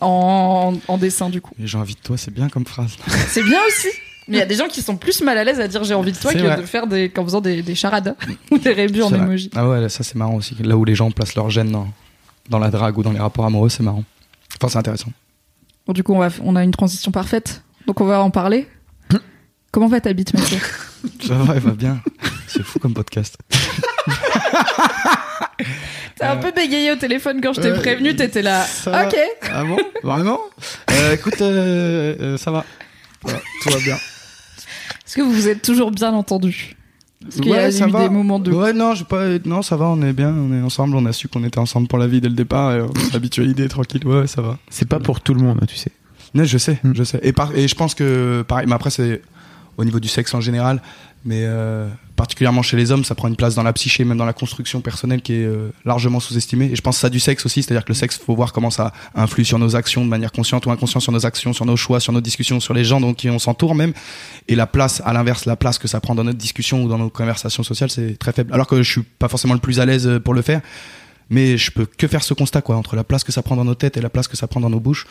En, 0.00 0.74
en 0.86 0.98
dessin 0.98 1.30
du 1.30 1.40
coup. 1.40 1.52
Et 1.60 1.66
j'ai 1.66 1.78
envie 1.78 1.94
de 1.94 2.00
toi, 2.00 2.16
c'est 2.16 2.32
bien 2.32 2.48
comme 2.48 2.64
phrase. 2.66 2.96
C'est 3.28 3.42
bien 3.42 3.58
aussi. 3.66 3.88
Mais 4.28 4.36
il 4.36 4.38
y 4.40 4.42
a 4.42 4.46
des 4.46 4.54
gens 4.54 4.68
qui 4.68 4.80
sont 4.82 4.96
plus 4.96 5.22
mal 5.22 5.36
à 5.38 5.44
l'aise 5.44 5.58
à 5.60 5.66
dire 5.68 5.82
j'ai 5.84 5.94
envie 5.94 6.12
de 6.12 6.16
toi 6.18 6.32
que 6.32 6.38
vrai. 6.38 6.56
de 6.56 6.62
faire 6.62 6.86
des. 6.86 7.08
qu'en 7.10 7.24
faisant 7.24 7.40
des, 7.40 7.62
des 7.62 7.74
charades 7.74 8.14
ou 8.50 8.58
des 8.58 8.72
rébus 8.72 9.02
en 9.02 9.12
emoji. 9.12 9.50
Ah 9.56 9.68
ouais, 9.68 9.88
ça 9.88 10.04
c'est 10.04 10.14
marrant 10.16 10.34
aussi. 10.36 10.54
Là 10.62 10.76
où 10.76 10.84
les 10.84 10.94
gens 10.94 11.10
placent 11.10 11.34
leur 11.34 11.50
gêne 11.50 11.72
dans, 11.72 11.88
dans 12.48 12.58
la 12.58 12.70
drague 12.70 12.96
ou 12.98 13.02
dans 13.02 13.12
les 13.12 13.18
rapports 13.18 13.44
amoureux, 13.46 13.68
c'est 13.70 13.82
marrant. 13.82 14.04
Enfin, 14.56 14.68
c'est 14.68 14.78
intéressant. 14.78 15.10
Bon, 15.86 15.92
du 15.92 16.02
coup, 16.02 16.14
on, 16.14 16.18
va, 16.18 16.28
on 16.42 16.54
a 16.56 16.62
une 16.62 16.70
transition 16.70 17.10
parfaite. 17.10 17.62
Donc, 17.86 18.00
on 18.00 18.04
va 18.04 18.20
en 18.22 18.30
parler. 18.30 18.68
Comment 19.72 19.86
va 19.88 20.00
ta 20.00 20.12
bite, 20.12 20.34
Mathieu? 20.34 20.58
Ça 21.26 21.34
va, 21.34 21.54
elle 21.54 21.60
va 21.62 21.70
bien. 21.70 22.00
C'est 22.46 22.62
fou 22.62 22.78
comme 22.80 22.92
podcast. 22.92 23.38
T'as 26.16 26.32
un 26.32 26.36
peu 26.36 26.50
bégayé 26.52 26.92
au 26.92 26.96
téléphone 26.96 27.40
quand 27.40 27.52
je 27.54 27.60
t'ai 27.60 27.70
Ouais, 27.72 27.78
prévenu, 27.78 28.14
t'étais 28.14 28.42
là. 28.42 28.62
ça 28.64 28.90
va. 28.90 29.06
Ok. 29.06 29.16
Ah 29.50 29.64
bon? 29.64 29.78
Vraiment? 30.02 30.40
Euh, 30.90 31.14
Écoute, 31.14 31.40
euh, 31.40 32.14
euh, 32.20 32.36
ça 32.36 32.50
va. 32.50 32.64
Voilà, 33.22 33.38
tout 33.62 33.70
va 33.70 33.78
bien. 33.78 33.96
Est-ce 35.10 35.16
que 35.16 35.22
vous 35.22 35.32
vous 35.32 35.48
êtes 35.48 35.60
toujours 35.62 35.90
bien 35.90 36.12
entendu? 36.12 36.76
Est-ce 37.26 37.42
qu'il 37.42 37.50
y 37.50 37.54
a 37.54 37.64
Ouais, 37.64 37.72
ça 37.72 37.88
eu 37.88 37.90
va. 37.90 38.02
des 38.04 38.08
moments 38.08 38.38
de. 38.38 38.52
Ouais, 38.52 38.72
non, 38.72 38.94
pas. 39.08 39.26
Non, 39.44 39.60
ça 39.60 39.76
va, 39.76 39.86
on 39.86 40.00
est 40.02 40.12
bien, 40.12 40.32
on 40.32 40.52
est 40.56 40.62
ensemble, 40.62 40.94
on 40.94 41.04
a 41.04 41.12
su 41.12 41.26
qu'on 41.26 41.42
était 41.42 41.58
ensemble 41.58 41.88
pour 41.88 41.98
la 41.98 42.06
vie 42.06 42.20
dès 42.20 42.28
le 42.28 42.36
départ 42.36 42.72
et 42.76 42.80
on 42.80 42.94
s'est 42.94 43.16
habitué 43.16 43.42
à 43.42 43.46
l'idée, 43.46 43.66
tranquille. 43.66 44.06
Ouais, 44.06 44.28
ça 44.28 44.40
va. 44.40 44.56
C'est 44.70 44.88
pas 44.88 45.00
pour 45.00 45.20
tout 45.20 45.34
le 45.34 45.40
monde, 45.42 45.60
tu 45.68 45.74
sais. 45.74 45.90
Non, 46.32 46.44
je 46.44 46.58
sais, 46.58 46.78
Mm. 46.84 46.92
je 46.94 47.02
sais. 47.02 47.18
Et, 47.24 47.32
par- 47.32 47.52
et 47.56 47.66
je 47.66 47.74
pense 47.74 47.96
que, 47.96 48.42
pareil, 48.46 48.66
mais 48.68 48.74
après, 48.74 48.90
c'est 48.90 49.20
au 49.78 49.84
niveau 49.84 49.98
du 49.98 50.06
sexe 50.06 50.32
en 50.32 50.40
général, 50.40 50.80
mais 51.24 51.42
euh, 51.44 51.88
particulièrement 52.16 52.62
chez 52.62 52.76
les 52.76 52.92
hommes, 52.92 53.04
ça 53.04 53.14
prend 53.14 53.28
une 53.28 53.36
place 53.36 53.54
dans 53.54 53.62
la 53.62 53.72
psyché, 53.74 54.04
même 54.04 54.16
dans 54.16 54.24
la 54.24 54.32
construction 54.32 54.80
personnelle 54.80 55.20
qui 55.20 55.34
est 55.34 55.44
euh, 55.44 55.70
largement 55.84 56.18
sous-estimée. 56.18 56.70
Et 56.72 56.76
je 56.76 56.80
pense 56.80 56.96
que 56.96 57.00
ça 57.00 57.10
du 57.10 57.20
sexe 57.20 57.44
aussi, 57.44 57.62
c'est-à-dire 57.62 57.84
que 57.84 57.90
le 57.90 57.94
sexe, 57.94 58.18
faut 58.18 58.34
voir 58.34 58.52
comment 58.52 58.70
ça 58.70 58.92
influe 59.14 59.44
sur 59.44 59.58
nos 59.58 59.76
actions 59.76 60.04
de 60.04 60.08
manière 60.08 60.32
consciente 60.32 60.64
ou 60.64 60.70
inconsciente, 60.70 61.02
sur 61.02 61.12
nos 61.12 61.26
actions, 61.26 61.52
sur 61.52 61.66
nos 61.66 61.76
choix, 61.76 62.00
sur 62.00 62.12
nos 62.12 62.22
discussions, 62.22 62.58
sur 62.58 62.72
les 62.72 62.84
gens 62.84 63.00
dont 63.00 63.14
on 63.26 63.38
s'entoure 63.38 63.74
même. 63.74 63.92
Et 64.48 64.54
la 64.54 64.66
place, 64.66 65.02
à 65.04 65.12
l'inverse, 65.12 65.44
la 65.44 65.56
place 65.56 65.78
que 65.78 65.88
ça 65.88 66.00
prend 66.00 66.14
dans 66.14 66.24
notre 66.24 66.38
discussion 66.38 66.84
ou 66.84 66.88
dans 66.88 66.98
nos 66.98 67.10
conversations 67.10 67.62
sociales, 67.62 67.90
c'est 67.90 68.18
très 68.18 68.32
faible. 68.32 68.52
Alors 68.54 68.66
que 68.66 68.82
je 68.82 68.90
suis 68.90 69.02
pas 69.02 69.28
forcément 69.28 69.54
le 69.54 69.60
plus 69.60 69.78
à 69.78 69.84
l'aise 69.84 70.20
pour 70.24 70.32
le 70.32 70.42
faire, 70.42 70.62
mais 71.28 71.58
je 71.58 71.70
peux 71.70 71.84
que 71.84 72.08
faire 72.08 72.24
ce 72.24 72.32
constat, 72.32 72.62
quoi, 72.62 72.76
entre 72.76 72.96
la 72.96 73.04
place 73.04 73.24
que 73.24 73.32
ça 73.32 73.42
prend 73.42 73.56
dans 73.56 73.64
nos 73.64 73.74
têtes 73.74 73.98
et 73.98 74.00
la 74.00 74.10
place 74.10 74.26
que 74.26 74.36
ça 74.36 74.46
prend 74.46 74.60
dans 74.60 74.70
nos 74.70 74.80
bouches. 74.80 75.06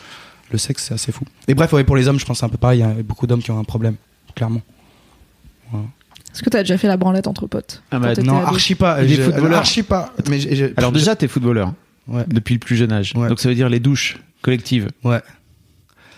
Le 0.50 0.58
sexe, 0.58 0.86
c'est 0.88 0.94
assez 0.94 1.12
fou. 1.12 1.24
Et 1.46 1.54
bref, 1.54 1.72
pour 1.84 1.96
les 1.96 2.08
hommes, 2.08 2.18
je 2.18 2.24
pense 2.24 2.38
que 2.38 2.40
c'est 2.40 2.46
un 2.46 2.50
peu 2.50 2.58
pareil. 2.58 2.80
Il 2.80 2.82
y 2.82 2.84
a 2.84 3.02
beaucoup 3.04 3.28
d'hommes 3.28 3.42
qui 3.42 3.52
ont 3.52 3.60
un 3.60 3.64
problème, 3.64 3.94
clairement. 4.34 4.62
Est-ce 6.32 6.42
que 6.42 6.50
t'as 6.50 6.60
déjà 6.60 6.78
fait 6.78 6.88
la 6.88 6.96
branlette 6.96 7.26
entre 7.26 7.46
potes 7.46 7.82
Ah 7.90 7.98
bah, 7.98 8.14
Non, 8.22 8.36
archi 8.46 8.74
pas. 8.74 9.02
Il 9.02 9.12
est 9.12 9.22
footballeur. 9.22 9.58
Archi 9.58 9.82
pas. 9.82 10.12
Mais 10.28 10.38
j'ai- 10.40 10.54
j'ai- 10.54 10.74
Alors 10.76 10.92
déjà, 10.92 11.16
t'es 11.16 11.28
footballeur 11.28 11.72
Ouais. 12.08 12.24
depuis 12.28 12.54
le 12.54 12.60
plus 12.60 12.76
jeune 12.76 12.92
âge. 12.92 13.12
Ouais. 13.16 13.28
Donc 13.28 13.40
ça 13.40 13.48
veut 13.48 13.54
dire 13.54 13.68
les 13.68 13.80
douches 13.80 14.18
collectives. 14.42 14.88
Ouais. 15.04 15.20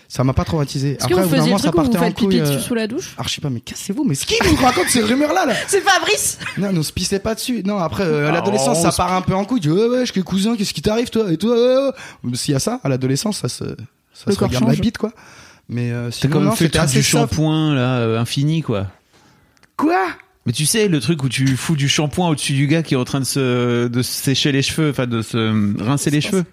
Ça 0.09 0.25
m'a 0.25 0.35
pas 0.35 0.45
traumatisé. 0.45 0.93
Est-ce 0.93 0.99
que 0.99 1.15
Après, 1.15 1.15
vous 1.15 1.21
au 1.21 1.25
bout 1.25 1.31
d'un 1.31 1.37
faisiez 1.39 1.51
moment, 1.53 1.57
le 1.57 1.63
ça 1.63 1.69
truc 1.69 1.75
où 1.75 1.85
vous 1.85 1.91
partait 1.91 1.99
en 1.99 2.03
faites 2.09 2.15
pipi 2.17 2.27
couille. 2.27 2.41
dessus 2.41 2.53
euh, 2.53 2.61
sous 2.61 2.75
la 2.75 2.87
douche 2.87 3.15
Archi 3.17 3.41
pas, 3.41 3.49
mais 3.49 3.61
cassez-vous. 3.61 4.05
Mais 4.05 4.15
qui 4.15 4.35
vous 4.45 4.57
raconte 4.63 4.89
ces 4.89 5.01
rumeurs-là 5.01 5.47
là 5.47 5.55
C'est 5.67 5.81
Fabrice 5.81 6.39
Non, 6.59 6.69
on 6.77 6.83
se 6.83 6.93
pissait 6.93 7.19
pas 7.19 7.35
dessus. 7.35 7.63
Non, 7.65 7.79
après, 7.79 8.05
euh, 8.05 8.27
à 8.27 8.29
Ah, 8.29 8.33
l'adolescence, 8.33 8.79
on 8.79 8.83
ça 8.83 8.91
se 8.91 8.97
part 8.99 9.15
un 9.15 9.23
peu 9.23 9.35
en 9.35 9.47
couille. 9.47 9.61
Tu 9.61 9.69
dis, 9.69 9.75
ouais, 9.75 9.87
ouais, 9.89 10.05
je 10.07 10.13
suis 10.13 10.23
cousin, 10.23 10.55
qu'est-ce 10.55 10.75
qui 10.75 10.83
t'arrive, 10.83 11.09
toi? 11.09 11.33
Et 11.33 11.39
toi. 11.39 11.95
S'il 12.35 12.53
y 12.53 12.55
a 12.55 12.61
ça, 12.61 12.79
à 12.85 12.91
l'adolescence, 12.91 13.39
ça 13.39 13.49
se, 13.49 13.65
ça 13.65 13.75
Le 14.27 14.33
se 14.35 14.39
corps 14.39 14.49
regarde 14.49 14.65
la 14.65 14.73
change. 14.73 14.81
bite, 14.83 14.99
quoi. 14.99 15.13
Mais 15.71 15.91
euh, 15.93 16.07
T'as 16.07 16.11
sinon, 16.13 16.33
quand 16.35 16.39
même 16.41 16.49
non, 16.51 16.57
fait 16.57 16.65
le 16.65 16.69
c'était 16.69 16.79
truc 16.79 16.91
assez 16.91 16.99
du 16.99 17.05
soft. 17.05 17.33
shampoing 17.33 17.75
là, 17.75 17.97
euh, 18.01 18.21
infini 18.21 18.61
quoi. 18.61 18.89
Quoi 19.83 20.07
Mais 20.47 20.53
tu 20.53 20.65
sais, 20.67 20.89
le 20.89 21.01
truc 21.01 21.23
où 21.25 21.29
tu 21.29 21.57
fous 21.57 21.77
du 21.77 21.89
shampoing 21.89 22.29
au-dessus 22.29 22.53
du 22.53 22.67
gars 22.67 22.83
qui 22.83 22.95
est 22.95 22.97
en 22.97 23.05
train 23.05 23.21
de 23.21 23.25
se, 23.25 23.89
de 23.89 24.03
se 24.03 24.13
sécher 24.13 24.53
les 24.53 24.63
cheveux, 24.63 24.91
enfin 24.91 25.07
de 25.07 25.23
se 25.23 25.37
euh, 25.37 25.75
rincer 25.81 26.11
les 26.11 26.21
cheveux. 26.21 26.45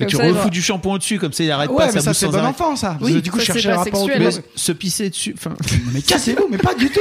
Et 0.00 0.06
tu 0.06 0.16
ça, 0.16 0.22
refous 0.22 0.48
du 0.50 0.62
shampoing 0.62 0.94
au-dessus, 0.94 1.18
comme 1.18 1.32
ça 1.32 1.42
il 1.44 1.50
arrête 1.50 1.70
Ouais, 1.70 1.86
pas, 1.88 1.92
mais 1.92 2.00
ça 2.00 2.14
c'est 2.14 2.26
bon 2.28 2.36
arrêt. 2.36 2.46
enfant, 2.48 2.76
ça. 2.76 2.96
Oui, 3.00 3.20
du 3.20 3.30
coup, 3.32 3.38
pas 3.38 3.52
le 3.52 3.74
rapport. 3.74 4.08
Mais 4.18 4.30
se 4.54 4.72
pisser 4.72 5.10
dessus, 5.10 5.34
enfin. 5.36 5.54
Mais 5.92 6.00
cassez-vous, 6.02 6.46
mais 6.50 6.58
pas 6.58 6.74
du 6.74 6.88
tout. 6.88 7.00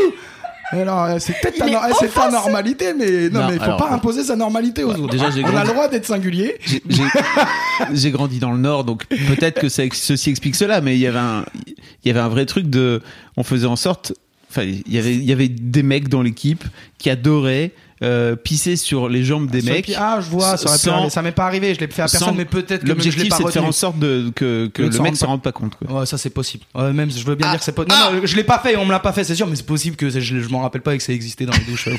Alors, 0.72 1.04
euh, 1.06 1.18
c'est 1.20 1.34
peut-être 1.40 1.60
ta, 1.60 1.66
eh, 1.68 2.08
ta 2.10 2.30
normalité, 2.32 2.94
mais 2.94 3.30
non, 3.30 3.42
Non, 3.44 3.48
mais 3.50 3.58
faut 3.58 3.64
alors- 3.64 3.78
pas 3.78 3.90
imposer 3.92 4.24
sa 4.24 4.36
normalité 4.36 4.84
aux 4.84 4.92
Ouais, 4.92 5.00
autres. 5.00 5.14
déjà, 5.14 5.30
j'ai 5.32 5.42
On 5.46 5.56
a 5.56 5.64
le 5.64 5.70
droit 5.70 5.88
d'être 5.88 6.06
singulier. 6.06 6.58
J'ai- 7.94 8.12
grandi 8.12 8.40
dans 8.40 8.52
le 8.52 8.58
Nord, 8.58 8.84
donc 8.84 9.06
peut-être 9.06 9.62
que 9.62 9.70
ça, 9.70 9.84
ceci 9.94 10.30
explique 10.30 10.56
cela, 10.56 10.82
mais 10.82 10.96
il 10.96 11.00
y 11.00 11.08
avait 11.08 11.20
un, 11.20 11.46
il 11.68 12.08
y 12.08 12.10
avait 12.10 12.20
un 12.20 12.28
vrai 12.28 12.46
truc 12.46 12.70
de, 12.70 13.02
on 13.38 13.44
faisait 13.44 13.68
en 13.68 13.78
sorte, 13.78 14.14
enfin, 14.50 14.64
il 14.64 14.94
y 14.94 14.98
avait, 14.98 15.14
il 15.16 15.24
y 15.24 15.32
avait 15.32 15.48
des 15.50 15.84
mecs 15.84 16.10
dans 16.10 16.22
l'équipe 16.22 16.64
qui 16.98 17.10
adoraient 17.10 17.72
euh, 18.04 18.36
pisser 18.36 18.76
sur 18.76 19.10
les 19.10 19.24
jambes 19.24 19.50
des 19.50 19.62
le 19.62 19.72
mecs. 19.74 19.92
Ah, 19.98 20.20
je 20.22 20.30
vois, 20.30 20.56
ça 20.56 20.78
sans- 20.78 21.22
m'est 21.24 21.32
pas 21.32 21.46
arrivé, 21.46 21.74
je 21.74 21.80
l'ai 21.80 21.88
fait 21.88 22.04
à 22.04 22.06
personne, 22.06 22.20
sans- 22.30 22.34
mais 22.36 22.46
peut-être 22.46 22.84
que 22.84 22.88
L'objectif, 22.88 23.34
c'est 23.36 23.44
de 23.44 23.50
faire 23.50 23.66
en 23.66 23.72
sorte 23.72 23.98
de, 23.98 24.32
que, 24.36 24.68
que 24.68 24.84
le 24.84 24.92
s'en 24.92 25.04
mec 25.04 25.16
s'en 25.16 25.28
rende 25.28 25.42
pas 25.42 25.52
compte. 25.52 25.76
Quoi. 25.76 26.02
Ouais, 26.02 26.06
ça 26.06 26.18
c'est 26.20 26.30
possible. 26.30 26.64
Ouais, 26.76 26.94
même 26.94 27.10
je 27.10 27.24
veux 27.26 27.36
bien 27.36 27.50
dire 27.50 27.60
que 27.60 27.66
c'est 27.66 27.72
pas. 27.72 27.86
Non, 27.86 28.20
non, 28.20 28.22
je 28.24 28.36
l'ai 28.36 28.44
pas 28.44 28.60
fait, 28.60 28.76
on 28.78 28.86
me 28.86 28.92
l'a 28.92 29.00
pas 29.00 29.14
fait, 29.14 29.24
c'est 29.24 29.34
sûr, 29.36 29.48
mais 29.48 29.56
c'est 29.56 29.66
possible 29.66 29.96
que 29.96 30.10
je, 30.10 30.20
je 30.20 30.50
m'en 30.50 30.62
rappelle 30.62 30.82
pas 30.82 30.94
et 30.94 30.98
que 31.00 31.04
ça 31.04 31.14
existait 31.14 31.46
dans 31.46 31.54
les 31.54 31.64
douches. 31.66 31.90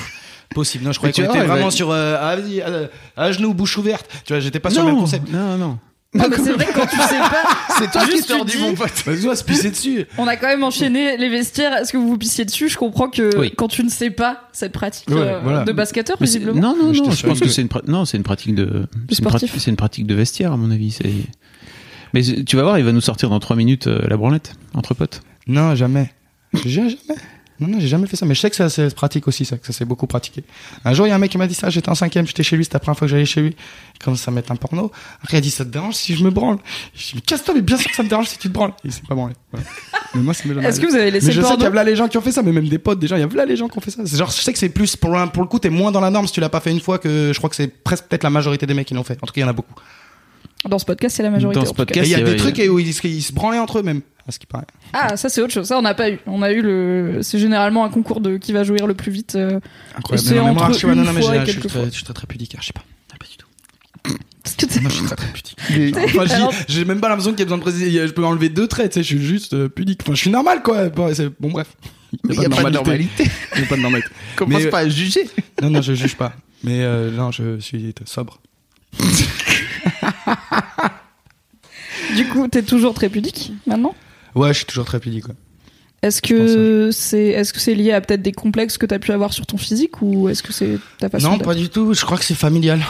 Possible. 0.55 0.85
Non, 0.85 0.93
je 0.93 0.99
croyais 0.99 1.13
qu'on 1.13 1.25
était 1.25 1.33
ouais, 1.41 1.47
vraiment 1.47 1.67
ouais. 1.67 1.71
sur 1.71 1.91
euh, 1.91 2.17
ah, 2.19 2.35
vas-y, 2.37 2.63
euh, 2.63 2.87
à 3.17 3.33
genoux, 3.33 3.53
bouche 3.53 3.77
ouverte. 3.77 4.07
Tu 4.25 4.33
vois, 4.33 4.41
j'étais 4.41 4.61
pas 4.61 4.71
sur 4.71 4.83
le 4.83 4.89
même 4.93 5.01
concept. 5.01 5.31
non, 5.31 5.59
non. 5.59 5.79
Non, 6.15 6.25
mais 6.31 6.37
c'est 6.39 6.53
vrai 6.53 6.65
que 6.65 6.73
quand 6.73 6.87
tu 6.87 6.97
sais 6.97 7.19
pas, 7.19 7.45
C'est 7.79 7.91
toi 7.91 8.07
qui 8.07 8.33
rendu, 8.33 8.57
dis- 8.57 8.63
mon 8.63 8.75
pote. 8.75 8.91
Bah, 9.05 9.37
se 9.37 9.45
pisser 9.45 9.71
dessus. 9.71 10.07
on 10.17 10.27
a 10.27 10.37
quand 10.37 10.47
même 10.47 10.65
enchaîné 10.65 11.19
les 11.19 11.29
vestiaires. 11.29 11.75
Est-ce 11.77 11.93
que 11.93 11.99
vous 11.99 12.09
vous 12.09 12.17
pissiez 12.17 12.47
dessus? 12.47 12.71
Je 12.71 12.79
comprends 12.79 13.11
que 13.11 13.37
Oui. 13.39 13.53
quand 13.55 13.69
tu 13.69 13.85
ne 13.85 13.91
sais 13.91 14.09
pas 14.11 14.49
cette 14.53 14.73
pratique 14.73 15.09
Ouais, 15.11 15.17
euh, 15.19 15.41
voilà. 15.43 15.65
de 15.65 15.73
basketteur, 15.73 16.17
Mais 16.21 16.27
visiblement. 16.27 16.59
non, 16.61 16.75
non, 16.77 16.93
non. 16.95 17.11
Je 17.11 17.27
pense 17.27 17.39
que- 17.41 17.45
que 17.45 17.51
c'est 17.51 17.61
une, 17.61 17.69
pra- 17.69 17.87
non, 17.87 18.07
c'est 18.07 18.17
une 18.17 18.23
pratique 18.23 18.55
de, 18.55 18.87
c'est 19.11 19.19
une, 19.19 19.25
pra- 19.27 19.29
sportif. 19.31 19.55
c'est 19.59 19.71
une 19.71 19.77
pratique 19.77 20.07
de 20.07 20.15
vestiaire 20.15 20.53
à 20.53 20.57
mon 20.57 20.71
avis. 20.71 20.93
C'est. 20.93 21.13
Mais 22.15 22.23
tu 22.23 22.57
vas 22.57 22.63
voir, 22.63 22.79
il 22.79 22.85
va 22.87 22.93
nous 22.93 23.03
sortir 23.03 23.29
dans 23.29 23.39
3 23.39 23.55
minutes 23.57 23.87
euh, 23.87 24.01
la 24.09 24.17
branlette 24.17 24.55
entre 24.73 24.95
potes. 24.95 25.21
Non, 25.47 25.75
jamais. 25.75 26.11
J'ai 26.65 26.71
jamais. 26.89 26.97
Non, 27.61 27.67
non, 27.69 27.81
j'ai 27.81 27.89
jamais 27.89 28.07
fait 28.07 28.17
ça. 28.17 28.25
Mais 28.25 28.35
je 28.35 28.41
sais 28.41 28.51
que 28.51 28.57
ça 28.57 28.69
c'est 28.69 28.95
pratique 28.95 29.27
aussi, 29.27 29.45
ça, 29.45 29.59
que 29.59 29.67
ça 29.67 29.73
s'est 29.73 29.85
beaucoup 29.85 30.07
pratiqué. 30.07 30.45
Un 30.85 30.93
jour, 30.95 31.07
il 31.07 31.11
y 31.11 31.13
a 31.13 31.17
un 31.17 31.19
mec 31.19 31.31
qui 31.31 31.39
m'a 31.39 31.47
dit 31.47 31.55
ça. 31.55 31.71
J'étais 31.71 31.89
en 31.89 31.95
cinquième, 31.95 32.27
j'étais 32.27 32.43
chez 32.45 32.57
lui. 32.57 32.65
C'était 32.65 32.77
la 32.77 32.81
première 32.81 32.99
fois 32.99 33.07
que 33.07 33.11
j'allais 33.11 33.25
chez 33.27 33.41
lui. 33.41 33.57
Il 33.95 34.05
commence 34.05 34.27
à 34.29 34.31
mettre 34.31 34.53
un 34.53 34.57
porno. 34.57 34.93
Après, 35.23 35.37
il 35.37 35.39
a 35.39 35.41
dit 35.41 35.51
Ça 35.51 35.65
te 35.65 35.71
dérange 35.71 35.95
si 35.95 36.15
je 36.15 36.23
me 36.23 36.31
branle? 36.31 36.59
Je 36.95 37.01
dis 37.07 37.13
Mais 37.17 37.21
casse-toi, 37.21 37.55
mais 37.55 37.63
bien 37.63 37.77
sûr 37.77 37.91
que 37.91 37.97
ça 37.97 38.03
me 38.05 38.09
dérange 38.09 38.29
si 38.29 38.39
tu 38.39 38.49
te 38.49 38.53
branles. 38.55 38.71
Et 38.85 38.89
il 38.89 38.93
s'est 38.93 39.03
pas 39.09 39.15
branlé. 39.15 39.35
Voilà. 39.53 39.67
Mais 40.15 40.21
moi, 40.23 40.33
jamais 40.35 40.65
Est-ce 40.67 40.81
que 40.81 40.87
vous 40.87 40.95
avez 40.95 41.11
laissé 41.11 41.27
Mais 41.27 41.33
je 41.33 41.41
sais 41.43 41.47
qu'il 41.49 41.55
y 41.57 41.59
porno 41.65 41.73
a 41.73 41.75
là 41.75 41.85
les 41.85 41.97
gens 41.97 42.07
qui 42.09 42.17
ont 42.17 42.21
fait 42.23 42.33
ça, 42.33 42.43
mais 42.43 42.53
même 42.53 42.69
des 42.69 42.79
potes, 42.79 42.99
des 43.01 43.07
gens, 43.09 43.17
il 43.17 43.21
y 43.21 43.25
a 43.25 43.29
là 43.35 43.45
les 43.45 43.57
gens 43.57 43.69
qui 43.69 43.77
ont 43.77 43.81
fait 43.81 43.91
ça. 43.91 44.03
C'est 44.07 44.17
genre, 44.17 44.31
je 44.31 44.41
sais 44.41 44.53
que 44.53 44.59
c'est 44.59 44.69
plus, 44.69 44.95
pour, 44.97 45.17
un- 45.19 45.27
pour 45.27 45.43
le 45.43 45.49
coup, 45.49 45.59
t'es 45.59 45.71
moins 45.71 45.91
dans 45.91 46.01
la 46.01 46.11
norme 46.11 46.27
si 46.27 46.33
tu 46.33 46.41
l'as 46.41 46.49
pas 46.49 46.61
fait 46.61 46.71
une 46.71 46.81
fois 46.81 46.99
que 46.99 47.33
je 47.33 47.39
crois 47.39 47.51
que 47.51 47.57
c'est 47.57 47.69
presque 47.69 48.05
peut-être 48.05 48.23
la 48.25 48.31
majorité 48.31 48.67
des 48.67 48.75
mecs 48.75 48.87
qui 48.87 48.95
l'ont 48.95 49.05
fait. 49.05 49.19
En 49.23 49.27
tout 49.27 49.33
cas, 49.33 49.41
il 49.41 49.43
y 49.43 49.45
en 49.45 49.49
a 49.49 49.53
beaucoup. 49.53 49.75
Dans 50.69 50.79
ce 50.79 50.85
podcast, 50.85 51.17
c'est 51.17 51.23
la 51.23 51.31
majorité. 51.31 51.61
Dans 51.61 51.67
ce 51.67 51.73
podcast, 51.73 52.07
il 52.07 52.11
y 52.11 52.15
a 52.15 52.19
c'est- 52.19 52.25
des 52.25 52.31
ouais, 52.31 52.37
trucs 52.53 52.59
où 52.71 52.79
ils, 52.79 52.93
se- 52.95 53.07
ils 53.07 53.23
se 53.23 53.33
branlaient 53.33 53.59
entre 53.61 53.79
eux 53.79 53.83
même, 53.83 54.01
à 54.29 54.31
ce 54.33 54.39
qui 54.39 54.47
paraît. 54.47 54.67
Ah, 54.93 55.17
ça 55.17 55.29
c'est 55.29 55.41
autre 55.41 55.53
chose. 55.53 55.67
Ça 55.67 55.79
on 55.79 55.83
n'a 55.83 55.95
pas 55.95 56.11
eu. 56.11 56.19
On 56.27 56.43
a 56.43 56.53
eu 56.53 56.61
le. 56.63 57.21
C'est 57.23 57.39
généralement 57.39 57.85
un 57.85 57.89
concours 57.89 58.21
de 58.21 58.37
qui 58.37 58.53
va 58.53 58.63
jouir 58.63 58.87
le 58.87 58.95
plus 58.95 59.11
vite. 59.11 59.35
euh, 59.35 59.59
Incroyable. 59.97 60.29
Non, 60.29 60.35
mais 60.45 60.53
moi, 60.53 60.63
entre 60.65 60.73
je 60.75 60.79
suis- 60.79 60.87
non, 60.89 61.13
mais 61.13 61.23
fois 61.23 61.35
j'ai- 61.35 61.37
et 61.43 61.47
je 61.47 61.51
suis 61.51 61.55
quelques 61.61 61.69
très- 61.71 61.79
fois. 61.81 61.89
je 61.89 61.95
suis 61.95 62.05
très 62.05 62.15
très 62.15 62.27
pudique, 62.27 62.55
hein, 62.55 62.59
je 62.61 62.67
sais 62.67 62.73
pas. 62.73 62.85
Pas 63.19 63.27
du 63.27 63.37
tout. 63.37 63.47
Moi, 64.81 64.91
je 64.91 64.95
suis 64.95 65.05
très 65.07 65.17
très 65.17 65.27
pudique. 65.33 65.57
Enfin, 66.15 66.27
Alors- 66.35 66.55
j'ai 66.69 66.85
même 66.85 67.01
pas 67.01 67.09
l'impression 67.09 67.33
qu'il 67.33 67.41
y 67.41 67.43
a 67.43 67.47
besoin 67.47 67.59
de 67.59 67.63
préciser. 67.63 67.91
Je 68.07 68.13
peux 68.13 68.25
enlever 68.25 68.49
deux 68.49 68.67
traits, 68.69 68.93
tu 68.93 68.95
sais, 68.95 69.03
je 69.03 69.09
suis 69.17 69.25
juste 69.27 69.55
euh, 69.55 69.69
pudique. 69.69 70.01
Enfin, 70.03 70.15
je 70.15 70.21
suis 70.21 70.31
normal, 70.31 70.63
quoi. 70.63 70.89
Bon, 70.89 71.11
bref. 71.51 71.69
Il 72.31 72.39
n'y 72.39 72.47
a 72.47 72.49
pas 72.49 72.65
de 72.65 72.71
normalité. 72.71 73.25
Il 73.57 73.61
y 73.61 73.65
a 73.65 73.67
pas 73.67 73.77
de 73.77 73.83
normalité. 73.83 74.09
Commence 74.37 74.63
Mais- 74.63 74.71
pas 74.71 74.79
à 74.81 74.89
juger. 74.89 75.29
Non, 75.63 75.71
non, 75.71 75.83
je 75.83 75.93
juge 75.95 76.17
pas. 76.17 76.33
Mais 76.65 76.81
euh, 76.83 77.11
non, 77.11 77.31
je 77.33 77.59
suis 77.61 77.95
sobre. 78.07 78.41
Du 82.17 82.27
coup, 82.29 82.49
t'es 82.49 82.63
toujours 82.63 82.95
très 82.95 83.09
pudique 83.09 83.53
maintenant? 83.67 83.95
Ouais, 84.39 84.53
je 84.53 84.59
suis 84.59 84.67
toujours 84.67 84.85
très 84.85 85.01
pudique, 85.01 85.25
quoi. 85.25 85.35
Est-ce 86.01 86.23
que 86.23 86.91
c'est 86.93 87.27
est-ce 87.27 87.53
que 87.53 87.59
c'est 87.59 87.75
lié 87.75 87.93
à 87.93 88.01
peut-être 88.01 88.23
des 88.23 88.31
complexes 88.33 88.79
que 88.79 88.87
t'as 88.87 89.01
pu 89.01 89.11
avoir 89.11 89.33
sur 89.33 89.47
ton 89.47 89.57
physique 89.57 90.01
ou 90.01 90.29
est-ce 90.29 90.45
que 90.45 90.53
c'est 90.53 90.79
ta 90.99 91.09
façon 91.09 91.33
Non, 91.33 91.39
pas 91.39 91.57
du 91.57 91.69
tout. 91.69 91.93
Je 91.93 92.05
crois 92.05 92.17
que 92.17 92.25
c'est 92.25 92.35
familial. 92.35 92.81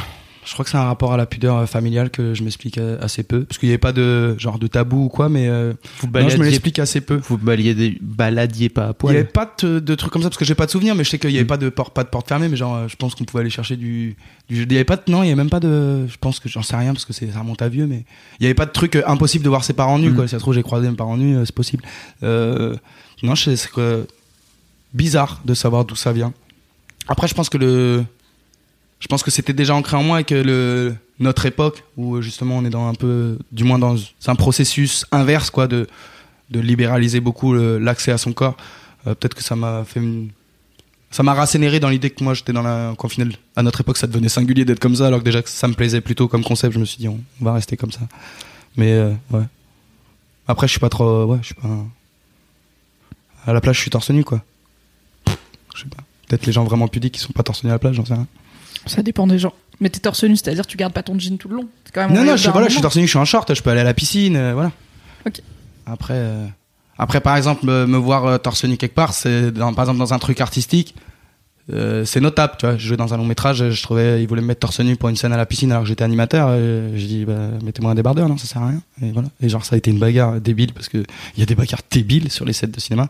Je 0.48 0.54
crois 0.54 0.64
que 0.64 0.70
c'est 0.70 0.78
un 0.78 0.84
rapport 0.84 1.12
à 1.12 1.18
la 1.18 1.26
pudeur 1.26 1.56
euh, 1.58 1.66
familiale 1.66 2.08
que 2.08 2.32
je 2.32 2.42
m'explique 2.42 2.78
euh, 2.78 2.96
assez 3.02 3.22
peu. 3.22 3.44
Parce 3.44 3.58
qu'il 3.58 3.68
n'y 3.68 3.72
avait 3.74 3.78
pas 3.78 3.92
de 3.92 4.34
genre 4.38 4.58
de 4.58 4.66
tabou 4.66 5.04
ou 5.04 5.08
quoi, 5.10 5.28
mais 5.28 5.46
euh, 5.46 5.74
Vous 6.00 6.08
non, 6.08 6.26
je 6.30 6.38
me 6.38 6.44
l'explique 6.44 6.78
assez 6.78 7.02
peu. 7.02 7.20
vous 7.28 7.36
baladiez, 7.36 7.98
baladiez 8.00 8.70
pas 8.70 8.86
à 8.88 8.94
Il 9.02 9.06
n'y 9.10 9.16
avait 9.16 9.24
poil. 9.24 9.46
pas 9.46 9.54
de, 9.62 9.78
de 9.78 9.94
trucs 9.94 10.10
comme 10.10 10.22
ça 10.22 10.30
parce 10.30 10.38
que 10.38 10.46
j'ai 10.46 10.54
pas 10.54 10.64
de 10.64 10.70
souvenirs, 10.70 10.94
mais 10.94 11.04
je 11.04 11.10
sais 11.10 11.18
qu'il 11.18 11.30
y 11.32 11.36
avait 11.36 11.44
Mm. 11.44 11.48
pas 11.48 11.56
de 11.58 11.68
porte, 11.68 11.92
pas 11.92 12.02
de 12.02 12.08
porte 12.08 12.26
fermée, 12.28 12.48
mais 12.48 12.56
genre 12.56 12.74
euh, 12.76 12.88
je 12.88 12.96
pense 12.96 13.14
qu'on 13.14 13.24
pouvait 13.24 13.42
aller 13.42 13.50
chercher 13.50 13.76
du, 13.76 14.16
du, 14.48 14.62
il 14.62 14.72
y 14.72 14.76
avait 14.76 14.84
pas 14.84 14.96
de, 14.96 15.02
non, 15.08 15.22
il 15.22 15.26
y 15.26 15.28
avait 15.28 15.36
même 15.36 15.50
pas 15.50 15.60
de, 15.60 16.06
je 16.06 16.16
pense 16.18 16.40
que 16.40 16.48
j'en 16.48 16.62
sais 16.62 16.76
rien 16.76 16.94
parce 16.94 17.04
que 17.04 17.12
c'est 17.12 17.30
ça 17.30 17.40
remonte 17.40 17.60
à 17.60 17.68
vieux, 17.68 17.86
mais 17.86 18.04
il 18.40 18.44
y 18.44 18.46
avait 18.46 18.54
pas 18.54 18.64
de 18.66 18.72
truc 18.72 18.96
impossible 19.06 19.44
de 19.44 19.50
voir 19.50 19.64
ses 19.64 19.74
parents 19.74 19.98
nus 19.98 20.10
Mm. 20.12 20.14
quoi. 20.14 20.24
Si 20.28 20.30
ça 20.30 20.38
se 20.38 20.42
trouve 20.42 20.54
j'ai 20.54 20.62
croisé 20.62 20.88
mes 20.88 20.96
parents 20.96 21.18
nus, 21.18 21.36
c'est 21.44 21.54
possible. 21.54 21.84
Euh, 22.22 22.74
non, 23.22 23.34
c'est 23.36 23.54
bizarre 24.94 25.40
de 25.44 25.52
savoir 25.54 25.84
d'où 25.84 25.94
ça 25.96 26.12
vient. 26.12 26.32
Après, 27.08 27.28
je 27.28 27.34
pense 27.34 27.48
que 27.50 27.58
le, 27.58 28.04
je 29.00 29.06
pense 29.06 29.22
que 29.22 29.30
c'était 29.30 29.52
déjà 29.52 29.74
ancré 29.74 29.96
en 29.96 30.02
moi 30.02 30.20
et 30.20 30.24
que 30.24 30.94
notre 31.20 31.46
époque 31.46 31.84
où 31.96 32.16
euh, 32.16 32.22
justement 32.22 32.56
on 32.58 32.64
est 32.64 32.70
dans 32.70 32.88
un 32.88 32.94
peu, 32.94 33.38
du 33.52 33.64
moins 33.64 33.78
dans 33.78 33.96
un 34.26 34.34
processus 34.34 35.04
inverse 35.12 35.50
quoi 35.50 35.66
de 35.68 35.86
libéraliser 36.50 37.20
beaucoup 37.20 37.52
le- 37.52 37.78
l'accès 37.78 38.12
à 38.12 38.18
son 38.18 38.32
corps. 38.32 38.56
Euh, 39.06 39.14
Peut-être 39.14 39.34
que 39.34 39.42
ça 39.42 39.56
m'a 39.56 39.84
fait 39.84 40.00
ça 41.10 41.22
m'a 41.22 41.32
rassénéré 41.34 41.80
dans 41.80 41.88
l'idée 41.88 42.10
que 42.10 42.22
moi 42.22 42.34
j'étais 42.34 42.52
dans 42.52 42.62
la 42.62 42.94
qu'en 42.98 43.08
à 43.56 43.62
notre 43.62 43.80
époque 43.80 43.96
ça 43.96 44.06
devenait 44.06 44.28
singulier 44.28 44.64
d'être 44.64 44.78
comme 44.80 44.94
ça 44.96 45.06
alors 45.06 45.20
que 45.20 45.24
déjà 45.24 45.42
que 45.42 45.48
ça 45.48 45.66
me 45.68 45.74
plaisait 45.74 46.00
plutôt 46.00 46.28
comme 46.28 46.44
concept. 46.44 46.74
Je 46.74 46.78
me 46.78 46.84
suis 46.84 46.98
dit 46.98 47.08
on, 47.08 47.20
va 47.40 47.54
rester 47.54 47.76
comme 47.76 47.92
ça. 47.92 48.00
Mais 48.76 48.92
euh, 48.92 49.12
ouais. 49.30 49.44
Après 50.46 50.66
je 50.66 50.72
suis 50.72 50.80
pas 50.80 50.88
trop 50.90 51.24
ouais 51.24 51.38
je 51.40 51.46
suis 51.46 51.54
pas 51.54 51.68
à 53.46 53.52
la 53.52 53.60
plage 53.60 53.76
je 53.76 53.80
suis 53.82 53.90
torse 53.90 54.10
nu 54.10 54.24
quoi. 54.24 54.42
Je 55.74 55.82
sais 55.82 55.88
pas. 55.88 56.02
Peut-être 56.26 56.44
les 56.46 56.52
gens 56.52 56.64
vraiment 56.64 56.88
pudiques 56.88 57.14
qui 57.14 57.20
sont 57.20 57.32
pas 57.32 57.42
torse 57.42 57.64
nu 57.64 57.70
à 57.70 57.74
la 57.74 57.78
plage 57.78 57.96
j'en 57.96 58.04
sais 58.04 58.14
rien 58.14 58.26
Ça 58.88 59.02
dépend 59.02 59.26
des 59.26 59.38
gens. 59.38 59.52
Mais 59.80 59.88
t'es 59.90 60.00
torse 60.00 60.24
nu, 60.24 60.34
c'est-à-dire 60.36 60.66
tu 60.66 60.76
gardes 60.76 60.92
pas 60.92 61.02
ton 61.04 61.16
jean 61.18 61.38
tout 61.38 61.48
le 61.48 61.56
long. 61.56 61.68
C'est 61.84 61.92
quand 61.94 62.00
même 62.08 62.12
non 62.16 62.24
non 62.24 62.36
je, 62.36 62.42
suis- 62.42 62.50
je 62.76 62.80
torse 62.80 62.96
nu 62.96 63.02
je 63.04 63.08
suis 63.08 63.18
en 63.18 63.24
short 63.24 63.54
je 63.54 63.62
peux 63.62 63.70
aller 63.70 63.80
à 63.80 63.84
la 63.84 63.94
piscine 63.94 64.34
euh, 64.36 64.52
voilà 64.54 64.72
Ok. 65.26 65.40
après 65.86 66.14
euh, 66.14 66.46
après 66.98 67.20
par 67.20 67.36
exemple 67.36 67.64
me, 67.66 67.96
voir 67.96 68.26
euh, 68.26 68.38
torse 68.38 68.64
nu 68.64 68.76
quelque 68.76 68.94
part 68.94 69.14
c'est 69.14 69.52
dans, 69.52 69.72
par 69.74 69.84
exemple 69.84 69.98
dans 70.00 70.12
un 70.14 70.18
truc 70.18 70.40
artistique 70.40 70.94
euh, 71.72 72.04
c'est 72.04 72.20
notable 72.20 72.54
tu 72.58 72.66
vois 72.66 72.76
je 72.76 72.86
jouais 72.88 72.96
dans 72.96 73.14
un 73.14 73.16
long 73.18 73.24
métrage 73.24 73.70
je 73.70 73.82
trouvais 73.82 74.20
ils 74.22 74.26
voulaient 74.28 74.42
me 74.42 74.48
mettre 74.48 74.60
torse 74.60 74.80
nu 74.80 74.96
pour 74.96 75.08
une 75.10 75.16
scène 75.16 75.32
à 75.32 75.36
la 75.36 75.46
piscine 75.46 75.70
alors 75.70 75.82
que 75.84 75.88
j'étais 75.88 76.02
animateur 76.04 76.48
j'ai 76.96 77.06
dit 77.06 77.24
bah, 77.24 77.34
mettez-moi 77.62 77.92
un 77.92 77.94
débardeur 77.94 78.28
non 78.28 78.36
ça 78.36 78.46
sert 78.46 78.62
à 78.62 78.68
rien 78.68 78.82
et 79.02 79.12
voilà 79.12 79.28
et 79.42 79.48
genre 79.48 79.64
ça 79.64 79.74
a 79.76 79.78
été 79.78 79.90
une 79.90 79.98
bagarre 79.98 80.40
débile 80.40 80.72
parce 80.72 80.88
que 80.88 80.98
il 81.36 81.40
y 81.40 81.42
a 81.42 81.46
des 81.46 81.54
bagarres 81.54 81.82
débiles 81.90 82.30
sur 82.32 82.44
les 82.44 82.52
sets 82.52 82.66
de 82.66 82.80
cinéma 82.80 83.08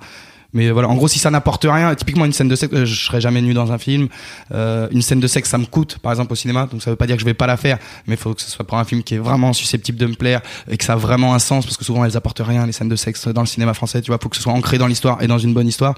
mais 0.54 0.70
voilà 0.70 0.88
en 0.88 0.94
gros 0.94 1.08
si 1.08 1.18
ça 1.18 1.30
n'apporte 1.30 1.66
rien 1.68 1.94
typiquement 1.94 2.24
une 2.24 2.32
scène 2.32 2.48
de 2.48 2.56
sexe 2.56 2.84
je 2.84 3.04
serais 3.06 3.20
jamais 3.20 3.42
nu 3.42 3.52
dans 3.52 3.70
un 3.70 3.78
film. 3.78 4.08
Euh, 4.52 4.88
une 4.90 5.02
scène 5.02 5.20
de 5.20 5.26
sexe 5.26 5.50
ça 5.50 5.58
me 5.58 5.66
coûte 5.66 5.98
par 5.98 6.12
exemple 6.12 6.32
au 6.32 6.36
cinéma 6.36 6.66
donc 6.70 6.82
ça 6.82 6.90
veut 6.90 6.96
pas 6.96 7.06
dire 7.06 7.16
que 7.16 7.20
je 7.20 7.26
vais 7.26 7.34
pas 7.34 7.46
la 7.46 7.56
faire 7.56 7.78
mais 8.06 8.14
il 8.14 8.18
faut 8.18 8.32
que 8.32 8.40
ce 8.40 8.50
soit 8.50 8.66
pour 8.66 8.78
un 8.78 8.84
film 8.84 9.02
qui 9.02 9.14
est 9.14 9.18
vraiment 9.18 9.52
susceptible 9.52 9.98
de 9.98 10.06
me 10.06 10.14
plaire 10.14 10.40
et 10.70 10.78
que 10.78 10.84
ça 10.84 10.94
a 10.94 10.96
vraiment 10.96 11.34
un 11.34 11.38
sens 11.38 11.66
parce 11.66 11.76
que 11.76 11.84
souvent 11.84 12.04
elles 12.04 12.16
apportent 12.16 12.42
rien 12.44 12.64
les 12.64 12.72
scènes 12.72 12.88
de 12.88 12.96
sexe 12.96 13.28
dans 13.28 13.42
le 13.42 13.46
cinéma 13.46 13.74
français 13.74 14.00
tu 14.00 14.10
vois 14.10 14.18
faut 14.22 14.30
que 14.30 14.36
ce 14.36 14.42
soit 14.42 14.52
ancré 14.52 14.78
dans 14.78 14.86
l'histoire 14.86 15.22
et 15.22 15.26
dans 15.26 15.38
une 15.38 15.52
bonne 15.52 15.68
histoire. 15.68 15.94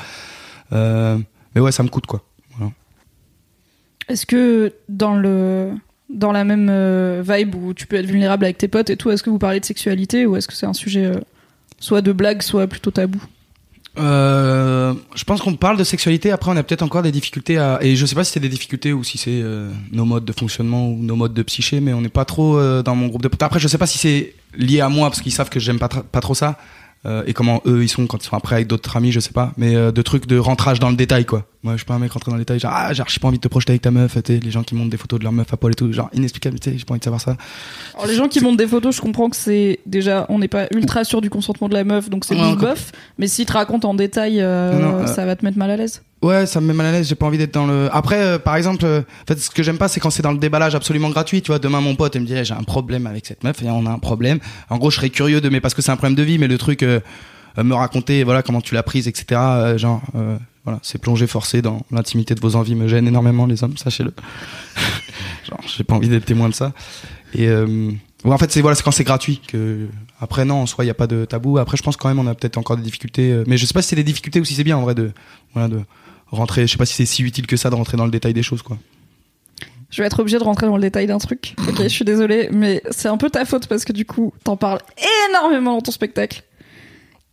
Euh, 0.72 1.18
mais 1.54 1.60
ouais 1.60 1.72
ça 1.72 1.82
me 1.82 1.88
coûte 1.88 2.06
quoi. 2.06 2.22
Est-ce 4.08 4.26
que 4.26 4.72
dans 4.88 5.14
le 5.14 5.70
dans 6.08 6.32
la 6.32 6.42
même 6.42 6.68
euh, 6.68 7.22
vibe 7.24 7.54
où 7.54 7.72
tu 7.72 7.86
peux 7.86 7.94
être 7.94 8.06
vulnérable 8.06 8.44
avec 8.44 8.58
tes 8.58 8.66
potes 8.66 8.90
et 8.90 8.96
tout, 8.96 9.12
est-ce 9.12 9.22
que 9.22 9.30
vous 9.30 9.38
parlez 9.38 9.60
de 9.60 9.64
sexualité 9.64 10.26
ou 10.26 10.34
est-ce 10.34 10.48
que 10.48 10.54
c'est 10.54 10.66
un 10.66 10.72
sujet 10.72 11.12
soit 11.78 12.02
de 12.02 12.10
blague, 12.10 12.42
soit 12.42 12.66
plutôt 12.66 12.90
tabou? 12.90 13.22
Euh, 13.98 14.94
je 15.14 15.24
pense 15.24 15.40
qu'on 15.40 15.54
parle 15.54 15.76
de 15.76 15.84
sexualité. 15.84 16.30
Après, 16.30 16.50
on 16.50 16.56
a 16.56 16.62
peut-être 16.62 16.82
encore 16.82 17.02
des 17.02 17.12
difficultés 17.12 17.58
à. 17.58 17.78
Et 17.82 17.96
je 17.96 18.06
sais 18.06 18.14
pas 18.14 18.24
si 18.24 18.32
c'est 18.32 18.40
des 18.40 18.48
difficultés 18.48 18.92
ou 18.92 19.02
si 19.02 19.18
c'est 19.18 19.40
euh, 19.42 19.70
nos 19.92 20.04
modes 20.04 20.24
de 20.24 20.32
fonctionnement 20.32 20.88
ou 20.88 20.96
nos 20.96 21.16
modes 21.16 21.34
de 21.34 21.42
psyché, 21.42 21.80
mais 21.80 21.92
on 21.92 22.00
n'est 22.00 22.08
pas 22.08 22.24
trop 22.24 22.56
euh, 22.56 22.82
dans 22.82 22.94
mon 22.94 23.08
groupe 23.08 23.22
de. 23.22 23.30
Après, 23.40 23.58
je 23.58 23.68
sais 23.68 23.78
pas 23.78 23.86
si 23.86 23.98
c'est 23.98 24.34
lié 24.54 24.80
à 24.80 24.88
moi 24.88 25.08
parce 25.10 25.20
qu'ils 25.20 25.32
savent 25.32 25.50
que 25.50 25.60
j'aime 25.60 25.78
pas, 25.78 25.88
pas 25.88 26.20
trop 26.20 26.34
ça. 26.34 26.58
Euh, 27.06 27.22
et 27.26 27.32
comment 27.32 27.62
eux 27.66 27.82
ils 27.82 27.88
sont 27.88 28.06
quand 28.06 28.22
ils 28.22 28.26
sont 28.26 28.36
après 28.36 28.56
avec 28.56 28.68
d'autres 28.68 28.94
amis, 28.96 29.10
je 29.10 29.20
sais 29.20 29.32
pas. 29.32 29.52
Mais 29.56 29.74
euh, 29.74 29.90
de 29.90 30.02
trucs 30.02 30.26
de 30.26 30.36
rentrage 30.36 30.80
dans 30.80 30.90
le 30.90 30.96
détail, 30.96 31.24
quoi. 31.24 31.46
Moi, 31.62 31.74
je 31.74 31.78
suis 31.78 31.86
pas 31.86 31.94
un 31.94 31.98
mec 31.98 32.12
rentré 32.12 32.30
dans 32.30 32.36
le 32.36 32.42
détail. 32.42 32.58
Genre, 32.58 32.72
ah, 32.74 32.92
j'ai 32.92 33.02
pas 33.20 33.28
envie 33.28 33.38
de 33.38 33.42
te 33.42 33.48
projeter 33.48 33.72
avec 33.72 33.82
ta 33.82 33.90
meuf. 33.90 34.16
Tu 34.22 34.38
les 34.38 34.50
gens 34.50 34.62
qui 34.62 34.74
montent 34.74 34.90
des 34.90 34.96
photos 34.96 35.18
de 35.18 35.24
leur 35.24 35.32
meuf 35.32 35.52
à 35.52 35.56
poil 35.56 35.72
et 35.72 35.74
tout. 35.74 35.90
Genre, 35.92 36.10
inexplicable, 36.12 36.58
j'ai 36.62 36.72
pas 36.84 36.92
envie 36.92 36.98
de 36.98 37.04
savoir 37.04 37.20
ça. 37.20 37.36
Alors 37.94 38.06
les 38.06 38.14
gens 38.14 38.28
qui 38.28 38.40
montent 38.40 38.56
des 38.56 38.66
photos, 38.66 38.96
je 38.96 39.00
comprends 39.00 39.30
que 39.30 39.36
c'est 39.36 39.80
déjà 39.86 40.26
on 40.28 40.38
n'est 40.38 40.48
pas 40.48 40.66
ultra 40.72 41.04
sûr 41.04 41.20
du 41.20 41.30
consentement 41.30 41.68
de 41.68 41.74
la 41.74 41.84
meuf, 41.84 42.10
donc 42.10 42.24
c'est 42.24 42.34
bof. 42.34 42.92
Mais 43.18 43.28
s'ils 43.28 43.46
te 43.46 43.52
racontent 43.52 43.90
en 43.90 43.94
détail, 43.94 44.40
euh, 44.40 44.72
Non, 44.72 44.92
non, 44.92 44.98
euh, 45.00 45.06
ça 45.06 45.24
va 45.26 45.36
te 45.36 45.44
mettre 45.44 45.58
mal 45.58 45.70
à 45.70 45.76
l'aise. 45.76 46.02
Ouais, 46.22 46.44
ça 46.44 46.60
me 46.60 46.66
met 46.66 46.74
mal 46.74 46.86
à 46.86 46.92
l'aise. 46.92 47.08
J'ai 47.08 47.14
pas 47.14 47.26
envie 47.26 47.38
d'être 47.38 47.54
dans 47.54 47.66
le. 47.66 47.88
Après, 47.92 48.20
euh, 48.20 48.38
par 48.38 48.56
exemple, 48.56 48.84
euh, 48.84 49.00
en 49.00 49.26
fait, 49.26 49.38
ce 49.38 49.48
que 49.48 49.62
j'aime 49.62 49.78
pas, 49.78 49.88
c'est 49.88 50.00
quand 50.00 50.10
c'est 50.10 50.22
dans 50.22 50.32
le 50.32 50.38
déballage 50.38 50.74
absolument 50.74 51.08
gratuit. 51.08 51.40
Tu 51.40 51.48
vois, 51.48 51.58
demain 51.58 51.80
mon 51.80 51.96
pote 51.96 52.14
il 52.14 52.20
me 52.20 52.26
dit, 52.26 52.34
Eh, 52.36 52.44
j'ai 52.44 52.54
un 52.54 52.62
problème 52.62 53.06
avec 53.06 53.24
cette 53.24 53.42
meuf 53.42 53.62
et 53.62 53.70
on 53.70 53.86
a 53.86 53.90
un 53.90 53.98
problème. 53.98 54.38
En 54.68 54.76
gros, 54.76 54.90
je 54.90 54.96
serais 54.96 55.10
curieux 55.10 55.40
de, 55.40 55.48
mais 55.48 55.60
parce 55.60 55.72
que 55.72 55.80
c'est 55.80 55.90
un 55.90 55.96
problème 55.96 56.16
de 56.16 56.22
vie, 56.22 56.36
mais 56.36 56.48
le 56.48 56.58
truc, 56.58 56.82
euh, 56.82 57.00
euh, 57.58 57.64
me 57.64 57.74
raconter, 57.74 58.24
voilà, 58.24 58.42
comment 58.42 58.60
tu 58.60 58.74
l'as 58.74 58.82
prise, 58.82 59.08
etc. 59.08 59.40
euh, 59.40 59.78
genre, 59.78 60.02
euh, 60.14 60.36
voilà, 60.64 60.78
c'est 60.82 60.98
plonger 60.98 61.26
forcé 61.26 61.62
dans 61.62 61.82
l'intimité 61.90 62.34
de 62.34 62.40
vos 62.40 62.56
envies 62.56 62.74
me 62.74 62.86
gêne 62.86 63.06
énormément, 63.08 63.46
les 63.46 63.64
hommes, 63.64 63.76
sachez-le. 63.76 64.12
genre, 65.48 65.60
j'ai 65.76 65.84
pas 65.84 65.94
envie 65.94 66.08
d'être 66.08 66.24
témoin 66.26 66.48
de 66.48 66.54
ça. 66.54 66.72
Et 67.34 67.48
ouais, 68.24 68.32
en 68.32 68.38
fait, 68.38 68.50
c'est 68.50 68.60
voilà, 68.60 68.74
c'est 68.74 68.82
quand 68.82 68.90
c'est 68.90 69.04
gratuit 69.04 69.40
que. 69.46 69.86
Après, 70.20 70.44
non, 70.44 70.62
en 70.62 70.66
soi, 70.66 70.84
il 70.84 70.88
y 70.88 70.90
a 70.90 70.94
pas 70.94 71.06
de 71.06 71.24
tabou. 71.24 71.58
Après, 71.58 71.76
je 71.76 71.82
pense 71.82 71.96
quand 71.96 72.08
même, 72.08 72.18
on 72.18 72.26
a 72.26 72.34
peut-être 72.34 72.58
encore 72.58 72.76
des 72.76 72.82
difficultés. 72.82 73.32
euh, 73.32 73.44
mais 73.46 73.56
je 73.56 73.66
sais 73.66 73.72
pas 73.72 73.82
si 73.82 73.88
c'est 73.88 73.96
des 73.96 74.04
difficultés 74.04 74.40
ou 74.40 74.44
si 74.44 74.54
c'est 74.54 74.64
bien 74.64 74.76
en 74.76 74.82
vrai 74.82 74.94
de, 74.94 75.12
voilà, 75.54 75.68
de 75.68 75.80
rentrer. 76.28 76.66
Je 76.66 76.72
sais 76.72 76.78
pas 76.78 76.86
si 76.86 76.94
c'est 76.94 77.06
si 77.06 77.22
utile 77.22 77.46
que 77.46 77.56
ça 77.56 77.70
de 77.70 77.74
rentrer 77.74 77.96
dans 77.96 78.04
le 78.04 78.10
détail 78.10 78.34
des 78.34 78.42
choses, 78.42 78.62
quoi. 78.62 78.78
Je 79.90 80.02
vais 80.02 80.06
être 80.06 80.20
obligée 80.20 80.38
de 80.38 80.44
rentrer 80.44 80.66
dans 80.66 80.76
le 80.76 80.82
détail 80.82 81.06
d'un 81.08 81.18
truc. 81.18 81.56
Ok, 81.68 81.82
je 81.82 81.88
suis 81.88 82.04
désolée, 82.04 82.48
mais 82.52 82.80
c'est 82.90 83.08
un 83.08 83.16
peu 83.16 83.28
ta 83.28 83.44
faute 83.44 83.66
parce 83.66 83.84
que 83.84 83.92
du 83.92 84.04
coup, 84.04 84.32
t'en 84.44 84.56
parles 84.56 84.80
énormément 85.28 85.74
dans 85.74 85.80
ton 85.80 85.90
spectacle. 85.90 86.44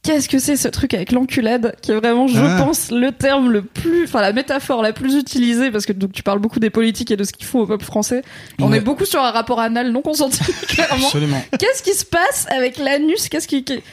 Qu'est-ce 0.08 0.30
que 0.30 0.40
c'est 0.40 0.56
ce 0.56 0.68
truc 0.70 0.94
avec 0.94 1.12
l'enculade 1.12 1.76
qui 1.82 1.92
est 1.92 1.96
vraiment, 1.96 2.28
je 2.28 2.40
Ah. 2.40 2.64
pense, 2.64 2.92
le 2.92 3.12
terme 3.12 3.52
le 3.52 3.62
plus, 3.62 4.06
enfin 4.06 4.22
la 4.22 4.32
métaphore 4.32 4.82
la 4.82 4.94
plus 4.94 5.16
utilisée 5.16 5.70
parce 5.70 5.86
que 5.86 5.92
donc 5.94 6.14
tu 6.14 6.24
parles 6.24 6.40
beaucoup 6.40 6.60
des 6.60 6.70
politiques 6.70 7.12
et 7.12 7.18
de 7.18 7.24
ce 7.26 7.34
qu'ils 7.34 7.46
font 7.46 7.60
au 7.60 7.68
peuple 7.68 7.84
français. 7.84 8.22
On 8.60 8.72
Ouais. 8.72 8.78
est 8.78 8.82
beaucoup 8.82 9.04
sur 9.06 9.22
un 9.22 9.32
rapport 9.32 9.60
anal 9.60 9.92
non 9.92 10.02
consenti, 10.02 10.40
clairement. 10.68 11.06
Absolument. 11.08 11.44
Qu'est-ce 11.60 11.84
qui 11.84 11.94
se 11.94 12.06
passe 12.06 12.48
avec 12.50 12.78
l'anus? 12.78 13.28
Qu'est-ce 13.30 13.48
qui, 13.50 13.64
qui- 13.66 13.84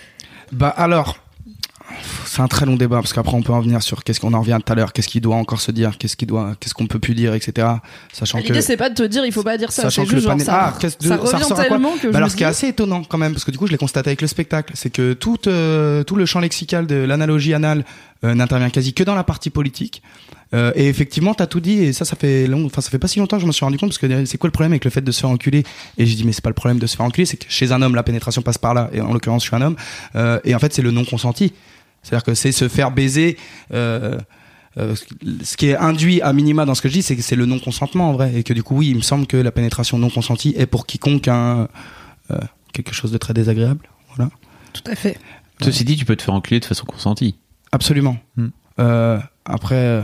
Bah 0.53 0.69
alors, 0.77 1.19
c'est 2.27 2.41
un 2.41 2.49
très 2.49 2.67
long 2.67 2.77
débat 2.77 2.97
parce 2.97 3.13
qu'après 3.13 3.35
on 3.35 3.43
peut 3.43 3.53
en 3.53 3.61
venir 3.61 3.83
sur 3.83 4.03
qu'est-ce 4.05 4.19
qu'on 4.21 4.33
en 4.35 4.41
revient 4.41 4.59
tout 4.65 4.73
à 4.73 4.77
l'heure, 4.77 4.93
qu'est-ce 4.93 5.09
qu'il 5.09 5.21
doit 5.21 5.37
encore 5.37 5.61
se 5.61 5.71
dire, 5.71 5.97
qu'est-ce 5.99 6.17
qu'il 6.17 6.27
doit, 6.29 6.55
qu'est-ce 6.59 6.75
qu'on 6.75 6.87
peut 6.87 6.99
plus 6.99 7.15
dire, 7.15 7.35
etc. 7.35 7.69
Sachant 8.13 8.39
que 8.41 8.45
L'idée 8.47 8.63
c'est 8.63 8.77
pas 8.77 8.91
de 8.91 8.95
te 8.95 9.03
dire 9.03 9.25
il 9.27 9.33
faut 9.33 9.43
pas 9.43 9.59
dire 9.59 9.71
ça, 9.71 9.91
c'est 9.91 10.03
que 10.05 10.11
juste 10.11 10.27
genre 10.27 10.41
ça, 10.41 10.73
Ah, 10.75 10.79
de- 10.83 10.89
ça 10.89 10.99
ça 11.01 11.17
revient 11.17 11.45
quoi 11.47 11.65
tellement 11.65 11.93
que 11.93 12.07
Bah 12.07 12.13
je 12.13 12.17
alors 12.17 12.31
ce 12.31 12.37
qui 12.37 12.43
est 12.43 12.47
assez 12.47 12.69
étonnant 12.69 13.03
quand 13.05 13.19
même, 13.19 13.33
parce 13.33 13.45
que 13.45 13.51
du 13.51 13.59
coup 13.59 13.67
je 13.67 13.73
l'ai 13.73 13.79
constaté 13.79 14.09
avec 14.11 14.23
le 14.23 14.29
spectacle, 14.29 14.73
c'est 14.75 14.91
que 14.91 15.13
tout, 15.13 15.39
euh, 15.47 16.03
tout 16.05 16.17
le 16.17 16.27
champ 16.27 16.41
lexical 16.41 16.87
de 16.87 16.97
l'analogie 16.97 17.55
anale 17.55 17.85
n'intervient 18.33 18.71
quasi 18.71 18.95
que 18.95 19.03
dans 19.03 19.15
la 19.15 19.25
partie 19.25 19.51
politique. 19.51 20.03
Euh, 20.55 20.73
et 20.77 20.89
effectivement, 20.89 21.35
t'as 21.35 21.47
tout 21.47 21.61
dit, 21.61 21.79
et 21.81 21.93
ça, 21.93 22.05
ça 22.05 22.17
fait 22.17 22.47
long, 22.47 22.65
enfin, 22.65 22.81
ça 22.81 22.91
fait 22.91 22.99
pas 22.99 23.09
si 23.09 23.19
longtemps 23.19 23.37
que 23.37 23.43
je 23.43 23.47
me 23.47 23.53
suis 23.53 23.65
rendu 23.65 23.77
compte, 23.77 23.91
parce 23.91 23.99
que 23.99 24.07
euh, 24.07 24.25
c'est 24.25 24.39
quoi 24.39 24.47
le 24.49 24.53
problème 24.53 24.73
avec 24.73 24.85
le 24.85 24.91
fait 24.91 25.01
de 25.01 25.11
se 25.11 25.21
faire 25.21 25.31
enculer? 25.31 25.65
Et 25.99 26.07
j'ai 26.07 26.15
dit, 26.15 26.25
mais 26.25 26.33
c'est 26.33 26.45
pas 26.45 26.51
le 26.51 26.55
problème 26.55 26.79
de 26.79 26.87
se 26.87 26.97
faire 26.97 27.05
enculer, 27.05 27.27
c'est 27.27 27.37
que 27.37 27.47
chez 27.49 27.73
un 27.73 27.83
homme, 27.83 27.95
la 27.95 28.05
pénétration 28.05 28.41
passe 28.41 28.59
par 28.59 28.73
là, 28.73 28.89
et 28.93 29.01
en 29.01 29.13
l'occurrence, 29.13 29.43
je 29.43 29.49
suis 29.49 29.57
un 29.57 29.63
homme, 29.63 29.77
euh, 30.15 30.39
et 30.45 30.55
en 30.55 30.59
fait, 30.59 30.73
c'est 30.73 30.83
le 30.83 30.93
non 30.93 31.05
consenti. 31.05 31.53
C'est-à-dire 32.03 32.23
que 32.25 32.35
c'est 32.35 32.53
se 32.53 32.69
faire 32.69 32.91
baiser. 32.91 33.37
Euh, 33.73 34.19
euh, 34.77 34.95
ce 35.43 35.57
qui 35.57 35.69
est 35.69 35.77
induit 35.77 36.21
à 36.21 36.33
minima 36.33 36.65
dans 36.67 36.75
ce 36.75 36.83
que 36.83 36.89
je 36.89 36.95
dis, 36.95 37.03
c'est 37.03 37.17
que 37.17 37.23
c'est 37.23 37.37
le 37.37 37.47
non 37.47 37.59
consentement 37.59 38.11
en 38.11 38.13
vrai, 38.13 38.35
et 38.37 38.43
que 38.43 38.53
du 38.53 38.63
coup, 38.63 38.77
oui, 38.77 38.89
il 38.91 38.97
me 38.97 39.03
semble 39.03 39.27
que 39.27 39.37
la 39.37 39.53
pénétration 39.53 39.99
non 39.99 40.11
consentie 40.11 40.55
est 40.57 40.67
pour 40.67 40.87
quiconque 40.87 41.29
un 41.29 41.69
euh, 42.31 42.39
quelque 42.73 42.93
chose 42.93 43.11
de 43.11 43.19
très 43.19 43.35
désagréable. 43.35 43.89
Voilà. 44.15 44.31
Tout 44.73 44.83
à 44.91 44.95
fait. 44.95 45.19
Ceci 45.63 45.85
dit, 45.85 45.97
tu 45.97 46.05
peux 46.05 46.17
te 46.17 46.23
faire 46.23 46.35
enculer 46.35 46.61
de 46.61 46.65
façon 46.65 46.85
consentie, 46.85 47.37
Absolument. 47.75 48.17
Hmm. 48.37 48.49
Euh, 48.79 49.19
après. 49.45 49.75
euh, 49.75 50.03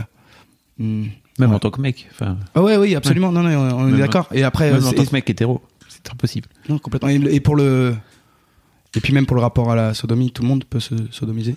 hmm. 0.77 1.05
même 1.39 1.49
Ouais. 1.49 1.55
en 1.55 1.59
tant 1.59 1.71
que 1.71 1.81
mec. 1.81 2.09
Ah 2.53 2.61
ouais, 2.61 2.77
oui, 2.77 2.95
absolument. 2.95 3.31
Non, 3.31 3.41
non, 3.41 3.49
on 3.57 3.85
on 3.85 3.95
est 3.95 3.97
d'accord. 3.97 4.27
Et 4.31 4.43
après, 4.43 4.71
même 4.71 4.85
en 4.85 4.91
tant 4.91 5.05
que 5.05 5.13
mec 5.13 5.29
hétéro, 5.29 5.61
c'est 5.87 6.11
impossible. 6.11 6.49
non, 6.69 6.77
complètement. 6.79 7.09
Et, 7.09 7.15
et 7.15 7.39
pour 7.39 7.55
le, 7.55 7.95
et 8.95 8.99
puis 8.99 9.13
même 9.13 9.25
pour 9.25 9.35
le 9.35 9.41
rapport 9.41 9.71
à 9.71 9.75
la 9.75 9.93
sodomie, 9.93 10.31
tout 10.31 10.41
le 10.43 10.49
monde 10.49 10.65
peut 10.65 10.81
se 10.81 10.95
sodomiser. 11.11 11.55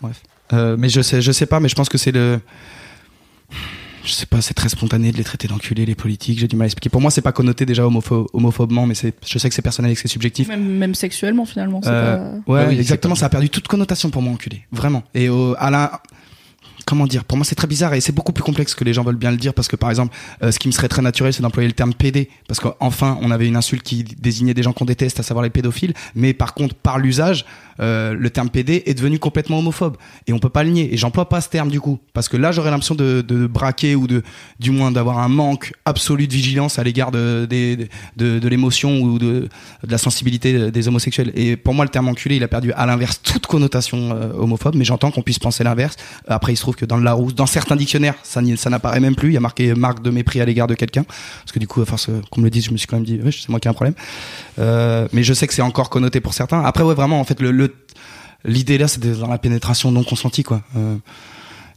Bref. 0.00 0.22
Euh, 0.52 0.76
mais 0.78 0.88
je 0.88 1.00
sais, 1.02 1.20
je 1.22 1.30
sais 1.32 1.46
pas, 1.46 1.60
mais 1.60 1.68
je 1.68 1.74
pense 1.74 1.88
que 1.88 1.98
c'est 1.98 2.12
le, 2.12 2.40
je 4.08 4.12
sais 4.14 4.26
pas, 4.26 4.40
c'est 4.40 4.54
très 4.54 4.68
spontané 4.68 5.12
de 5.12 5.16
les 5.16 5.24
traiter 5.24 5.46
d'enculés, 5.48 5.84
les 5.86 5.94
politiques. 5.94 6.38
J'ai 6.38 6.48
du 6.48 6.56
mal 6.56 6.64
à 6.64 6.66
expliquer. 6.66 6.88
Pour 6.88 7.00
moi, 7.00 7.10
c'est 7.10 7.20
pas 7.22 7.32
connoté 7.32 7.66
déjà 7.66 7.84
homopho- 7.84 8.26
homophobement, 8.32 8.86
mais 8.86 8.94
c'est, 8.94 9.14
je 9.26 9.38
sais 9.38 9.48
que 9.48 9.54
c'est 9.54 9.62
personnel 9.62 9.90
et 9.92 9.94
que 9.94 10.00
c'est 10.00 10.08
subjectif. 10.08 10.48
Même, 10.48 10.64
même 10.78 10.94
sexuellement 10.94 11.44
finalement. 11.44 11.80
c'est 11.82 11.90
Euh, 11.90 12.16
pas- 12.46 12.52
Ouais, 12.52 12.60
Ah 12.64 12.68
oui, 12.70 12.78
exactement. 12.78 13.14
pas- 13.14 13.20
Ça 13.20 13.26
a 13.26 13.28
perdu 13.28 13.50
toute 13.50 13.68
connotation 13.68 14.10
pour 14.10 14.22
moi, 14.22 14.32
enculé. 14.32 14.62
Vraiment. 14.72 15.02
Et 15.14 15.28
au, 15.28 15.54
à 15.58 15.70
la, 15.70 16.00
comment 16.88 17.06
dire 17.06 17.24
Pour 17.24 17.36
moi, 17.36 17.44
c'est 17.44 17.54
très 17.54 17.66
bizarre 17.66 17.92
et 17.92 18.00
c'est 18.00 18.14
beaucoup 18.14 18.32
plus 18.32 18.42
complexe 18.42 18.74
que 18.74 18.82
les 18.82 18.94
gens 18.94 19.04
veulent 19.04 19.16
bien 19.16 19.30
le 19.30 19.36
dire 19.36 19.52
parce 19.52 19.68
que, 19.68 19.76
par 19.76 19.90
exemple, 19.90 20.16
euh, 20.42 20.50
ce 20.50 20.58
qui 20.58 20.68
me 20.68 20.72
serait 20.72 20.88
très 20.88 21.02
naturel, 21.02 21.34
c'est 21.34 21.42
d'employer 21.42 21.68
le 21.68 21.74
terme 21.74 21.92
PD 21.92 22.30
parce 22.48 22.60
qu'enfin, 22.60 23.18
on 23.20 23.30
avait 23.30 23.46
une 23.46 23.56
insulte 23.56 23.82
qui 23.82 24.04
désignait 24.04 24.54
des 24.54 24.62
gens 24.62 24.72
qu'on 24.72 24.86
déteste, 24.86 25.20
à 25.20 25.22
savoir 25.22 25.42
les 25.42 25.50
pédophiles. 25.50 25.92
Mais 26.14 26.32
par 26.32 26.54
contre, 26.54 26.74
par 26.74 26.98
l'usage, 26.98 27.44
euh, 27.80 28.14
le 28.14 28.30
terme 28.30 28.48
PD 28.48 28.82
est 28.86 28.94
devenu 28.94 29.18
complètement 29.18 29.58
homophobe 29.58 29.96
et 30.26 30.32
on 30.32 30.38
peut 30.38 30.48
pas 30.48 30.64
le 30.64 30.70
nier. 30.70 30.92
Et 30.92 30.96
j'emploie 30.96 31.28
pas 31.28 31.40
ce 31.40 31.48
terme 31.48 31.68
du 31.68 31.80
coup 31.80 31.98
parce 32.14 32.28
que 32.28 32.36
là, 32.36 32.52
j'aurais 32.52 32.70
l'impression 32.70 32.94
de, 32.94 33.22
braquer 33.46 33.94
ou 33.94 34.06
de, 34.06 34.22
du 34.58 34.70
moins, 34.70 34.90
d'avoir 34.90 35.18
un 35.18 35.28
manque 35.28 35.72
absolu 35.84 36.26
de 36.26 36.32
vigilance 36.32 36.78
à 36.78 36.84
l'égard 36.84 37.10
de, 37.10 37.46
l'émotion 38.16 39.00
ou 39.00 39.18
de, 39.18 39.48
de 39.84 39.90
la 39.90 39.98
sensibilité 39.98 40.70
des 40.70 40.88
homosexuels. 40.88 41.32
Et 41.34 41.56
pour 41.56 41.74
moi, 41.74 41.84
le 41.84 41.90
terme 41.90 42.08
enculé, 42.08 42.36
il 42.36 42.42
a 42.42 42.48
perdu 42.48 42.72
à 42.72 42.86
l'inverse 42.86 43.20
toute 43.22 43.46
connotation 43.46 44.12
euh, 44.12 44.32
homophobe, 44.32 44.74
mais 44.74 44.84
j'entends 44.84 45.10
qu'on 45.10 45.22
puisse 45.22 45.38
penser 45.38 45.64
l'inverse. 45.64 45.96
Après, 46.26 46.52
il 46.52 46.56
se 46.56 46.62
trouve 46.62 46.76
que 46.78 46.86
dans 46.86 46.96
le 46.96 47.02
Larousse, 47.02 47.34
dans 47.34 47.46
certains 47.46 47.74
dictionnaires, 47.74 48.14
ça, 48.22 48.40
n'apparaît 48.40 49.00
même 49.00 49.16
plus. 49.16 49.30
Il 49.30 49.34
y 49.34 49.36
a 49.36 49.40
marqué 49.40 49.74
marque 49.74 50.00
de 50.00 50.10
mépris 50.10 50.40
à 50.40 50.44
l'égard 50.44 50.68
de 50.68 50.74
quelqu'un. 50.74 51.02
Parce 51.02 51.50
que 51.52 51.58
du 51.58 51.66
coup, 51.66 51.82
à 51.82 51.84
force 51.84 52.08
euh, 52.08 52.20
qu'on 52.30 52.40
me 52.40 52.46
le 52.46 52.50
dise, 52.50 52.66
je 52.66 52.70
me 52.70 52.76
suis 52.76 52.86
quand 52.86 52.96
même 52.96 53.04
dit, 53.04 53.20
ouais, 53.20 53.32
c'est 53.32 53.48
moi 53.48 53.58
qui 53.58 53.66
ai 53.66 53.70
un 53.70 53.74
problème. 53.74 53.94
Euh, 54.60 55.08
mais 55.12 55.24
je 55.24 55.34
sais 55.34 55.48
que 55.48 55.54
c'est 55.54 55.62
encore 55.62 55.90
connoté 55.90 56.20
pour 56.20 56.34
certains. 56.34 56.64
Après, 56.64 56.84
ouais, 56.84 56.94
vraiment, 56.94 57.20
en 57.20 57.24
fait, 57.24 57.40
le, 57.40 57.74
l'idée 58.44 58.78
là, 58.78 58.86
d'être 58.86 59.18
dans 59.18 59.26
la 59.28 59.38
pénétration 59.38 59.90
non 59.90 60.04
consentie, 60.04 60.44
quoi. 60.44 60.62
Euh, 60.76 60.96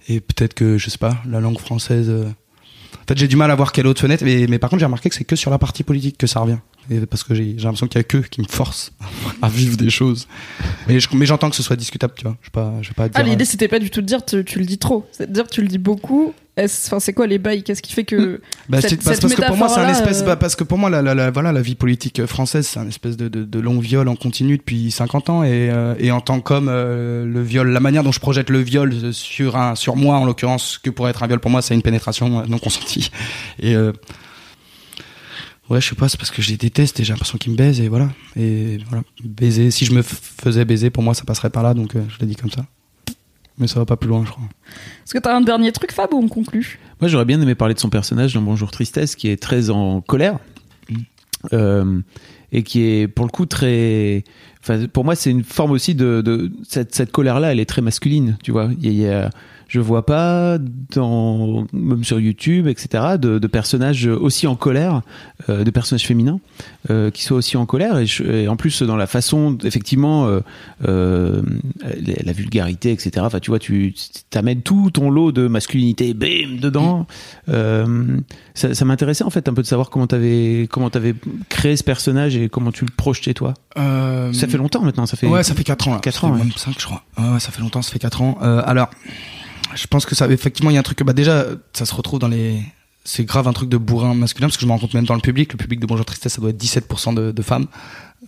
et 0.08 0.20
peut-être 0.20 0.54
que, 0.54 0.78
je 0.78 0.90
sais 0.90 1.00
pas, 1.00 1.18
la 1.28 1.40
langue 1.40 1.60
française. 1.60 2.10
euh, 2.10 2.26
En 2.26 3.08
fait, 3.08 3.18
j'ai 3.18 3.28
du 3.28 3.36
mal 3.36 3.50
à 3.50 3.56
voir 3.56 3.72
quelle 3.72 3.88
autre 3.88 4.02
fenêtre, 4.02 4.24
mais, 4.24 4.46
mais 4.48 4.60
par 4.60 4.70
contre, 4.70 4.82
j'ai 4.82 4.86
remarqué 4.86 5.10
que 5.10 5.16
c'est 5.16 5.24
que 5.24 5.36
sur 5.36 5.50
la 5.50 5.58
partie 5.58 5.84
politique 5.84 6.18
que 6.18 6.28
ça 6.28 6.40
revient. 6.42 6.60
Et 6.90 7.00
parce 7.06 7.24
que 7.24 7.34
j'ai 7.36 7.54
l'impression 7.54 7.88
qu'il 7.88 8.00
y 8.00 8.02
a 8.02 8.04
que 8.04 8.18
qui 8.18 8.42
me 8.42 8.48
force 8.48 8.92
à 9.42 9.48
vivre 9.50 9.78
des 9.78 9.90
choses. 9.90 10.28
Mais 10.88 11.00
je- 11.00 11.08
mais 11.14 11.26
j'entends 11.26 11.50
que 11.50 11.56
ce 11.56 11.64
soit 11.64 11.76
discutable, 11.76 12.14
tu 12.18 12.24
vois. 12.24 12.36
Je 12.42 12.48
vais 12.48 12.52
pas, 12.52 12.74
je 12.82 12.90
vais 12.90 12.94
pas 12.96 13.08
dire. 13.08 13.14
Ah, 13.18 13.24
l'idée 13.24 13.46
c'était 13.46 13.68
pas 13.68 13.80
du 13.80 13.90
tout 13.90 14.02
de 14.02 14.06
dire 14.08 14.26
tu, 14.26 14.44
tu 14.44 14.60
le 14.60 14.66
dis 14.66 14.78
trop, 14.78 15.08
c'est 15.12 15.28
de 15.28 15.34
dire 15.34 15.48
tu 15.48 15.62
le 15.62 15.68
dis 15.68 15.78
beaucoup. 15.78 16.34
Enfin, 16.60 17.00
c'est 17.00 17.14
quoi 17.14 17.28
les 17.28 17.38
bails? 17.40 17.64
Qu'est-ce 17.64 17.82
qui 17.82 17.94
fait 17.94 18.04
que 18.04 18.42
Bah, 18.68 18.82
cette- 18.82 19.02
parce, 19.04 19.16
cette 19.16 19.22
parce 19.22 19.36
que 19.36 19.46
pour 19.46 19.56
moi, 19.56 19.70
c'est 19.70 19.80
un 19.80 19.88
espèce. 19.90 20.22
euh, 20.22 20.26
bah, 20.26 20.36
parce 20.36 20.56
que 20.58 20.66
pour 20.66 20.78
moi, 20.78 20.90
la, 20.90 21.02
la, 21.02 21.16
la- 21.16 21.32
voilà, 21.32 21.54
la 21.54 21.62
vie 21.62 21.76
politique 21.76 22.26
française, 22.26 22.68
c'est 22.68 22.80
un 22.80 22.88
espèce 22.88 23.16
de, 23.16 23.30
de, 23.30 23.46
de 23.46 23.60
long 23.60 23.80
viol 23.80 24.08
en 24.10 24.16
continu 24.18 24.58
depuis 24.58 24.92
50 24.92 25.30
ans. 25.30 25.44
Et, 25.44 25.70
euh, 25.72 25.96
et 25.98 26.12
en 26.12 26.20
tant 26.20 26.42
qu'homme, 26.42 26.68
euh, 26.70 27.26
le 27.26 27.42
viol, 27.42 27.70
la 27.70 27.80
manière 27.80 28.04
dont 28.04 28.12
je 28.12 28.20
projette 28.20 28.50
le 28.50 28.60
viol 28.60 29.14
sur 29.14 29.56
un, 29.56 29.76
sur 29.76 29.96
moi, 29.96 30.18
en 30.18 30.26
l'occurrence, 30.26 30.78
que 30.78 30.90
pourrait 30.90 31.12
être 31.12 31.24
un 31.24 31.28
viol 31.28 31.40
pour 31.40 31.52
moi, 31.52 31.62
c'est 31.62 31.74
une 31.74 31.82
pénétration 31.82 32.42
euh, 32.42 32.44
non 32.48 32.60
consentie. 32.60 33.12
Et 33.60 33.74
euh, 33.74 33.94
ouais, 35.72 35.82
je 35.82 35.90
sais 35.90 35.96
pas, 35.96 36.08
c'est 36.10 36.18
parce 36.18 36.32
que 36.32 36.42
je 36.42 36.50
les 36.52 36.58
déteste 36.58 37.00
et 37.00 37.04
j'ai 37.04 37.14
l'impression 37.14 37.38
qu'ils 37.38 37.52
me 37.54 37.58
baisent 37.58 37.80
et 37.82 37.88
voilà. 37.88 38.10
Et 38.36 38.78
voilà, 38.90 39.04
baiser. 39.24 39.72
Si 39.72 39.86
je 39.86 39.94
me 39.94 40.02
faisais 40.02 40.66
baiser, 40.66 40.90
pour 40.90 41.04
moi, 41.04 41.14
ça 41.14 41.24
passerait 41.24 41.50
par 41.50 41.64
là. 41.64 41.74
Donc, 41.74 41.96
euh, 41.96 42.04
je 42.10 42.20
l'ai 42.20 42.28
dit 42.28 42.36
comme 42.36 42.52
ça. 42.52 42.66
Mais 43.58 43.68
ça 43.68 43.80
va 43.80 43.86
pas 43.86 43.98
plus 43.98 44.10
loin, 44.10 44.24
je 44.26 44.32
crois. 44.32 44.44
Est-ce 45.04 45.14
que 45.14 45.20
t'as 45.20 45.36
un 45.36 45.42
dernier 45.42 45.72
truc, 45.72 45.92
Fab, 45.92 46.14
ou 46.14 46.18
on 46.18 46.28
conclut? 46.28 46.80
Moi, 47.00 47.08
j'aurais 47.10 47.26
bien 47.26 47.40
aimé 47.42 47.56
parler 47.56 47.74
de 47.74 47.80
son 47.80 47.90
personnage 47.90 48.34
dans 48.34 48.42
Bonjour 48.42 48.72
Tristesse, 48.72 49.16
qui 49.16 49.28
est 49.30 49.42
très 49.42 49.70
en 49.70 50.02
colère. 50.02 50.40
Mm. 50.90 50.96
Euh, 51.54 52.02
et 52.54 52.64
qui 52.64 52.82
est, 52.82 53.08
pour 53.08 53.26
le 53.26 53.32
coup, 53.32 53.46
très. 53.46 54.24
Enfin, 54.62 54.86
pour 54.88 55.06
moi, 55.06 55.16
c'est 55.16 55.32
une 55.32 55.44
forme 55.44 55.72
aussi 55.72 55.96
de. 55.96 56.22
de 56.22 56.52
cette, 56.68 56.94
cette 56.94 57.12
colère-là, 57.12 57.52
elle 57.52 57.60
est 57.60 57.66
très 57.66 57.82
masculine, 57.82 58.38
tu 58.44 58.52
vois. 58.52 58.70
Il 58.80 58.86
y 58.86 58.88
a- 58.90 58.92
il 58.92 58.98
y 59.00 59.08
a- 59.08 59.30
je 59.74 59.80
vois 59.80 60.06
pas, 60.06 60.58
dans, 60.94 61.66
même 61.72 62.04
sur 62.04 62.20
YouTube, 62.20 62.68
etc., 62.68 63.16
de, 63.18 63.40
de 63.40 63.48
personnages 63.48 64.06
aussi 64.06 64.46
en 64.46 64.58
colère, 64.58 65.02
euh, 65.48 65.64
de 65.64 65.72
personnages 65.72 66.06
féminins, 66.06 66.42
euh, 66.90 67.10
qui 67.10 67.24
soient 67.24 67.38
aussi 67.38 67.56
en 67.56 67.66
colère. 67.66 67.98
Et, 67.98 68.06
je- 68.06 68.24
et 68.24 68.50
en 68.50 68.58
plus, 68.58 68.82
dans 68.82 68.98
la 68.98 69.08
façon, 69.08 69.58
effectivement, 69.64 70.28
euh, 70.86 71.42
la, 72.26 72.34
vulgarité, 72.34 72.92
etc. 72.92 73.12
Enfin, 73.20 73.40
tu 73.40 73.50
vois, 73.50 73.60
tu 73.60 73.94
t'amènes 74.30 74.62
tout 74.62 74.92
ton 74.92 75.10
lot 75.10 75.32
de 75.32 75.48
masculinité, 75.48 76.14
bim, 76.14 76.58
dedans. 76.62 77.08
Ça 77.48 78.74
ça 78.76 78.84
m'intéressait 78.86 79.24
en 79.24 79.30
fait 79.30 79.48
un 79.48 79.54
peu 79.54 79.62
de 79.62 79.68
savoir 79.68 79.90
comment 79.90 80.08
t'avais 80.08 80.68
comment 80.70 80.90
t'avais 80.90 81.16
créé 81.48 81.78
ce 81.78 81.84
personnage 81.86 82.36
et 82.36 82.50
comment 82.50 82.74
tu 82.74 82.84
le 82.84 82.92
projetais 82.96 83.34
toi. 83.34 83.54
Ça 83.78 84.48
fait 84.50 84.58
longtemps 84.58 84.82
maintenant, 84.82 85.06
ça 85.06 85.16
fait. 85.16 85.28
Ouais, 85.28 85.44
ça 85.44 85.54
fait 85.56 85.64
4 85.64 85.88
ans 85.88 85.94
là. 85.94 86.00
Quatre 86.00 86.26
ans, 86.26 86.32
ouais. 86.34 86.40
Même 86.40 86.52
5, 86.56 86.76
je 86.78 86.86
crois. 86.86 87.04
Ouais, 87.18 87.40
ça 87.40 87.52
fait 87.52 87.62
longtemps, 87.62 87.82
ça 87.82 87.92
fait 87.94 88.00
4 88.00 88.22
ans. 88.22 88.38
Alors, 88.42 88.90
je 89.76 89.88
pense 89.88 90.06
que 90.06 90.16
ça, 90.16 90.28
effectivement, 90.28 90.70
il 90.70 90.74
y 90.74 90.78
a 90.78 90.80
un 90.80 90.84
truc 90.84 91.04
bah, 91.04 91.14
déjà, 91.14 91.46
ça 91.74 91.86
se 91.86 91.94
retrouve 91.94 92.20
dans 92.20 92.28
les. 92.28 92.62
C'est 93.04 93.26
grave 93.26 93.48
un 93.48 93.54
truc 93.54 93.68
de 93.68 93.78
bourrin 93.78 94.14
masculin, 94.14 94.48
parce 94.48 94.58
que 94.58 94.62
je 94.62 94.68
me 94.68 94.72
rends 94.72 94.78
compte 94.78 94.94
même 94.94 95.06
dans 95.06 95.16
le 95.16 95.22
public, 95.22 95.54
le 95.54 95.58
public 95.58 95.80
de 95.80 95.88
Bonjour 95.88 96.06
Tristesse, 96.06 96.34
ça 96.34 96.42
doit 96.42 96.52
être 96.52 96.64
17% 96.64 97.34
de, 97.34 97.42
femmes. 97.42 97.66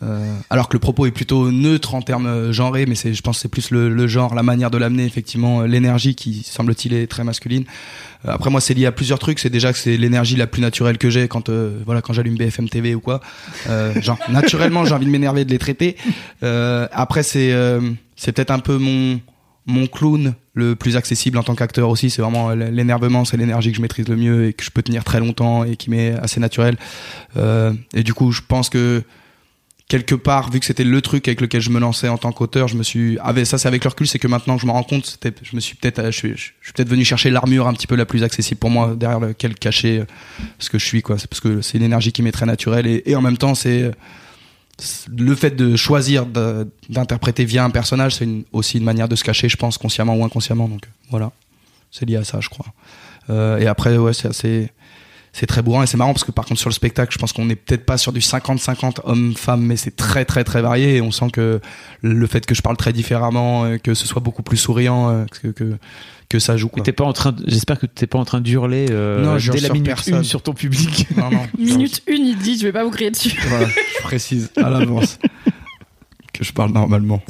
Euh, 0.02 0.36
alors 0.50 0.68
que 0.68 0.74
le 0.74 0.80
propos 0.80 1.06
est 1.06 1.12
plutôt 1.12 1.52
neutre 1.52 1.94
en 1.94 2.02
termes 2.02 2.26
euh, 2.26 2.52
genrés, 2.52 2.88
mais 2.88 2.96
c'est, 2.96 3.14
je 3.14 3.22
pense 3.22 3.38
c'est 3.38 3.50
plus 3.50 3.70
le, 3.70 3.90
le 3.90 4.08
genre, 4.08 4.34
la 4.34 4.42
manière 4.42 4.72
de 4.72 4.80
l'amener, 4.80 5.06
effectivement, 5.06 5.62
euh, 5.62 5.68
l'énergie 5.68 6.16
qui, 6.16 6.42
semble-t-il, 6.42 6.96
est 6.96 7.06
très 7.06 7.24
masculine. 7.24 7.66
Euh, 8.28 8.32
après, 8.32 8.50
moi, 8.50 8.62
c'est 8.62 8.74
lié 8.74 8.86
à 8.86 8.92
plusieurs 8.92 9.20
trucs. 9.20 9.40
C'est 9.40 9.50
déjà 9.50 9.72
que 9.72 9.80
c'est 9.80 9.98
l'énergie 9.98 10.36
la 10.36 10.48
plus 10.48 10.62
naturelle 10.62 10.98
que 10.98 11.10
j'ai 11.10 11.28
quand, 11.28 11.50
euh, 11.50 11.80
voilà, 11.86 12.02
quand 12.02 12.14
j'allume 12.14 12.36
BFM 12.36 12.70
TV 12.70 12.96
ou 12.96 13.00
quoi. 13.00 13.22
Euh, 13.68 14.00
genre, 14.02 14.18
naturellement, 14.30 14.86
j'ai 14.86 14.94
envie 14.94 15.06
de 15.06 15.12
m'énerver 15.12 15.46
de 15.46 15.52
les 15.52 15.60
traiter. 15.60 15.98
Après, 16.42 17.24
c'est, 17.24 17.54
c'est 18.16 18.32
peut-être 18.32 18.52
un 18.52 18.60
peu 18.60 18.78
mon, 18.78 19.20
mon 19.66 19.88
clown 19.88 20.34
le 20.54 20.76
plus 20.76 20.96
accessible 20.98 21.38
en 21.38 21.44
tant 21.44 21.56
qu'acteur 21.56 21.90
aussi. 21.90 22.10
C'est 22.10 22.22
vraiment 22.22 22.50
euh, 22.50 22.56
l'énervement, 22.56 23.26
c'est 23.26 23.38
l'énergie 23.38 23.72
que 23.72 23.78
je 23.78 23.82
maîtrise 23.82 24.08
le 24.08 24.16
mieux 24.16 24.48
et 24.48 24.54
que 24.54 24.64
je 24.64 24.70
peux 24.72 24.82
tenir 24.84 25.04
très 25.04 25.20
longtemps 25.20 25.64
et 25.64 25.76
qui 25.76 25.90
m'est 25.90 26.12
assez 26.14 26.40
naturel. 26.40 26.78
Euh, 27.38 27.74
et 27.94 28.04
du 28.04 28.14
coup, 28.14 28.32
je 28.32 28.42
pense 28.48 28.70
que 28.70 29.04
quelque 29.90 30.16
part, 30.16 30.50
vu 30.50 30.60
que 30.60 30.66
c'était 30.66 30.84
le 30.84 31.02
truc 31.02 31.28
avec 31.28 31.42
lequel 31.42 31.62
je 31.62 31.70
me 31.70 31.80
lançais 31.80 32.08
en 32.08 32.18
tant 32.18 32.32
qu'auteur, 32.32 32.68
je 32.68 32.76
me 32.76 32.84
suis, 32.84 33.18
avec 33.20 33.46
ça 33.46 33.58
c'est 33.58 33.68
avec 33.68 33.84
le 33.84 33.90
recul, 33.90 34.08
c'est 34.08 34.18
que 34.18 34.28
maintenant 34.28 34.56
que 34.56 34.62
je 34.62 34.66
me 34.66 34.72
rends 34.72 34.84
compte, 34.84 35.20
je 35.44 35.56
me 35.56 35.60
suis 35.62 35.76
peut-être, 35.76 36.00
euh, 36.00 36.12
je 36.12 36.18
suis, 36.18 36.52
peut-être 36.74 36.90
venu 36.90 37.06
chercher 37.06 37.30
l'armure 37.30 37.68
un 37.68 37.74
petit 37.74 37.86
peu 37.88 37.96
la 37.96 38.06
plus 38.06 38.24
accessible 38.24 38.60
pour 38.60 38.70
moi, 38.70 38.96
derrière 38.96 39.20
lequel 39.20 39.56
cacher 39.56 40.00
euh, 40.00 40.06
ce 40.60 40.70
que 40.70 40.80
je 40.80 40.86
suis, 40.86 41.02
quoi. 41.02 41.18
C'est 41.18 41.28
parce 41.30 41.42
que 41.42 41.62
c'est 41.62 41.78
une 41.78 41.84
énergie 41.84 42.12
qui 42.12 42.22
m'est 42.24 42.32
très 42.32 42.46
naturelle 42.46 42.88
et, 42.88 43.16
en 43.16 43.22
même 43.22 43.38
temps, 43.38 43.56
c'est, 43.56 43.92
c'est- 43.92 43.92
le 45.16 45.36
fait 45.36 45.52
de 45.52 45.76
choisir 45.76 46.26
d'interpréter 46.90 47.46
via 47.46 47.64
un 47.64 47.70
personnage, 47.70 48.16
c'est 48.16 48.28
aussi 48.52 48.78
une 48.78 48.84
manière 48.84 49.08
de 49.08 49.16
se 49.16 49.24
cacher, 49.24 49.50
je 49.50 49.58
pense, 49.58 49.78
consciemment 49.78 50.16
ou 50.16 50.26
inconsciemment. 50.26 50.68
Donc 50.68 50.86
euh, 50.86 50.90
voilà. 51.10 51.32
c'est 51.92 52.06
lié 52.06 52.18
à 52.18 52.24
ça, 52.24 52.40
je 52.42 52.50
crois. 52.50 52.66
Euh, 53.30 53.60
et 53.60 53.68
après, 53.68 53.98
ouais, 53.98 54.14
c'est 54.14 54.28
assez, 54.28 54.72
c'est 55.32 55.46
très 55.46 55.62
bourrin 55.62 55.84
et 55.84 55.88
c'est 55.88 55.98
marrant 55.98 56.14
parce 56.14 56.24
que 56.24 56.32
par 56.32 56.46
contre 56.46 56.60
sur 56.60 56.70
le 56.70 56.74
spectacle, 56.74 57.14
je 57.14 57.20
pense 57.20 57.34
qu'on 57.34 57.50
est 57.50 57.56
peut-être 57.56 57.86
pas 57.86 57.98
sur 57.98 58.12
du 58.12 58.20
50-50 58.20 59.02
hommes-femmes, 59.04 59.62
mais 59.62 59.78
c'est 59.78 59.96
très 59.96 60.26
très 60.26 60.44
très 60.44 60.62
varié 60.62 60.98
et 60.98 61.02
on 61.02 61.12
sent 61.12 61.30
que 61.32 61.62
le 62.02 62.28
fait 62.28 62.46
que 62.46 62.56
je 62.56 62.62
parle 62.62 62.78
très 62.78 62.94
différemment, 62.94 63.66
euh, 63.66 63.78
que 63.78 63.94
ce 63.94 64.08
soit 64.08 64.22
beaucoup 64.22 64.44
plus 64.44 64.58
souriant, 64.58 65.26
que 65.32 65.78
que 66.34 66.40
ça 66.40 66.58
joue. 66.58 66.68
Quoi. 66.68 66.82
t'es 66.84 66.92
pas 66.92 67.04
en 67.06 67.14
train. 67.14 67.32
de- 67.32 67.44
J'espère 67.48 67.78
que 67.80 67.86
t'es 67.86 68.08
pas 68.08 68.18
en 68.18 68.26
train 68.26 68.42
d'hurler 68.42 68.88
euh, 68.90 69.24
Non, 69.24 69.38
je 69.38 69.52
dès 69.52 69.60
la 69.60 69.66
sur 69.68 69.74
minute 69.74 69.86
personne. 69.88 70.16
une 70.16 70.24
sur 70.24 70.42
ton 70.42 70.54
public. 70.54 71.08
Non, 71.16 71.30
non. 71.30 71.46
Minute 71.60 72.02
une, 72.08 72.26
il 72.26 72.38
dit 72.38 72.58
je 72.58 72.64
vais 72.64 72.72
pas 72.74 72.84
vous 72.84 72.90
crier 72.90 73.12
dessus. 73.12 73.38
Voilà, 73.48 73.68
je 73.68 74.02
précise 74.04 74.50
à 74.58 74.70
l'avance 74.72 75.20
que 76.34 76.44
je 76.44 76.52
parle 76.52 76.72
normalement. 76.72 77.22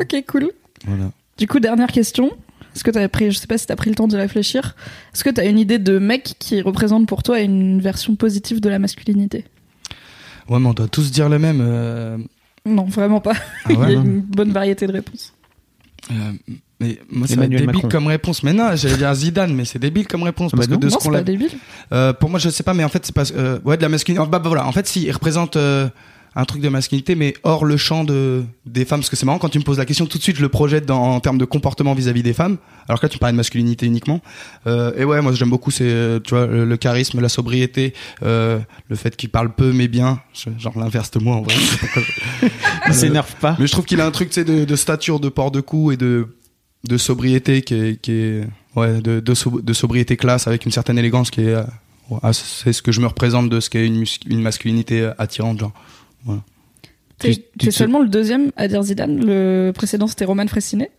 ok, 0.00 0.24
cool. 0.28 0.50
Voilà. 0.86 1.10
Du 1.38 1.46
coup, 1.46 1.60
dernière 1.60 1.88
question. 1.92 2.30
Est-ce 2.74 2.84
que 2.84 2.90
t'as 2.90 3.08
pris, 3.08 3.30
je 3.30 3.38
sais 3.38 3.46
pas 3.46 3.56
si 3.56 3.66
t'as 3.66 3.76
pris 3.76 3.88
le 3.88 3.96
temps 3.96 4.06
d'y 4.06 4.16
réfléchir. 4.16 4.76
Est-ce 5.14 5.24
que 5.24 5.30
t'as 5.30 5.48
une 5.48 5.58
idée 5.58 5.78
de 5.78 5.98
mec 5.98 6.34
qui 6.38 6.60
représente 6.60 7.06
pour 7.08 7.22
toi 7.22 7.40
une 7.40 7.80
version 7.80 8.14
positive 8.16 8.60
de 8.60 8.68
la 8.68 8.78
masculinité? 8.78 9.44
Ouais, 10.48 10.60
mais 10.60 10.66
on 10.68 10.74
doit 10.74 10.88
tous 10.88 11.10
dire 11.10 11.28
le 11.30 11.38
même. 11.38 11.60
euh, 11.62 12.18
Non, 12.66 12.84
vraiment 12.84 13.20
pas. 13.20 13.32
Ah 13.64 13.72
ouais, 13.72 13.76
Il 13.88 13.92
y 13.94 13.96
a 13.96 14.00
une 14.00 14.20
bonne 14.20 14.52
variété 14.52 14.86
de 14.86 14.92
réponses. 14.92 15.32
Euh, 16.10 16.14
mais 16.80 16.98
moi, 17.10 17.26
c'est 17.26 17.36
débile 17.36 17.66
Macron. 17.66 17.88
comme 17.88 18.06
réponse. 18.06 18.42
Mais 18.42 18.52
non, 18.52 18.76
j'allais 18.76 18.96
dire 18.96 19.12
Zidane, 19.14 19.54
mais 19.54 19.64
c'est 19.64 19.78
débile 19.78 20.06
comme 20.06 20.22
réponse 20.22 20.50
Ah 20.52 20.56
parce 20.56 20.68
bah 20.68 20.76
que 20.76 20.80
non. 20.80 20.86
de 20.86 20.88
ce 20.90 20.94
non, 20.94 20.98
qu'on 20.98 21.04
c'est 21.06 21.10
l'a. 21.12 21.18
pas 21.18 21.24
débile. 21.24 21.50
Euh, 21.92 22.12
pour 22.12 22.30
moi, 22.30 22.38
je 22.38 22.48
sais 22.50 22.62
pas, 22.62 22.74
mais 22.74 22.84
en 22.84 22.88
fait, 22.88 23.04
c'est 23.06 23.14
pas. 23.14 23.24
Euh, 23.34 23.58
ouais, 23.64 23.76
de 23.76 23.82
la 23.82 23.88
masculinité. 23.88 24.28
Bah, 24.30 24.38
bah, 24.38 24.48
voilà. 24.48 24.66
En 24.66 24.72
fait, 24.72 24.86
si, 24.86 25.02
il 25.04 25.10
représente 25.12 25.56
euh, 25.56 25.88
un 26.38 26.44
truc 26.44 26.60
de 26.60 26.68
masculinité, 26.68 27.14
mais 27.14 27.32
hors 27.44 27.64
le 27.64 27.76
champ 27.78 28.04
de 28.04 28.44
des 28.66 28.84
femmes, 28.84 29.00
parce 29.00 29.08
que 29.08 29.16
c'est 29.16 29.24
marrant 29.24 29.38
quand 29.38 29.48
tu 29.48 29.58
me 29.58 29.64
poses 29.64 29.78
la 29.78 29.86
question, 29.86 30.04
tout 30.06 30.18
de 30.18 30.22
suite, 30.22 30.36
je 30.36 30.42
le 30.42 30.50
projette 30.50 30.84
dans, 30.84 31.02
en 31.14 31.18
termes 31.20 31.38
de 31.38 31.46
comportement 31.46 31.94
vis-à-vis 31.94 32.22
des 32.22 32.34
femmes. 32.34 32.58
Alors 32.88 33.00
que 33.00 33.06
là, 33.06 33.10
tu 33.10 33.18
parlais 33.18 33.32
de 33.32 33.36
masculinité 33.38 33.86
uniquement. 33.86 34.20
Euh, 34.66 34.92
et 34.98 35.04
ouais, 35.04 35.20
moi, 35.22 35.32
j'aime 35.32 35.48
beaucoup, 35.50 35.70
c'est 35.70 35.84
euh, 35.88 36.20
tu 36.20 36.34
vois 36.34 36.46
le, 36.46 36.64
le 36.66 36.76
charisme, 36.76 37.20
la 37.20 37.28
sobriété, 37.30 37.94
euh, 38.22 38.58
le 38.88 38.96
fait 38.96 39.16
qu'il 39.16 39.30
parle 39.30 39.54
peu 39.54 39.72
mais 39.72 39.88
bien. 39.88 40.20
Je- 40.34 40.50
genre 40.58 40.78
l'inverse 40.78 41.10
de 41.10 41.18
moi, 41.20 41.36
en 41.36 41.42
vrai. 41.42 41.54
je 42.42 42.48
Il 42.88 42.94
s'énerve 42.94 43.34
pas. 43.40 43.56
mais 43.58 43.66
je 43.66 43.72
trouve 43.72 43.86
qu'il 43.86 44.00
a 44.02 44.06
un 44.06 44.10
truc, 44.10 44.28
tu 44.28 44.34
sais, 44.34 44.44
de, 44.44 44.64
de 44.66 44.76
stature, 44.76 45.20
de 45.20 45.28
port 45.30 45.50
de 45.50 45.60
cou 45.62 45.90
et 45.90 45.96
de, 45.96 46.36
de 46.86 46.98
sobriété 46.98 47.62
qui 47.62 47.74
est, 47.74 48.00
qui 48.00 48.12
est 48.12 48.40
ouais, 48.76 49.00
de, 49.00 49.20
de, 49.20 49.34
so- 49.34 49.60
de 49.62 49.72
sobriété 49.72 50.16
classe 50.18 50.46
avec 50.46 50.66
une 50.66 50.72
certaine 50.72 50.98
élégance 50.98 51.30
qui 51.30 51.40
est, 51.40 51.54
euh, 51.54 51.64
c'est 52.32 52.72
ce 52.74 52.82
que 52.82 52.92
je 52.92 53.00
me 53.00 53.06
représente 53.06 53.48
de 53.48 53.58
ce 53.58 53.70
qu'est 53.70 53.86
une, 53.86 54.04
une 54.28 54.42
masculinité 54.42 55.00
euh, 55.00 55.12
attirante, 55.18 55.58
genre. 55.60 55.72
Tu 57.18 57.34
t'es 57.58 57.66
te- 57.66 57.70
seulement 57.70 58.00
le 58.00 58.08
deuxième 58.08 58.50
à 58.56 58.68
dire 58.68 58.82
Zidane. 58.82 59.24
Le 59.24 59.72
précédent, 59.74 60.06
c'était 60.06 60.24
Roman 60.26 60.46
Fressinet. 60.46 60.90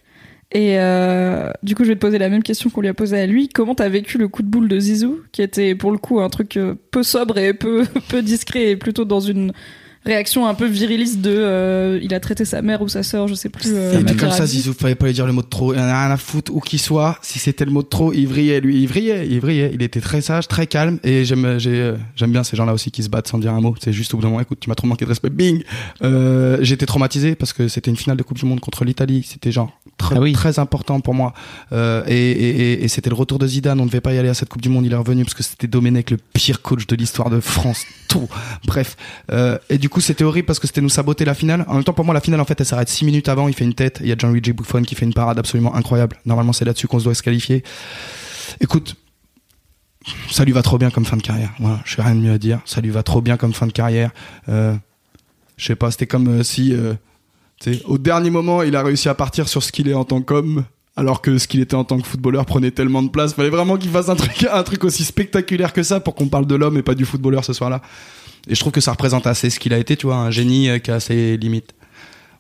Et 0.51 0.80
euh, 0.80 1.51
du 1.61 1.75
coup, 1.75 1.84
je 1.84 1.89
vais 1.89 1.95
te 1.95 1.99
poser 1.99 2.17
la 2.17 2.30
même 2.30 2.41
question 2.41 2.69
qu'on 2.69 2.80
lui 2.82 2.88
a 2.88 2.93
posée 2.93 3.19
à 3.19 3.25
lui. 3.28 3.49
Comment 3.49 3.75
t'as 3.75 3.89
vécu 3.89 4.17
le 4.17 4.28
coup 4.30 4.43
de 4.43 4.47
boule 4.47 4.67
de 4.69 4.80
Zizou, 4.80 5.19
qui 5.34 5.41
était 5.41 5.75
pour 5.75 5.91
le 5.91 5.97
coup 5.97 6.21
un 6.21 6.30
truc 6.30 6.55
euh, 6.57 6.73
peu 6.91 7.03
sobre 7.03 7.38
et 7.38 7.53
peu, 7.53 7.84
peu 8.09 8.21
discret, 8.21 8.69
et 8.71 8.78
plutôt 8.78 9.03
dans 9.05 9.19
une 9.19 9.51
réaction 10.08 10.47
un 10.47 10.53
peu 10.55 10.66
viriliste 10.66 11.22
de 11.22 11.30
euh, 11.32 11.99
il 12.01 12.14
a 12.14 12.20
traité 12.20 12.45
sa 12.45 12.62
mère 12.62 12.82
ou 12.82 12.88
sa 12.88 13.03
sœur, 13.03 13.28
je 13.28 13.36
sais 13.36 13.49
plus. 13.49 13.70
euh, 13.72 13.91
il 13.93 14.01
était 14.01 14.14
Materazzi. 14.14 14.20
comme 14.20 14.32
ça, 14.32 14.45
Zizou, 14.45 14.74
fallait 14.74 14.95
pas 14.95 15.05
lui 15.05 15.14
dire 15.14 15.28
le 15.28 15.34
mot 15.34 15.41
de 15.43 15.47
trop. 15.47 15.74
Il 15.74 15.80
en 15.80 15.84
a 15.84 16.01
rien 16.05 16.12
à 16.12 16.18
foutre 16.18 16.51
où 16.55 16.60
qu'il 16.60 16.80
soit. 16.80 17.18
Si 17.22 17.38
c'était 17.39 17.66
le 17.66 17.72
mot 17.72 17.84
de 17.84 17.88
trop, 17.88 18.12
il 18.14 18.26
vrillait, 18.28 18.60
lui. 18.60 18.82
Il 18.82 18.88
vrillait, 18.88 19.28
il 19.30 19.39
vrillait. 19.39 19.72
Il 19.74 19.84
était 19.84 20.01
très 20.01 20.22
sage, 20.22 20.47
très 20.47 20.66
calme. 20.66 20.97
Et 21.03 21.26
j'aime, 21.26 21.60
j'ai, 21.60 21.76
euh, 21.82 21.95
j'aime 22.16 22.32
bien 22.32 22.43
ces 22.43 22.58
gens-là 22.58 22.74
aussi 22.74 22.89
qui 22.89 23.03
se 23.03 23.10
battent 23.10 23.28
sans 23.28 23.38
dire 23.38 23.53
un 23.53 23.62
mot. 23.62 23.76
C'est 23.84 23.93
juste 23.93 24.14
au 24.14 24.18
bout 24.18 24.24
d'un 24.24 24.30
moment, 24.30 24.41
écoute, 24.41 24.60
tu 24.62 24.70
m'as 24.70 24.76
trop 24.76 24.88
manqué 24.88 25.05
de 25.05 25.10
respect. 25.10 25.30
Bing! 25.30 25.64
Euh, 26.03 26.58
j'étais 26.62 26.86
traumatisé 26.86 27.36
parce 27.36 27.53
que 27.53 27.68
c'était 27.68 27.91
une 27.91 27.97
finale 27.97 28.18
de 28.18 28.24
Coupe 28.24 28.38
du 28.38 28.45
Monde 28.45 28.60
contre 28.60 28.86
l'Italie. 28.86 29.26
C'était 29.30 29.51
genre 29.51 29.72
très, 29.97 30.16
Ah 30.16 30.20
oui. 30.22 30.32
très 30.34 30.60
important 30.60 30.99
pour 31.01 31.14
moi. 31.14 31.34
Euh, 31.74 32.03
et, 32.08 32.32
et, 32.32 32.49
et, 32.74 32.84
et 32.84 32.88
c'était 32.88 33.10
le 33.10 33.16
retour 33.16 33.39
de 33.39 33.47
Zidane. 33.47 33.80
On 33.80 33.84
ne 33.84 33.89
devait 33.89 34.01
pas 34.01 34.14
y 34.14 34.18
aller 34.18 34.30
à 34.30 34.34
cette 34.34 34.49
Coupe 34.49 34.62
du 34.62 34.70
Monde. 34.70 34.86
Il 34.86 34.93
est 34.93 34.97
revenu 34.97 35.24
parce 35.24 35.34
que 35.34 35.43
c'était 35.43 35.68
Domenech, 35.68 36.12
le 36.12 36.18
pire 36.18 36.62
coach 36.62 36.88
de 36.88 36.95
l'histoire 36.95 37.30
de 37.30 37.39
France. 37.39 37.84
Tout. 38.08 38.28
Bref. 38.66 38.95
Euh, 39.32 39.58
et 39.70 39.78
du 39.78 39.89
coup, 39.89 39.97
c'était 40.02 40.24
horrible 40.24 40.45
parce 40.45 40.60
que 40.60 40.68
c'était 40.68 40.82
nous 40.82 40.89
saboter 40.89 41.26
la 41.26 41.34
finale. 41.34 41.66
En 41.68 41.76
même 41.76 41.84
temps, 41.84 41.93
pour 41.93 42.06
moi, 42.06 42.14
la 42.14 42.22
finale, 42.22 42.41
en 42.41 42.45
fait, 42.45 42.60
elle 42.60 42.66
s'arrête 42.66 42.89
6 42.89 43.06
minutes 43.06 43.30
avant. 43.30 43.48
Il 43.48 43.54
fait 43.54 43.66
une 43.66 43.74
tête. 43.74 44.00
Il 44.02 44.08
y 44.08 44.12
a 44.12 44.18
Gianluigi 44.18 44.54
Buffon 44.54 44.82
qui 44.84 44.95
fait 44.95 45.06
une 45.06 45.14
parade 45.14 45.39
absolument 45.39 45.76
incroyable. 45.76 46.18
Normalement, 46.26 46.54
c'est 46.54 46.66
là-dessus 46.66 46.88
qu'on 46.88 47.00
se 47.00 47.06
doit 47.06 47.16
se 47.16 47.24
qualifier. 47.24 47.64
Écoute, 48.60 48.95
ça 50.30 50.45
lui 50.45 50.52
va 50.52 50.62
trop 50.62 50.78
bien 50.78 50.89
comme 50.89 51.06
fin 51.06 51.18
de 51.18 51.22
carrière. 51.22 51.52
Voilà, 51.60 51.80
je 51.86 51.98
n'ai 51.98 52.04
rien 52.04 52.16
de 52.16 52.22
mieux 52.22 52.32
à 52.32 52.38
dire. 52.38 52.60
Ça 52.66 52.82
lui 52.82 52.89
va 52.89 53.04
trop 53.04 53.22
bien 53.22 53.38
comme 53.38 53.54
fin 53.54 53.68
de 53.68 53.72
carrière. 53.72 54.12
Euh, 54.50 54.76
je 55.58 55.66
sais 55.66 55.76
pas, 55.76 55.91
c'était 55.91 56.08
comme 56.08 56.28
euh, 56.28 56.43
si, 56.43 56.74
euh, 56.74 56.93
au 57.86 57.98
dernier 57.98 58.30
moment, 58.30 58.62
il 58.62 58.76
a 58.76 58.84
réussi 58.84 59.10
à 59.10 59.16
partir 59.16 59.48
sur 59.48 59.64
ce 59.64 59.72
qu'il 59.72 59.88
est 59.88 59.93
en 59.93 60.06
tant 60.06 60.22
qu'homme. 60.22 60.66
Alors 60.95 61.22
que 61.22 61.38
ce 61.38 61.48
qu'il 61.48 61.60
était 61.60 61.76
en 61.76 61.84
tant 61.84 62.00
que 62.00 62.08
footballeur 62.08 62.45
prenait 62.48 62.72
tellement 62.72 63.04
de 63.04 63.10
place, 63.10 63.36
fallait 63.36 63.52
vraiment 63.52 63.78
qu'il 63.78 63.91
fasse 63.91 64.10
un 64.10 64.16
truc, 64.16 64.48
un 64.52 64.64
truc 64.64 64.84
aussi 64.84 65.04
spectaculaire 65.04 65.72
que 65.72 65.84
ça 65.84 66.00
pour 66.00 66.16
qu'on 66.16 66.28
parle 66.28 66.48
de 66.48 66.56
l'homme 66.56 66.76
et 66.78 66.82
pas 66.82 66.95
du 66.95 67.06
footballeur 67.06 67.45
ce 67.45 67.54
soir-là. 67.54 67.82
Et 68.48 68.56
je 68.56 68.60
trouve 68.60 68.72
que 68.72 68.82
ça 68.82 68.91
représente 68.91 69.28
assez 69.28 69.50
ce 69.50 69.60
qu'il 69.60 69.74
a 69.74 69.78
été, 69.78 69.98
tu 69.98 70.06
vois, 70.08 70.16
un 70.18 70.32
génie 70.32 70.70
euh, 70.70 70.80
qui 70.80 70.91
a 70.91 71.00
ses 71.00 71.38
limites. 71.38 71.74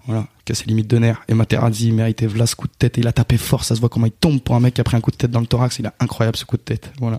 Voilà, 0.05 0.25
qui 0.45 0.53
a 0.53 0.55
ses 0.55 0.63
limites 0.65 0.87
de 0.87 0.97
nerfs. 0.99 1.21
Et 1.27 1.33
Materazzi 1.33 1.91
méritait 1.91 2.27
v'là 2.27 2.47
ce 2.47 2.55
coup 2.55 2.67
de 2.67 2.73
tête. 2.79 2.95
Il 2.97 3.07
a 3.07 3.11
tapé 3.11 3.37
fort, 3.37 3.65
ça 3.65 3.75
se 3.75 3.81
voit 3.81 3.89
comment 3.89 4.05
il 4.05 4.13
tombe 4.13 4.39
pour 4.39 4.55
un 4.55 4.61
mec 4.61 4.73
qui 4.73 4.79
a 4.79 4.85
pris 4.85 4.95
un 4.95 5.01
coup 5.01 5.11
de 5.11 5.17
tête 5.17 5.31
dans 5.31 5.41
le 5.41 5.47
thorax. 5.47 5.79
Il 5.79 5.85
a 5.85 5.93
incroyable 5.99 6.37
ce 6.37 6.45
coup 6.45 6.55
de 6.55 6.61
tête. 6.61 6.93
Voilà. 7.01 7.17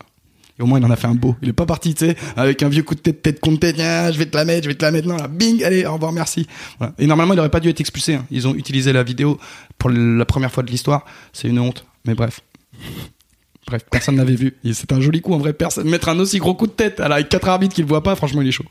Et 0.59 0.63
au 0.63 0.67
moins, 0.67 0.79
il 0.81 0.85
en 0.87 0.91
a 0.91 0.97
fait 0.97 1.07
un 1.07 1.15
beau. 1.15 1.37
Il 1.43 1.51
est 1.51 1.53
pas 1.53 1.67
parti, 1.67 1.95
tu 1.95 2.07
sais, 2.07 2.17
avec 2.35 2.63
un 2.63 2.71
vieux 2.71 2.83
coup 2.83 2.95
de 2.95 3.01
tête, 3.01 3.21
tête 3.21 3.41
contre 3.41 3.61
tête. 3.61 3.77
Ah, 3.79 4.11
je 4.11 4.19
vais 4.19 4.25
te 4.25 4.35
la 4.37 4.47
mettre, 4.47 4.65
je 4.65 4.69
vais 4.71 4.75
te 4.75 4.85
la 4.85 4.91
mettre. 4.91 5.07
Non, 5.07 5.17
là, 5.17 5.29
bing, 5.29 5.63
allez, 5.63 5.85
au 5.85 5.93
revoir, 5.93 6.13
merci. 6.13 6.47
Voilà. 6.79 6.95
Et 6.99 7.07
normalement, 7.07 7.35
il 7.35 7.41
aurait 7.41 7.51
pas 7.51 7.61
dû 7.61 7.69
être 7.69 7.81
expulsé. 7.81 8.15
hein. 8.15 8.25
Ils 8.31 8.49
ont 8.49 8.55
utilisé 8.55 8.93
la 8.95 9.03
vidéo 9.03 9.39
pour 9.77 9.91
la 9.91 10.25
première 10.25 10.51
fois 10.51 10.63
de 10.63 10.71
l'histoire. 10.71 11.05
C'est 11.35 11.49
une 11.49 11.59
honte. 11.59 11.85
Mais 12.07 12.15
bref. 12.15 12.41
Bref, 13.69 13.85
personne 13.91 14.17
n'avait 14.17 14.35
vu. 14.35 14.57
C'est 14.73 14.93
un 14.93 15.01
joli 15.01 15.21
coup, 15.21 15.35
en 15.35 15.39
vrai. 15.39 15.53
Personne 15.53 15.89
mettre 15.89 16.09
un 16.09 16.19
aussi 16.19 16.39
gros 16.39 16.55
coup 16.55 16.67
de 16.67 16.73
tête, 16.73 17.01
avec 17.01 17.29
quatre 17.29 17.49
arbitres 17.49 17.75
qui 17.75 17.83
le 17.83 17.87
voient 17.87 18.03
pas. 18.03 18.17
Franchement, 18.17 18.41
il 18.41 18.49
est 18.49 18.53
chaud. 18.53 18.65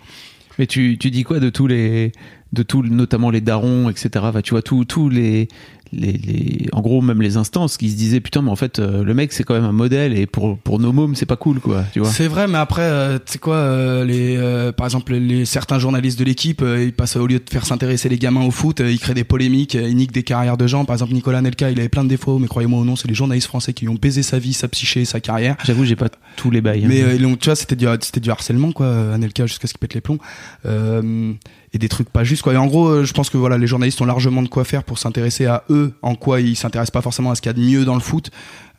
Mais 0.57 0.65
tu, 0.65 0.97
tu 0.97 1.11
dis 1.11 1.23
quoi 1.23 1.39
de 1.39 1.51
tous 1.51 1.67
les, 1.67 2.11
de 2.51 2.63
tous, 2.63 2.81
notamment 2.81 3.29
les 3.29 3.41
darons, 3.41 3.89
etc. 3.89 4.09
Tu 4.43 4.51
vois, 4.51 4.63
tous 4.63 5.09
les, 5.09 5.49
les, 5.93 6.13
les, 6.13 6.65
en 6.71 6.81
gros, 6.81 7.01
même 7.01 7.21
les 7.21 7.37
instances 7.37 7.77
qui 7.77 7.89
se 7.89 7.95
disaient, 7.95 8.19
putain, 8.19 8.41
mais 8.41 8.51
en 8.51 8.55
fait, 8.55 8.79
euh, 8.79 9.03
le 9.03 9.13
mec, 9.13 9.33
c'est 9.33 9.43
quand 9.43 9.53
même 9.53 9.63
un 9.65 9.71
modèle 9.71 10.17
et 10.17 10.25
pour, 10.25 10.57
pour 10.57 10.79
nos 10.79 10.91
mômes, 10.91 11.15
c'est 11.15 11.25
pas 11.25 11.35
cool, 11.35 11.59
quoi, 11.59 11.83
tu 11.93 11.99
vois. 11.99 12.09
C'est 12.09 12.27
vrai, 12.27 12.47
mais 12.47 12.57
après, 12.57 12.81
euh, 12.83 13.17
tu 13.17 13.33
sais 13.33 13.39
quoi, 13.39 13.55
euh, 13.55 14.05
les, 14.05 14.35
euh, 14.37 14.71
par 14.71 14.85
exemple, 14.87 15.13
les 15.15 15.45
certains 15.45 15.79
journalistes 15.79 16.19
de 16.19 16.23
l'équipe, 16.25 16.61
euh, 16.61 16.83
ils 16.83 16.93
passent 16.93 17.15
au 17.15 17.27
lieu 17.27 17.39
de 17.39 17.49
faire 17.49 17.65
s'intéresser 17.65 18.09
les 18.09 18.17
gamins 18.17 18.45
au 18.45 18.51
foot, 18.51 18.81
euh, 18.81 18.91
ils 18.91 18.99
créent 18.99 19.13
des 19.13 19.23
polémiques, 19.23 19.75
euh, 19.75 19.87
ils 19.87 19.95
niquent 19.95 20.11
des 20.11 20.23
carrières 20.23 20.57
de 20.57 20.67
gens. 20.67 20.85
Par 20.85 20.95
exemple, 20.95 21.13
Nicolas 21.13 21.41
Nelka, 21.41 21.71
il 21.71 21.79
avait 21.79 21.89
plein 21.89 22.03
de 22.03 22.09
défauts, 22.09 22.39
mais 22.39 22.47
croyez-moi 22.47 22.79
ou 22.81 22.85
non, 22.85 22.95
c'est 22.95 23.07
les 23.07 23.13
journalistes 23.13 23.47
français 23.47 23.73
qui 23.73 23.85
lui 23.85 23.89
ont 23.89 23.95
baisé 24.01 24.23
sa 24.23 24.39
vie, 24.39 24.53
sa 24.53 24.67
psyché, 24.67 25.05
sa 25.05 25.19
carrière. 25.19 25.55
J'avoue, 25.65 25.85
j'ai 25.85 25.95
pas 25.95 26.09
tous 26.35 26.51
les 26.51 26.61
bails. 26.61 26.83
hein. 26.85 26.87
Mais 26.89 27.01
euh, 27.03 27.25
ont, 27.27 27.35
tu 27.35 27.45
vois, 27.45 27.55
c'était 27.55 27.75
du, 27.75 27.85
c'était 28.01 28.19
du 28.19 28.29
harcèlement, 28.29 28.71
quoi, 28.71 29.13
Anelka, 29.13 29.45
jusqu'à 29.45 29.67
ce 29.67 29.73
qu'il 29.73 29.79
pète 29.79 29.93
les 29.93 30.01
plombs. 30.01 30.19
Et 31.77 31.79
des 31.79 31.89
trucs 31.89 32.09
pas 32.09 32.23
justes, 32.23 32.41
quoi. 32.41 32.53
Et 32.53 32.57
en 32.57 32.65
gros, 32.65 32.87
euh, 32.87 33.03
je 33.05 33.13
pense 33.13 33.29
que 33.29 33.37
voilà, 33.37 33.55
les 33.59 33.67
journalistes 33.67 34.01
ont 34.01 34.05
largement 34.05 34.41
de 34.41 34.47
quoi 34.47 34.63
faire 34.63 34.83
pour 34.83 34.97
s'intéresser 34.97 35.45
à 35.45 35.63
eux, 35.69 35.93
en 36.01 36.15
quoi 36.15 36.41
ils 36.41 36.55
s'intéressent 36.55 36.89
pas 36.89 37.03
forcément 37.03 37.29
à 37.29 37.35
ce 37.35 37.41
qu'il 37.41 37.49
y 37.49 37.51
a 37.51 37.53
de 37.53 37.61
mieux 37.61 37.85
dans 37.85 37.93
le 37.93 37.99
foot. 38.01 38.31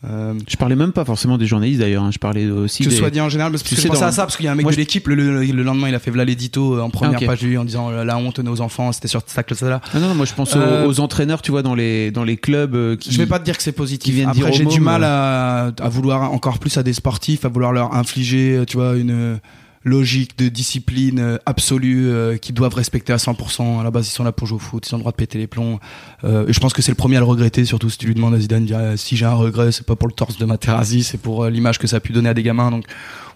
Euh, 0.04 0.34
Je 0.48 0.56
parlais 0.56 0.74
même 0.74 0.90
pas 0.90 1.04
forcément 1.04 1.38
des 1.38 1.46
journalistes 1.46 1.78
d'ailleurs, 1.78 2.02
hein. 2.02 2.10
je 2.12 2.18
parlais 2.18 2.48
aussi 2.50 2.82
que 2.82 2.88
des... 2.88 2.94
ce 2.96 3.00
soit 3.00 3.10
dit 3.10 3.20
en 3.20 3.28
général, 3.28 3.52
parce 3.52 3.62
que 3.62 3.68
Tu 3.68 3.76
je 3.76 3.80
sais, 3.82 3.86
pensais 3.88 4.00
dans- 4.00 4.06
à 4.08 4.12
ça, 4.12 4.22
parce 4.22 4.36
qu'il 4.36 4.46
y 4.46 4.48
a 4.48 4.52
un 4.52 4.56
mec 4.56 4.64
Moi, 4.64 4.72
de 4.72 4.76
l'équipe, 4.76 5.06
le, 5.06 5.14
le- 5.14 5.44
le 5.44 5.62
lendemain, 5.62 5.88
il 5.88 5.94
a 5.94 6.00
fait 6.00 6.10
voilà 6.10 6.24
l'édito 6.24 6.74
euh, 6.74 6.80
en 6.80 6.90
première 6.90 7.20
Ah, 7.22 7.26
page 7.26 7.42
lui 7.42 7.56
en 7.56 7.64
disant 7.64 7.90
euh, 7.90 8.02
la 8.04 8.16
honte 8.18 8.40
nos 8.40 8.60
enfants, 8.60 8.90
c'était 8.90 9.06
sur 9.06 9.22
ça 9.26 9.44
que 9.44 9.54
ça 9.54 9.68
là. 9.68 9.80
Ah 9.94 10.00
non, 10.00 10.08
non, 10.08 10.14
moi 10.16 10.26
je 10.26 10.34
pense 10.34 10.56
aux- 10.56 10.58
Euh, 10.58 10.86
aux, 10.88 10.98
entraîneurs, 10.98 11.40
tu 11.42 11.52
vois, 11.52 11.62
dans 11.62 11.76
les, 11.76 12.10
dans 12.10 12.24
les 12.24 12.36
clubs 12.36 12.96
qui... 12.96 13.12
Je 13.12 13.18
vais 13.18 13.26
pas 13.26 13.38
te 13.38 13.44
dire 13.44 13.56
que 13.56 13.62
c'est 13.62 13.70
positif. 13.72 14.12
viennent 14.14 14.28
Après, 14.28 14.52
j'ai 14.52 14.64
du 14.64 14.80
mal 14.80 15.04
à, 15.04 15.70
à 15.80 15.88
vouloir 15.88 16.32
encore 16.32 16.58
plus 16.58 16.76
à 16.78 16.82
des 16.82 16.92
sportifs, 16.94 17.44
à 17.44 17.48
vouloir 17.48 17.72
leur 17.72 17.94
infliger, 17.94 18.62
tu 18.66 18.76
vois, 18.76 18.96
une 18.96 19.38
logique 19.84 20.36
de 20.38 20.48
discipline 20.48 21.18
euh, 21.18 21.38
absolue 21.46 22.08
euh, 22.08 22.36
qu'ils 22.36 22.54
doivent 22.54 22.74
respecter 22.74 23.12
à 23.12 23.16
100%. 23.16 23.80
À 23.80 23.84
la 23.84 23.90
base, 23.90 24.08
ils 24.08 24.12
sont 24.12 24.24
là 24.24 24.32
pour 24.32 24.46
jouer 24.46 24.56
au 24.56 24.58
foot, 24.58 24.88
ils 24.88 24.94
ont 24.94 24.98
le 24.98 25.02
droit 25.02 25.12
de 25.12 25.16
péter 25.16 25.38
les 25.38 25.46
plombs. 25.46 25.78
Euh, 26.24 26.46
et 26.46 26.52
je 26.52 26.60
pense 26.60 26.72
que 26.72 26.82
c'est 26.82 26.90
le 26.90 26.96
premier 26.96 27.16
à 27.16 27.20
le 27.20 27.26
regretter, 27.26 27.64
surtout 27.64 27.90
si 27.90 27.98
tu 27.98 28.06
lui 28.06 28.14
demandes 28.14 28.34
à 28.34 28.38
Zidane, 28.38 28.62
de 28.62 28.66
dire, 28.66 28.78
euh, 28.78 28.96
si 28.96 29.16
j'ai 29.16 29.26
un 29.26 29.34
regret, 29.34 29.72
c'est 29.72 29.86
pas 29.86 29.96
pour 29.96 30.08
le 30.08 30.14
torse 30.14 30.36
de 30.38 30.44
Materazzi, 30.44 31.02
c'est 31.02 31.18
pour 31.18 31.44
euh, 31.44 31.50
l'image 31.50 31.78
que 31.78 31.86
ça 31.86 31.96
a 31.96 32.00
pu 32.00 32.12
donner 32.12 32.28
à 32.28 32.34
des 32.34 32.42
gamins. 32.42 32.70
Donc, 32.70 32.84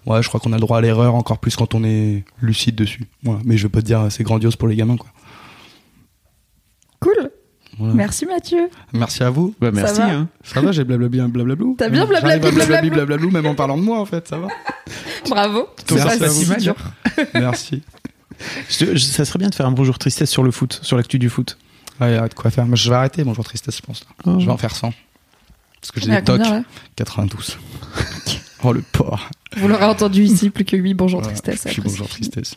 ouais, 0.05 0.21
je 0.21 0.27
crois 0.27 0.39
qu'on 0.39 0.51
a 0.53 0.57
le 0.57 0.61
droit 0.61 0.77
à 0.77 0.81
l'erreur 0.81 1.15
encore 1.15 1.39
plus 1.39 1.55
quand 1.55 1.75
on 1.75 1.83
est 1.83 2.23
lucide 2.41 2.75
dessus. 2.75 3.05
Voilà. 3.23 3.39
Mais 3.45 3.57
je 3.57 3.63
veux 3.63 3.69
pas 3.69 3.81
te 3.81 3.85
dire, 3.85 4.07
c'est 4.09 4.23
grandiose 4.23 4.55
pour 4.55 4.67
les 4.67 4.75
gamins, 4.75 4.97
quoi. 4.97 5.09
Cool. 6.99 7.29
Voilà. 7.77 7.93
Merci 7.95 8.25
Mathieu. 8.25 8.69
Merci 8.93 9.23
à 9.23 9.29
vous. 9.29 9.55
Bah, 9.59 9.71
merci. 9.73 9.99
va 9.99 10.09
Hein. 10.09 10.29
Ça 10.43 10.61
va, 10.61 10.71
j'ai 10.71 10.83
blablabli 10.83 11.19
un 11.19 11.27
blablablou. 11.27 11.75
T'as 11.77 11.89
bien 11.89 12.05
blablablou, 12.05 13.31
même 13.31 13.45
en 13.45 13.55
parlant 13.55 13.77
de 13.77 13.83
moi, 13.83 13.99
en 13.99 14.05
fait, 14.05 14.27
ça 14.27 14.37
va. 14.37 14.47
Bravo. 15.29 15.67
Tout 15.87 15.97
ça, 15.97 16.09
C'est 16.17 16.57
dur. 16.59 16.75
Merci. 17.33 17.81
Je- 18.69 18.95
je- 18.95 18.97
ça 18.97 19.25
serait 19.25 19.39
bien 19.39 19.49
de 19.49 19.55
faire 19.55 19.65
un 19.67 19.71
bonjour 19.71 19.97
tristesse 19.99 20.29
sur 20.29 20.43
le 20.43 20.51
foot, 20.51 20.79
sur 20.81 20.97
l'actu 20.97 21.19
du 21.19 21.29
foot. 21.29 21.57
Ouais, 22.01 22.11
il 22.11 22.15
y 22.15 22.17
a 22.17 22.27
de 22.27 22.33
quoi 22.33 22.49
faire. 22.51 22.65
Moi, 22.65 22.75
je 22.75 22.89
vais 22.89 22.95
arrêter, 22.95 23.23
bonjour 23.23 23.43
tristesse, 23.43 23.77
je 23.77 23.81
pense. 23.81 24.03
Oh. 24.25 24.39
Je 24.39 24.45
vais 24.45 24.51
en 24.51 24.57
faire 24.57 24.75
100. 24.75 24.93
Parce 25.79 25.91
que 25.91 25.99
j'ai 25.99 26.07
des 26.09 26.23
tocs. 26.23 26.37
combien, 26.41 26.59
là 26.59 26.63
92. 26.95 27.57
oh, 28.63 28.73
le 28.73 28.81
porc. 28.81 29.29
Vous 29.57 29.67
l'aurez 29.67 29.85
entendu 29.85 30.23
ici, 30.23 30.49
plus 30.49 30.65
que 30.65 30.75
8 30.75 30.93
bonjour 30.93 31.21
Voilà, 31.21 31.35
tristesse. 31.37 31.63
Je 31.67 31.69
suis 31.73 31.81
après. 31.81 31.89
bonjour 31.91 32.07
tristesse. 32.07 32.55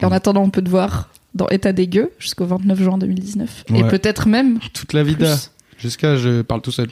Et 0.00 0.04
en 0.04 0.12
attendant, 0.12 0.42
on 0.42 0.50
peut 0.50 0.62
te 0.62 0.68
voir 0.70 1.10
dans 1.34 1.48
État 1.48 1.72
des 1.72 1.86
gueux 1.86 2.10
jusqu'au 2.18 2.44
29 2.46 2.82
juin 2.82 2.98
2019. 2.98 3.64
Et 3.74 3.84
peut-être 3.84 4.26
même 4.26 4.58
Toute 4.74 4.92
la 4.92 5.04
vida. 5.04 5.36
Jusqu'à 5.78 6.16
je 6.16 6.42
parle 6.42 6.60
tout 6.62 6.72
seul. 6.72 6.88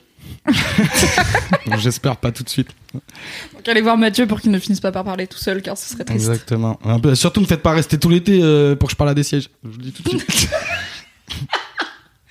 J'espère 1.78 2.16
pas 2.16 2.32
tout 2.32 2.42
de 2.42 2.48
suite. 2.48 2.68
Donc 2.92 3.68
allez 3.68 3.80
voir 3.80 3.96
Mathieu 3.96 4.26
pour 4.26 4.40
qu'il 4.40 4.50
ne 4.50 4.58
finisse 4.58 4.80
pas 4.80 4.92
par 4.92 5.04
parler 5.04 5.26
tout 5.26 5.38
seul, 5.38 5.62
car 5.62 5.76
ce 5.78 5.92
serait 5.92 6.04
triste. 6.04 6.28
Exactement. 6.28 6.78
Un 6.84 6.98
peu- 6.98 7.14
surtout, 7.14 7.40
ne 7.40 7.46
faites 7.46 7.62
pas 7.62 7.72
rester 7.72 7.98
tout 7.98 8.08
l'été 8.08 8.40
euh, 8.42 8.74
pour 8.76 8.88
que 8.88 8.92
je 8.92 8.96
parle 8.96 9.10
à 9.10 9.14
des 9.14 9.22
sièges. 9.22 9.48
Je 9.64 9.68
vous 9.70 9.76
le 9.78 9.82
dis 9.84 9.92
tout 9.92 10.02
de 10.02 10.08
suite. 10.18 10.48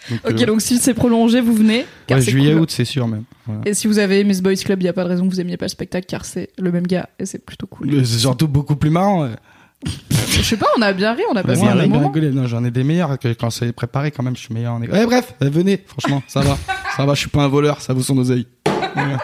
Donc, 0.09 0.19
Ok, 0.27 0.41
euh, 0.41 0.45
donc 0.47 0.61
si 0.61 0.79
c'est 0.79 0.95
prolongé, 0.95 1.39
vous 1.39 1.53
venez. 1.53 1.85
car 2.07 2.17
ouais, 2.17 2.23
c'est 2.23 2.31
juillet, 2.31 2.53
cool. 2.53 2.61
août, 2.61 2.71
c'est 2.71 2.83
sûr 2.85 3.07
même. 3.07 3.25
Voilà. 3.45 3.61
Et 3.65 3.75
si 3.75 3.85
vous 3.85 3.99
avez 3.99 4.33
ce 4.33 4.41
Boys 4.41 4.55
Club, 4.55 4.79
il 4.81 4.85
n'y 4.85 4.89
a 4.89 4.93
pas 4.93 5.03
de 5.03 5.09
raison 5.09 5.27
que 5.27 5.31
vous 5.31 5.39
aimiez 5.39 5.55
pas 5.55 5.65
le 5.65 5.69
spectacle, 5.69 6.07
car 6.07 6.25
c'est 6.25 6.49
le 6.57 6.71
même 6.71 6.87
gars 6.87 7.09
et 7.19 7.27
c'est 7.27 7.37
plutôt 7.37 7.67
cool. 7.67 8.03
C'est 8.07 8.17
surtout 8.17 8.47
beaucoup 8.47 8.75
plus 8.75 8.89
marrant. 8.89 9.21
ouais. 9.25 9.35
Je 9.85 10.41
sais 10.43 10.57
pas, 10.57 10.67
on 10.77 10.81
a 10.81 10.93
bien 10.93 11.13
ri, 11.13 11.23
on 11.29 11.35
a 11.35 11.43
passé 11.43 11.61
bien 11.61 11.71
un 11.71 11.77
Ouais, 11.77 11.87
bon 11.87 11.95
on 11.95 11.95
a 11.95 11.97
moment. 11.99 12.11
rigolé. 12.11 12.31
Non, 12.31 12.47
j'en 12.47 12.63
ai 12.63 12.71
des 12.71 12.83
meilleurs 12.83 13.17
que 13.19 13.33
quand 13.33 13.49
c'est 13.49 13.71
préparé 13.73 14.11
quand 14.11 14.23
même. 14.23 14.35
Je 14.35 14.41
suis 14.41 14.53
meilleur 14.53 14.73
en. 14.73 14.81
Ouais, 14.81 15.05
bref, 15.05 15.33
euh, 15.41 15.49
venez. 15.49 15.83
Franchement, 15.87 16.21
ça 16.27 16.41
va, 16.41 16.57
ça 16.95 17.05
va. 17.05 17.13
Je 17.13 17.19
suis 17.21 17.29
pas 17.29 17.43
un 17.43 17.47
voleur. 17.47 17.81
Ça 17.81 17.93
vaut 17.93 18.01
son 18.03 18.17
oseille. 18.17 18.47
Voilà. 18.93 19.17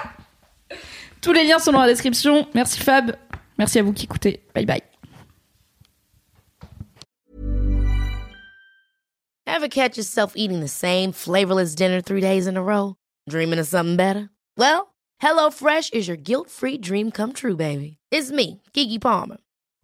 Tous 1.21 1.33
les 1.33 1.43
liens 1.45 1.59
sont 1.59 1.71
dans 1.71 1.81
la 1.81 1.87
description. 1.87 2.47
Merci 2.53 2.79
Fab. 2.79 3.15
Merci 3.57 3.79
à 3.79 3.83
vous 3.83 3.93
qui 3.93 4.05
écoutez. 4.05 4.43
Bye 4.53 4.65
bye. 4.65 4.81
Ever 9.47 9.67
catch 9.69 9.97
yourself 9.97 10.33
eating 10.35 10.59
the 10.59 10.67
same 10.67 11.11
flavorless 11.11 11.75
dinner 11.75 12.01
three 12.01 12.21
days 12.21 12.47
in 12.47 12.57
a 12.57 12.63
row? 12.63 12.95
Dreaming 13.29 13.59
of 13.59 13.67
something 13.67 13.95
better? 13.95 14.29
Well, 14.57 14.93
HelloFresh 15.21 15.93
is 15.93 16.07
your 16.07 16.17
guilt-free 16.17 16.79
dream 16.79 17.11
come 17.11 17.31
true, 17.33 17.55
baby. 17.55 17.97
It's 18.11 18.31
me, 18.31 18.61
Kiki 18.73 18.99
Palmer. 18.99 19.37